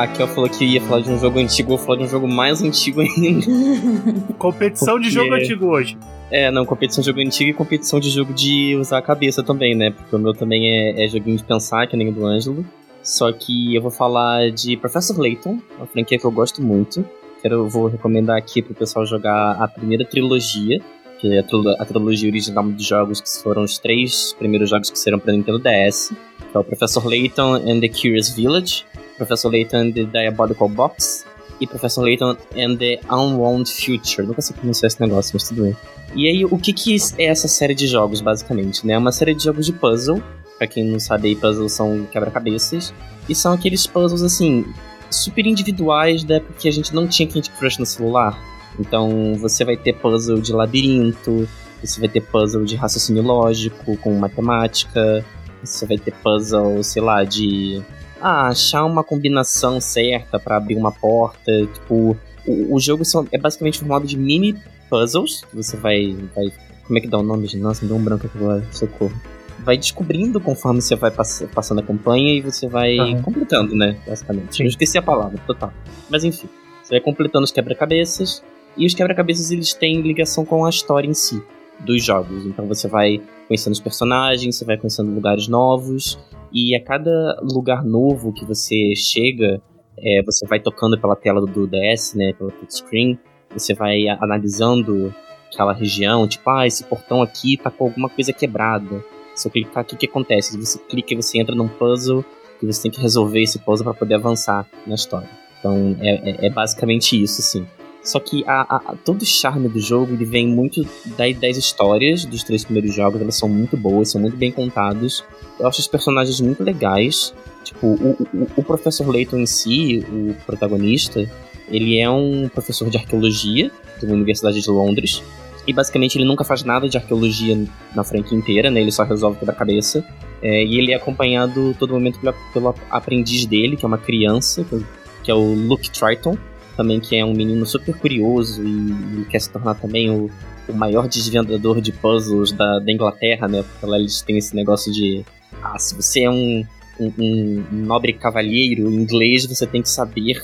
A, 0.04 0.08
Kel 0.08 0.28
falou 0.28 0.50
que 0.50 0.64
ia 0.66 0.82
falar 0.82 1.02
de 1.02 1.10
um 1.12 1.20
jogo 1.20 1.40
antigo, 1.40 1.74
eu 1.74 1.78
vou 1.78 1.86
falar 1.86 1.98
de 2.00 2.04
um 2.06 2.08
jogo 2.08 2.28
mais 2.28 2.62
antigo 2.62 3.02
ainda. 3.02 3.46
Competição 4.38 5.00
de 5.00 5.10
Porque- 5.10 5.10
jogo 5.12 5.34
antigo 5.34 5.66
hoje. 5.68 5.98
É, 6.34 6.50
não, 6.50 6.66
competição 6.66 7.02
de 7.02 7.08
jogo 7.08 7.20
antigo 7.20 7.50
e 7.50 7.54
competição 7.54 8.00
de 8.00 8.10
jogo 8.10 8.34
de 8.34 8.78
usar 8.80 9.00
a 9.00 9.02
cabeça 9.02 9.44
também, 9.44 9.76
né? 9.76 9.92
Porque 9.92 10.16
o 10.16 10.20
meu 10.20 10.34
também 10.34 10.66
é, 10.70 11.04
é 11.04 11.08
joguinho 11.08 11.36
de 11.36 11.44
pensar, 11.44 11.86
que 11.88 11.98
nem 11.98 12.08
o 12.08 12.14
do 12.14 12.26
Ângelo. 12.26 12.66
Só 13.04 13.30
que 13.34 13.76
eu 13.76 13.82
vou 13.82 13.92
falar 13.92 14.50
de 14.50 14.78
Professor 14.78 15.20
Layton, 15.20 15.60
uma 15.78 15.86
franquia 15.88 16.18
que 16.18 16.24
eu 16.24 16.32
gosto 16.32 16.62
muito. 16.64 17.04
Quero, 17.42 17.68
vou 17.68 17.88
recomendar 17.88 18.38
aqui 18.38 18.62
pro 18.62 18.74
pessoal 18.74 19.06
jogar 19.06 19.62
a 19.62 19.68
primeira 19.68 20.06
trilogia, 20.06 20.80
que 21.20 21.34
é 21.34 21.40
a, 21.40 21.44
trilo- 21.44 21.76
a 21.78 21.84
trilogia 21.84 22.30
original 22.30 22.64
dos 22.64 22.86
jogos, 22.86 23.20
que 23.20 23.28
foram 23.44 23.64
os 23.64 23.78
três 23.78 24.32
primeiros 24.40 24.70
jogos 24.70 24.90
que 24.90 24.98
serão 24.98 25.20
para 25.20 25.34
Nintendo 25.34 25.60
DS. 25.60 26.14
Que 26.50 26.56
é 26.56 26.60
o 26.60 26.64
Professor 26.64 27.06
Layton 27.06 27.56
and 27.56 27.80
the 27.82 27.90
Curious 27.90 28.30
Village, 28.34 28.86
Professor 29.18 29.52
Layton 29.52 29.78
and 29.78 29.92
the 29.92 30.04
Diabolical 30.04 30.70
Box 30.70 31.26
e 31.60 31.68
Professor 31.68 32.04
Layton 32.04 32.36
and 32.56 32.78
the 32.78 33.00
Unwound 33.10 33.72
Future. 33.72 34.28
Nunca 34.28 34.42
sei 34.42 34.56
pronunciar 34.56 34.88
esse 34.88 35.00
negócio, 35.00 35.32
mas 35.34 35.48
tudo 35.48 35.64
bem. 35.64 35.78
E 36.16 36.28
aí, 36.28 36.44
o 36.44 36.58
que, 36.58 36.74
que 36.74 36.98
é 37.18 37.26
essa 37.26 37.48
série 37.48 37.76
de 37.76 37.88
jogos, 37.88 38.20
basicamente? 38.20 38.86
né? 38.86 38.94
É 38.94 38.98
uma 38.98 39.12
série 39.12 39.34
de 39.34 39.44
jogos 39.44 39.66
de 39.66 39.74
puzzle. 39.74 40.22
Pra 40.58 40.68
quem 40.68 40.84
não 40.84 41.00
sabe, 41.00 41.30
aí, 41.30 41.36
puzzles 41.36 41.72
são 41.72 42.06
quebra-cabeças. 42.12 42.94
E 43.30 43.36
são 43.36 43.54
aqueles 43.54 43.88
puzzles, 43.88 44.24
assim, 44.24 44.66
super 45.10 45.46
individuais 45.46 46.24
da 46.24 46.36
época 46.36 46.54
que 46.60 46.68
a 46.68 46.72
gente 46.72 46.94
não 46.94 47.08
tinha 47.08 47.28
Candy 47.28 47.50
Crush 47.52 47.78
no 47.78 47.86
celular. 47.86 48.38
Então, 48.80 49.36
você 49.36 49.64
vai 49.64 49.78
ter 49.78 49.94
puzzle 49.94 50.42
de 50.42 50.52
labirinto, 50.52 51.48
você 51.84 52.00
vai 52.00 52.10
ter 52.10 52.22
puzzle 52.22 52.66
de 52.66 52.76
raciocínio 52.76 53.24
lógico, 53.24 53.96
com 53.98 54.14
matemática, 54.18 55.24
você 55.64 55.86
vai 55.86 55.98
ter 55.98 56.14
puzzle, 56.16 56.84
sei 56.84 57.02
lá, 57.02 57.24
de 57.24 57.82
ah, 58.22 58.48
achar 58.48 58.86
uma 58.86 59.04
combinação 59.04 59.80
certa 59.82 60.40
pra 60.40 60.58
abrir 60.58 60.76
uma 60.76 60.92
porta. 60.92 61.52
Tipo, 61.74 62.18
o, 62.46 62.76
o 62.76 62.80
jogo 62.80 63.04
são, 63.06 63.28
é 63.32 63.38
basicamente 63.38 63.80
formado 63.80 64.06
de 64.06 64.18
mini 64.18 64.56
puzzles. 64.90 65.44
que 65.50 65.56
Você 65.56 65.78
vai, 65.78 66.16
vai. 66.36 66.52
Como 66.86 66.98
é 66.98 67.02
que 67.02 67.08
dá 67.08 67.18
o 67.20 67.24
nome? 67.24 67.48
Nossa, 67.58 67.82
me 67.84 67.88
deu 67.90 67.98
um 67.98 68.04
branco 68.04 68.26
aqui 68.28 68.38
agora. 68.38 68.64
Socorro. 68.72 69.14
Vai 69.60 69.78
descobrindo 69.78 70.40
conforme 70.40 70.82
você 70.82 70.96
vai 70.96 71.12
pass- 71.12 71.46
passando 71.54 71.80
a 71.80 71.84
campanha 71.84 72.34
e 72.34 72.42
você 72.42 72.68
vai 72.68 72.98
Aham. 72.98 73.22
completando, 73.22 73.76
né? 73.76 73.96
Basicamente. 74.08 74.56
Sim. 74.56 74.64
Eu 74.64 74.70
esqueci 74.70 74.98
a 74.98 75.02
palavra, 75.02 75.40
total. 75.46 75.72
Mas 76.10 76.24
enfim, 76.24 76.50
você 76.84 76.96
vai 76.96 77.00
completando 77.00 77.44
os 77.44 77.52
quebra-cabeças. 77.52 78.44
E 78.76 78.86
os 78.86 78.94
quebra-cabeças 78.94 79.52
eles 79.52 79.74
têm 79.74 80.02
ligação 80.02 80.44
com 80.46 80.66
a 80.66 80.70
história 80.70 81.08
em 81.08 81.14
si 81.14 81.42
dos 81.86 82.04
jogos. 82.04 82.46
Então 82.46 82.68
você 82.68 82.88
vai 82.88 83.22
conhecendo 83.48 83.74
os 83.74 83.80
personagens, 83.80 84.56
você 84.56 84.66
vai 84.66 84.78
conhecendo 84.78 85.12
lugares 85.14 85.48
novos. 85.48 86.20
E 86.54 86.76
a 86.76 86.84
cada 86.84 87.40
lugar 87.42 87.84
novo 87.84 88.34
que 88.34 88.46
você 88.46 88.94
chega, 88.96 89.62
é, 89.98 90.22
você 90.24 90.46
vai 90.46 90.60
tocando 90.60 91.00
pela 91.00 91.16
tela 91.16 91.42
do 91.42 91.68
DS, 91.68 92.14
né? 92.16 92.34
Pela 92.34 92.52
touchscreen. 92.52 93.18
Você 93.54 93.74
vai 93.74 94.08
analisando 94.08 95.14
aquela 95.52 95.74
região, 95.74 96.28
tipo, 96.28 96.50
ah, 96.50 96.66
esse 96.66 96.84
portão 96.86 97.22
aqui 97.22 97.58
tá 97.58 97.70
com 97.70 97.86
alguma 97.86 98.10
coisa 98.10 98.32
quebrada. 98.32 99.04
Se 99.36 99.48
eu 99.48 99.52
clicar 99.52 99.82
aqui, 99.82 99.96
o 99.96 99.98
que 99.98 100.06
acontece? 100.06 100.58
Você 100.58 100.80
clica 100.80 101.14
e 101.14 101.18
você 101.18 101.40
entra 101.40 101.54
num 101.54 101.68
puzzle, 101.68 102.24
e 102.62 102.66
você 102.66 102.84
tem 102.84 102.92
que 102.92 103.02
resolver 103.02 103.42
esse 103.42 103.60
puzzle 103.60 103.84
para 103.84 103.94
poder 103.94 104.16
avançar 104.16 104.66
na 104.86 104.96
história. 104.96 105.28
Então, 105.60 105.96
é, 106.00 106.30
é- 106.30 106.48
é 106.48 106.50
basicamente 106.50 107.22
isso, 107.22 107.42
assim. 107.42 107.66
Só 108.04 108.20
que 108.20 108.44
a, 108.48 108.62
a- 108.62 108.82
a- 108.94 108.96
todo 109.06 109.22
o 109.22 109.26
charme 109.26 109.68
do 109.70 109.80
jogo, 109.80 110.14
ele 110.14 110.26
vem 110.26 110.48
muito 110.48 110.84
da- 111.18 111.32
das 111.40 111.56
histórias 111.58 112.26
dos 112.26 112.44
três 112.44 112.64
primeiros 112.64 112.94
jogos, 112.96 113.22
elas 113.22 113.36
são 113.36 113.48
muito 113.48 113.78
boas, 113.78 114.10
são 114.12 114.20
muito 114.20 114.36
bem 114.38 114.52
contadas. 114.52 115.24
Eu 115.60 115.68
acho 115.68 115.80
os 115.80 115.88
personagens 115.88 116.40
muito 116.42 116.64
legais. 116.64 117.34
Tipo, 117.64 117.88
o, 117.88 118.18
o, 118.34 118.48
o 118.58 118.64
Professor 118.64 119.08
Layton 119.08 119.38
em 119.38 119.46
si, 119.46 120.04
o 120.12 120.34
protagonista, 120.48 121.30
ele 121.70 122.00
é 122.00 122.10
um 122.10 122.50
professor 122.50 122.90
de 122.90 122.98
arqueologia 122.98 123.70
de 124.00 124.06
uma 124.06 124.16
universidade 124.16 124.60
de 124.62 124.70
Londres. 124.70 125.22
E 125.68 125.72
basicamente 125.72 126.18
ele 126.18 126.26
nunca 126.26 126.44
faz 126.44 126.64
nada 126.64 126.90
de 126.90 126.98
arqueologia 126.98 127.56
na 127.96 128.04
franquia 128.04 128.36
inteira, 128.36 128.72
né? 128.72 128.82
Ele 128.82 128.92
só 128.92 129.04
resolve 129.04 129.38
quebra-cabeça. 129.38 130.04
É, 130.42 130.66
e 130.66 130.80
ele 130.80 130.92
é 130.92 130.96
acompanhado 130.96 131.76
todo 131.78 131.94
momento 131.94 132.20
pelo, 132.52 132.74
aprendiz 132.90 133.46
dele, 133.46 133.78
que 133.78 133.86
é 133.86 133.88
uma 133.88 134.00
criança, 134.00 134.64
que, 134.64 134.84
que 135.24 135.30
é 135.30 135.36
o 135.36 135.54
Luke 135.54 135.92
Triton, 135.92 136.36
também 136.76 137.00
que 137.00 137.16
é 137.16 137.24
um 137.26 137.34
menino 137.34 137.66
super 137.66 137.96
curioso 137.98 138.64
e, 138.64 139.22
e 139.22 139.26
quer 139.30 139.40
se 139.40 139.50
tornar 139.50 139.76
também 139.76 140.10
o, 140.10 140.30
o 140.70 140.74
maior 140.74 141.08
desvendador 141.08 141.82
de 141.82 141.92
puzzles 141.92 142.52
da, 142.52 142.80
da 142.80 142.92
Inglaterra, 142.92 143.48
né? 143.48 143.64
Porque 143.64 143.86
lá 143.86 143.98
eles 144.00 144.22
têm 144.22 144.38
esse 144.38 144.56
negócio 144.56 144.92
de 144.92 145.24
ah, 145.62 145.78
se 145.78 145.96
você 145.96 146.22
é 146.24 146.30
um, 146.30 146.66
um, 147.00 147.12
um 147.20 147.64
nobre 147.72 148.14
cavalheiro 148.14 148.90
inglês, 148.92 149.46
você 149.46 149.66
tem 149.68 149.82
que 149.82 149.90
saber 149.90 150.42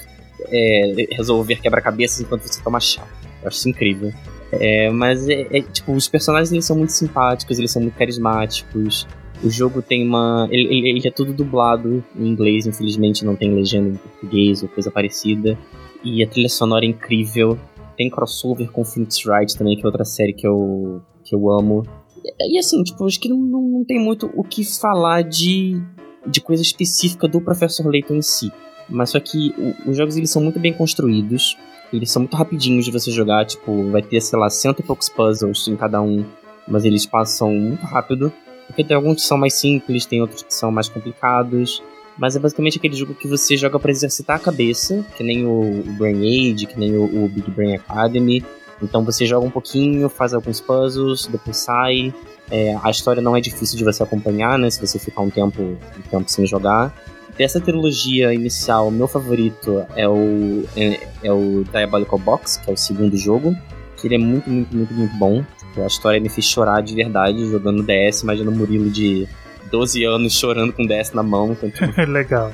é, 0.50 1.08
resolver 1.12 1.62
quebra-cabeças 1.62 2.22
enquanto 2.22 2.42
você 2.44 2.62
toma 2.62 2.80
chá. 2.80 3.06
Eu 3.42 3.48
acho 3.48 3.58
isso 3.58 3.70
incrível. 3.70 4.14
É, 4.52 4.90
mas 4.90 5.28
é, 5.28 5.46
é, 5.52 5.62
tipo, 5.62 5.92
os 5.94 6.08
personagens 6.08 6.52
eles 6.52 6.66
são 6.66 6.78
muito 6.78 6.92
simpáticos, 6.92 7.60
eles 7.60 7.72
são 7.72 7.82
muito 7.82 7.96
carismáticos. 7.98 9.06
O 9.44 9.50
jogo 9.52 9.82
tem 9.82 10.04
uma. 10.08 10.48
Ele, 10.50 10.64
ele- 10.64 10.90
ele 10.98 11.08
é 11.08 11.12
tudo 11.12 11.32
dublado 11.34 12.04
em 12.18 12.28
inglês, 12.28 12.66
infelizmente 12.66 13.24
não 13.24 13.36
tem 13.36 13.54
legenda 13.54 13.90
em 13.90 13.96
português 13.96 14.64
ou 14.64 14.70
coisa 14.70 14.90
parecida. 14.90 15.58
E 16.04 16.24
a 16.24 16.28
trilha 16.28 16.50
sonora 16.50 16.86
é 16.86 16.88
incrível. 16.90 17.58
Tem 17.98 18.10
crossover 18.10 18.72
com 18.72 18.84
Phoenix 18.86 19.26
Wright 19.26 19.58
também, 19.58 19.76
que 19.76 19.84
é 19.84 19.86
outra 19.86 20.06
série 20.06 20.34
que 20.34 20.48
eu, 20.48 21.02
que 21.24 21.34
eu 21.36 21.50
amo. 21.52 21.84
E, 22.24 22.56
e 22.56 22.60
assim, 22.60 22.84
tipo, 22.84 23.06
acho 23.06 23.20
que 23.20 23.28
não, 23.30 23.38
não, 23.38 23.62
não 23.62 23.84
tem 23.86 24.00
muito 24.00 24.30
o 24.36 24.44
que 24.44 24.64
falar 24.64 25.24
de, 25.24 25.82
de 26.26 26.40
coisa 26.40 26.62
específica 26.62 27.28
do 27.28 27.42
Professor 27.42 27.86
Layton 27.90 28.16
em 28.16 28.22
si. 28.22 28.52
Mas 28.90 29.10
só 29.10 29.20
que 29.20 29.54
o- 29.58 29.90
os 29.92 29.98
jogos 29.98 30.16
eles 30.16 30.30
são 30.30 30.42
muito 30.42 30.60
bem 30.60 30.74
construídos. 30.74 31.58
Eles 31.92 32.12
são 32.12 32.22
muito 32.22 32.36
rapidinhos 32.38 32.86
de 32.86 32.92
você 32.92 33.10
jogar, 33.12 33.46
tipo, 33.46 33.90
vai 33.90 34.02
ter, 34.02 34.22
sei 34.22 34.38
lá, 34.38 34.50
cento 34.50 34.80
e 34.82 34.84
poucos 34.84 35.10
puzzles 35.10 35.68
em 35.68 35.76
cada 35.76 36.02
um, 36.02 36.24
mas 36.68 36.86
eles 36.86 37.06
passam 37.06 37.52
muito 37.54 37.86
rápido. 37.86 38.32
Porque 38.68 38.84
tem 38.84 38.96
alguns 38.96 39.16
que 39.16 39.22
são 39.22 39.38
mais 39.38 39.54
simples, 39.54 40.06
tem 40.06 40.22
outros 40.22 40.44
que 40.44 40.54
são 40.54 40.70
mais 40.72 40.90
complicados. 40.90 41.82
Mas 42.18 42.36
é 42.36 42.40
basicamente 42.40 42.78
aquele 42.78 42.96
jogo 42.96 43.14
que 43.14 43.28
você 43.28 43.56
joga 43.56 43.80
pra 43.80 43.92
exercitar 43.92 44.38
a 44.38 44.40
cabeça, 44.40 45.06
que 45.16 45.24
nem 45.24 45.46
o 45.46 45.84
Brain 45.98 46.18
Age, 46.18 46.66
que 46.66 46.80
nem 46.80 46.96
o, 46.96 47.04
o 47.04 47.28
Big 47.28 47.50
Brain 47.52 47.76
Academy. 47.76 48.44
Então 48.82 49.04
você 49.04 49.26
joga 49.26 49.46
um 49.46 49.52
pouquinho, 49.52 50.10
faz 50.10 50.34
alguns 50.34 50.60
puzzles, 50.60 51.28
depois 51.28 51.58
sai. 51.58 52.14
É, 52.50 52.76
a 52.82 52.90
história 52.90 53.22
não 53.22 53.36
é 53.36 53.42
difícil 53.42 53.78
de 53.78 53.84
você 53.84 54.02
acompanhar, 54.02 54.58
né? 54.58 54.70
Se 54.70 54.80
você 54.80 54.98
ficar 54.98 55.22
um 55.22 55.30
tempo, 55.30 55.62
um 55.62 56.10
tempo 56.10 56.30
sem 56.30 56.46
jogar. 56.46 56.94
Dessa 57.38 57.60
trilogia 57.60 58.34
inicial, 58.34 58.90
meu 58.90 59.08
favorito 59.08 59.86
é 59.96 60.08
o, 60.08 60.64
é, 60.76 61.00
é 61.24 61.32
o 61.32 61.64
Diabolical 61.72 62.18
Box, 62.18 62.58
que 62.58 62.70
é 62.70 62.74
o 62.74 62.78
segundo 62.78 63.16
jogo. 63.16 63.56
Que 63.96 64.08
ele 64.08 64.16
é 64.16 64.18
muito, 64.18 64.50
muito, 64.50 64.76
muito, 64.76 64.94
muito 64.94 65.16
bom. 65.18 65.44
Tipo, 65.60 65.84
A 65.84 65.88
história 65.88 66.20
me 66.20 66.30
fez 66.30 66.46
chorar 66.46 66.82
de 66.82 66.96
verdade 66.96 67.46
jogando 67.50 67.84
DS. 67.84 68.22
Imagina 68.22 68.50
o 68.50 68.56
Murilo 68.56 68.90
de 68.90 69.28
12 69.72 70.04
anos 70.04 70.34
chorando 70.34 70.74
com 70.74 70.86
DS 70.86 71.12
na 71.14 71.24
mão. 71.24 71.52
Então, 71.52 71.70
tipo, 71.70 72.02
Legal. 72.10 72.52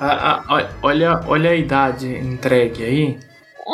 Ah, 0.00 0.42
ah, 0.48 0.70
olha- 0.82 1.20
olha, 1.26 1.50
a 1.50 1.56
idade 1.56 2.06
entregue 2.16 2.84
aí. 2.84 3.18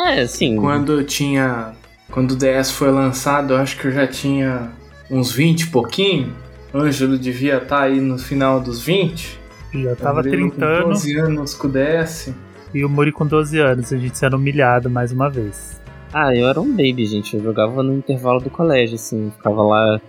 é, 0.07 0.21
assim. 0.21 0.55
Quando 0.57 0.93
eu 0.99 1.03
tinha. 1.05 1.73
Quando 2.11 2.31
o 2.31 2.35
DS 2.35 2.71
foi 2.71 2.91
lançado, 2.91 3.53
eu 3.53 3.57
acho 3.57 3.77
que 3.79 3.87
eu 3.87 3.91
já 3.91 4.07
tinha 4.07 4.71
uns 5.09 5.31
20 5.31 5.61
e 5.61 5.67
pouquinho. 5.67 6.33
Ângelo 6.73 7.17
devia 7.17 7.57
estar 7.57 7.81
aí 7.83 7.99
no 8.01 8.17
final 8.17 8.59
dos 8.59 8.81
20. 8.81 9.39
Já 9.73 9.95
tava 9.95 10.21
Murilo 10.23 10.49
com 10.51 10.57
trintando 10.57 10.89
12 10.89 11.17
anos 11.17 11.53
com 11.53 11.67
o 11.67 11.71
DS. 11.71 12.33
e 12.73 12.83
o 12.85 12.89
Muri 12.89 13.11
com 13.11 13.25
12 13.25 13.59
anos, 13.59 13.91
a 13.93 13.97
gente 13.97 14.17
sendo 14.17 14.35
humilhado 14.37 14.89
mais 14.89 15.11
uma 15.11 15.29
vez. 15.29 15.81
Ah, 16.13 16.33
eu 16.35 16.47
era 16.47 16.59
um 16.61 16.69
baby, 16.69 17.05
gente. 17.05 17.35
Eu 17.35 17.43
jogava 17.43 17.81
no 17.83 17.93
intervalo 17.97 18.39
do 18.39 18.49
colégio, 18.49 18.95
assim. 18.95 19.31
Ficava 19.35 19.61
lá 19.63 20.01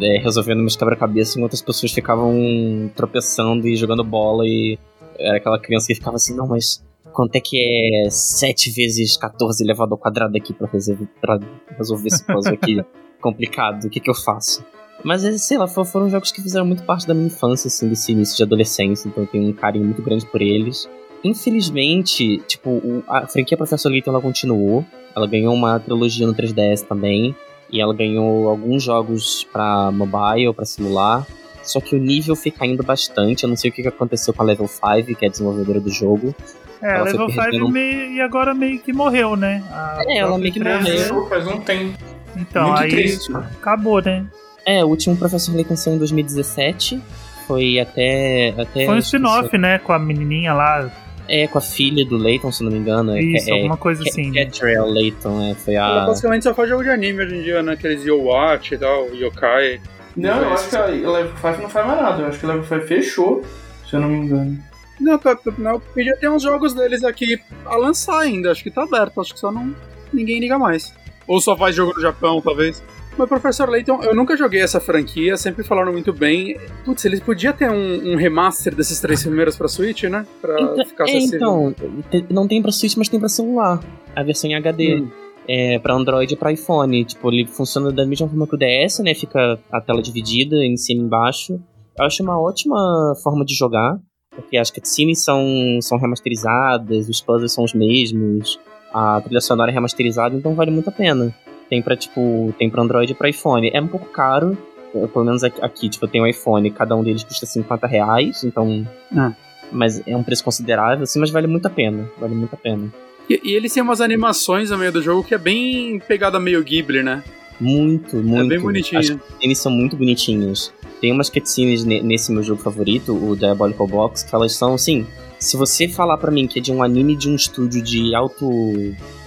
é, 0.00 0.18
resolvendo 0.18 0.58
meus 0.60 0.76
quebra-cabeças 0.76 1.36
enquanto 1.36 1.54
as 1.54 1.62
pessoas 1.62 1.92
ficavam 1.92 2.90
tropeçando 2.94 3.66
e 3.68 3.76
jogando 3.76 4.04
bola. 4.04 4.44
E 4.46 4.78
era 5.18 5.36
aquela 5.38 5.58
criança 5.58 5.86
que 5.88 5.94
ficava 5.94 6.16
assim: 6.16 6.34
não, 6.36 6.46
mas 6.46 6.84
quanto 7.12 7.34
é 7.36 7.40
que 7.40 8.04
é 8.06 8.10
7 8.10 8.70
vezes 8.70 9.16
14 9.16 9.62
elevado 9.64 9.92
ao 9.92 9.98
quadrado 9.98 10.36
aqui 10.36 10.52
pra, 10.52 10.68
resolver- 10.68 11.08
pra 11.20 11.38
resolver 11.76 12.08
esse 12.08 12.24
puzzle 12.24 12.54
aqui 12.54 12.82
complicado? 13.20 13.84
O 13.86 13.90
que, 13.90 14.00
que 14.00 14.10
eu 14.10 14.14
faço? 14.14 14.64
Mas, 15.02 15.24
é, 15.24 15.36
sei 15.38 15.56
lá, 15.56 15.66
fo- 15.66 15.84
foram 15.84 16.10
jogos 16.10 16.30
que 16.30 16.42
fizeram 16.42 16.66
muito 16.66 16.82
parte 16.84 17.06
da 17.06 17.14
minha 17.14 17.26
infância, 17.28 17.68
assim, 17.68 17.88
desse 17.88 18.12
início 18.12 18.36
de 18.36 18.42
adolescência. 18.42 19.08
Então 19.08 19.24
eu 19.24 19.26
tenho 19.26 19.48
um 19.48 19.52
carinho 19.52 19.86
muito 19.86 20.02
grande 20.02 20.26
por 20.26 20.42
eles. 20.42 20.88
Infelizmente, 21.24 22.38
tipo, 22.46 23.02
a 23.08 23.26
franquia 23.26 23.56
Professor 23.56 23.90
Layton 23.90 24.10
ela 24.10 24.20
continuou. 24.20 24.84
Ela 25.16 25.26
ganhou 25.26 25.52
uma 25.54 25.80
trilogia 25.80 26.26
no 26.26 26.34
3DS 26.34 26.82
também. 26.86 27.34
E 27.72 27.80
ela 27.80 27.94
ganhou 27.94 28.48
alguns 28.48 28.82
jogos 28.82 29.46
pra 29.52 29.90
mobile, 29.92 30.52
pra 30.52 30.64
celular. 30.64 31.26
Só 31.62 31.80
que 31.80 31.94
o 31.94 31.98
nível 31.98 32.34
foi 32.34 32.50
caindo 32.50 32.82
bastante. 32.82 33.44
Eu 33.44 33.48
não 33.48 33.56
sei 33.56 33.70
o 33.70 33.72
que 33.74 33.82
que 33.82 33.88
aconteceu 33.88 34.32
com 34.34 34.42
a 34.42 34.46
Level 34.46 34.66
5, 34.66 35.14
que 35.18 35.24
é 35.24 35.28
a 35.28 35.30
desenvolvedora 35.30 35.78
do 35.80 35.90
jogo. 35.90 36.34
É, 36.82 36.94
Ela 36.96 37.00
foi 37.04 37.12
Level 37.12 37.28
5 37.30 37.42
perdendo- 37.42 37.68
meio, 37.68 38.12
e 38.12 38.20
agora 38.20 38.54
meio 38.54 38.78
que 38.80 38.92
morreu, 38.92 39.36
né? 39.36 39.62
A 39.70 40.02
É, 40.08 40.16
ela 40.18 40.38
meio 40.38 40.52
que 40.52 40.58
morreu. 40.58 41.26
Faz 41.28 41.46
um 41.46 41.60
tempo. 41.60 41.98
Então, 42.36 42.68
Muito 42.68 42.82
aí 42.82 42.90
triste. 42.90 43.32
acabou, 43.36 44.00
né? 44.02 44.24
É, 44.64 44.84
o 44.84 44.88
último 44.88 45.16
Professor 45.16 45.54
Layton 45.54 45.76
saiu 45.76 45.96
em 45.96 45.98
2017. 45.98 47.00
Foi 47.46 47.78
até. 47.78 48.54
até 48.56 48.86
Foi 48.86 48.94
um 48.94 48.98
spin-off, 48.98 49.58
né? 49.58 49.78
Com 49.78 49.92
a 49.92 49.98
menininha 49.98 50.54
lá. 50.54 50.90
É, 51.32 51.46
com 51.46 51.58
a 51.58 51.60
filha 51.60 52.04
do 52.04 52.16
Leighton, 52.16 52.50
se 52.50 52.64
não 52.64 52.72
me 52.72 52.78
engano. 52.78 53.16
É, 53.16 53.20
Isso, 53.22 53.48
é, 53.48 53.52
alguma 53.52 53.76
coisa 53.76 54.02
Ca- 54.02 54.10
assim. 54.10 54.30
né? 54.32 54.46
Catriel 54.46 54.86
Leighton, 54.86 55.50
é, 55.50 55.54
foi 55.54 55.74
Ela 55.74 56.02
a. 56.02 56.06
basicamente 56.06 56.42
só 56.42 56.52
faz 56.52 56.68
jogo 56.68 56.82
de 56.82 56.90
anime 56.90 57.22
hoje 57.22 57.36
em 57.36 57.42
dia, 57.42 57.62
né? 57.62 57.74
Aqueles 57.74 58.04
Yo-Watch 58.04 58.74
e 58.74 58.78
tal, 58.78 59.06
Yokai. 59.14 59.80
Não, 60.16 60.42
eu 60.42 60.52
acho 60.52 60.68
que 60.68 60.76
a 60.76 60.86
Level 60.86 61.32
5 61.36 61.62
não 61.62 61.68
faz 61.70 61.86
mais 61.86 62.00
nada. 62.02 62.22
Eu 62.22 62.26
acho 62.26 62.38
que 62.40 62.46
a 62.46 62.48
Level 62.48 62.64
5 62.64 62.86
fechou, 62.86 63.44
se 63.88 63.94
eu 63.94 64.00
não 64.00 64.08
me 64.08 64.16
engano. 64.18 64.58
Não, 64.98 65.18
não, 65.56 65.80
podia 65.80 66.16
ter 66.16 66.28
uns 66.28 66.42
jogos 66.42 66.74
deles 66.74 67.04
aqui 67.04 67.40
a 67.64 67.76
lançar 67.76 68.18
ainda. 68.18 68.50
Acho 68.50 68.62
que 68.64 68.70
tá 68.70 68.82
aberto, 68.82 69.20
acho 69.20 69.32
que 69.32 69.40
só 69.40 69.52
não. 69.52 69.72
ninguém 70.12 70.40
liga 70.40 70.58
mais. 70.58 70.92
Ou 71.28 71.40
só 71.40 71.56
faz 71.56 71.76
jogo 71.76 71.94
no 71.94 72.02
Japão, 72.02 72.40
talvez. 72.42 72.82
Mas 73.24 73.28
Professor 73.28 73.68
Layton, 73.68 74.02
eu 74.02 74.14
nunca 74.14 74.36
joguei 74.36 74.60
essa 74.60 74.80
franquia, 74.80 75.36
sempre 75.36 75.62
falaram 75.64 75.92
muito 75.92 76.12
bem. 76.12 76.56
Putz, 76.84 77.04
eles 77.04 77.20
podiam 77.20 77.52
ter 77.52 77.70
um, 77.70 78.12
um 78.12 78.16
remaster 78.16 78.74
desses 78.74 79.00
três 79.00 79.22
primeiros 79.22 79.56
pra 79.56 79.68
Switch, 79.68 80.04
né? 80.04 80.26
Pra 80.40 80.60
Então, 80.60 80.84
ficar 80.86 81.04
é, 81.08 81.16
acessível. 81.16 81.74
então, 81.76 82.24
não 82.30 82.46
tem 82.48 82.60
pra 82.62 82.72
Switch, 82.72 82.96
mas 82.96 83.08
tem 83.08 83.20
pra 83.20 83.28
celular. 83.28 83.80
A 84.14 84.22
versão 84.22 84.50
em 84.50 84.54
HD. 84.54 84.96
Hum. 85.00 85.08
É, 85.48 85.78
pra 85.80 85.94
Android 85.94 86.32
e 86.32 86.36
pra 86.36 86.52
iPhone. 86.52 87.04
Tipo, 87.04 87.30
ele 87.30 87.46
funciona 87.46 87.90
da 87.90 88.06
mesma 88.06 88.28
forma 88.28 88.46
que 88.46 88.54
o 88.54 88.58
DS, 88.58 89.00
né? 89.00 89.14
Fica 89.14 89.58
a 89.72 89.80
tela 89.80 90.00
dividida 90.00 90.56
em 90.56 90.76
cima 90.76 91.02
e 91.02 91.04
embaixo. 91.04 91.60
Eu 91.98 92.04
acho 92.04 92.22
uma 92.22 92.40
ótima 92.40 93.14
forma 93.22 93.44
de 93.44 93.54
jogar. 93.54 93.98
Porque 94.34 94.56
as 94.56 94.70
cutscenes 94.70 95.18
são, 95.24 95.44
são 95.82 95.98
remasterizadas, 95.98 97.08
os 97.08 97.20
puzzles 97.20 97.52
são 97.52 97.64
os 97.64 97.74
mesmos, 97.74 98.60
a 98.94 99.20
trilha 99.20 99.40
sonora 99.40 99.72
é 99.72 99.74
remasterizada, 99.74 100.36
então 100.36 100.54
vale 100.54 100.70
muito 100.70 100.88
a 100.88 100.92
pena. 100.92 101.34
Tem 101.70 101.80
pra, 101.80 101.96
tipo, 101.96 102.52
tem 102.58 102.68
pra 102.68 102.82
Android 102.82 103.12
e 103.12 103.14
pra 103.14 103.28
iPhone. 103.30 103.70
É 103.72 103.80
um 103.80 103.86
pouco 103.86 104.06
caro, 104.08 104.58
eu- 104.94 105.08
pelo 105.08 105.24
menos 105.24 105.42
aqui, 105.44 105.88
tipo, 105.88 106.04
eu 106.04 106.08
tenho 106.10 106.24
um 106.24 106.26
iPhone, 106.26 106.70
cada 106.72 106.94
um 106.96 107.02
deles 107.04 107.22
custa 107.24 107.46
50 107.46 107.86
reais, 107.86 108.44
então. 108.44 108.86
Ah. 109.16 109.32
Mas 109.72 110.02
é 110.06 110.16
um 110.16 110.22
preço 110.24 110.42
considerável, 110.42 111.04
assim, 111.04 111.20
mas 111.20 111.30
vale 111.30 111.46
muito 111.46 111.64
a 111.66 111.70
pena. 111.70 112.10
Vale 112.18 112.34
muito 112.34 112.52
a 112.54 112.56
pena. 112.56 112.92
E, 113.28 113.40
e 113.44 113.54
eles 113.54 113.72
têm 113.72 113.82
umas 113.82 114.00
animações 114.00 114.70
no 114.70 114.76
meio 114.76 114.90
do 114.92 115.00
jogo 115.00 115.22
que 115.22 115.32
é 115.32 115.38
bem 115.38 116.00
pegada 116.00 116.40
meio 116.40 116.60
Ghibli, 116.64 117.04
né? 117.04 117.22
Muito, 117.60 118.16
muito. 118.16 118.46
É 118.46 118.48
bem 118.48 118.58
bonitinho. 118.60 118.98
As 119.00 119.10
cutscenes 119.10 119.58
são 119.58 119.70
muito 119.70 119.94
bonitinhas. 119.96 120.72
Tem 121.00 121.12
umas 121.12 121.30
cutscenes 121.30 121.84
ne- 121.84 122.02
nesse 122.02 122.32
meu 122.32 122.42
jogo 122.42 122.60
favorito, 122.60 123.14
o 123.14 123.36
Diabolical 123.36 123.86
Box, 123.86 124.24
que 124.24 124.34
elas 124.34 124.52
são 124.56 124.74
assim. 124.74 125.06
Se 125.38 125.56
você 125.56 125.86
falar 125.86 126.16
pra 126.18 126.30
mim 126.32 126.46
que 126.48 126.58
é 126.58 126.62
de 126.62 126.72
um 126.72 126.82
anime 126.82 127.14
de 127.16 127.28
um 127.30 127.34
estúdio 127.36 127.80
de 127.80 128.14
alto, 128.14 128.50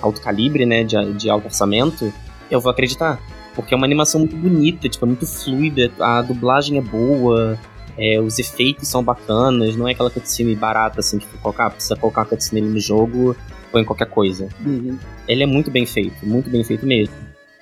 alto 0.01 0.19
calibre, 0.19 0.65
né? 0.65 0.83
De, 0.83 1.13
de 1.13 1.29
alto 1.29 1.45
orçamento, 1.45 2.13
eu 2.49 2.59
vou 2.59 2.71
acreditar. 2.71 3.19
Porque 3.55 3.73
é 3.73 3.77
uma 3.77 3.85
animação 3.85 4.21
muito 4.21 4.35
bonita, 4.35 4.89
tipo, 4.89 5.05
é 5.05 5.07
muito 5.07 5.27
fluida, 5.27 5.91
a 5.99 6.21
dublagem 6.21 6.77
é 6.77 6.81
boa, 6.81 7.59
é, 7.97 8.19
os 8.19 8.39
efeitos 8.39 8.87
são 8.87 9.03
bacanas, 9.03 9.75
não 9.75 9.87
é 9.87 9.91
aquela 9.91 10.09
cutscene 10.09 10.55
barata, 10.55 11.01
assim, 11.01 11.19
que 11.19 11.27
colocar, 11.37 11.69
precisa 11.69 11.95
colocar 11.95 12.21
uma 12.21 12.27
cutscene 12.27 12.61
no 12.61 12.79
jogo, 12.79 13.35
ou 13.71 13.79
em 13.79 13.85
qualquer 13.85 14.07
coisa. 14.07 14.49
Ele 15.27 15.43
é 15.43 15.45
muito 15.45 15.69
bem 15.69 15.85
feito, 15.85 16.25
muito 16.25 16.49
bem 16.49 16.63
feito 16.63 16.85
mesmo. 16.85 17.13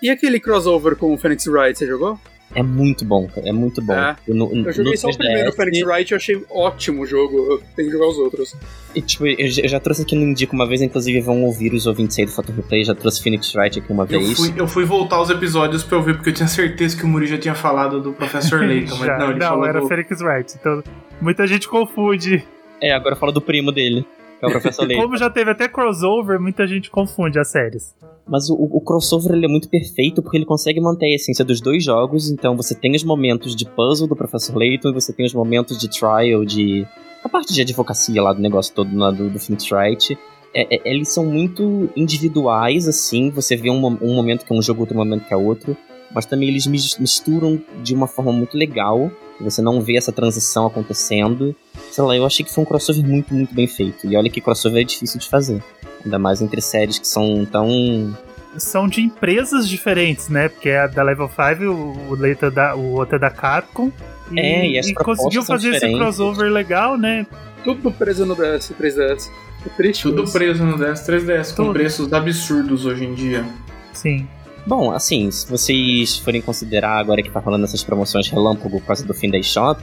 E 0.01 0.09
aquele 0.09 0.39
crossover 0.39 0.95
com 0.95 1.13
o 1.13 1.17
Phoenix 1.17 1.45
Wright, 1.45 1.77
você 1.77 1.85
jogou? 1.85 2.19
É 2.53 2.61
muito 2.61 3.05
bom, 3.05 3.27
cara. 3.27 3.47
É 3.47 3.51
muito 3.51 3.81
bom. 3.81 3.93
É. 3.93 4.15
Eu, 4.27 4.35
no, 4.35 4.53
Eu 4.53 4.71
joguei 4.73 4.97
só 4.97 5.07
o 5.07 5.11
3DS, 5.11 5.17
primeiro 5.17 5.53
Phoenix 5.53 5.81
Wright 5.83 6.11
e 6.11 6.13
eu 6.13 6.17
achei 6.17 6.45
ótimo 6.49 7.03
o 7.03 7.05
jogo. 7.05 7.37
Eu 7.53 7.61
tenho 7.75 7.87
que 7.89 7.93
jogar 7.93 8.07
os 8.09 8.17
outros. 8.17 8.55
E, 8.93 9.01
tipo, 9.01 9.25
eu, 9.25 9.47
já- 9.47 9.61
eu 9.63 9.69
já 9.69 9.79
trouxe 9.79 10.01
aqui 10.01 10.15
no 10.15 10.23
Indico 10.23 10.53
uma 10.53 10.67
vez, 10.67 10.81
inclusive 10.81 11.21
vão 11.21 11.43
ouvir 11.43 11.73
os 11.73 11.85
ouvintes 11.87 12.19
aí 12.19 12.25
do 12.25 12.31
Photo 12.31 12.51
Replay. 12.51 12.83
Já 12.83 12.93
trouxe 12.93 13.23
Phoenix 13.23 13.55
Wright 13.55 13.79
aqui 13.79 13.91
uma 13.91 14.03
Eu 14.03 14.07
vez. 14.19 14.37
fui, 14.37 14.53
eu 14.57 14.67
fui 14.67 14.83
voltar 14.83 15.21
os 15.21 15.29
episódios 15.29 15.83
pra 15.83 15.97
eu 15.97 16.01
ver, 16.01 16.15
porque 16.15 16.29
eu 16.29 16.33
tinha 16.33 16.47
certeza 16.47 16.97
que 16.97 17.03
o 17.05 17.07
Muri 17.07 17.27
já 17.27 17.37
tinha 17.37 17.55
falado 17.55 18.01
do 18.01 18.11
Professor 18.11 18.59
Layton, 18.67 18.95
mas 18.97 19.07
não, 19.17 19.31
ele 19.31 19.39
falou 19.39 19.65
era 19.65 19.79
do... 19.79 19.87
Felix 19.87 20.19
Wright. 20.21 20.53
Então, 20.59 20.83
muita 21.21 21.47
gente 21.47 21.69
confunde. 21.69 22.43
É, 22.81 22.91
agora 22.91 23.15
fala 23.15 23.31
do 23.31 23.39
primo 23.41 23.71
dele, 23.71 24.05
que 24.39 24.45
é 24.45 24.47
o 24.49 24.51
Professor 24.51 24.85
Layton. 24.85 25.01
Como 25.03 25.15
já 25.17 25.29
teve 25.29 25.51
até 25.51 25.69
crossover, 25.69 26.37
muita 26.39 26.67
gente 26.67 26.89
confunde 26.89 27.39
as 27.39 27.47
séries. 27.49 27.95
Mas 28.27 28.49
o, 28.49 28.53
o 28.55 28.79
crossover 28.81 29.33
ele 29.33 29.45
é 29.45 29.47
muito 29.47 29.67
perfeito 29.67 30.21
porque 30.21 30.37
ele 30.37 30.45
consegue 30.45 30.79
manter 30.79 31.07
a 31.07 31.15
essência 31.15 31.43
dos 31.43 31.59
dois 31.59 31.83
jogos. 31.83 32.29
Então 32.29 32.55
você 32.55 32.73
tem 32.73 32.95
os 32.95 33.03
momentos 33.03 33.55
de 33.55 33.65
puzzle 33.65 34.07
do 34.07 34.15
Professor 34.15 34.55
Layton 34.55 34.89
e 34.89 34.93
você 34.93 35.11
tem 35.11 35.25
os 35.25 35.33
momentos 35.33 35.77
de 35.77 35.89
trial, 35.89 36.45
de. 36.45 36.87
a 37.23 37.29
parte 37.29 37.53
de 37.53 37.61
advocacia 37.61 38.21
lá 38.21 38.31
do 38.33 38.41
negócio 38.41 38.73
todo 38.73 38.89
do, 38.89 39.29
do 39.29 39.39
Wright. 39.71 40.17
É, 40.53 40.75
é, 40.75 40.81
eles 40.85 41.09
são 41.09 41.25
muito 41.25 41.89
individuais, 41.95 42.87
assim. 42.87 43.29
Você 43.31 43.55
vê 43.55 43.69
um, 43.69 43.85
um 43.85 44.13
momento 44.13 44.45
que 44.45 44.53
é 44.53 44.55
um 44.55 44.61
jogo, 44.61 44.81
outro 44.81 44.95
momento 44.95 45.25
que 45.25 45.33
é 45.33 45.37
outro. 45.37 45.75
Mas 46.13 46.25
também 46.25 46.49
eles 46.49 46.67
mis- 46.67 46.97
misturam 46.97 47.61
de 47.81 47.95
uma 47.95 48.05
forma 48.05 48.33
muito 48.33 48.57
legal. 48.57 49.09
Você 49.39 49.61
não 49.61 49.81
vê 49.81 49.97
essa 49.97 50.11
transição 50.11 50.67
acontecendo. 50.67 51.55
Sei 51.89 52.03
lá, 52.03 52.15
eu 52.15 52.25
achei 52.25 52.45
que 52.45 52.53
foi 52.53 52.63
um 52.63 52.67
crossover 52.67 53.03
muito, 53.05 53.33
muito 53.33 53.55
bem 53.55 53.65
feito. 53.65 54.05
E 54.05 54.15
olha 54.15 54.29
que 54.29 54.41
crossover 54.41 54.81
é 54.81 54.85
difícil 54.85 55.19
de 55.19 55.27
fazer. 55.27 55.63
Ainda 56.03 56.19
mais 56.19 56.41
entre 56.41 56.61
séries 56.61 56.97
que 56.99 57.07
são 57.07 57.45
tão 57.45 58.15
São 58.57 58.87
de 58.87 59.01
empresas 59.01 59.67
diferentes, 59.67 60.27
né? 60.29 60.49
Porque 60.49 60.69
a 60.71 60.87
da 60.87 61.03
Level 61.03 61.29
5, 61.29 61.63
o, 61.65 62.13
o, 62.13 62.25
é 62.25 62.49
da, 62.49 62.75
o 62.75 62.93
outro 62.93 63.15
é 63.15 63.19
da 63.19 63.29
Capcom. 63.29 63.91
E, 64.31 64.39
É, 64.39 64.67
e 64.71 64.79
as 64.79 64.87
e 64.87 64.93
conseguiu 64.93 65.43
fazer 65.43 65.69
esse 65.75 65.91
crossover 65.93 66.51
legal, 66.51 66.97
né? 66.97 67.25
Tudo 67.63 67.91
preso 67.91 68.25
no 68.25 68.35
DS, 68.35 68.71
3DS. 68.79 69.29
É 69.65 69.69
triste. 69.69 70.03
Tudo 70.03 70.23
isso. 70.23 70.33
preso 70.33 70.63
no 70.65 70.77
DS, 70.77 71.01
3DS, 71.07 71.49
com 71.55 71.63
Tudo. 71.65 71.73
preços 71.73 72.11
absurdos 72.11 72.85
hoje 72.85 73.05
em 73.05 73.13
dia. 73.13 73.45
Sim. 73.93 74.27
Bom, 74.65 74.91
assim, 74.91 75.29
se 75.31 75.47
vocês 75.49 76.17
forem 76.17 76.41
considerar 76.41 76.97
agora 76.99 77.21
que 77.23 77.29
tá 77.31 77.39
rolando 77.39 77.65
essas 77.65 77.83
promoções 77.83 78.29
relâmpago 78.29 78.79
por 78.79 78.85
causa 78.87 79.03
do 79.05 79.13
fim 79.13 79.29
da 79.29 79.37
eShop, 79.37 79.81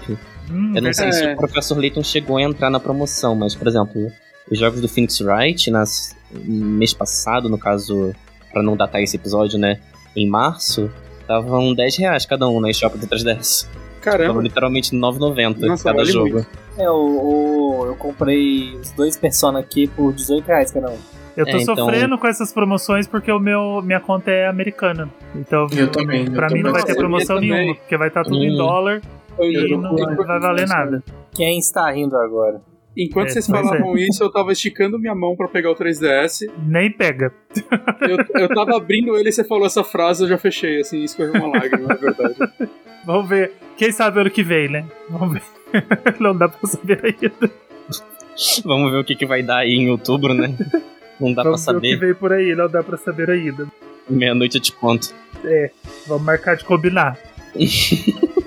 Hum, 0.51 0.73
eu 0.75 0.81
não 0.83 0.93
sei 0.93 1.13
se 1.13 1.25
É. 1.25 1.35
o 1.35 1.37
Professor 1.37 1.77
Layton 1.79 2.03
chegou 2.03 2.37
a 2.39 2.43
entrar 2.43 2.71
na 2.71 2.81
promoção, 2.81 3.35
mas, 3.35 3.55
por 3.55 3.67
exemplo, 3.69 4.11
os 4.51 4.59
jogos 4.59 4.81
do 4.81 4.89
Phoenix 4.89 5.21
Wright, 5.21 5.71
nas, 5.71 6.17
mês 6.33 6.93
passado, 6.95 7.49
no 7.49 7.59
caso, 7.59 8.15
pra 8.53 8.63
não 8.63 8.77
datar 8.77 9.03
esse 9.03 9.17
episódio, 9.17 9.59
né, 9.59 9.81
em 10.17 10.29
março, 10.29 10.91
estavam 11.21 11.75
10 11.75 11.97
reais 11.99 12.25
cada 12.27 12.49
um 12.49 12.61
na 12.61 12.71
eShop 12.71 12.97
do 12.99 13.07
3DS. 13.07 13.67
Estavam 13.99 14.19
Caramba. 14.21 14.43
literalmente 14.43 14.95
9,90 14.95 15.67
Nossa, 15.67 15.85
cada 15.85 15.97
vale 15.99 16.11
jogo. 16.13 16.33
muito. 16.35 16.49
É, 16.79 16.89
o, 16.89 16.95
o- 17.83 17.87
eu 17.87 17.97
comprei 17.97 18.75
os 18.77 18.91
dois 18.93 19.17
Persona 19.17 19.59
aqui 19.59 19.87
por 19.89 20.13
18 20.13 20.47
reais 20.47 20.71
cada 20.71 20.91
um. 20.91 20.97
Eu 21.37 21.45
tô 21.45 21.53
É, 21.57 21.61
então- 21.63 21.77
sofrendo 21.77 22.17
com 22.19 22.27
essas 22.27 22.53
promoções 22.53 23.07
porque 23.07 23.31
o 23.31 23.39
meu, 23.39 23.83
minha 23.83 24.01
conta 24.01 24.31
é 24.31 24.47
americana. 24.49 25.09
Então, 25.35 25.67
Eu 25.77 25.91
também, 25.91 26.25
eu 26.27 26.33
pra 26.33 26.49
mim 26.49 26.63
não 26.63 26.73
vai 26.73 26.83
ter 26.83 26.95
promoção 26.97 27.37
Eu 27.37 27.43
também. 27.43 27.57
nenhuma, 27.59 27.75
porque 27.77 27.97
vai 27.97 28.09
estar 28.09 28.23
tudo 28.25 28.37
em 28.43 28.53
Hum. 28.55 28.57
dólar 28.57 29.03
Eu 29.39 29.45
e 29.45 29.77
não, 29.77 29.93
não 29.93 30.17
vai 30.17 30.41
valer 30.41 30.67
nada. 30.69 31.03
Quem 31.35 31.59
está 31.59 31.91
rindo 31.91 32.17
agora? 32.17 32.61
Enquanto 32.97 33.29
É, 33.29 33.31
vocês 33.31 33.47
pois 33.47 33.61
falavam 33.61 33.97
isso, 33.97 34.23
eu 34.23 34.31
tava 34.33 34.51
esticando 34.53 34.99
minha 34.99 35.15
mão 35.15 35.37
pra 35.37 35.47
pegar 35.47 35.71
o 35.71 35.77
3DS. 35.77 36.51
Nem 36.67 36.91
pega. 36.91 37.33
Eu, 38.01 38.41
eu 38.43 38.49
tava 38.49 38.77
abrindo 38.77 39.17
ele 39.17 39.29
e 39.29 39.33
você 39.33 39.45
falou 39.45 39.67
essa 39.67 39.85
frase, 39.85 40.25
eu 40.25 40.29
já 40.29 40.37
fechei, 40.39 40.81
assim, 40.81 41.05
escorreu 41.05 41.35
uma 41.35 41.59
lágrima, 41.59 41.93
é 41.93 41.97
verdade. 41.97 42.37
Vamos 43.07 43.29
ver. 43.29 43.53
Quem 43.77 43.93
sabe 43.93 44.21
ano 44.21 44.31
que 44.31 44.43
vem, 44.43 44.69
né? 44.69 44.85
Vamos 45.09 45.35
ver. 45.35 45.43
não 46.19 46.37
dá 46.37 46.49
pra 46.49 46.69
saber 46.69 47.01
ainda. 47.05 47.53
Vamos 48.65 48.91
ver 48.91 48.99
o 48.99 49.05
que, 49.05 49.15
que 49.15 49.27
vai 49.27 49.43
dar 49.43 49.59
aí 49.59 49.75
em 49.75 49.91
outubro, 49.91 50.35
né? 50.35 50.55
Não 51.21 51.33
dá 51.33 51.43
Vamos 51.45 51.65
pra 51.65 51.75
ver 51.75 51.79
o 51.79 51.81
que 51.83 51.89
saber. 51.91 52.07
vem 52.07 52.15
por 52.15 52.33
aí, 52.33 52.55
não 52.57 52.69
dá 52.69 52.83
pra 52.83 52.97
saber 52.97 53.31
ainda. 53.31 53.67
Meia-noite 54.11 54.57
eu 54.57 54.63
te 54.63 54.73
conto. 54.73 55.15
É, 55.45 55.71
vamos 56.07 56.25
marcar 56.25 56.57
de 56.57 56.65
combinar. 56.65 57.17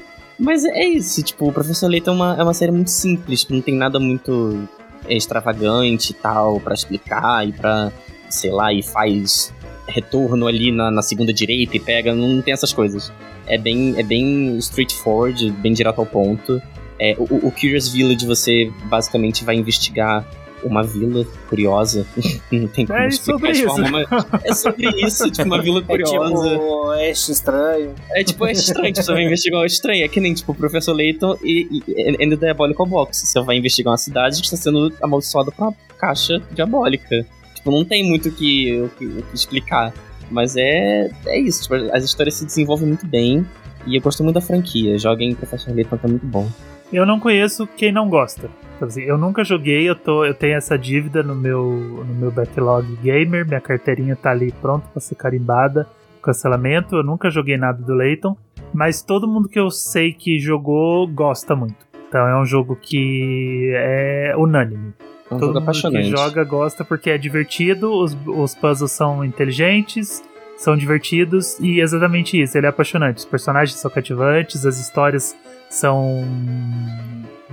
Mas 0.42 0.66
é 0.66 0.84
isso, 0.84 1.22
tipo, 1.22 1.48
o 1.48 1.54
Professor 1.54 1.88
Layton 1.88 2.10
é 2.10 2.14
uma, 2.16 2.36
é 2.40 2.44
uma 2.44 2.54
série 2.56 2.72
muito 2.72 2.90
simples, 2.90 3.44
que 3.44 3.54
não 3.54 3.62
tem 3.62 3.76
nada 3.76 4.00
muito 4.00 4.68
extravagante 5.08 6.12
e 6.12 6.14
tal 6.16 6.60
pra 6.60 6.74
explicar 6.74 7.48
e 7.48 7.52
pra, 7.52 7.92
sei 8.28 8.50
lá, 8.50 8.74
e 8.74 8.82
faz 8.82 9.54
retorno 9.88 10.48
ali 10.48 10.72
na, 10.72 10.90
na 10.90 11.04
segunda 11.04 11.32
direita 11.32 11.78
e 11.78 11.80
pega, 11.80 12.16
não 12.16 12.42
tem 12.42 12.54
essas 12.54 12.74
coisas. 12.74 13.14
É 13.46 13.56
bem, 13.56 13.94
é 14.00 14.02
bem 14.02 14.58
straightforward, 14.58 15.52
bem 15.52 15.74
direto 15.74 16.00
ao 16.00 16.08
ponto. 16.08 16.60
É, 16.98 17.16
o, 17.20 17.24
o 17.48 17.52
Curious 17.52 17.90
Village 17.90 18.26
você 18.26 18.72
basicamente 18.86 19.46
vai 19.46 19.56
investigar 19.56 20.26
uma 20.64 20.84
vila 20.84 21.26
curiosa. 21.50 22.06
não 22.52 22.68
tem 22.68 22.86
como 22.86 22.98
É 23.00 23.08
explicar 23.08 23.34
sobre 23.40 23.52
de 23.52 23.58
isso. 23.60 23.68
forma, 23.68 23.90
mas 24.32 24.44
é 24.46 24.54
sobre 24.54 25.06
isso, 25.06 25.32
tipo, 25.32 25.44
uma 25.48 25.62
vila 25.62 25.80
É 25.88 25.98
curiosa. 25.98 26.50
tipo 26.50 26.86
Oeste 26.88 27.32
Estranho. 27.32 27.96
É 28.12 28.24
tipo, 28.24 28.46
é 28.46 28.52
estranho, 28.52 28.94
tipo, 28.94 29.04
você 29.06 29.14
vai 29.14 29.24
investigar 29.24 29.60
uma 29.60 29.66
estranha. 29.66 30.06
É 30.06 30.08
que 30.08 30.20
nem, 30.20 30.34
tipo, 30.34 30.52
o 30.52 30.56
Professor 30.56 30.94
Layton 30.94 31.38
e, 31.44 31.84
e, 31.88 32.14
e 32.24 32.30
The 32.30 32.36
Diabolical 32.36 32.86
Box. 32.86 33.26
Você 33.28 33.42
vai 33.42 33.58
investigar 33.58 33.92
uma 33.92 33.98
cidade 33.98 34.38
que 34.40 34.46
está 34.46 34.58
sendo 34.58 34.92
amaldiçoada 35.02 35.52
por 35.52 35.64
uma 35.64 35.74
caixa 35.98 36.42
diabólica. 36.52 37.26
Tipo, 37.56 37.72
não 37.72 37.86
tem 37.86 38.04
muito 38.08 38.30
o 38.30 38.32
que, 38.32 38.82
o 38.82 38.90
que, 38.90 39.06
o 39.06 39.24
que 39.24 39.36
explicar. 39.36 39.94
Mas 40.30 40.56
é, 40.56 41.10
é 41.28 41.40
isso, 41.40 41.64
tipo, 41.64 41.76
as 41.94 42.04
histórias 42.04 42.36
se 42.36 42.46
desenvolvem 42.46 42.88
muito 42.88 43.06
bem. 43.06 43.46
E 43.86 43.96
eu 43.96 44.02
gosto 44.02 44.24
muito 44.24 44.36
da 44.36 44.42
franquia. 44.42 44.98
Joguem 44.98 45.34
Professor 45.36 45.74
Layton, 45.74 45.98
que 45.98 46.06
é 46.06 46.10
muito 46.10 46.26
bom. 46.26 46.48
Eu 46.92 47.06
não 47.06 47.20
conheço 47.20 47.68
quem 47.78 47.92
não 47.92 48.10
gosta. 48.10 48.50
Então, 48.76 48.88
assim, 48.88 49.02
eu 49.04 49.18
nunca 49.18 49.44
joguei, 49.44 49.90
eu, 49.90 49.96
tô, 49.96 50.26
eu 50.26 50.34
tenho 50.34 50.56
essa 50.56 50.78
dívida 50.78 51.22
no 51.24 51.36
meu, 51.36 52.04
no 52.06 52.14
meu 52.16 52.32
backlog 52.32 52.86
gamer, 53.02 53.48
minha 53.48 53.62
carteirinha 53.62 54.16
tá 54.16 54.32
ali 54.32 54.52
pronta 54.52 54.88
pra 54.92 55.00
ser 55.00 55.16
carimbada, 55.16 55.88
cancelamento. 56.22 56.96
Eu 56.96 57.04
nunca 57.04 57.30
joguei 57.30 57.58
nada 57.58 57.82
do 57.82 57.94
Layton, 57.94 58.36
mas 58.74 59.02
todo 59.02 59.28
mundo 59.28 59.48
que 59.48 59.60
eu 59.60 59.70
sei 59.70 60.12
que 60.12 60.40
jogou 60.40 61.08
gosta 61.08 61.56
muito. 61.56 61.76
Então 62.10 62.28
é 62.28 62.40
um 62.42 62.46
jogo 62.46 62.76
que 62.76 63.72
é 63.74 64.34
unânime. 64.38 64.94
É 65.30 65.34
um 65.34 65.38
Todo 65.38 65.40
jogo 65.40 65.54
mundo 65.54 65.64
apaixonante. 65.64 66.10
que 66.10 66.18
joga 66.18 66.44
gosta 66.44 66.84
porque 66.84 67.10
é 67.10 67.18
divertido, 67.18 67.90
os, 67.94 68.18
os 68.28 68.54
puzzles 68.54 68.92
são 68.92 69.24
inteligentes, 69.24 70.22
são 70.58 70.76
divertidos 70.76 71.58
e 71.60 71.80
exatamente 71.80 72.42
isso, 72.42 72.58
ele 72.58 72.66
é 72.66 72.70
apaixonante. 72.70 73.20
Os 73.20 73.26
personagens 73.26 73.80
são 73.80 73.90
cativantes, 73.90 74.66
as 74.66 74.78
histórias 74.78 75.34
são 75.72 76.24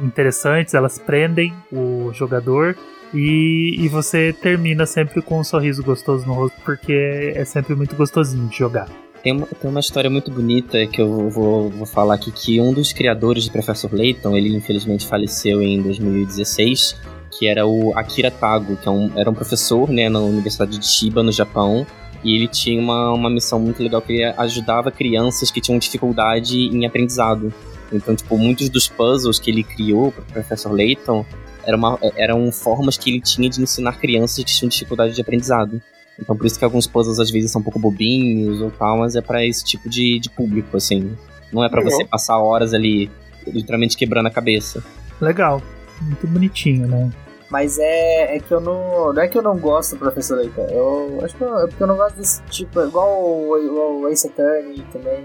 interessantes, 0.03 0.75
elas 0.75 0.99
prendem 0.99 1.55
o 1.73 2.13
jogador 2.13 2.77
e, 3.15 3.77
e 3.79 3.89
você 3.89 4.33
termina 4.33 4.85
sempre 4.85 5.23
com 5.23 5.41
um 5.41 5.45
sorriso 5.45 5.83
gostoso 5.83 6.27
no 6.27 6.35
rosto 6.35 6.61
porque 6.65 7.33
é 7.35 7.45
sempre 7.45 7.75
muito 7.75 7.97
gostosinho 7.97 8.47
de 8.49 8.59
jogar. 8.59 8.89
Tem 9.23 9.33
uma, 9.33 9.47
tem 9.47 9.71
uma 9.71 9.81
história 9.81 10.11
muito 10.11 10.31
bonita 10.31 10.87
que 10.87 11.01
eu 11.01 11.29
vou, 11.31 11.71
vou 11.71 11.87
falar 11.87 12.15
aqui, 12.15 12.31
que 12.31 12.61
um 12.61 12.73
dos 12.73 12.93
criadores 12.93 13.45
de 13.45 13.51
Professor 13.51 13.93
Layton, 13.93 14.37
ele 14.37 14.55
infelizmente 14.55 15.07
faleceu 15.07 15.63
em 15.63 15.81
2016, 15.83 16.97
que 17.31 17.49
era 17.49 17.67
o 17.67 17.97
Akira 17.97 18.31
Tago, 18.31 18.77
que 18.77 18.89
é 18.89 18.91
um, 18.91 19.11
era 19.17 19.29
um 19.29 19.35
professor 19.35 19.89
né, 19.91 20.09
na 20.09 20.21
Universidade 20.21 20.79
de 20.79 20.87
Chiba, 20.87 21.23
no 21.23 21.33
Japão, 21.33 21.87
e 22.23 22.37
ele 22.37 22.49
tinha 22.49 22.81
uma, 22.81 23.13
uma 23.13 23.31
missão 23.31 23.59
muito 23.59 23.83
legal, 23.83 24.01
que 24.03 24.13
ele 24.13 24.25
ajudava 24.25 24.91
crianças 24.91 25.51
que 25.51 25.61
tinham 25.61 25.79
dificuldade 25.79 26.57
em 26.57 26.87
aprendizado. 26.87 27.53
Então, 27.93 28.15
tipo, 28.15 28.37
muitos 28.37 28.69
dos 28.69 28.89
puzzles 28.89 29.39
que 29.39 29.51
ele 29.51 29.63
criou 29.65 30.13
para 30.13 30.23
o 30.23 30.27
Professor 30.27 30.73
Layton 30.73 31.25
eram, 31.65 31.79
uma- 31.79 31.99
eram 32.17 32.51
formas 32.53 32.97
que 32.97 33.11
ele 33.11 33.21
tinha 33.21 33.49
de 33.49 33.63
ensinar 33.63 33.99
crianças 33.99 34.37
que 34.45 34.45
tinham 34.45 34.69
dificuldade 34.69 35.15
de 35.15 35.21
aprendizado. 35.21 35.81
Então 36.21 36.37
por 36.37 36.47
isso 36.47 36.59
que 36.59 36.65
alguns 36.65 36.87
puzzles 36.87 37.21
às 37.21 37.31
vezes 37.31 37.51
são 37.53 37.61
um 37.61 37.65
pouco 37.65 37.79
bobinhos 37.79 38.61
ou 38.61 38.71
tal, 38.73 38.99
mas 38.99 39.15
é 39.15 39.21
pra 39.21 39.47
esse 39.47 39.65
tipo 39.65 39.89
de, 39.89 40.19
de 40.19 40.29
público, 40.29 40.77
assim. 40.77 41.17
Não 41.53 41.63
é 41.65 41.69
pra 41.69 41.81
Legal. 41.81 41.97
você 41.97 42.05
passar 42.05 42.39
horas 42.39 42.75
ali 42.75 43.11
literalmente 43.47 43.97
quebrando 43.97 44.27
a 44.27 44.31
cabeça. 44.31 44.83
Legal, 45.21 45.63
muito 46.03 46.27
bonitinho, 46.27 46.87
né? 46.89 47.11
Mas 47.51 47.79
é, 47.79 48.37
é 48.37 48.41
que 48.41 48.53
eu 48.53 48.61
não. 48.61 49.13
Não 49.15 49.23
é 49.23 49.27
que 49.29 49.39
eu 49.39 49.43
não 49.43 49.57
gosto 49.57 49.93
do 49.93 50.01
Professor 50.01 50.37
Layton. 50.37 50.67
Eu 50.71 51.21
acho 51.25 51.35
que 51.35 51.41
eu- 51.43 51.59
é 51.61 51.67
porque 51.67 51.83
eu 51.83 51.87
não 51.87 51.97
gosto 51.97 52.17
desse 52.17 52.43
tipo. 52.51 52.79
Igual 52.83 53.09
o, 53.23 54.01
o 54.03 54.09
Ace 54.09 54.27
Attorney 54.27 54.85
também. 54.93 55.25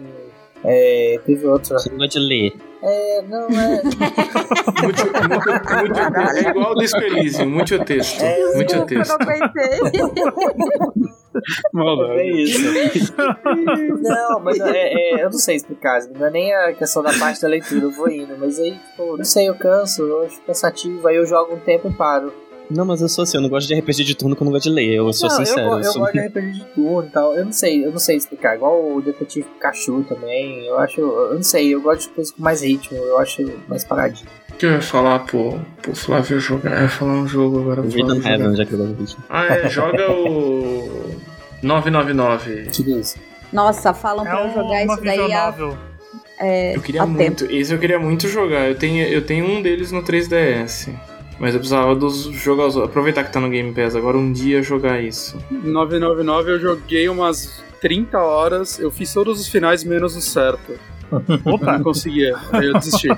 É, 0.66 1.20
teve 1.26 1.46
outro. 1.46 1.74
Você 1.74 1.90
não 1.90 1.98
gosta 1.98 2.20
de 2.20 2.26
ler. 2.26 2.54
É, 2.82 3.22
não, 3.22 3.48
é. 3.48 3.82
Muito, 4.84 5.06
muito, 5.06 5.46
muito, 5.80 6.00
é 6.36 6.50
igual 6.50 6.76
o 6.76 6.82
Elysium, 6.82 7.50
muito 7.50 7.86
texto. 7.86 8.22
É, 8.22 8.56
muito 8.56 8.68
Desculpa, 8.68 8.94
eu 8.94 8.98
texto. 8.98 9.10
não 9.10 9.28
aguentei. 9.28 9.80
É 12.20 12.32
isso. 12.32 13.14
Não, 14.02 14.40
mas 14.42 14.60
é, 14.60 14.94
é, 14.94 15.24
eu 15.24 15.32
não 15.32 15.40
sei 15.40 15.56
explicar. 15.56 16.02
Não 16.14 16.28
é 16.28 16.30
nem 16.30 16.54
a 16.54 16.74
questão 16.74 17.02
da 17.02 17.12
parte 17.18 17.42
da 17.42 17.48
leitura, 17.48 17.86
eu 17.86 17.92
vou 17.92 18.10
indo. 18.10 18.38
Mas 18.38 18.60
aí, 18.60 18.72
tipo, 18.72 19.18
não 19.18 19.24
sei, 19.26 19.50
eu 19.50 19.56
canso, 19.56 20.04
eu 20.04 20.24
acho 20.24 20.42
cansativo. 20.42 21.08
Aí 21.08 21.16
eu 21.16 21.26
jogo 21.26 21.56
um 21.56 21.60
tempo 21.60 21.90
e 21.90 21.94
paro. 21.94 22.34
Não, 22.72 22.86
mas 22.86 23.02
eu 23.02 23.10
sou 23.10 23.24
assim, 23.24 23.38
eu 23.38 23.42
não 23.42 23.50
gosto 23.50 23.68
de 23.68 23.76
RPG 23.80 24.04
de 24.04 24.16
turno 24.16 24.36
que 24.36 24.42
eu 24.42 24.46
não 24.46 24.52
gosto 24.52 24.64
de 24.64 24.70
ler. 24.72 24.94
Eu 24.96 25.12
sou 25.14 25.30
não, 25.30 25.36
sincero. 25.38 25.62
eu, 25.74 25.78
eu 25.80 25.84
sou- 25.84 26.02
gosto 26.02 26.14
de 26.14 26.20
RPG 26.20 26.52
de 26.54 26.66
turno 26.74 27.08
e 27.08 27.12
tal. 27.12 27.36
Eu 27.36 27.46
não 27.46 27.52
sei, 27.52 27.86
eu 27.86 27.92
não 27.92 28.00
sei 28.00 28.18
explicar. 28.18 28.56
Igual 28.56 28.96
o 28.96 29.02
Detetive 29.02 29.46
Pikachu 29.48 30.04
também. 30.08 30.66
Eu 30.66 30.78
acho. 30.80 31.00
Eu 31.02 31.36
não 31.36 31.44
sei, 31.44 31.74
eu 31.76 31.82
gosto 31.82 32.08
de 32.10 32.16
coisas 32.16 32.34
com 32.34 32.42
mais 32.42 32.62
ritmo. 32.64 32.98
Eu 32.98 33.20
acho 33.20 33.44
mais 33.68 33.84
paradinho. 33.84 34.28
O 34.52 34.56
que 34.56 34.66
eu 34.66 34.72
ia 34.72 34.82
falar 34.82 35.20
pro, 35.20 35.60
pro 35.82 35.96
Flávio 35.96 36.40
jogar? 36.40 36.76
Eu 36.78 36.82
ia 36.84 36.90
falar 36.90 37.14
um 37.14 37.28
jogo 37.28 37.60
agora. 37.62 37.82
pro 37.82 37.92
Rhythm 37.92 38.06
Flávio 38.06 38.22
jogar. 38.24 38.40
Heaven, 38.40 38.56
já 38.56 38.66
que 38.66 38.74
eu 38.74 38.78
gosto 38.80 38.94
disso. 38.96 39.18
Ah, 39.30 39.46
é, 39.48 39.70
joga 39.70 40.12
o 40.12 41.12
999. 41.62 42.68
Que 42.72 42.92
isso? 43.00 43.18
Nossa, 43.52 43.94
falam 43.94 44.26
É 44.26 44.30
pra 44.30 44.46
eu 44.48 44.54
jogar 44.54 44.86
isso 44.86 45.02
daí 45.04 45.18
novel. 45.18 45.78
é, 46.40 46.76
Eu 46.76 46.82
queria 46.82 47.04
há 47.04 47.06
tempo. 47.06 47.18
muito, 47.20 47.46
esse 47.46 47.74
eu 47.74 47.80
queria 47.80 48.00
muito 48.00 48.28
jogar. 48.28 48.68
Eu 48.68 48.76
tenho, 48.76 49.06
eu 49.06 49.24
tenho 49.26 49.46
um 49.46 49.62
deles 49.62 49.92
no 49.92 50.02
3DS. 50.04 50.90
Mas 51.40 51.54
eu 51.54 51.60
precisava 51.60 51.96
dos 51.96 52.24
jogar 52.24 52.68
os 52.68 52.78
Aproveitar 52.78 53.24
que 53.24 53.32
tá 53.32 53.40
no 53.40 53.50
Game 53.50 53.74
Pass 53.74 53.96
agora 53.96 54.18
um 54.18 54.32
dia 54.32 54.62
jogar 54.62 55.02
isso. 55.02 55.38
999 55.52 56.52
eu 56.52 56.60
joguei 56.60 57.10
umas 57.10 57.64
30 57.82 58.18
horas, 58.18 58.80
eu 58.80 58.90
fiz 58.90 59.14
todos 59.14 59.40
os 59.40 59.48
finais 59.48 59.84
menos 59.84 60.16
o 60.16 60.22
certo. 60.22 60.80
Opa, 61.46 61.78
Não 61.78 61.84
conseguia, 61.84 62.36
aí 62.52 62.68
eu 62.68 62.74
desisti. 62.74 63.08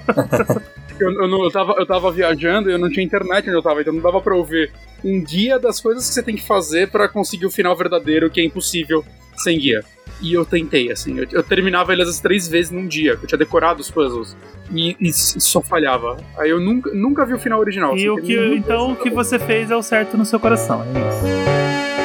Eu, 0.98 1.12
eu, 1.12 1.28
não- 1.28 1.44
eu, 1.44 1.52
tava, 1.52 1.74
eu 1.78 1.86
tava 1.86 2.10
viajando 2.10 2.70
e 2.70 2.74
eu 2.74 2.80
não 2.80 2.90
tinha 2.90 3.04
internet 3.06 3.50
onde 3.50 3.58
eu 3.58 3.62
tava, 3.62 3.82
então 3.82 3.92
não 3.94 4.02
dava 4.02 4.22
pra 4.22 4.34
eu 4.34 4.42
ver 4.46 4.72
um 5.04 5.22
guia 5.22 5.60
das 5.60 5.82
coisas 5.82 6.08
que 6.08 6.14
você 6.14 6.24
tem 6.24 6.38
que 6.38 6.48
fazer 6.48 6.90
pra 6.90 7.10
conseguir 7.10 7.46
o 7.46 7.52
final 7.52 7.76
verdadeiro, 7.76 8.30
que 8.30 8.40
é 8.40 8.46
impossível 8.46 9.04
sem 9.36 9.60
guia. 9.60 9.84
E 10.22 10.34
eu 10.34 10.46
tentei, 10.46 10.90
assim, 10.90 11.20
eu, 11.20 11.28
eu 11.34 11.44
terminava 11.44 11.92
eles 11.92 12.08
as 12.08 12.22
três 12.22 12.48
vezes 12.48 12.72
num 12.72 12.88
dia, 12.88 13.18
que 13.18 13.26
eu 13.26 13.28
tinha 13.28 13.38
decorado 13.38 13.82
os 13.82 13.92
puzzles, 13.92 14.38
e, 14.74 14.96
e 15.02 15.12
só 15.12 15.60
falhava. 15.62 16.16
Aí 16.38 16.50
eu 16.50 16.62
nunca, 16.62 16.90
nunca 16.94 17.26
vi 17.26 17.34
o 17.34 17.40
final 17.40 17.60
original. 17.60 17.92
e 17.98 18.00
assim, 18.00 18.10
o 18.12 18.22
que, 18.22 18.56
então 18.56 18.94
o 18.94 18.96
que 18.96 19.10
você 19.10 19.38
fez 19.38 19.70
é 19.70 19.76
o 19.76 19.84
certo 19.84 20.16
no 20.16 20.26
seu 20.26 20.40
coração, 20.40 20.82
é 20.82 20.86
isso. 21.10 22.05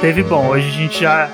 Teve 0.00 0.22
bom. 0.22 0.48
Hoje 0.48 0.68
a 0.68 0.72
gente 0.72 1.00
já 1.00 1.30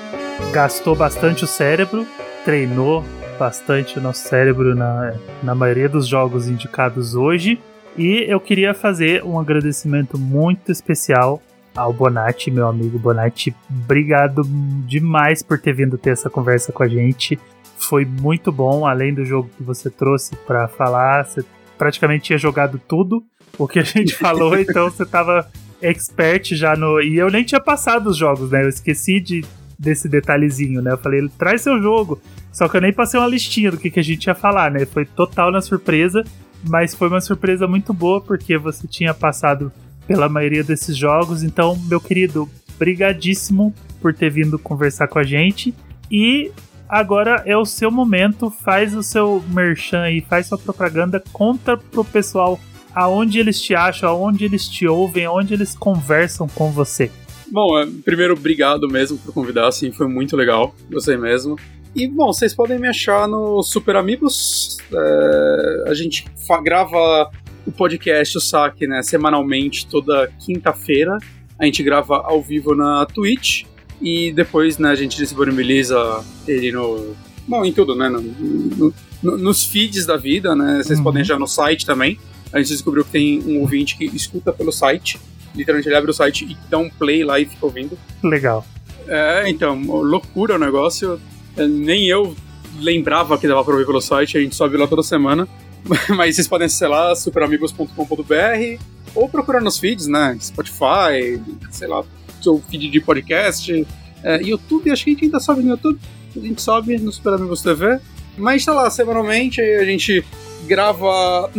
gastou 0.51 0.95
bastante 0.95 1.43
o 1.43 1.47
cérebro, 1.47 2.07
treinou 2.45 3.03
bastante 3.37 3.99
o 3.99 4.01
nosso 4.01 4.27
cérebro 4.27 4.73
na, 4.73 5.13
na 5.41 5.53
maioria 5.53 5.89
dos 5.89 6.07
jogos 6.07 6.47
indicados 6.47 7.15
hoje. 7.15 7.59
E 7.97 8.25
eu 8.27 8.39
queria 8.39 8.73
fazer 8.73 9.23
um 9.23 9.39
agradecimento 9.39 10.17
muito 10.17 10.71
especial 10.71 11.41
ao 11.75 11.91
Bonatti, 11.91 12.49
meu 12.49 12.67
amigo 12.67 12.97
Bonatti. 12.97 13.53
Obrigado 13.69 14.43
demais 14.87 15.43
por 15.43 15.59
ter 15.59 15.73
vindo 15.73 15.97
ter 15.97 16.11
essa 16.11 16.29
conversa 16.29 16.71
com 16.71 16.83
a 16.83 16.87
gente. 16.87 17.37
Foi 17.77 18.05
muito 18.05 18.51
bom, 18.51 18.87
além 18.87 19.13
do 19.13 19.25
jogo 19.25 19.49
que 19.57 19.63
você 19.63 19.89
trouxe 19.89 20.35
para 20.47 20.67
falar. 20.67 21.25
Você 21.25 21.43
praticamente 21.77 22.25
tinha 22.25 22.37
jogado 22.37 22.79
tudo 22.87 23.23
o 23.57 23.67
que 23.67 23.79
a 23.79 23.83
gente 23.83 24.15
falou, 24.15 24.57
então 24.57 24.89
você 24.89 25.05
tava 25.05 25.47
expert 25.83 26.55
já 26.55 26.75
no. 26.75 27.01
E 27.01 27.17
eu 27.17 27.29
nem 27.29 27.43
tinha 27.43 27.59
passado 27.59 28.07
os 28.07 28.17
jogos, 28.17 28.49
né? 28.49 28.63
Eu 28.63 28.69
esqueci 28.69 29.19
de, 29.19 29.45
desse 29.77 30.07
detalhezinho, 30.07 30.81
né? 30.81 30.93
Eu 30.93 30.97
falei, 30.97 31.27
traz 31.37 31.61
seu 31.61 31.81
jogo. 31.81 32.21
Só 32.51 32.67
que 32.67 32.77
eu 32.77 32.81
nem 32.81 32.93
passei 32.93 33.19
uma 33.19 33.27
listinha 33.27 33.71
do 33.71 33.77
que, 33.77 33.91
que 33.91 33.99
a 33.99 34.03
gente 34.03 34.25
ia 34.25 34.35
falar, 34.35 34.71
né? 34.71 34.85
Foi 34.85 35.05
total 35.05 35.51
na 35.51 35.61
surpresa, 35.61 36.23
mas 36.67 36.95
foi 36.95 37.07
uma 37.07 37.21
surpresa 37.21 37.67
muito 37.67 37.93
boa 37.93 38.21
porque 38.21 38.57
você 38.57 38.87
tinha 38.87 39.13
passado 39.13 39.71
pela 40.07 40.29
maioria 40.29 40.63
desses 40.63 40.95
jogos. 40.95 41.43
Então, 41.43 41.77
meu 41.87 41.99
querido, 41.99 42.49
brigadíssimo 42.77 43.73
por 44.01 44.13
ter 44.13 44.29
vindo 44.29 44.59
conversar 44.59 45.07
com 45.07 45.19
a 45.19 45.23
gente. 45.23 45.73
E 46.11 46.51
agora 46.87 47.41
é 47.45 47.57
o 47.57 47.65
seu 47.65 47.89
momento, 47.89 48.51
faz 48.51 48.93
o 48.93 49.01
seu 49.01 49.43
merchan 49.49 50.01
aí, 50.01 50.21
faz 50.21 50.47
sua 50.47 50.57
propaganda, 50.57 51.23
conta 51.31 51.77
pro 51.77 52.03
pessoal 52.03 52.59
aonde 52.95 53.39
eles 53.39 53.61
te 53.61 53.73
acham, 53.75 54.09
aonde 54.09 54.45
eles 54.45 54.67
te 54.67 54.87
ouvem, 54.87 55.25
aonde 55.25 55.53
eles 55.53 55.75
conversam 55.75 56.47
com 56.47 56.71
você. 56.71 57.11
Bom, 57.51 57.77
é, 57.77 57.85
primeiro, 58.03 58.33
obrigado 58.33 58.87
mesmo 58.87 59.17
por 59.17 59.33
convidar, 59.33 59.67
assim, 59.67 59.91
foi 59.91 60.07
muito 60.07 60.35
legal, 60.35 60.73
gostei 60.91 61.17
mesmo. 61.17 61.57
E, 61.95 62.07
bom, 62.07 62.27
vocês 62.33 62.55
podem 62.55 62.79
me 62.79 62.87
achar 62.87 63.27
no 63.27 63.61
Super 63.61 63.95
Amigos, 63.95 64.77
é, 64.91 65.83
a 65.87 65.93
gente 65.93 66.25
grava 66.63 67.29
o 67.65 67.71
podcast, 67.71 68.37
o 68.37 68.41
saque, 68.41 68.87
né, 68.87 69.03
semanalmente, 69.03 69.85
toda 69.85 70.27
quinta-feira, 70.43 71.17
a 71.59 71.65
gente 71.65 71.83
grava 71.83 72.17
ao 72.25 72.41
vivo 72.41 72.73
na 72.75 73.05
Twitch, 73.05 73.65
e 74.01 74.33
depois, 74.33 74.77
né, 74.79 74.89
a 74.89 74.95
gente 74.95 75.15
disponibiliza 75.17 76.23
ele 76.47 76.71
no... 76.71 77.15
Bom, 77.47 77.63
em 77.63 77.71
tudo, 77.71 77.95
né, 77.95 78.09
no- 78.09 78.21
no- 78.21 78.93
no- 79.21 79.37
nos 79.37 79.63
feeds 79.65 80.05
da 80.05 80.17
vida, 80.17 80.55
né, 80.55 80.81
vocês 80.83 80.97
Uhum. 80.97 81.03
podem 81.03 81.21
achar 81.21 81.37
no 81.39 81.47
site 81.47 81.85
também, 81.85 82.17
a 82.53 82.59
gente 82.59 82.69
descobriu 82.69 83.03
que 83.03 83.11
tem 83.11 83.41
um 83.43 83.59
ouvinte 83.59 83.97
que 83.97 84.05
escuta 84.05 84.53
pelo 84.53 84.71
site, 84.71 85.19
literalmente 85.55 85.89
ele 85.89 85.95
abre 85.95 86.11
o 86.11 86.13
site 86.13 86.45
e 86.45 86.57
dá 86.69 86.77
um 86.77 86.89
play 86.89 87.23
lá 87.23 87.39
e 87.39 87.45
fica 87.45 87.65
ouvindo. 87.65 87.97
Legal. 88.23 88.65
É, 89.07 89.49
então, 89.49 89.81
loucura 89.83 90.55
o 90.55 90.59
negócio. 90.59 91.19
É, 91.57 91.67
Nem 91.67 92.07
eu 92.07 92.35
lembrava 92.79 93.37
que 93.37 93.47
dava 93.47 93.63
pra 93.63 93.73
ouvir 93.73 93.85
pelo 93.85 94.01
site, 94.01 94.37
a 94.37 94.41
gente 94.41 94.55
sobe 94.55 94.77
lá 94.77 94.87
toda 94.87 95.03
semana. 95.03 95.47
Mas 96.15 96.35
vocês 96.35 96.47
podem 96.47 96.67
acessar 96.67 96.89
lá, 96.89 97.15
superamigos.com.br 97.15 98.83
ou 99.15 99.27
procurar 99.27 99.61
nos 99.61 99.77
feeds, 99.77 100.07
né? 100.07 100.37
Spotify, 100.39 101.41
sei 101.71 101.87
lá, 101.87 102.03
seu 102.41 102.61
feed 102.69 102.89
de 102.89 103.01
podcast. 103.01 103.85
É, 104.23 104.41
YouTube, 104.41 104.89
acho 104.91 105.03
que 105.03 105.09
a 105.09 105.13
gente 105.13 105.25
ainda 105.25 105.39
sobe 105.39 105.61
no 105.61 105.71
YouTube. 105.71 105.99
a 106.35 106.39
gente 106.39 106.61
sobe 106.61 106.97
no 106.97 107.11
Super 107.11 107.33
Amigos 107.33 107.61
TV. 107.61 107.99
Mas 108.37 108.65
tá 108.65 108.73
lá, 108.73 108.89
semanalmente, 108.89 109.61
a 109.61 109.85
gente 109.85 110.25
grava. 110.65 111.51